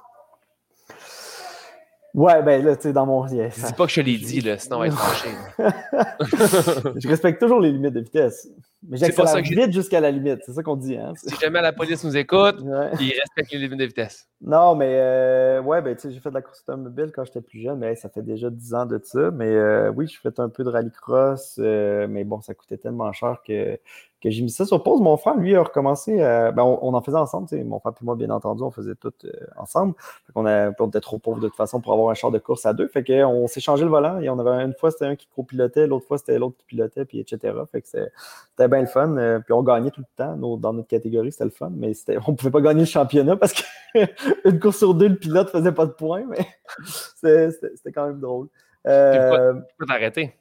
Ouais, 2.15 2.43
ben 2.43 2.65
là, 2.65 2.77
tu 2.77 2.83
sais, 2.83 2.93
dans 2.95 3.05
mon. 3.05 3.27
Je 3.27 3.35
dis 3.35 3.73
pas 3.75 3.87
que 3.87 3.93
je 3.93 4.01
l'ai 4.01 4.17
dit, 4.17 4.41
là, 4.41 4.57
sinon 4.57 4.77
on 4.77 4.81
va 4.81 4.87
être 4.87 4.99
fâché. 4.99 5.29
je 7.01 7.09
respecte 7.09 7.41
toujours 7.41 7.61
les 7.61 7.71
limites 7.71 7.93
de 7.93 8.01
vitesse. 8.01 8.49
Mais 8.89 8.97
j'accélère 8.97 9.37
vite 9.43 9.73
jusqu'à 9.73 10.01
la 10.01 10.11
limite, 10.11 10.41
c'est 10.45 10.53
ça 10.53 10.63
qu'on 10.63 10.77
dit. 10.77 10.97
Hein? 10.97 11.13
Si 11.17 11.35
jamais 11.41 11.61
la 11.61 11.73
police 11.73 12.05
nous 12.05 12.17
écoute, 12.17 12.57
il 13.01 13.13
respecte 13.13 13.53
les 13.53 13.59
limites 13.59 13.79
de 13.79 13.85
vitesse. 13.85 14.29
Non, 14.43 14.75
mais 14.75 14.99
euh, 15.01 15.63
ouais, 15.63 15.81
ben, 15.81 15.97
j'ai 15.99 16.21
fait 16.21 16.29
de 16.29 16.35
la 16.35 16.43
course 16.43 16.63
automobile 16.69 17.11
quand 17.15 17.25
j'étais 17.25 17.41
plus 17.41 17.61
jeune, 17.61 17.79
mais 17.79 17.97
ça 17.97 18.11
fait 18.11 18.23
déjà 18.23 18.51
10 18.51 18.75
ans 18.75 18.85
de 18.85 19.01
ça. 19.03 19.31
Mais 19.31 19.49
euh, 19.49 19.91
oui, 19.91 20.07
je 20.09 20.21
fais 20.21 20.41
un 20.41 20.51
peu 20.51 20.63
de 20.63 20.69
rallycross, 20.69 21.59
euh, 21.59 22.07
mais 22.07 22.25
bon, 22.25 22.43
ça 22.43 22.53
coûtait 22.53 22.77
tellement 22.77 23.13
cher 23.13 23.41
que 23.47 23.79
que 24.23 24.31
j'ai 24.31 24.43
mis 24.43 24.51
ça 24.51 24.65
sur 24.65 24.83
pause. 24.83 25.01
Mon 25.03 25.17
frère, 25.19 25.37
lui, 25.37 25.55
a 25.55 25.63
recommencé. 25.63 26.17
Ben, 26.17 26.63
on, 26.63 26.95
en 26.95 27.03
faisait 27.03 27.19
ensemble. 27.19 27.49
Mon 27.65 27.79
frère 27.81 27.93
et 28.01 28.05
moi, 28.05 28.17
bien 28.17 28.31
entendu, 28.31 28.63
on 28.63 28.71
faisait 28.71 28.95
tout 28.95 29.13
ensemble. 29.57 29.95
on, 30.35 30.47
a, 30.47 30.71
on 30.79 30.89
était 30.89 31.01
trop 31.01 31.19
pauvres 31.19 31.41
de 31.41 31.49
toute 31.49 31.57
façon 31.57 31.81
pour 31.83 31.93
avoir 31.93 32.11
un 32.11 32.15
char 32.15 32.31
de 32.31 32.39
course 32.39 32.65
à 32.65 32.73
deux. 32.73 32.89
Fait 32.89 33.05
qu'on 33.05 33.47
s'est 33.47 33.61
changé 33.61 33.85
le 33.85 33.91
volant 33.91 34.19
et 34.21 34.31
on 34.31 34.39
avait 34.39 34.65
une 34.65 34.73
fois, 34.73 34.91
c'était 34.91 35.05
un 35.05 35.17
qui 35.17 35.29
copilotait, 35.35 35.87
l'autre 35.87 36.07
fois, 36.07 36.17
c'était 36.17 36.39
l'autre 36.39 36.57
qui 36.57 36.65
pilotait, 36.65 37.05
puis 37.05 37.21
etc. 37.21 37.55
Fait 37.71 37.83
que 37.83 37.89
c'était 37.89 38.69
bien 38.69 38.76
le 38.81 38.87
fun. 38.87 39.17
Euh, 39.17 39.41
puis 39.41 39.53
on 39.53 39.63
gagnait 39.63 39.91
tout 39.91 40.01
le 40.01 40.17
temps. 40.17 40.37
dans 40.37 40.73
notre 40.73 40.89
catégorie, 40.89 41.33
c'était 41.33 41.45
le 41.45 41.51
fun. 41.51 41.71
Mais 41.75 41.93
on 42.27 42.33
ne 42.33 42.37
pouvait 42.37 42.51
pas 42.51 42.61
gagner 42.61 42.81
le 42.81 42.87
championnat 42.87 43.37
parce 43.37 43.53
qu'une 43.53 44.61
course 44.61 44.79
sur 44.79 44.95
deux, 44.95 45.09
le 45.09 45.17
pilote 45.17 45.51
faisait 45.51 45.73
pas 45.73 45.87
de 45.87 45.93
points. 45.93 46.25
Mais 46.29 46.47
c'était 47.51 47.93
quand 47.93 48.07
même 48.07 48.21
drôle. 48.21 48.49
Euh, 48.87 49.55
tu 49.55 49.75
peux 49.79 49.87
t'arrêter. 49.87 50.35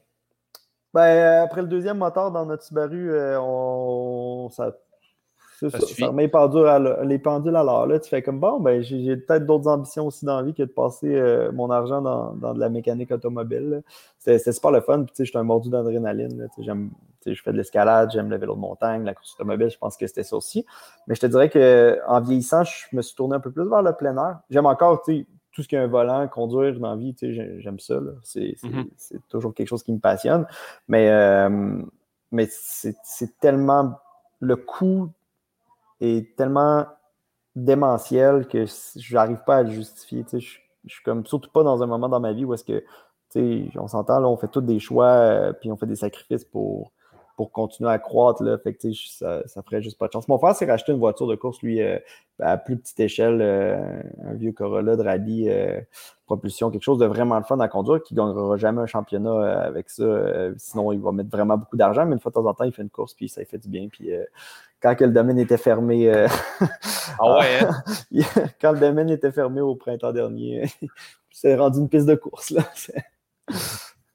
Ben, 0.94 1.02
euh, 1.02 1.44
après 1.44 1.62
le 1.62 1.68
deuxième 1.68 1.98
moteur 1.98 2.32
dans 2.32 2.46
notre 2.46 2.64
Subaru, 2.64 3.12
euh, 3.12 3.38
on, 3.42 4.50
ça, 4.50 4.78
ça, 5.60 5.70
ça, 5.70 6.08
remet 6.08 6.24
les 6.24 6.28
pendules 6.28 7.56
à, 7.56 7.64
l'heure. 7.64 7.88
Là, 7.88 8.00
tu 8.00 8.10
fais 8.10 8.22
comme 8.22 8.40
bon, 8.40 8.60
ben, 8.60 8.82
j'ai 8.82 9.16
peut-être 9.16 9.46
d'autres 9.46 9.70
ambitions 9.70 10.08
aussi 10.08 10.26
dans 10.26 10.38
la 10.38 10.44
vie 10.44 10.54
que 10.54 10.64
de 10.64 10.70
passer 10.70 11.16
euh, 11.16 11.52
mon 11.54 11.70
argent 11.72 12.02
dans, 12.02 12.34
dans, 12.34 12.54
de 12.54 12.60
la 12.60 12.70
mécanique 12.70 13.12
automobile. 13.12 13.82
C'est 14.20 14.52
super 14.52 14.72
le 14.72 14.82
fun. 14.82 15.04
Puis, 15.04 15.14
je 15.20 15.24
suis 15.24 15.38
un 15.38 15.44
mordu 15.44 15.70
d'adrénaline. 15.70 16.48
Je 16.58 17.42
fais 17.42 17.52
de 17.52 17.58
l'escalade, 17.58 18.12
j'aime 18.12 18.30
le 18.30 18.38
vélo 18.38 18.56
de 18.56 18.60
montagne, 18.60 19.04
la 19.04 19.14
course 19.14 19.34
automobile, 19.36 19.70
je 19.70 19.78
pense 19.78 19.98
que 19.98 20.06
c'était 20.06 20.24
ça 20.24 20.36
aussi. 20.36 20.66
Mais 21.08 21.16
je 21.16 21.22
te 21.22 21.26
dirais 21.26 21.50
qu'en 21.50 22.22
vieillissant, 22.22 22.64
je 22.64 22.96
me 22.96 23.02
suis 23.02 23.16
tourné 23.16 23.36
un 23.36 23.40
peu 23.40 23.52
plus 23.52 23.68
vers 23.68 23.82
le 23.82 23.94
plein 23.94 24.16
air. 24.18 24.40
J'aime 24.50 24.66
encore, 24.66 25.02
tu 25.04 25.20
sais, 25.20 25.28
tout 25.52 25.64
ce 25.64 25.70
qui 25.70 25.76
est 25.76 25.80
un 25.80 25.88
volant, 25.88 26.28
conduire 26.28 26.78
dans 26.80 26.92
la 26.92 26.98
vie, 26.98 27.16
j'aime 27.20 27.80
ça. 27.80 27.96
Mm-hmm. 27.96 28.88
C'est 28.98 29.28
toujours 29.30 29.54
quelque 29.54 29.70
chose 29.70 29.84
qui 29.84 29.94
me 29.94 30.00
passionne. 30.00 30.46
Mais, 30.88 31.10
euh, 31.10 31.82
mais 32.32 32.48
c'est 32.52 33.40
tellement. 33.40 33.98
Le 34.42 34.58
coût 34.58 35.10
est 36.02 36.36
tellement 36.36 36.86
démentiel 37.56 38.48
que 38.48 38.66
je 38.66 39.14
n'arrive 39.14 39.42
pas 39.46 39.58
à 39.58 39.64
le 39.64 39.72
justifier. 39.72 40.26
Je, 40.32 40.40
je 40.40 40.94
suis 40.94 41.04
comme 41.04 41.26
surtout 41.26 41.50
pas 41.50 41.64
dans 41.64 41.82
un 41.82 41.88
moment 41.88 42.10
dans 42.10 42.20
ma 42.20 42.34
vie 42.34 42.46
où 42.46 42.54
est-ce 42.54 42.64
que 42.64 42.84
on 43.76 43.88
s'entend, 43.88 44.20
là, 44.20 44.28
on 44.28 44.38
fait 44.38 44.48
tous 44.48 44.62
des 44.62 44.80
choix, 44.80 45.08
euh, 45.08 45.54
puis 45.54 45.72
on 45.72 45.78
fait 45.78 45.86
des 45.86 45.96
sacrifices 45.96 46.46
pour, 46.46 46.92
pour 47.36 47.52
continuer 47.52 47.90
à 47.90 48.00
croître. 48.00 48.44
Là. 48.44 48.58
Fait 48.58 48.74
que, 48.74 48.92
ça, 48.94 49.46
ça 49.48 49.62
ferait 49.62 49.82
juste 49.82 49.98
pas 49.98 50.08
de 50.08 50.14
chance. 50.14 50.28
Mon 50.28 50.38
frère 50.38 50.56
s'est 50.56 50.66
racheté 50.66 50.92
une 50.92 51.00
voiture 51.00 51.28
de 51.28 51.36
course, 51.36 51.62
lui, 51.62 51.82
euh, 51.82 51.98
à 52.40 52.58
plus 52.58 52.78
petite 52.78 53.00
échelle, 53.00 53.42
euh, 53.42 54.02
un 54.24 54.34
vieux 54.34 54.52
Corolla 54.52 54.96
de 54.96 55.04
rallye, 55.04 55.52
propulsion, 56.26 56.72
quelque 56.72 56.84
chose 56.84 57.00
de 57.00 57.06
vraiment 57.06 57.38
le 57.38 57.44
fun 57.44 57.60
à 57.60 57.68
conduire, 57.68 58.02
qui 58.04 58.14
ne 58.14 58.20
gagnera 58.20 58.58
jamais 58.58 58.82
un 58.82 58.88
championnat 58.88 59.60
avec 59.62 59.90
ça. 59.90 60.04
sinon, 60.58 60.92
il 60.92 61.00
va 61.00 61.12
mettre 61.12 61.30
vraiment 61.30 61.58
beaucoup 61.58 61.78
d'argent, 61.78 62.06
mais 62.06 62.14
une 62.14 62.20
fois 62.20 62.32
de 62.32 62.36
temps 62.36 62.46
en 62.46 62.54
temps, 62.54 62.64
il 62.64 62.72
fait 62.72 62.82
une 62.82 62.90
course, 62.90 63.14
puis 63.14 63.30
ça 63.30 63.44
fait 63.46 63.58
du 63.58 63.70
bien. 63.70 63.88
Puis 63.90 64.12
quand 64.94 65.08
le 65.08 65.14
domaine 65.14 65.40
était 65.40 65.58
fermé, 65.58 66.28
ah 67.20 67.38
ouais, 67.38 67.60
hein? 67.62 67.84
quand 68.62 68.72
le 68.74 68.80
domaine 68.80 69.10
était 69.10 69.32
fermé 69.32 69.62
au 69.62 69.76
printemps 69.76 70.12
dernier, 70.12 70.66
c'est 71.32 71.56
rendu 71.56 71.80
une 71.80 71.90
piste 71.90 72.06
de 72.06 72.16
course. 72.16 72.52
Là. 72.52 72.64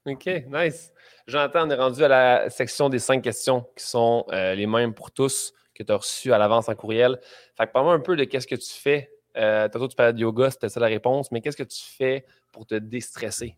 OK, 0.05 0.29
nice. 0.51 0.91
J'entends, 1.27 1.67
on 1.67 1.69
est 1.69 1.75
rendu 1.75 2.03
à 2.03 2.07
la 2.07 2.49
section 2.49 2.89
des 2.89 2.99
cinq 2.99 3.21
questions 3.21 3.65
qui 3.75 3.85
sont 3.85 4.25
euh, 4.31 4.55
les 4.55 4.67
mêmes 4.67 4.93
pour 4.93 5.11
tous 5.11 5.53
que 5.73 5.83
tu 5.83 5.91
as 5.91 5.97
reçues 5.97 6.33
à 6.33 6.37
l'avance 6.37 6.67
en 6.69 6.75
courriel. 6.75 7.19
Fait 7.55 7.67
que 7.67 7.71
parle-moi 7.71 7.93
un 7.93 7.99
peu 7.99 8.15
de 8.15 8.23
qu'est-ce 8.23 8.47
que 8.47 8.55
tu 8.55 8.71
fais. 8.71 9.11
Euh, 9.37 9.69
tantôt, 9.69 9.87
tu 9.87 9.95
parlais 9.95 10.13
de 10.13 10.19
yoga, 10.19 10.49
c'était 10.49 10.69
ça 10.69 10.79
la 10.79 10.87
réponse, 10.87 11.31
mais 11.31 11.41
qu'est-ce 11.41 11.57
que 11.57 11.63
tu 11.63 11.81
fais 11.81 12.25
pour 12.51 12.65
te 12.65 12.75
déstresser? 12.75 13.55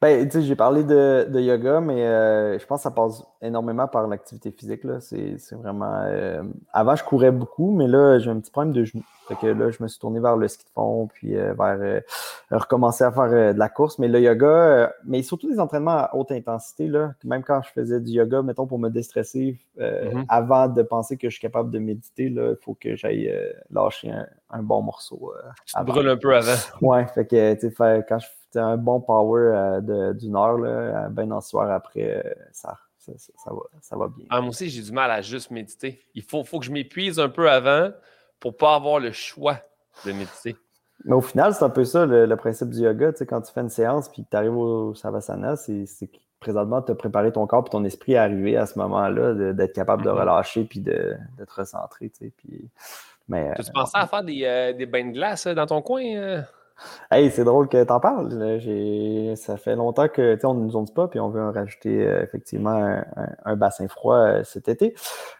Ben, 0.00 0.30
j'ai 0.30 0.54
parlé 0.54 0.84
de, 0.84 1.40
yoga, 1.40 1.80
mais 1.80 2.06
euh, 2.06 2.56
je 2.56 2.64
pense 2.66 2.80
que 2.80 2.82
ça 2.84 2.92
passe 2.92 3.24
énormément 3.42 3.88
par 3.88 4.06
l'activité 4.06 4.52
physique. 4.52 4.82
C'est 5.00 5.54
vraiment. 5.56 6.02
Euh, 6.04 6.44
avant, 6.72 6.94
je 6.94 7.02
courais 7.02 7.32
beaucoup, 7.32 7.74
mais 7.74 7.88
là, 7.88 8.20
j'ai 8.20 8.30
un 8.30 8.38
petit 8.38 8.52
problème 8.52 8.72
de 8.72 8.84
genou. 8.84 9.02
Fait 9.26 9.34
que 9.34 9.46
là, 9.48 9.70
je 9.70 9.82
me 9.82 9.88
suis 9.88 9.98
tourné 9.98 10.20
vers 10.20 10.36
le 10.36 10.46
ski 10.46 10.64
de 10.64 10.70
fond, 10.70 11.08
puis 11.12 11.36
euh, 11.36 11.52
vers 11.52 12.02
recommencer 12.48 13.02
à 13.02 13.10
faire 13.10 13.28
de 13.54 13.58
la 13.58 13.68
course. 13.68 13.98
Mais 13.98 14.06
le 14.06 14.20
yoga, 14.20 14.94
mais 15.04 15.22
surtout 15.24 15.50
des 15.50 15.58
entraînements 15.58 15.98
à 15.98 16.10
haute 16.14 16.30
intensité, 16.30 16.86
là, 16.86 17.14
même 17.24 17.42
quand 17.42 17.60
je 17.62 17.70
faisais 17.70 18.00
du 18.00 18.12
yoga, 18.12 18.40
mettons, 18.42 18.66
pour 18.66 18.78
me 18.78 18.90
déstresser, 18.90 19.58
mm-hmm. 19.80 20.26
avant 20.28 20.68
de 20.68 20.82
penser 20.82 21.16
que 21.16 21.28
je 21.28 21.34
suis 21.34 21.42
capable 21.42 21.72
de 21.72 21.80
méditer, 21.80 22.26
il 22.26 22.56
faut 22.62 22.76
que 22.80 22.94
j'aille 22.94 23.34
lâcher 23.72 24.12
un, 24.50 24.62
bon 24.62 24.80
morceau. 24.80 25.34
tu 25.66 25.74
te 25.74 25.82
brûles 25.82 26.08
un 26.08 26.16
peu 26.16 26.36
avant. 26.36 26.52
Ouais, 26.82 27.04
fait 27.08 27.26
que, 27.26 27.54
tu 27.54 27.68
sais, 27.68 28.04
quand 28.08 28.20
je 28.20 28.28
un 28.56 28.76
bon 28.76 29.00
power 29.00 29.52
euh, 29.54 30.12
d'une 30.14 30.36
heure, 30.36 30.58
là, 30.58 31.08
ben 31.10 31.26
dans 31.26 31.40
soir 31.40 31.70
après, 31.70 32.24
euh, 32.24 32.32
ça, 32.52 32.76
ça, 32.98 33.52
va, 33.52 33.60
ça 33.80 33.96
va 33.96 34.08
bien. 34.08 34.26
Ah, 34.30 34.40
moi 34.40 34.50
aussi, 34.50 34.68
j'ai 34.68 34.82
du 34.82 34.92
mal 34.92 35.10
à 35.10 35.22
juste 35.22 35.50
méditer. 35.50 36.00
Il 36.14 36.22
faut, 36.22 36.44
faut 36.44 36.58
que 36.58 36.66
je 36.66 36.72
m'épuise 36.72 37.18
un 37.18 37.28
peu 37.28 37.50
avant 37.50 37.90
pour 38.40 38.56
pas 38.56 38.74
avoir 38.74 39.00
le 39.00 39.12
choix 39.12 39.58
de 40.04 40.12
méditer. 40.12 40.56
Mais 41.04 41.14
au 41.14 41.20
final, 41.20 41.54
c'est 41.54 41.64
un 41.64 41.70
peu 41.70 41.84
ça 41.84 42.06
le, 42.06 42.36
principe 42.36 42.70
du 42.70 42.80
yoga. 42.80 43.12
Tu 43.12 43.18
sais, 43.18 43.26
quand 43.26 43.40
tu 43.40 43.52
fais 43.52 43.60
une 43.60 43.70
séance 43.70 44.08
puis 44.08 44.24
que 44.24 44.30
tu 44.30 44.36
arrives 44.36 44.56
au 44.56 44.94
Savasana, 44.94 45.56
c'est 45.56 45.86
présentement 46.40 46.80
de 46.80 46.92
préparer 46.92 47.32
ton 47.32 47.46
corps 47.46 47.64
et 47.66 47.70
ton 47.70 47.84
esprit 47.84 48.16
à 48.16 48.22
arriver 48.22 48.56
à 48.56 48.66
ce 48.66 48.78
moment-là, 48.78 49.52
d'être 49.52 49.72
capable 49.72 50.04
de 50.04 50.10
mm-hmm. 50.10 50.20
relâcher 50.20 50.64
puis 50.64 50.80
de, 50.80 51.16
de, 51.38 51.44
te 51.44 51.54
recentrer. 51.54 52.10
Tu 52.10 52.26
sais, 52.26 52.32
puis, 52.36 52.68
mais, 53.28 53.52
tu 53.54 53.70
pensais 53.72 53.98
à 53.98 54.06
faire 54.06 54.22
des, 54.22 54.44
euh, 54.44 54.72
des 54.72 54.86
bains 54.86 55.06
de 55.06 55.12
glace 55.12 55.46
dans 55.46 55.66
ton 55.66 55.82
coin? 55.82 56.44
Hey, 57.10 57.30
c'est 57.30 57.44
drôle 57.44 57.68
que 57.68 57.82
tu 57.82 57.92
en 57.92 58.00
parles. 58.00 59.36
Ça 59.36 59.56
fait 59.56 59.76
longtemps 59.76 60.08
que 60.08 60.38
on 60.44 60.54
ne 60.54 60.70
nous 60.70 60.84
dit 60.84 60.92
pas, 60.92 61.08
puis 61.08 61.20
on 61.20 61.28
veut 61.28 61.42
en 61.42 61.52
rajouter 61.52 62.06
euh, 62.06 62.22
effectivement 62.22 63.02
un, 63.44 63.56
bassin 63.56 63.88
froid 63.88 64.16
euh, 64.16 64.44
cet 64.44 64.68
été. 64.68 64.94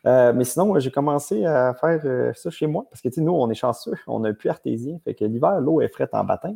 Euh, 0.07 0.33
mais 0.35 0.45
sinon, 0.45 0.79
j'ai 0.79 0.91
commencé 0.91 1.45
à 1.45 1.75
faire 1.75 2.35
ça 2.35 2.51
chez 2.51 2.67
moi 2.67 2.87
parce 2.91 3.03
que 3.03 3.21
nous, 3.21 3.33
on 3.33 3.51
est 3.51 3.55
chanceux, 3.55 3.95
on 4.07 4.21
n'a 4.21 4.33
plus 4.33 4.49
artésien. 4.49 4.99
Fait 5.05 5.15
que 5.15 5.25
l'hiver, 5.25 5.61
l'eau 5.61 5.81
est 5.81 5.89
frette 5.89 6.15
en 6.15 6.25
bâtins. 6.25 6.55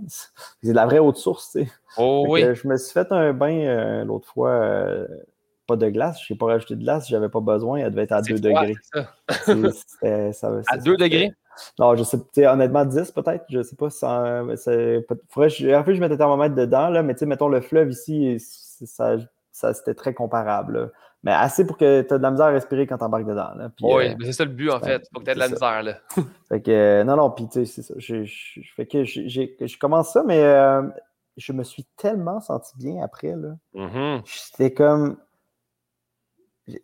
C'est 0.62 0.70
de 0.70 0.74
la 0.74 0.87
vraie 0.87 0.99
haute 0.99 1.16
source. 1.16 1.57
Oh 1.99 2.24
oui. 2.28 2.43
je 2.55 2.66
me 2.66 2.76
suis 2.76 2.93
fait 2.93 3.11
un 3.12 3.33
bain 3.33 4.05
l'autre 4.05 4.28
fois 4.28 5.07
pas 5.72 5.76
de 5.76 5.90
glace. 5.90 6.20
Je 6.26 6.32
n'ai 6.32 6.38
pas 6.38 6.46
rajouté 6.46 6.76
de 6.76 6.82
glace, 6.82 7.08
j'avais 7.08 7.28
pas 7.28 7.40
besoin. 7.40 7.78
Elle 7.78 7.90
devait 7.90 8.02
être 8.02 8.12
à 8.12 8.22
2 8.22 8.38
degrés. 8.38 8.74
Ça. 8.92 10.50
à 10.68 10.76
2 10.76 10.96
degrés? 10.96 11.32
Non, 11.78 11.94
je 11.96 12.02
sais, 12.02 12.46
honnêtement, 12.46 12.84
10 12.84 13.10
peut-être. 13.12 13.44
Je 13.50 13.62
sais 13.62 13.76
pas 13.76 13.90
si 13.90 13.98
ça. 13.98 14.42
Faudrait, 15.28 15.50
je, 15.50 15.74
en 15.74 15.84
fait, 15.84 15.94
je 15.94 16.00
mettais 16.00 16.14
un 16.14 16.18
thermomètre 16.18 16.54
dedans, 16.54 16.88
là, 16.88 17.02
mais 17.02 17.14
tu 17.14 17.20
sais, 17.20 17.26
mettons 17.26 17.48
le 17.48 17.60
fleuve 17.60 17.90
ici, 17.90 18.38
ça, 18.38 19.16
ça 19.50 19.74
c'était 19.74 19.94
très 19.94 20.14
comparable. 20.14 20.92
Mais 21.24 21.32
assez 21.32 21.64
pour 21.64 21.76
que 21.76 22.02
tu 22.02 22.14
aies 22.14 22.18
de 22.18 22.22
la 22.22 22.30
misère 22.32 22.46
à 22.46 22.50
respirer 22.50 22.86
quand 22.86 22.98
tu 22.98 23.04
embarques 23.04 23.26
dedans. 23.26 23.50
oui, 23.82 24.08
euh, 24.08 24.14
mais 24.18 24.24
c'est 24.26 24.32
ça 24.32 24.44
le 24.44 24.50
but 24.50 24.70
en 24.70 24.80
fait. 24.80 25.08
Faut 25.12 25.20
que 25.20 25.24
tu 25.24 25.30
aies 25.30 25.34
de 25.34 25.38
la 25.38 25.48
misère. 25.48 25.82
Là. 25.82 25.98
fait 26.48 26.60
que, 26.60 26.70
euh, 26.70 27.04
non, 27.04 27.16
non, 27.16 27.30
puis 27.30 27.46
tu 27.48 27.64
sais, 27.64 27.64
c'est 27.64 27.82
ça. 27.82 27.94
Je, 27.96 28.24
je, 28.24 28.82
que 28.82 29.04
je 29.66 29.78
commence 29.78 30.12
ça, 30.12 30.24
mais 30.26 30.42
euh, 30.42 30.82
je 31.36 31.52
me 31.52 31.62
suis 31.62 31.84
tellement 31.96 32.40
senti 32.40 32.72
bien 32.76 33.02
après. 33.04 33.36
Là. 33.36 33.54
Mm-hmm. 33.74 34.22
C'était 34.24 34.72
comme 34.72 35.16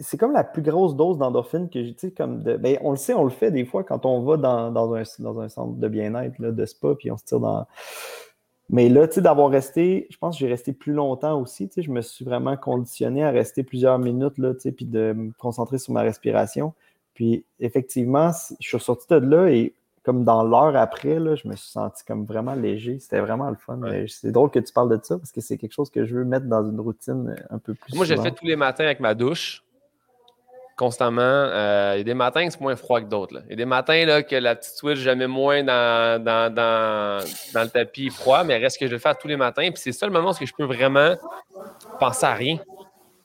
c'est 0.01 0.17
comme 0.17 0.33
la 0.33 0.45
plus 0.45 0.63
grosse 0.63 0.97
dose 0.97 1.19
d'endorphine 1.19 1.69
que 1.71 1.83
j'ai, 1.83 2.11
comme 2.11 2.43
de. 2.43 2.57
Ben, 2.57 2.79
on 2.83 2.91
le 2.91 2.97
sait, 2.97 3.15
on 3.15 3.25
le 3.25 3.31
fait 3.31 3.51
des 3.51 3.65
fois 3.65 3.85
quand 3.85 4.07
on 4.07 4.23
va 4.23 4.37
dans, 4.37 4.73
dans, 4.73 4.95
un, 4.95 5.03
dans 5.21 5.41
un, 5.41 5.49
centre 5.49 5.75
de 5.75 5.89
bien-être, 5.89 6.41
de 6.41 6.67
spa, 6.67 6.95
puis 6.99 7.11
on 7.11 7.17
se 7.17 7.25
tire 7.25 7.41
dans. 7.41 7.67
Mais 8.71 8.89
là, 8.89 9.09
tu 9.09 9.15
sais, 9.15 9.21
d'avoir 9.23 9.51
resté, 9.51 10.07
je 10.11 10.19
pense 10.19 10.37
que 10.37 10.41
j'ai 10.41 10.49
resté 10.49 10.73
plus 10.73 10.93
longtemps 10.93 11.41
aussi, 11.41 11.69
tu 11.69 11.75
sais, 11.75 11.83
je 11.83 11.91
me 11.91 12.03
suis 12.03 12.25
vraiment 12.25 12.57
conditionné 12.57 13.25
à 13.25 13.31
rester 13.31 13.63
plusieurs 13.63 13.99
minutes, 13.99 14.37
là, 14.37 14.53
tu 14.53 14.61
sais, 14.61 14.73
puis 14.73 14.85
de 14.85 15.15
me 15.15 15.33
concentrer 15.39 15.79
sur 15.79 15.95
ma 15.95 16.03
respiration. 16.03 16.75
Puis 17.15 17.45
effectivement, 17.61 18.31
je 18.61 18.69
suis 18.69 18.79
sorti 18.79 19.07
de 19.09 19.17
là 19.17 19.49
et 19.49 19.75
comme 20.05 20.25
dans 20.25 20.43
l'heure 20.43 20.77
après, 20.77 21.19
là, 21.19 21.35
je 21.35 21.49
me 21.49 21.57
suis 21.57 21.69
senti 21.69 22.05
comme 22.05 22.25
vraiment 22.25 22.55
léger. 22.55 22.99
C'était 22.99 23.21
vraiment 23.21 23.51
le 23.51 23.57
fun. 23.57 23.81
C'est 24.07 24.33
drôle 24.33 24.51
que 24.51 24.59
tu 24.59 24.73
parles 24.73 24.97
de 24.97 25.03
ça 25.03 25.19
parce 25.19 25.33
que 25.33 25.41
c'est 25.41 25.59
quelque 25.59 25.73
chose 25.73 25.91
que 25.91 26.07
je 26.07 26.15
veux 26.15 26.25
mettre 26.25 26.47
dans 26.47 26.67
une 26.67 26.81
routine 26.81 27.37
un 27.51 27.59
peu 27.59 27.75
plus. 27.75 27.95
Moi, 27.95 28.07
j'ai 28.07 28.17
fait 28.17 28.31
tous 28.31 28.47
les 28.47 28.57
matins 28.57 28.85
avec 28.85 29.01
ma 29.01 29.15
douche 29.15 29.65
constamment. 30.79 31.21
Euh, 31.23 31.95
il 31.97 31.99
y 31.99 32.01
a 32.01 32.05
des 32.05 32.15
matins 32.15 32.47
que 32.47 32.53
c'est 32.53 32.61
moins 32.61 32.77
froid 32.77 33.01
que 33.01 33.07
d'autres. 33.07 33.43
Il 33.47 33.51
y 33.51 33.53
a 33.55 33.57
des 33.57 33.65
matins 33.65 34.07
là, 34.07 34.23
que 34.23 34.37
la 34.37 34.55
petite 34.55 34.75
switch 34.75 34.99
jamais 34.99 35.27
moins 35.27 35.63
dans, 35.65 36.23
dans, 36.23 36.55
dans, 36.55 37.25
dans, 37.53 37.63
le 37.63 37.69
tapis 37.69 38.11
froid, 38.11 38.45
mais 38.45 38.57
reste 38.57 38.79
que 38.79 38.87
je 38.87 38.93
le 38.93 38.99
fais 38.99 39.13
tous 39.21 39.29
les 39.29 39.37
matins. 39.37 39.69
Puis 39.71 39.83
c'est 39.83 39.93
ça 39.93 40.07
le 40.07 40.13
moment 40.13 40.31
où 40.31 40.47
je 40.47 40.53
peux 40.57 40.65
vraiment 40.65 41.17
penser 41.99 42.25
à 42.25 42.35
rien. 42.35 42.59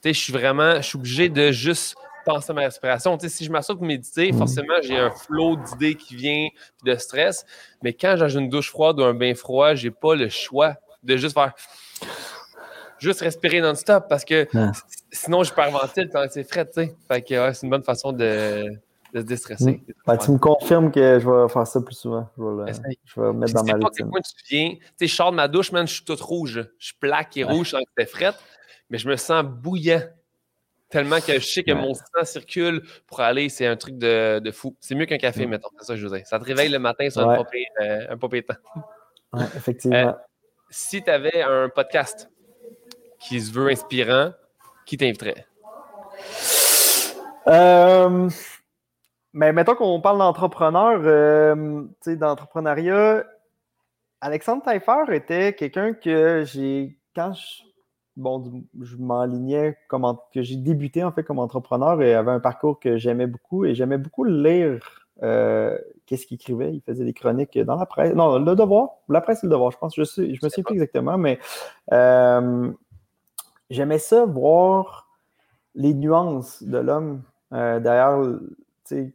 je 0.03 0.11
suis 0.11 0.33
vraiment, 0.33 0.77
je 0.77 0.81
suis 0.81 0.97
obligé 0.97 1.29
de 1.29 1.51
juste 1.51 1.95
penser 2.25 2.51
à 2.51 2.53
ma 2.53 2.61
respiration. 2.61 3.17
si 3.19 3.45
je 3.45 3.51
m'assois 3.51 3.75
pour 3.75 3.85
méditer, 3.85 4.31
mm. 4.31 4.37
forcément, 4.37 4.73
j'ai 4.81 4.97
un 4.97 5.11
flot 5.11 5.57
d'idées 5.57 5.95
qui 5.95 6.15
vient, 6.15 6.47
de 6.83 6.95
stress. 6.95 7.45
Mais 7.83 7.93
quand 7.93 8.15
j'ai 8.17 8.39
une 8.39 8.49
douche 8.49 8.71
froide 8.71 8.99
ou 8.99 9.03
un 9.03 9.13
bain 9.13 9.35
froid, 9.35 9.75
j'ai 9.75 9.91
pas 9.91 10.15
le 10.15 10.27
choix 10.27 10.75
de 11.03 11.17
juste 11.17 11.35
faire 11.35 11.53
juste 13.03 13.21
respirer 13.21 13.61
non-stop 13.61 14.05
parce 14.09 14.25
que 14.25 14.47
sinon, 15.11 15.43
je 15.43 15.51
hyperventile 15.51 16.09
quand 16.11 16.25
c'est 16.29 16.43
frais, 16.43 16.65
tu 16.65 16.73
sais. 16.73 16.95
Fait 17.07 17.21
que 17.21 17.53
c'est 17.53 17.63
une 17.63 17.69
bonne 17.69 17.83
façon 17.83 18.11
de, 18.11 18.65
de 19.13 19.19
se 19.19 19.25
déstresser. 19.25 19.83
Mm. 20.07 20.17
tu 20.17 20.31
me 20.31 20.37
confirmes 20.37 20.91
que 20.91 21.19
je 21.19 21.29
vais 21.29 21.49
faire 21.49 21.67
ça 21.67 21.81
plus 21.81 21.95
souvent. 21.95 22.27
Je 22.37 22.43
vais, 22.43 22.71
le, 23.17 23.33
mettre 23.33 23.53
dans 23.53 23.63
ma. 23.63 23.77
Pas 23.79 23.89
tu 23.91 24.03
viens. 24.49 24.69
Tu 24.71 24.79
sais, 24.97 25.07
je 25.07 25.15
sors 25.15 25.31
de 25.31 25.35
ma 25.35 25.47
douche, 25.47 25.71
man, 25.71 25.87
je 25.87 25.93
suis 25.93 26.03
toute 26.05 26.21
rouge. 26.21 26.67
Je 26.77 26.85
suis 26.85 26.95
plaque 26.99 27.37
et 27.37 27.43
rouge 27.43 27.71
sans 27.71 27.79
que 27.79 27.89
c'était 27.97 28.09
frais, 28.09 28.33
mais 28.89 28.97
je 28.97 29.07
me 29.07 29.15
sens 29.15 29.43
bouillant. 29.43 30.01
Tellement 30.89 31.19
que 31.19 31.33
je 31.33 31.45
sais 31.45 31.63
que 31.63 31.71
mon 31.71 31.95
sang 31.95 32.03
circule 32.23 32.83
pour 33.07 33.21
aller, 33.21 33.49
c'est 33.49 33.65
un 33.65 33.75
truc 33.75 33.97
de, 33.97 34.37
de 34.37 34.51
fou. 34.51 34.75
C'est 34.79 34.93
mieux 34.93 35.07
qu'un 35.07 35.17
café, 35.17 35.45
mm. 35.45 35.49
mettons. 35.49 35.69
C'est 35.79 35.85
ça 35.85 35.93
que 35.93 35.99
je 35.99 36.07
veux 36.07 36.15
dire. 36.15 36.27
Ça 36.27 36.39
te 36.39 36.45
réveille 36.45 36.69
le 36.69 36.79
matin 36.79 37.09
sur 37.09 37.27
un 37.27 37.37
papier 37.37 37.65
euh, 37.81 38.07
un 38.11 39.45
effectivement. 39.55 39.97
Euh, 39.97 40.11
si 40.69 41.03
tu 41.03 41.09
avais 41.09 41.41
un 41.41 41.69
podcast 41.69 42.29
qui 43.23 43.41
se 43.41 43.51
veut 43.51 43.69
inspirant, 43.69 44.31
qui 44.85 44.97
t'inviterait? 44.97 45.45
Euh, 47.47 48.29
mais 49.33 49.51
mettons 49.51 49.75
qu'on 49.75 49.99
parle 50.01 50.19
d'entrepreneur, 50.19 51.01
euh, 51.03 51.83
d'entrepreneuriat. 52.07 53.23
Alexandre 54.21 54.63
Taillefer 54.63 55.03
était 55.11 55.53
quelqu'un 55.53 55.93
que 55.93 56.43
j'ai, 56.45 56.97
quand 57.15 57.33
je, 57.33 57.63
bon, 58.15 58.63
je 58.81 58.95
m'enlignais, 58.95 59.77
comme 59.89 60.17
que 60.33 60.41
j'ai 60.41 60.55
débuté 60.55 61.03
en 61.03 61.11
fait 61.11 61.23
comme 61.23 61.39
entrepreneur 61.39 62.01
et 62.01 62.13
avait 62.13 62.31
un 62.31 62.39
parcours 62.39 62.79
que 62.79 62.97
j'aimais 62.97 63.27
beaucoup 63.27 63.65
et 63.65 63.75
j'aimais 63.75 63.97
beaucoup 63.97 64.23
lire 64.23 64.79
euh, 65.21 65.77
qu'est-ce 66.05 66.25
qu'il 66.25 66.35
écrivait. 66.35 66.73
Il 66.73 66.81
faisait 66.81 67.05
des 67.05 67.13
chroniques 67.13 67.57
dans 67.59 67.75
la 67.75 67.85
presse. 67.85 68.13
Non, 68.13 68.39
Le 68.39 68.55
Devoir. 68.55 68.89
La 69.09 69.21
presse 69.21 69.43
et 69.43 69.47
Le 69.47 69.51
Devoir, 69.51 69.71
je 69.71 69.77
pense. 69.77 69.95
Je, 69.95 70.03
sais, 70.03 70.33
je 70.33 70.39
me 70.43 70.49
souviens 70.49 70.63
plus 70.63 70.73
exactement, 70.75 71.17
mais 71.17 71.39
euh, 71.91 72.71
j'aimais 73.73 73.99
ça, 73.99 74.25
voir 74.25 75.09
les 75.75 75.93
nuances 75.93 76.63
de 76.63 76.77
l'homme. 76.77 77.23
Euh, 77.53 77.79
D'ailleurs, 77.79 78.39
c'est 78.85 79.13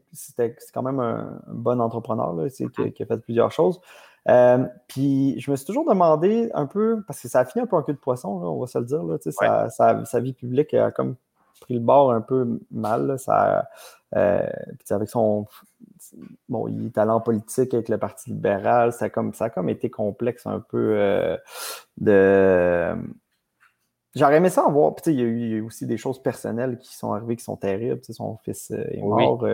quand 0.73 0.83
même 0.83 1.01
un, 1.01 1.41
bon 1.49 1.81
entrepreneur 1.81 2.33
là, 2.35 2.49
qui, 2.49 2.67
qui, 2.93 3.03
a 3.03 3.07
fait 3.07 3.19
plusieurs 3.19 3.53
choses. 3.53 3.81
Euh, 4.29 4.67
puis 4.89 5.41
je 5.41 5.51
me 5.51 5.57
suis 5.57 5.67
toujours 5.67 5.89
demandé 5.89 6.51
un 6.53 6.67
peu, 6.67 7.03
parce 7.07 7.21
que 7.21 7.29
ça 7.29 7.41
a 7.41 7.45
fini 7.45 7.63
un 7.63 7.67
peu 7.67 7.77
en 7.77 7.83
queue 7.83 7.95
de 7.95 7.99
poisson, 7.99 8.29
on 8.29 8.61
va 8.61 8.67
se 8.67 8.79
le 8.79 8.85
dire, 8.85 9.03
là, 9.03 9.17
sa, 10.05 10.21
vie 10.21 10.35
publique 10.35 10.75
a 10.75 10.91
comme 10.91 11.17
pris 11.61 11.75
le 11.75 11.81
bord 11.81 12.13
un 12.13 12.21
peu 12.21 12.61
mal. 12.71 13.19
ça, 13.19 13.69
euh, 14.17 14.47
avec 14.91 15.09
son. 15.09 15.47
Bon, 16.49 16.69
il 16.69 16.87
est 16.87 16.99
allé 16.99 17.11
en 17.11 17.21
politique 17.21 17.75
avec 17.75 17.89
le 17.89 17.99
Parti 17.99 18.31
libéral. 18.31 18.93
Ça 18.93 19.07
a 19.07 19.11
comme, 19.11 19.35
ça 19.35 19.47
a 19.47 19.51
comme 19.51 19.69
été 19.69 19.91
complexe 19.91 20.47
un 20.47 20.61
peu 20.61 20.93
euh, 20.97 21.37
de. 21.99 22.95
J'aurais 24.19 24.37
aimé 24.37 24.51
ça 24.51 24.67
en 24.67 24.73
voir. 24.73 24.95
Puis, 24.95 25.13
il 25.13 25.21
y, 25.21 25.23
a 25.23 25.27
eu 25.27 25.61
aussi 25.61 25.87
des 25.87 25.97
choses 25.97 26.23
personnelles 26.23 26.79
qui 26.79 26.95
sont 26.95 27.13
arrivées 27.13 27.37
qui 27.37 27.45
sont 27.45 27.57
terribles. 27.57 28.01
Son 28.09 28.37
fils 28.45 28.71
euh, 28.71 28.85
est 28.91 29.01
mort. 29.01 29.45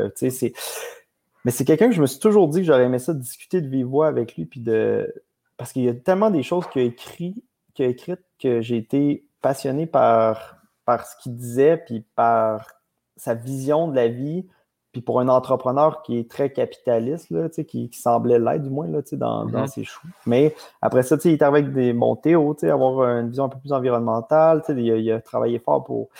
Mais 1.45 1.51
c'est 1.51 1.65
quelqu'un 1.65 1.89
que 1.89 1.95
je 1.95 2.01
me 2.01 2.07
suis 2.07 2.21
toujours 2.21 2.49
dit 2.49 2.61
que 2.61 2.67
j'aurais 2.67 2.85
aimé 2.85 2.99
ça 2.99 3.12
discuter 3.12 3.61
de 3.61 3.69
vive 3.69 3.87
voix 3.87 4.07
avec 4.07 4.37
lui. 4.37 4.47
Puis 4.47 4.61
de... 4.61 5.12
Parce 5.57 5.73
qu'il 5.73 5.83
y 5.83 5.89
a 5.89 5.95
tellement 5.95 6.31
des 6.31 6.43
choses 6.43 6.67
qu'il 6.69 6.83
a, 6.83 6.85
écrit, 6.85 7.45
qu'il 7.75 7.85
a 7.85 7.89
écrites 7.89 8.25
que 8.41 8.62
j'ai 8.62 8.77
été 8.79 9.27
passionné 9.43 9.87
par, 9.87 10.57
par 10.87 11.07
ce 11.07 11.17
qu'il 11.23 11.37
disait, 11.37 11.77
puis 11.77 12.05
par 12.15 12.73
sa 13.17 13.35
vision 13.35 13.89
de 13.89 13.95
la 13.95 14.09
vie, 14.09 14.47
puis 14.95 15.03
pour 15.03 15.18
un 15.18 15.26
entrepreneur 15.26 16.03
qui 16.03 16.20
est 16.20 16.30
très 16.30 16.53
capitaliste, 16.53 17.28
là, 17.30 17.49
qui, 17.49 17.90
qui 17.90 17.99
semblait 17.99 18.38
l'être 18.38 18.62
du 18.62 18.70
moins 18.70 18.86
là, 18.86 19.01
dans, 19.11 19.45
dans 19.45 19.64
mm-hmm. 19.64 19.66
ses 19.66 19.82
choux. 19.82 20.07
Mais 20.24 20.55
après 20.80 21.03
ça, 21.03 21.16
il 21.24 21.32
est 21.32 21.42
avec 21.42 21.72
des 21.72 21.92
Théo, 22.22 22.57
avoir 22.62 23.09
une 23.18 23.28
vision 23.28 23.45
un 23.47 23.49
peu 23.49 23.59
plus 23.59 23.72
environnementale. 23.72 24.62
Il 24.68 24.92
a, 24.92 24.97
il 24.97 25.11
a 25.11 25.20
travaillé 25.20 25.59
fort 25.59 25.82
pour, 25.82 26.11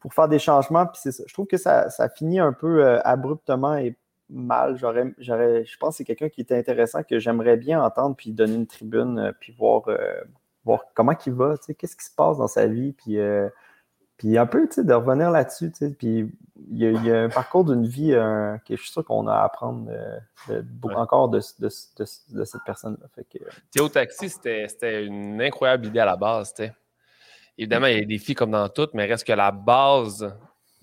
pour 0.00 0.14
faire 0.14 0.26
des 0.26 0.38
changements. 0.38 0.86
Puis 0.86 1.12
Je 1.26 1.32
trouve 1.34 1.46
que 1.46 1.58
ça, 1.58 1.90
ça 1.90 2.08
finit 2.08 2.40
un 2.40 2.54
peu 2.54 2.82
euh, 2.82 2.98
abruptement 3.04 3.76
et 3.76 3.94
mal. 4.30 4.78
J'aurais, 4.78 5.12
j'aurais, 5.18 5.66
je 5.66 5.76
pense 5.76 5.90
que 5.90 5.96
c'est 5.98 6.04
quelqu'un 6.04 6.30
qui 6.30 6.40
était 6.40 6.56
intéressant, 6.56 7.02
que 7.02 7.18
j'aimerais 7.18 7.58
bien 7.58 7.82
entendre, 7.82 8.16
puis 8.16 8.32
donner 8.32 8.54
une 8.54 8.66
tribune, 8.66 9.18
euh, 9.18 9.32
puis 9.38 9.52
voir, 9.52 9.82
euh, 9.88 9.98
voir 10.64 10.84
comment 10.94 11.12
il 11.26 11.32
va, 11.34 11.56
qu'est-ce 11.58 11.96
qui 11.96 12.04
se 12.06 12.14
passe 12.14 12.38
dans 12.38 12.48
sa 12.48 12.66
vie, 12.66 12.92
puis 12.92 13.18
puis 14.18 14.36
un 14.36 14.46
peu, 14.46 14.66
tu 14.68 14.74
sais, 14.74 14.84
de 14.84 14.92
revenir 14.92 15.30
là-dessus, 15.30 15.70
tu 15.70 15.78
sais. 15.78 15.90
Puis 15.90 16.28
il 16.70 16.78
y, 16.78 17.10
a 17.10 17.22
un 17.22 17.28
parcours 17.28 17.64
d'une 17.64 17.86
vie 17.86 18.12
euh, 18.12 18.58
que 18.66 18.76
je 18.76 18.82
suis 18.82 18.90
sûr 18.90 19.04
qu'on 19.04 19.28
a 19.28 19.32
à 19.32 19.44
apprendre 19.44 19.88
euh, 19.90 20.62
encore 20.96 21.28
de, 21.28 21.40
cette 21.40 22.64
personne-là. 22.66 23.06
Que... 23.30 23.38
Théo 23.70 23.88
Taxi, 23.88 24.28
c'était 24.28 25.04
une 25.04 25.40
incroyable 25.40 25.86
idée 25.86 26.00
à 26.00 26.04
la 26.04 26.16
base, 26.16 26.52
tu 26.52 26.64
sais. 26.64 26.72
Évidemment, 27.56 27.86
il 27.86 27.98
y 27.98 28.02
a 28.02 28.04
des 28.04 28.18
filles 28.18 28.34
comme 28.34 28.50
dans 28.50 28.68
toutes, 28.68 28.94
mais 28.94 29.06
reste 29.06 29.26
que 29.26 29.32
la 29.32 29.50
base 29.50 30.32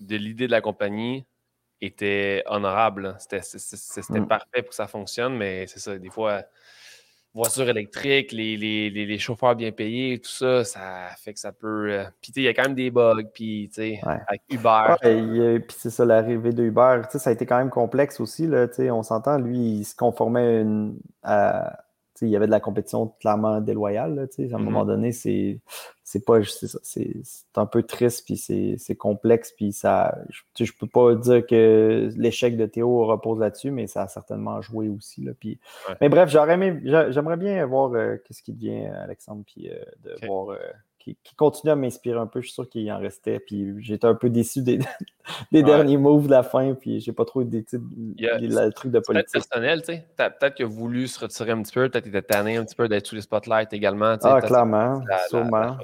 de 0.00 0.16
l'idée 0.16 0.46
de 0.46 0.52
la 0.52 0.60
compagnie 0.60 1.26
était 1.80 2.42
honorable. 2.46 3.16
C'était 3.18 3.40
mm. 4.20 4.26
parfait 4.26 4.62
pour 4.62 4.70
que 4.70 4.74
ça 4.74 4.86
fonctionne, 4.86 5.36
mais 5.36 5.66
c'est 5.66 5.78
ça, 5.78 5.98
des 5.98 6.10
fois 6.10 6.42
voitures 7.36 7.68
électriques, 7.68 8.32
les, 8.32 8.56
les, 8.56 8.90
les, 8.90 9.18
chauffeurs 9.18 9.54
bien 9.54 9.70
payés, 9.70 10.18
tout 10.18 10.30
ça, 10.30 10.64
ça 10.64 11.08
fait 11.18 11.34
que 11.34 11.38
ça 11.38 11.52
peut. 11.52 11.92
Euh, 11.92 12.04
puis, 12.20 12.32
il 12.36 12.42
y 12.42 12.48
a 12.48 12.54
quand 12.54 12.62
même 12.62 12.74
des 12.74 12.90
bugs, 12.90 13.22
puis, 13.32 13.68
tu 13.68 13.74
sais, 13.74 14.00
avec 14.02 14.42
Uber. 14.50 14.94
Ouais, 15.04 15.60
puis, 15.60 15.76
c'est 15.78 15.90
ça, 15.90 16.04
l'arrivée 16.04 16.52
de 16.52 16.64
Uber, 16.64 17.02
tu 17.04 17.12
sais, 17.12 17.18
ça 17.18 17.30
a 17.30 17.32
été 17.34 17.44
quand 17.44 17.58
même 17.58 17.70
complexe 17.70 18.20
aussi, 18.20 18.46
là, 18.46 18.66
tu 18.66 18.76
sais, 18.76 18.90
on 18.90 19.02
s'entend, 19.02 19.38
lui, 19.38 19.58
il 19.58 19.84
se 19.84 19.94
conformait 19.94 20.62
une, 20.62 20.98
à, 21.22 21.85
il 22.22 22.28
y 22.28 22.36
avait 22.36 22.46
de 22.46 22.50
la 22.50 22.60
compétition 22.60 23.12
clairement 23.20 23.60
déloyale. 23.60 24.18
à 24.18 24.22
un 24.22 24.24
mm-hmm. 24.26 24.58
moment 24.58 24.84
donné, 24.84 25.12
c'est 25.12 25.60
pas 26.24 26.38
c'est 26.44 27.14
un 27.56 27.66
peu 27.66 27.82
triste, 27.82 28.24
puis 28.24 28.36
c'est 28.36 28.94
complexe, 28.96 29.52
puis 29.52 29.72
ça. 29.72 30.16
Je, 30.30 30.64
je 30.64 30.72
peux 30.72 30.86
pas 30.86 31.14
dire 31.14 31.46
que 31.46 32.10
l'échec 32.16 32.56
de 32.56 32.66
Théo 32.66 33.06
repose 33.06 33.40
là-dessus, 33.40 33.70
mais 33.70 33.86
ça 33.86 34.02
a 34.02 34.08
certainement 34.08 34.60
joué 34.60 34.88
aussi. 34.88 35.22
Là, 35.22 35.32
puis... 35.38 35.58
Mais 36.00 36.08
bref, 36.08 36.30
j'aimerais 36.30 37.36
bien 37.36 37.66
voir 37.66 37.92
euh, 37.94 38.16
qu'est-ce 38.24 38.42
qui 38.42 38.52
devient 38.52 38.86
Alexandre, 38.86 39.42
puis 39.46 39.70
euh, 39.70 39.82
de 40.04 40.26
voir 40.26 40.50
euh, 40.50 40.58
qui, 41.14 41.34
continue 41.36 41.72
à 41.72 41.76
m'inspirer 41.76 42.18
un 42.18 42.26
peu. 42.26 42.40
Je 42.40 42.46
suis 42.46 42.54
sûr 42.54 42.68
qu'il 42.68 42.90
en 42.90 42.98
restait. 42.98 43.38
Puis 43.38 43.74
j'étais 43.80 44.06
un 44.06 44.14
peu 44.14 44.30
déçu 44.30 44.62
des, 44.62 44.78
derniers 45.52 45.96
moves 45.96 46.26
de 46.26 46.32
la 46.32 46.42
fin. 46.42 46.74
Puis 46.74 47.00
j'ai 47.00 47.12
pas 47.12 47.24
trop 47.24 47.44
des, 47.44 47.64
le 47.72 48.70
truc 48.70 48.90
de 48.90 48.98
politique. 49.00 49.32
Peut-être 49.32 49.48
personnel, 49.48 49.80
tu 49.82 49.94
sais. 49.94 50.06
Peut-être 50.16 50.54
qu'il 50.54 50.66
a 50.66 50.68
voulu 50.68 51.06
se 51.06 51.20
retirer 51.20 51.52
un 51.52 51.62
petit 51.62 51.72
peu. 51.72 51.88
Peut-être 51.88 52.04
qu'il 52.04 52.16
était 52.16 52.26
tanné 52.26 52.56
un 52.56 52.64
petit 52.64 52.76
peu 52.76 52.88
d'être 52.88 53.06
sous 53.06 53.14
les 53.14 53.20
spotlights 53.20 53.72
également. 53.72 54.16
Ah, 54.22 54.40
clairement. 54.40 55.02
sûrement. 55.28 55.78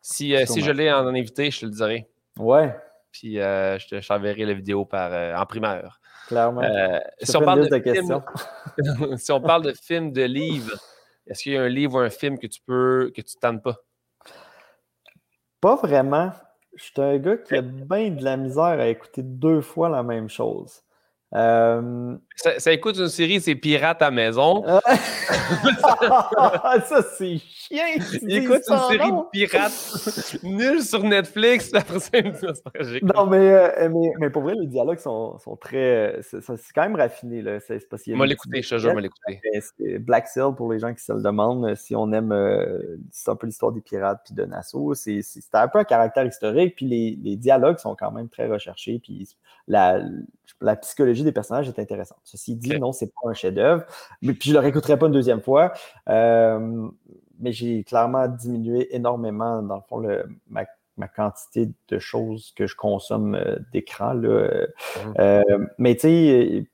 si, 0.00 0.34
euh, 0.34 0.46
si 0.46 0.62
je 0.62 0.70
l'ai 0.70 0.90
en 0.92 1.06
invité, 1.06 1.50
je 1.50 1.60
te 1.60 1.66
le 1.66 1.72
dirai. 1.72 2.08
Ouais. 2.38 2.74
Puis 3.12 3.40
euh, 3.40 3.78
je 3.78 4.06
t'enverrai 4.06 4.44
la 4.44 4.54
vidéo 4.54 4.84
par, 4.84 5.12
euh, 5.12 5.34
en 5.34 5.46
primeur. 5.46 6.00
Clairement. 6.28 6.62
si, 7.22 7.36
on 7.36 7.40
parle 7.40 7.68
de, 7.68 7.80
films, 7.80 8.22
si 9.16 9.32
on 9.32 9.40
parle 9.40 9.62
de 9.64 9.72
films, 9.72 10.12
de 10.12 10.22
livres, 10.22 10.78
est-ce 11.26 11.42
qu'il 11.42 11.52
y 11.52 11.56
a 11.56 11.62
un 11.62 11.68
livre 11.68 11.94
ou 11.94 11.98
un 11.98 12.10
film 12.10 12.38
que 12.38 12.46
tu 12.46 12.60
peux 12.66 13.10
que 13.14 13.22
tu 13.22 13.36
ne 13.36 13.40
tannes 13.40 13.60
pas? 13.62 13.76
Pas 15.60 15.76
vraiment. 15.76 16.32
Je 16.74 16.82
suis 16.84 17.00
un 17.00 17.16
gars 17.18 17.36
qui 17.36 17.54
a 17.54 17.62
bien 17.62 18.10
de 18.10 18.24
la 18.24 18.36
misère 18.36 18.80
à 18.80 18.88
écouter 18.88 19.22
deux 19.22 19.60
fois 19.60 19.88
la 19.88 20.02
même 20.02 20.28
chose. 20.28 20.82
Euh, 21.34 22.16
ça, 22.36 22.72
écoute 22.72 22.96
une 22.96 23.08
série, 23.08 23.40
c'est 23.40 23.54
Pirates 23.54 24.00
à 24.00 24.10
maison. 24.10 24.64
ça, 26.86 27.02
c'est 27.16 27.36
chien. 27.36 27.84
Il 28.22 28.44
écoute 28.44 28.62
une 28.66 28.78
série 28.78 29.12
de 29.12 29.30
pirates 29.30 30.38
nulle 30.42 30.82
sur 30.82 31.02
Netflix. 31.02 31.70
Après 31.74 32.00
ça, 32.00 32.18
non, 33.02 33.26
mais, 33.26 33.52
euh, 33.52 33.88
mais, 33.90 34.12
mais, 34.18 34.30
pour 34.30 34.42
vrai, 34.42 34.54
les 34.58 34.66
dialogues 34.66 35.00
sont, 35.00 35.38
sont 35.38 35.56
très. 35.56 36.20
C'est 36.22 36.40
quand 36.74 36.82
même 36.82 36.96
raffiné. 36.96 37.42
Là. 37.42 37.60
C'est, 37.60 37.78
je 37.78 38.12
vais 38.14 38.26
l'écouter, 38.26 38.62
je 38.62 38.70
te 38.70 38.78
jure, 38.78 38.94
l'écouter. 38.94 39.40
Black 39.98 40.28
Seal, 40.28 40.54
pour 40.56 40.72
les 40.72 40.78
gens 40.78 40.94
qui 40.94 41.04
se 41.04 41.12
le 41.12 41.20
demandent, 41.20 41.74
si 41.74 41.94
on 41.94 42.10
aime 42.12 42.32
euh, 42.32 42.96
c'est 43.10 43.30
un 43.30 43.36
peu 43.36 43.46
l'histoire 43.46 43.72
des 43.72 43.82
pirates 43.82 44.22
puis 44.24 44.34
de 44.34 44.44
Nassau, 44.44 44.94
c'est, 44.94 45.20
un 45.52 45.68
peu 45.68 45.78
un 45.78 45.84
caractère 45.84 46.24
historique. 46.24 46.74
Puis 46.76 46.86
les, 46.86 47.18
les, 47.22 47.36
dialogues 47.36 47.78
sont 47.78 47.94
quand 47.94 48.12
même 48.12 48.28
très 48.28 48.46
recherchés. 48.46 48.98
Puis 49.02 49.28
la, 49.66 50.00
la 50.60 50.76
psychologie 50.76 51.24
des 51.24 51.32
personnages 51.32 51.68
est 51.68 51.78
intéressante. 51.78 52.20
Ceci 52.24 52.56
dit, 52.56 52.78
non, 52.78 52.92
c'est 52.92 53.12
pas 53.12 53.28
un 53.28 53.34
chef-d'œuvre. 53.34 53.84
Mais 54.22 54.32
puis 54.32 54.50
je 54.50 54.54
le 54.54 54.60
réécouterai 54.60 54.98
pas 54.98 55.06
une 55.06 55.12
deuxième 55.12 55.40
fois. 55.40 55.72
Euh, 56.08 56.88
mais 57.38 57.52
j'ai 57.52 57.84
clairement 57.84 58.26
diminué 58.26 58.94
énormément, 58.94 59.62
dans 59.62 59.76
le 59.76 59.82
fond, 59.88 60.02
ma, 60.48 60.64
quantité 61.08 61.70
de 61.88 61.98
choses 62.00 62.52
que 62.56 62.66
je 62.66 62.74
consomme 62.74 63.36
euh, 63.36 63.56
d'écran. 63.72 64.14
Mmh. 64.14 64.24
Euh, 65.20 65.66
mais 65.78 65.94
tu 65.94 66.00
sais, 66.00 66.66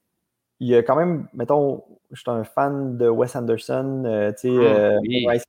il 0.61 0.69
y 0.69 0.75
a 0.75 0.83
quand 0.83 0.97
même, 0.97 1.29
mettons, 1.35 1.85
je 2.11 2.21
suis 2.21 2.31
un 2.31 2.45
fan 2.45 2.97
de 2.97 3.09
Wes 3.09 3.37
Anderson. 3.37 4.33
tu 4.41 4.49
sais, 4.49 4.99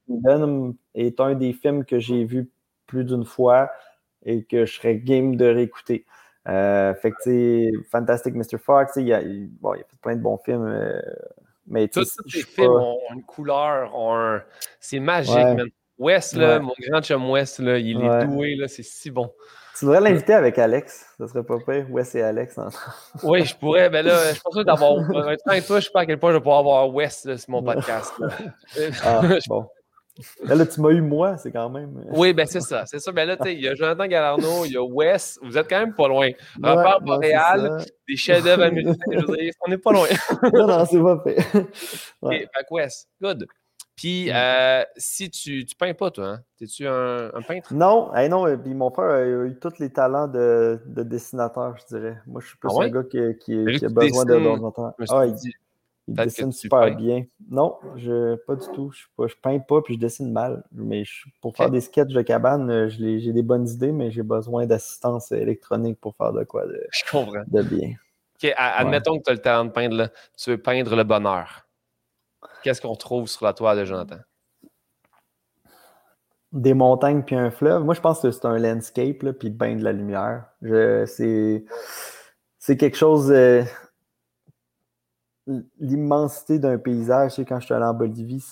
mmh, 0.09 0.73
est 0.95 1.19
un 1.21 1.35
des 1.35 1.53
films 1.53 1.85
que 1.85 1.99
j'ai 1.99 2.25
vu 2.25 2.51
plus 2.85 3.05
d'une 3.05 3.23
fois 3.23 3.71
et 4.25 4.43
que 4.43 4.65
je 4.65 4.73
serais 4.73 4.97
game 4.97 5.37
de 5.37 5.45
réécouter. 5.45 6.05
Euh, 6.47 6.93
fait 6.95 7.11
que, 7.11 7.15
tu 7.23 7.29
sais, 7.29 7.71
Fantastic 7.91 8.35
Mr. 8.35 8.57
Fox, 8.57 8.93
il, 8.97 9.11
a, 9.13 9.21
bon, 9.21 9.73
il 9.73 9.81
a 9.81 9.83
fait 9.83 9.99
plein 10.01 10.15
de 10.15 10.21
bons 10.21 10.37
films. 10.37 10.67
Euh, 10.67 11.01
mais 11.67 11.87
tous 11.87 12.05
ces 12.27 12.41
films 12.41 12.71
ont 12.71 12.99
une 13.13 13.23
couleur, 13.23 13.95
ont 13.95 14.15
un... 14.15 14.43
c'est 14.79 14.99
magique, 14.99 15.35
Wes, 15.97 16.33
là, 16.33 16.59
mon 16.59 16.73
grand 16.79 17.01
chum 17.01 17.29
Wes, 17.29 17.59
là, 17.59 17.77
il 17.77 18.03
est 18.03 18.25
doué, 18.25 18.55
là, 18.55 18.67
c'est 18.67 18.83
si 18.83 19.09
bon. 19.09 19.31
Tu 19.77 19.83
devrais 19.83 19.99
l'inviter 19.99 20.33
avec 20.33 20.57
Alex. 20.57 21.05
Ça 21.17 21.27
serait 21.27 21.43
pas 21.43 21.57
pire. 21.57 21.85
Wes 21.89 22.15
et 22.15 22.21
Alex. 22.21 22.57
oui, 23.23 23.43
je 23.43 23.55
pourrais. 23.57 23.89
Mais 23.89 24.03
là, 24.03 24.33
je 24.33 24.39
pense 24.39 24.55
d'avoir. 24.63 24.93
Un 25.15 25.35
temps 25.35 25.67
toi, 25.67 25.79
je 25.79 25.85
sais 25.85 25.91
pas 25.91 26.01
à 26.01 26.05
quel 26.05 26.17
point 26.17 26.31
je 26.31 26.37
vais 26.37 26.41
pouvoir 26.41 26.59
avoir 26.59 26.93
Wes 26.93 27.27
sur 27.35 27.49
mon 27.49 27.61
podcast. 27.61 28.13
ah, 29.03 29.21
bon. 29.47 29.67
Là, 30.43 30.65
tu 30.65 30.79
m'as 30.79 30.91
eu 30.91 31.01
moi, 31.01 31.37
c'est 31.37 31.51
quand 31.51 31.69
même. 31.69 31.97
Euh, 31.97 32.13
oui, 32.15 32.33
ben 32.33 32.45
c'est 32.45 32.61
ça. 32.61 32.85
C'est 32.85 32.99
ça. 32.99 33.11
Ben 33.11 33.27
là, 33.27 33.35
tu 33.35 33.43
sais, 33.43 33.53
il 33.53 33.61
y 33.61 33.67
a 33.67 33.75
Jonathan 33.75 34.07
Galarno, 34.07 34.65
il 34.65 34.71
y 34.71 34.77
a 34.77 34.83
Wes. 34.83 35.37
Vous 35.41 35.57
êtes 35.57 35.67
quand 35.69 35.79
même 35.79 35.93
pas 35.93 36.07
loin. 36.07 36.29
Repère 36.61 37.01
Montréal, 37.01 37.83
des 38.07 38.15
chefs-d'œuvre 38.15 38.63
américains. 38.63 38.95
on 39.65 39.69
n'est 39.69 39.77
pas 39.77 39.91
loin. 39.91 40.07
non, 40.53 40.67
non, 40.67 40.85
c'est 40.85 41.01
pas 41.01 41.21
fait. 41.23 41.37
Ouais. 42.21 42.39
fait 42.39 42.63
que 42.63 42.73
Wes, 42.73 43.07
good. 43.21 43.45
Puis, 43.95 44.29
euh, 44.29 44.83
si 44.97 45.29
tu, 45.29 45.65
tu 45.65 45.75
peins 45.75 45.93
pas, 45.93 46.11
toi, 46.11 46.27
hein? 46.27 46.41
Es-tu 46.59 46.85
un, 46.87 47.29
peintre? 47.47 47.73
Non, 47.73 48.11
non. 48.29 48.57
Puis 48.57 48.73
mon 48.73 48.91
frère 48.91 49.09
a 49.09 49.25
eu 49.47 49.57
tous 49.59 49.79
les 49.79 49.89
talents 49.89 50.27
de, 50.27 50.81
de 50.85 51.03
dessinateur, 51.03 51.75
je 51.77 51.95
dirais. 51.95 52.17
Moi, 52.27 52.41
je 52.41 52.47
suis 52.47 52.57
plus 52.57 52.69
ah 52.73 52.83
un 52.83 52.89
gars 52.89 53.03
qui, 53.03 53.19
qui, 53.39 53.85
a 53.85 53.89
besoin 53.89 54.25
d'ordinateur. 54.25 54.93
Ah, 55.09 55.25
il, 55.25 55.35
il 56.07 56.13
dessine 56.13 56.51
super 56.51 56.95
bien. 56.95 57.25
Non, 57.49 57.77
je, 57.95 58.35
pas 58.35 58.55
du 58.55 58.65
tout. 58.73 58.91
Je, 58.91 59.35
peins 59.41 59.59
pas 59.59 59.81
puis 59.81 59.95
je 59.95 59.99
dessine 59.99 60.31
mal. 60.31 60.63
Mais 60.71 61.03
pour 61.41 61.55
faire 61.55 61.71
des 61.71 61.81
sketchs 61.81 62.13
de 62.13 62.21
cabane, 62.21 62.69
euh, 62.69 62.89
j'ai 62.89 63.33
des 63.33 63.41
bonnes 63.41 63.67
idées, 63.67 63.91
mais 63.91 64.11
j'ai 64.11 64.21
besoin 64.21 64.67
d'assistance 64.67 65.31
électronique 65.31 65.99
pour 65.99 66.15
faire 66.15 66.31
de 66.31 66.43
quoi 66.43 66.67
de, 66.67 66.87
de 67.47 67.61
bien. 67.63 67.95
OK, 68.35 68.53
admettons 68.55 69.17
que 69.17 69.23
tu 69.23 69.31
as 69.31 69.33
le 69.33 69.39
talent 69.39 69.65
de 69.65 69.71
peindre. 69.71 69.97
Là. 69.97 70.09
Tu 70.37 70.51
veux 70.51 70.61
peindre 70.61 70.95
le 70.95 71.03
bonheur. 71.03 71.65
Qu'est-ce 72.63 72.81
qu'on 72.81 72.95
trouve 72.95 73.27
sur 73.27 73.45
la 73.45 73.53
toile 73.53 73.79
de 73.79 73.85
Jonathan? 73.85 74.17
Des 76.51 76.73
montagnes 76.73 77.23
puis 77.23 77.35
un 77.35 77.49
fleuve. 77.49 77.83
Moi, 77.83 77.95
je 77.95 78.01
pense 78.01 78.21
que 78.21 78.31
c'est 78.31 78.45
un 78.45 78.57
landscape, 78.57 79.23
là, 79.23 79.33
puis 79.33 79.49
bien 79.49 79.75
de 79.75 79.83
la 79.83 79.91
lumière. 79.91 80.45
C'est 80.61 81.65
quelque 82.77 82.97
chose. 82.97 83.31
Euh, 83.31 83.63
l'immensité 85.79 86.59
d'un 86.59 86.77
paysage. 86.77 87.31
Tu 87.31 87.35
sais, 87.41 87.45
quand 87.45 87.59
je 87.59 87.65
suis 87.65 87.73
allé 87.73 87.85
en 87.85 87.93
Bolivie, 87.93 88.43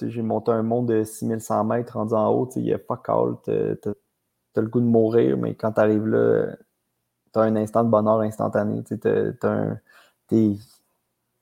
j'ai 0.00 0.22
monté 0.22 0.50
un 0.52 0.62
mont 0.62 0.82
de 0.82 1.04
6100 1.04 1.64
mètres 1.64 1.94
rendu 1.94 2.14
en 2.14 2.28
haut. 2.32 2.48
Il 2.56 2.64
y 2.64 2.74
a 2.74 2.78
fuck 2.78 3.08
all. 3.08 3.36
T'as 3.44 3.90
as 4.56 4.60
le 4.60 4.68
goût 4.68 4.80
de 4.80 4.86
mourir, 4.86 5.36
mais 5.36 5.54
quand 5.54 5.72
tu 5.72 5.80
arrives 5.80 6.06
là, 6.06 6.56
tu 7.32 7.38
as 7.38 7.42
un 7.42 7.56
instant 7.56 7.84
de 7.84 7.88
bonheur 7.88 8.20
instantané. 8.20 8.82
Tu 8.84 8.94
es, 8.94 10.58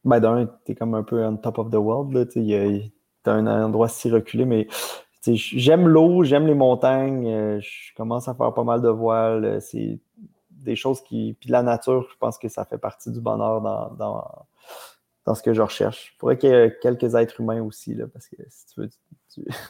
ben 0.04 0.20
d'un, 0.20 0.46
t'es 0.64 0.74
comme 0.74 0.94
un 0.94 1.02
peu 1.02 1.24
on 1.24 1.36
top 1.36 1.58
of 1.58 1.70
the 1.70 1.76
world. 1.76 2.28
T'as 3.22 3.32
un 3.32 3.46
endroit 3.64 3.88
si 3.88 4.10
reculé, 4.10 4.44
mais 4.44 4.68
j'aime 5.26 5.88
l'eau, 5.88 6.22
j'aime 6.24 6.46
les 6.46 6.54
montagnes, 6.54 7.28
euh, 7.28 7.60
je 7.60 7.94
commence 7.96 8.28
à 8.28 8.34
faire 8.34 8.54
pas 8.54 8.64
mal 8.64 8.80
de 8.80 8.88
voiles. 8.88 9.60
C'est 9.60 9.98
des 10.50 10.76
choses 10.76 11.02
qui. 11.02 11.36
Puis 11.40 11.50
la 11.50 11.62
nature, 11.62 12.06
je 12.10 12.16
pense 12.18 12.38
que 12.38 12.48
ça 12.48 12.64
fait 12.64 12.78
partie 12.78 13.10
du 13.10 13.20
bonheur 13.20 13.60
dans, 13.60 14.46
ce 15.34 15.42
que 15.42 15.52
je 15.52 15.62
recherche. 15.62 16.12
Il 16.14 16.18
faudrait 16.18 16.38
qu'il 16.38 16.50
y 16.50 16.52
ait 16.52 16.76
quelques 16.80 17.14
êtres 17.14 17.40
humains 17.40 17.62
aussi, 17.62 17.94
là, 17.94 18.06
parce 18.12 18.28
que 18.28 18.36
si 18.48 18.66
tu 18.66 18.80
veux 18.80 18.88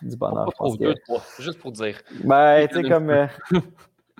du, 0.02 0.16
bonheur. 0.16 0.50
je 0.50 0.56
pense 0.56 0.78
que... 0.78 1.42
juste 1.42 1.58
pour 1.58 1.72
dire. 1.72 2.00
Ben, 2.24 2.66
tu 2.68 2.74
sais, 2.74 2.88
comme. 2.88 3.10
Euh, 3.10 3.26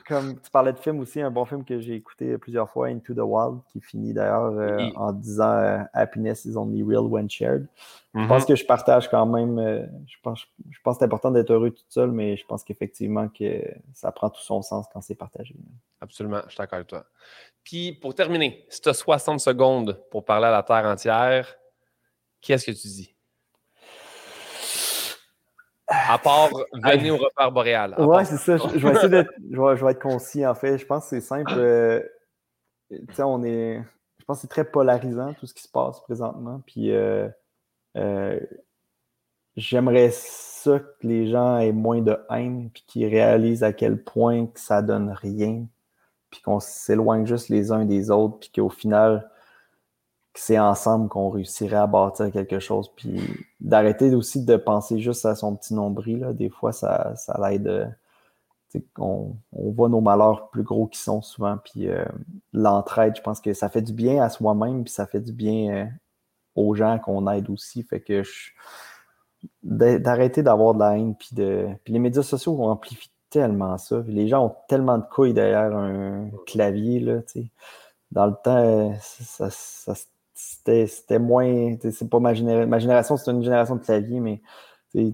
comme 0.09 0.41
tu 0.41 0.51
parlais 0.51 0.73
de 0.73 0.79
film 0.79 1.01
aussi, 1.01 1.21
un 1.21 1.31
bon 1.31 1.45
film 1.45 1.65
que 1.65 1.79
j'ai 1.81 1.95
écouté 1.95 2.39
plusieurs 2.39 2.71
fois, 2.71 2.89
Into 2.89 3.13
the 3.13 3.19
Wild, 3.19 3.61
qui 3.71 3.81
finit 3.81 4.15
d'ailleurs 4.15 4.53
euh, 4.59 4.89
en 4.97 5.13
disant 5.13 5.53
euh, 5.53 5.79
Happiness 5.93 6.47
is 6.47 6.57
only 6.57 6.83
real 6.83 7.03
when 7.03 7.29
shared. 7.29 7.69
Je 8.15 8.27
pense 8.27 8.43
mhm. 8.43 8.49
que 8.49 8.57
je 8.57 8.65
partage 8.65 9.09
quand 9.11 9.27
même. 9.27 9.59
Euh, 9.59 9.87
je 10.07 10.17
pense, 10.23 10.47
je 10.71 10.79
pense 10.83 10.97
que 10.97 11.01
c'est 11.01 11.05
important 11.05 11.31
d'être 11.31 11.51
heureux 11.51 11.71
tout 11.71 11.85
seul, 11.91 12.11
mais 12.11 12.39
je 12.39 12.47
pense 12.47 12.65
qu'effectivement 12.65 13.29
que 13.29 13.63
ça 13.93 14.11
prend 14.11 14.31
tout 14.31 14.41
son 14.41 14.63
sens 14.63 14.87
quand 14.93 15.03
c'est 15.03 15.15
partagé. 15.15 15.55
Absolument, 16.01 16.41
je 16.47 16.53
suis 16.53 16.59
d'accord 16.59 16.77
avec 16.77 16.89
toi. 16.89 17.05
Puis 17.63 17.93
pour 17.93 18.15
terminer, 18.15 18.65
si 18.71 18.81
tu 18.81 18.89
as 18.89 18.95
60 18.95 19.41
secondes 19.41 20.03
pour 20.11 20.25
parler 20.25 20.47
à 20.47 20.51
la 20.51 20.63
Terre 20.63 20.87
entière, 20.87 21.55
qu'est-ce 22.41 22.65
que 22.65 22.73
tu 22.73 22.89
dis? 22.89 23.15
À 25.89 26.19
part 26.19 26.51
venir 26.75 27.15
au 27.15 27.17
repère 27.17 27.51
boréal. 27.51 27.95
Ouais, 27.99 28.25
c'est 28.25 28.37
ça. 28.37 28.57
Je, 28.57 28.87
vais 28.87 28.93
essayer 28.93 29.09
d'être. 29.09 29.33
Je 29.51 29.85
vais, 29.85 29.93
être 29.93 30.03
concis, 30.03 30.47
en 30.47 30.55
fait. 30.55 30.77
Je 30.77 30.85
pense 30.85 31.05
que 31.05 31.09
c'est 31.11 31.21
simple. 31.21 31.53
Euh, 31.57 32.01
tu 32.91 33.15
sais, 33.15 33.23
on 33.23 33.43
est. 33.43 33.83
Je 34.19 34.25
pense 34.27 34.39
que 34.39 34.41
c'est 34.43 34.49
très 34.49 34.65
polarisant 34.65 35.33
tout 35.35 35.47
ce 35.47 35.55
qui 35.55 35.63
se 35.63 35.69
passe 35.69 36.01
présentement. 36.01 36.61
Puis 36.67 36.91
euh, 36.91 37.29
euh, 37.97 38.39
j'aimerais 39.57 40.11
ça 40.13 40.79
que 40.79 41.07
les 41.07 41.29
gens 41.29 41.59
aient 41.59 41.73
moins 41.73 42.03
de 42.03 42.19
haine, 42.31 42.71
puis 42.73 42.85
qu'ils 42.87 43.07
réalisent 43.07 43.65
à 43.65 43.73
quel 43.73 44.03
point 44.03 44.47
que 44.47 44.61
ça 44.61 44.83
donne 44.83 45.11
rien, 45.11 45.65
puis 46.31 46.43
qu'on 46.43 46.61
s'éloigne 46.61 47.27
juste 47.27 47.49
les 47.49 47.73
uns 47.73 47.87
des 47.87 48.11
autres, 48.11 48.39
puis 48.41 48.51
qu'au 48.55 48.69
final, 48.69 49.31
c'est 50.39 50.59
ensemble 50.59 51.09
qu'on 51.09 51.31
réussirait 51.31 51.77
à 51.77 51.87
bâtir 51.87 52.31
quelque 52.31 52.61
chose. 52.61 52.91
Puis 52.97 53.21
d'arrêter 53.61 54.15
aussi 54.15 54.45
de 54.45 54.57
penser 54.57 55.01
juste 55.01 55.27
à 55.27 55.35
son 55.35 55.57
petit 55.57 55.75
nombril. 55.75 56.21
Là. 56.21 56.33
Des 56.33 56.49
fois, 56.49 56.73
ça, 56.73 57.15
ça 57.17 57.39
l'aide. 57.43 57.97
On, 58.99 59.35
on, 59.53 59.71
voit 59.71 59.89
nos 59.89 60.01
malheurs 60.01 60.51
plus 60.51 60.63
gros 60.63 60.87
qui 60.87 61.01
sont 61.01 61.23
souvent. 61.23 61.57
Puis 61.59 61.89
euh, 61.89 62.05
l'entraide, 62.53 63.15
je 63.17 63.23
pense 63.23 63.41
que 63.41 63.53
ça 63.53 63.69
fait 63.69 63.83
du 63.83 63.93
bien 63.93 64.23
à 64.23 64.29
soi-même, 64.29 64.85
puis 64.85 64.93
ça 64.93 65.07
fait 65.07 65.21
du 65.21 65.33
bien 65.33 65.75
euh, 65.75 65.87
aux 66.55 66.75
gens 66.75 66.99
qu'on 66.99 67.31
aide 67.31 67.51
aussi. 67.51 67.83
Fait 67.83 68.01
que 68.01 68.23
d'arrêter 69.63 70.43
d'avoir 70.43 70.75
de 70.75 70.81
la 70.81 70.99
haine. 70.99 71.15
Puis, 71.17 71.31
de, 71.33 71.69
puis 71.85 71.93
les 71.93 71.99
médias 71.99 72.23
sociaux 72.23 72.63
amplifient 72.63 73.11
tellement 73.31 73.77
ça. 73.77 74.03
les 74.07 74.29
gens 74.29 74.47
ont 74.47 74.57
tellement 74.69 74.99
de 74.99 75.05
couilles 75.05 75.35
derrière 75.35 75.77
un 75.77 76.31
clavier. 76.47 77.01
Là, 77.01 77.21
dans 78.11 78.27
le 78.27 78.35
temps, 78.43 78.95
ça, 79.01 79.51
ça, 79.51 79.95
c'était 80.39 81.19
moins. 81.19 81.77
C'est 81.81 82.09
pas 82.09 82.21
ma, 82.21 82.33
ma 82.67 82.79
génération, 82.79 83.17
c'est 83.17 83.31
une 83.31 83.43
génération 83.43 83.77
de 83.77 83.81
clavier, 83.81 84.21
mais 84.21 84.41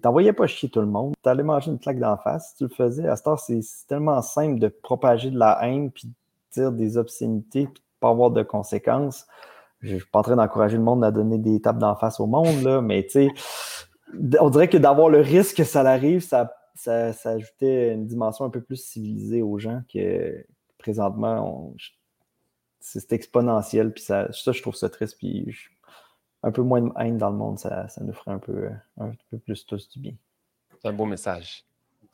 t'envoyais 0.03 0.33
pas 0.33 0.47
chier 0.47 0.69
tout 0.69 0.81
le 0.81 0.87
monde. 0.87 1.15
T'allais 1.23 1.43
manger 1.43 1.71
une 1.71 1.79
claque 1.79 1.99
d'en 1.99 2.17
face 2.17 2.51
si 2.51 2.57
tu 2.57 2.65
le 2.65 2.71
faisais. 2.71 3.09
À 3.09 3.17
ce 3.17 3.23
temps, 3.23 3.37
c'est 3.37 3.61
tellement 3.89 4.21
simple 4.23 4.59
de 4.59 4.69
propager 4.69 5.31
de 5.31 5.39
la 5.39 5.59
haine, 5.63 5.91
puis 5.91 6.09
de 6.09 6.13
dire 6.53 6.73
des 6.73 6.99
obscénités, 6.99 7.67
puis 7.67 7.83
de 7.83 8.01
pas 8.01 8.11
avoir 8.11 8.31
de 8.31 8.43
conséquences. 8.43 9.27
Je 9.81 9.97
suis 9.97 10.07
pas 10.07 10.21
en 10.21 10.23
train 10.23 10.37
d'encourager 10.37 10.77
le 10.77 10.83
monde 10.83 11.05
à 11.05 11.11
donner 11.11 11.39
des 11.39 11.61
tapes 11.61 11.79
d'en 11.79 11.97
face 11.97 12.21
au 12.21 12.27
monde, 12.27 12.63
là, 12.63 12.81
mais 12.81 13.05
tu 13.05 13.11
sais, 13.11 13.29
on 14.41 14.51
dirait 14.51 14.69
que 14.69 14.79
d'avoir 14.79 15.09
le 15.09 15.21
risque 15.21 15.57
que 15.57 15.65
ça 15.65 15.81
arrive, 15.81 16.21
ça, 16.21 16.55
ça, 16.75 17.13
ajoutait 17.25 17.93
une 17.93 18.07
dimension 18.07 18.45
un 18.45 18.51
peu 18.51 18.61
plus 18.61 18.77
civilisée 18.77 19.43
aux 19.43 19.59
gens 19.59 19.83
que 19.93 20.45
présentement, 20.79 21.73
c'est 22.85 23.13
exponentiel. 23.13 23.93
Puis 23.93 24.05
ça, 24.05 24.31
ça, 24.33 24.53
je 24.53 24.61
trouve 24.61 24.75
ça 24.75 24.91
triste. 24.91 25.17
Puis 25.19 25.47
un 26.43 26.53
peu 26.53 26.63
moins 26.63 26.83
de 26.83 26.91
haine 27.01 27.17
dans 27.17 27.31
le 27.31 27.37
monde, 27.37 27.59
ça, 27.59 27.89
ça 27.89 28.05
nous 28.05 28.13
ferait 28.13 28.33
un 28.33 28.39
peu, 28.39 28.69
un 29.01 29.13
peu 29.31 29.39
plus 29.39 29.65
tous 29.65 29.89
du 29.89 29.99
bien. 29.99 30.13
C'est 30.81 30.89
un 30.89 30.93
beau 30.93 31.07
message. 31.07 31.65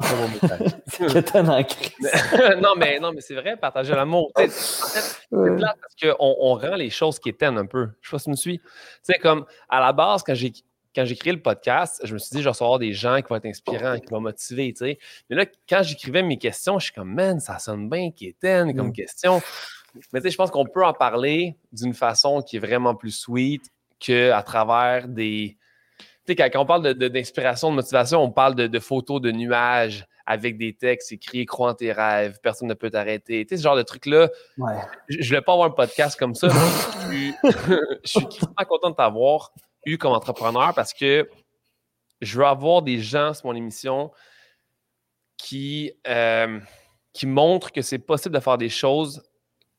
C'est 0.01 0.15
un 0.15 0.27
beau 0.27 0.29
message. 0.41 0.71
c'est 0.87 2.61
non, 2.63 2.75
mais, 2.77 3.01
non, 3.01 3.13
mais 3.13 3.21
c'est 3.21 3.35
vrai, 3.35 3.57
partager 3.57 3.95
l'amour. 3.95 4.31
En 4.37 4.43
fait, 4.43 4.51
c'est 4.51 5.29
clair 5.29 5.75
parce 5.81 5.95
qu'on 6.01 6.37
on 6.39 6.55
rend 6.55 6.77
les 6.77 6.91
choses 6.91 7.19
qui 7.19 7.31
éteignent 7.31 7.59
un 7.59 7.67
peu. 7.67 7.89
Je 8.01 8.09
sais 8.09 8.15
pas 8.15 8.19
si 8.19 8.25
tu 8.25 8.31
me 8.31 8.37
suis. 8.37 8.59
Tu 8.59 8.65
sais, 9.03 9.19
comme 9.19 9.45
à 9.69 9.81
la 9.81 9.93
base, 9.93 10.23
quand 10.23 10.35
j'ai 10.35 10.53
quand 10.95 11.05
j'ai 11.05 11.15
créé 11.17 11.33
le 11.33 11.41
podcast, 11.41 12.01
je 12.03 12.13
me 12.15 12.19
suis 12.19 12.31
dit, 12.31 12.39
je 12.39 12.45
vais 12.45 12.51
recevoir 12.51 12.81
des 12.81 12.93
gens 12.93 13.17
qui 13.23 13.29
vont 13.29 13.37
être 13.37 13.47
inspirants, 13.47 13.99
qui 14.01 14.11
vont 14.11 14.21
motiver, 14.21 14.73
tu 14.73 14.79
sais. 14.79 14.99
Mais 15.29 15.37
là, 15.37 15.47
quand 15.69 15.85
j'écrivais 15.85 16.25
mes 16.25 16.37
questions, 16.37 16.81
je 16.81 16.87
suis 16.87 16.95
comme, 16.95 17.15
man, 17.15 17.39
ça 17.39 17.61
sonne 17.61 17.89
bien 17.89 18.11
qui 18.11 18.27
éteint 18.27 18.73
comme 18.73 18.89
mm. 18.89 18.93
question. 18.93 19.41
Mais 20.13 20.21
tu 20.21 20.27
sais, 20.27 20.31
je 20.31 20.37
pense 20.37 20.51
qu'on 20.51 20.67
peut 20.67 20.85
en 20.85 20.93
parler 20.93 21.57
d'une 21.73 21.95
façon 21.95 22.43
qui 22.43 22.57
est 22.57 22.61
vraiment 22.61 22.95
plus 22.95 23.13
sweet 23.13 23.65
qu'à 23.99 24.43
travers 24.43 25.09
des. 25.09 25.57
Tu 26.27 26.35
sais, 26.35 26.51
quand, 26.51 26.61
on 26.61 26.67
parle 26.67 26.95
d'inspiration, 26.95 27.71
de, 27.71 27.77
motivation, 27.77 28.23
on 28.23 28.31
parle 28.31 28.55
de, 28.55 28.79
photos 28.79 29.21
de 29.21 29.31
nuages 29.31 30.07
avec 30.27 30.59
des 30.59 30.75
textes 30.75 31.13
écrits 31.13 31.47
Crois 31.47 31.71
en 31.71 31.75
tes 31.75 31.93
rêves, 31.93 32.39
personne 32.43 32.69
ne 32.69 32.75
peut 32.75 32.91
t'arrêter. 32.91 33.45
Tu 33.45 33.51
sais, 33.51 33.57
ce 33.59 33.63
genre 33.63 33.77
de 33.77 33.83
truc-là. 33.83 34.29
Je 35.09 35.17
ne 35.17 35.37
vais 35.37 35.43
pas 35.43 35.53
avoir 35.53 35.69
un 35.69 35.73
podcast 35.73 36.19
comme 36.19 36.35
ça. 36.35 36.49
je 36.49 37.15
suis, 38.05 38.27
très 38.57 38.65
content 38.67 38.91
de 38.91 38.97
t'avoir 38.97 39.53
eu 39.87 39.99
comme 39.99 40.13
entrepreneur 40.13 40.73
parce 40.75 40.93
que 40.93 41.29
je 42.21 42.39
veux 42.39 42.47
avoir 42.47 42.83
des 42.83 43.01
gens 43.01 43.33
sur 43.35 43.47
mon 43.47 43.55
émission 43.55 44.11
qui, 45.37 45.93
euh, 46.07 46.61
qui 47.13 47.27
montrent 47.27 47.73
que 47.73 47.83
c'est 47.83 47.99
possible 47.99 48.35
de 48.35 48.41
faire 48.41 48.59
des 48.59 48.69
choses 48.69 49.23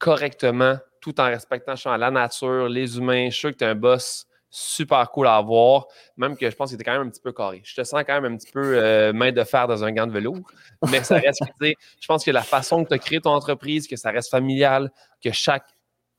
correctement 0.01 0.77
tout 0.99 1.21
en 1.21 1.25
respectant 1.25 1.75
la 1.95 2.11
nature, 2.11 2.67
les 2.67 2.97
humains. 2.97 3.25
Je 3.25 3.31
suis 3.31 3.39
sûr 3.39 3.51
que 3.51 3.57
tu 3.57 3.63
es 3.63 3.67
un 3.67 3.75
boss 3.75 4.25
super 4.49 5.09
cool 5.11 5.27
à 5.27 5.35
avoir, 5.35 5.85
même 6.17 6.35
que 6.35 6.49
je 6.49 6.55
pense 6.55 6.71
que 6.71 6.75
tu 6.75 6.83
quand 6.83 6.91
même 6.91 7.07
un 7.07 7.09
petit 7.09 7.21
peu 7.21 7.31
carré. 7.31 7.61
Je 7.63 7.73
te 7.73 7.83
sens 7.83 8.03
quand 8.05 8.19
même 8.19 8.33
un 8.33 8.37
petit 8.37 8.51
peu 8.51 8.77
euh, 8.77 9.13
main 9.13 9.31
de 9.31 9.43
fer 9.43 9.67
dans 9.67 9.83
un 9.83 9.91
gant 9.93 10.07
de 10.07 10.11
velours, 10.11 10.51
mais 10.91 11.03
ça 11.03 11.15
reste, 11.15 11.41
je 11.61 12.07
pense 12.07 12.25
que 12.25 12.31
la 12.31 12.41
façon 12.41 12.83
que 12.83 12.89
tu 12.89 12.95
as 12.95 12.99
créé 12.99 13.21
ton 13.21 13.29
entreprise, 13.29 13.87
que 13.87 13.95
ça 13.95 14.11
reste 14.11 14.29
familial, 14.29 14.91
que 15.23 15.31
chaque 15.31 15.67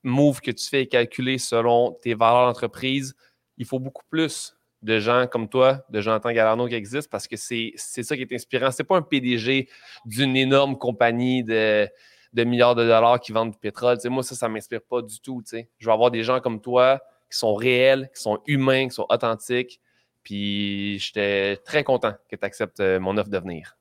move 0.02 0.40
que 0.40 0.50
tu 0.50 0.66
fais 0.66 0.82
est 0.82 0.86
calculé 0.86 1.36
selon 1.36 1.92
tes 2.02 2.14
valeurs 2.14 2.46
d'entreprise, 2.46 3.14
il 3.58 3.66
faut 3.66 3.80
beaucoup 3.80 4.04
plus 4.08 4.56
de 4.80 4.98
gens 4.98 5.26
comme 5.26 5.48
toi, 5.48 5.84
de 5.90 6.00
Jonathan 6.00 6.32
Galarno 6.32 6.66
qui 6.68 6.74
existent 6.74 7.10
parce 7.10 7.28
que 7.28 7.36
c'est 7.36 7.74
ça 7.76 8.16
qui 8.16 8.22
est 8.22 8.32
inspirant. 8.32 8.70
C'est 8.70 8.82
pas 8.82 8.96
un 8.96 9.02
PDG 9.02 9.68
d'une 10.04 10.36
énorme 10.36 10.76
compagnie 10.76 11.44
de, 11.44 11.88
milliards 12.34 12.74
de 12.74 12.82
dollars 12.82 13.20
qui 13.20 13.32
vendent 13.32 13.52
du 13.52 13.58
pétrole. 13.58 13.98
moi, 14.06 14.22
ça, 14.22 14.34
ça 14.34 14.48
m'inspire 14.48 14.82
pas 14.82 15.02
du 15.02 15.20
tout. 15.20 15.42
Je 15.52 15.86
veux 15.86 15.92
avoir 15.92 16.10
des 16.10 16.22
gens 16.22 16.40
comme 16.40 16.60
toi 16.60 17.00
qui 17.30 17.38
sont 17.38 17.54
réels, 17.54 18.10
qui 18.14 18.22
sont 18.22 18.40
humains, 18.46 18.88
qui 18.88 18.94
sont 18.94 19.06
authentiques. 19.08 19.80
Puis 20.22 20.98
j'étais 20.98 21.56
très 21.64 21.84
content 21.84 22.12
que 22.28 22.36
tu 22.36 22.44
acceptes 22.44 22.80
euh, 22.80 23.00
mon 23.00 23.16
offre 23.16 23.30
de 23.30 23.38
venir. 23.38 23.76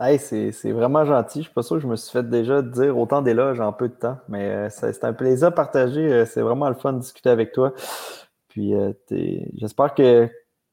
Hey, 0.00 0.18
c'est 0.18 0.72
vraiment 0.72 1.04
gentil. 1.04 1.40
Je 1.40 1.44
suis 1.44 1.52
pas 1.52 1.62
sûr 1.62 1.76
que 1.76 1.82
je 1.82 1.86
me 1.86 1.96
suis 1.96 2.10
fait 2.10 2.28
déjà 2.28 2.60
dire 2.62 2.98
autant 2.98 3.22
d'éloges 3.22 3.60
en 3.60 3.72
peu 3.72 3.88
de 3.88 3.94
temps, 3.94 4.18
mais 4.28 4.48
euh, 4.48 4.68
c'est 4.70 5.04
un 5.04 5.12
plaisir 5.12 5.54
partagé. 5.54 6.00
Euh, 6.00 6.26
c'est 6.26 6.40
vraiment 6.40 6.68
le 6.68 6.74
fun 6.74 6.94
de 6.94 7.00
discuter 7.00 7.30
avec 7.30 7.52
toi. 7.52 7.72
Puis 8.48 8.74
j'espère 9.54 9.94
que 9.94 10.28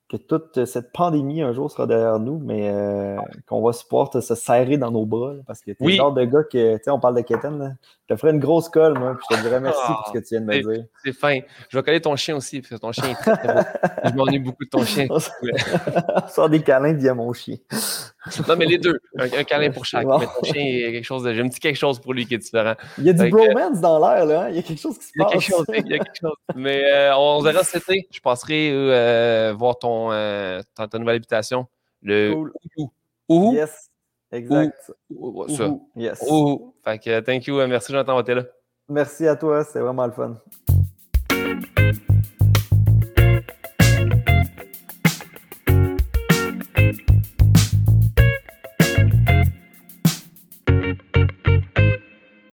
que 0.10 0.18
toute 0.18 0.66
cette 0.66 0.92
pandémie 0.92 1.44
un 1.44 1.54
jour 1.54 1.70
sera 1.70 1.86
derrière 1.86 2.20
nous, 2.20 2.40
mais 2.40 2.70
euh, 2.70 3.16
qu'on 3.48 3.62
va 3.62 3.74
se 3.74 3.86
pouvoir 3.86 4.12
se 4.12 4.36
serrer 4.36 4.78
dans 4.78 4.90
nos 4.90 5.06
bras. 5.06 5.36
parce 5.46 5.62
que 5.62 5.72
tu 5.72 5.84
es 5.84 5.88
le 5.88 5.94
genre 5.94 6.14
de 6.14 6.26
gars 6.26 6.44
que, 6.44 6.78
tu 6.78 6.84
sais, 6.84 6.90
on 6.90 7.00
parle 7.00 7.16
de 7.16 7.22
Keten, 7.22 7.78
je 8.08 8.16
te 8.16 8.20
ferais 8.20 8.34
une 8.34 8.40
grosse 8.40 8.70
colle, 8.70 8.98
moi, 8.98 9.16
puis 9.16 9.28
je 9.30 9.38
te 9.38 9.42
dirais 9.44 9.60
merci 9.60 9.86
pour 9.86 10.08
ce 10.08 10.14
que 10.14 10.18
tu 10.18 10.30
viens 10.32 10.42
de 10.42 10.46
me 10.46 10.74
dire. 10.74 10.86
C'est 11.06 11.14
fin. 11.14 11.40
Je 11.70 11.78
vais 11.78 11.84
coller 11.84 12.02
ton 12.02 12.16
chien 12.16 12.36
aussi, 12.36 12.60
parce 12.60 12.72
que 12.72 12.76
ton 12.78 12.92
chien 12.92 13.10
est 13.12 13.16
très, 13.16 13.38
très 13.38 13.54
beau. 13.54 13.62
je 14.06 14.14
m'ennuie 14.16 14.40
beaucoup 14.40 14.66
de 14.66 14.70
ton 14.70 14.84
chien. 14.84 15.08
on 15.12 16.28
sort 16.28 16.50
des 16.50 16.64
câlins 16.64 16.94
via 16.94 17.14
mon 17.14 17.32
chien. 17.32 17.58
Non, 18.48 18.56
mais 18.58 18.66
les 18.66 18.78
deux. 18.78 19.00
Un, 19.18 19.44
câlin 19.44 19.72
pour 19.72 19.86
chaque. 19.86 20.06
Mais 20.20 20.26
ton 20.26 20.44
chien, 20.44 20.62
il 20.62 20.80
y 20.80 20.86
a 20.86 20.92
quelque 20.92 21.06
chose 21.06 21.24
de, 21.24 21.34
j'ai 21.34 21.42
un 21.42 21.48
petit 21.48 21.60
quelque 21.60 21.78
chose 21.78 22.00
pour 22.00 22.14
lui 22.14 22.26
qui 22.26 22.36
est 22.36 22.40
différent. 22.40 22.76
Il 22.98 23.06
y 23.06 23.10
a 23.10 23.14
du 23.14 23.30
bromance 23.30 23.80
dans 23.80 24.00
l'air, 24.00 24.26
là. 24.26 24.42
Hein? 24.44 24.50
Il 24.50 24.56
y 24.58 24.60
a 24.60 24.62
quelque 24.62 24.80
chose 24.80 24.98
qui 24.98 25.06
se 25.06 25.12
passe. 25.18 25.48
il 25.70 25.88
y 25.88 25.94
a 25.94 26.00
quelque 26.00 26.20
chose. 26.20 26.36
Mais 26.56 26.84
euh, 26.92 27.16
on 27.16 27.42
verra 27.42 27.64
cet 27.64 27.84
été. 27.84 28.08
Je 28.12 28.20
passerai 28.20 28.72
euh, 28.72 29.54
voir 29.58 29.80
ton, 29.80 30.12
euh, 30.12 30.62
ta, 30.76 30.88
nouvelle 30.98 31.16
habitation. 31.18 31.68
Le 32.02 32.34
cool. 32.76 33.54
Yes. 33.54 33.90
Exact. 34.32 34.92
ça. 35.50 35.70
Yes. 35.96 36.24
Fait 36.84 37.00
que, 37.00 37.20
thank 37.22 37.48
you. 37.48 37.56
Merci, 37.68 37.92
Jonathan, 37.92 38.22
là. 38.22 38.44
Merci 38.90 39.28
à 39.28 39.36
toi. 39.36 39.64
C'est 39.64 39.80
vraiment 39.80 40.06
le 40.06 40.12
fun. 40.12 40.38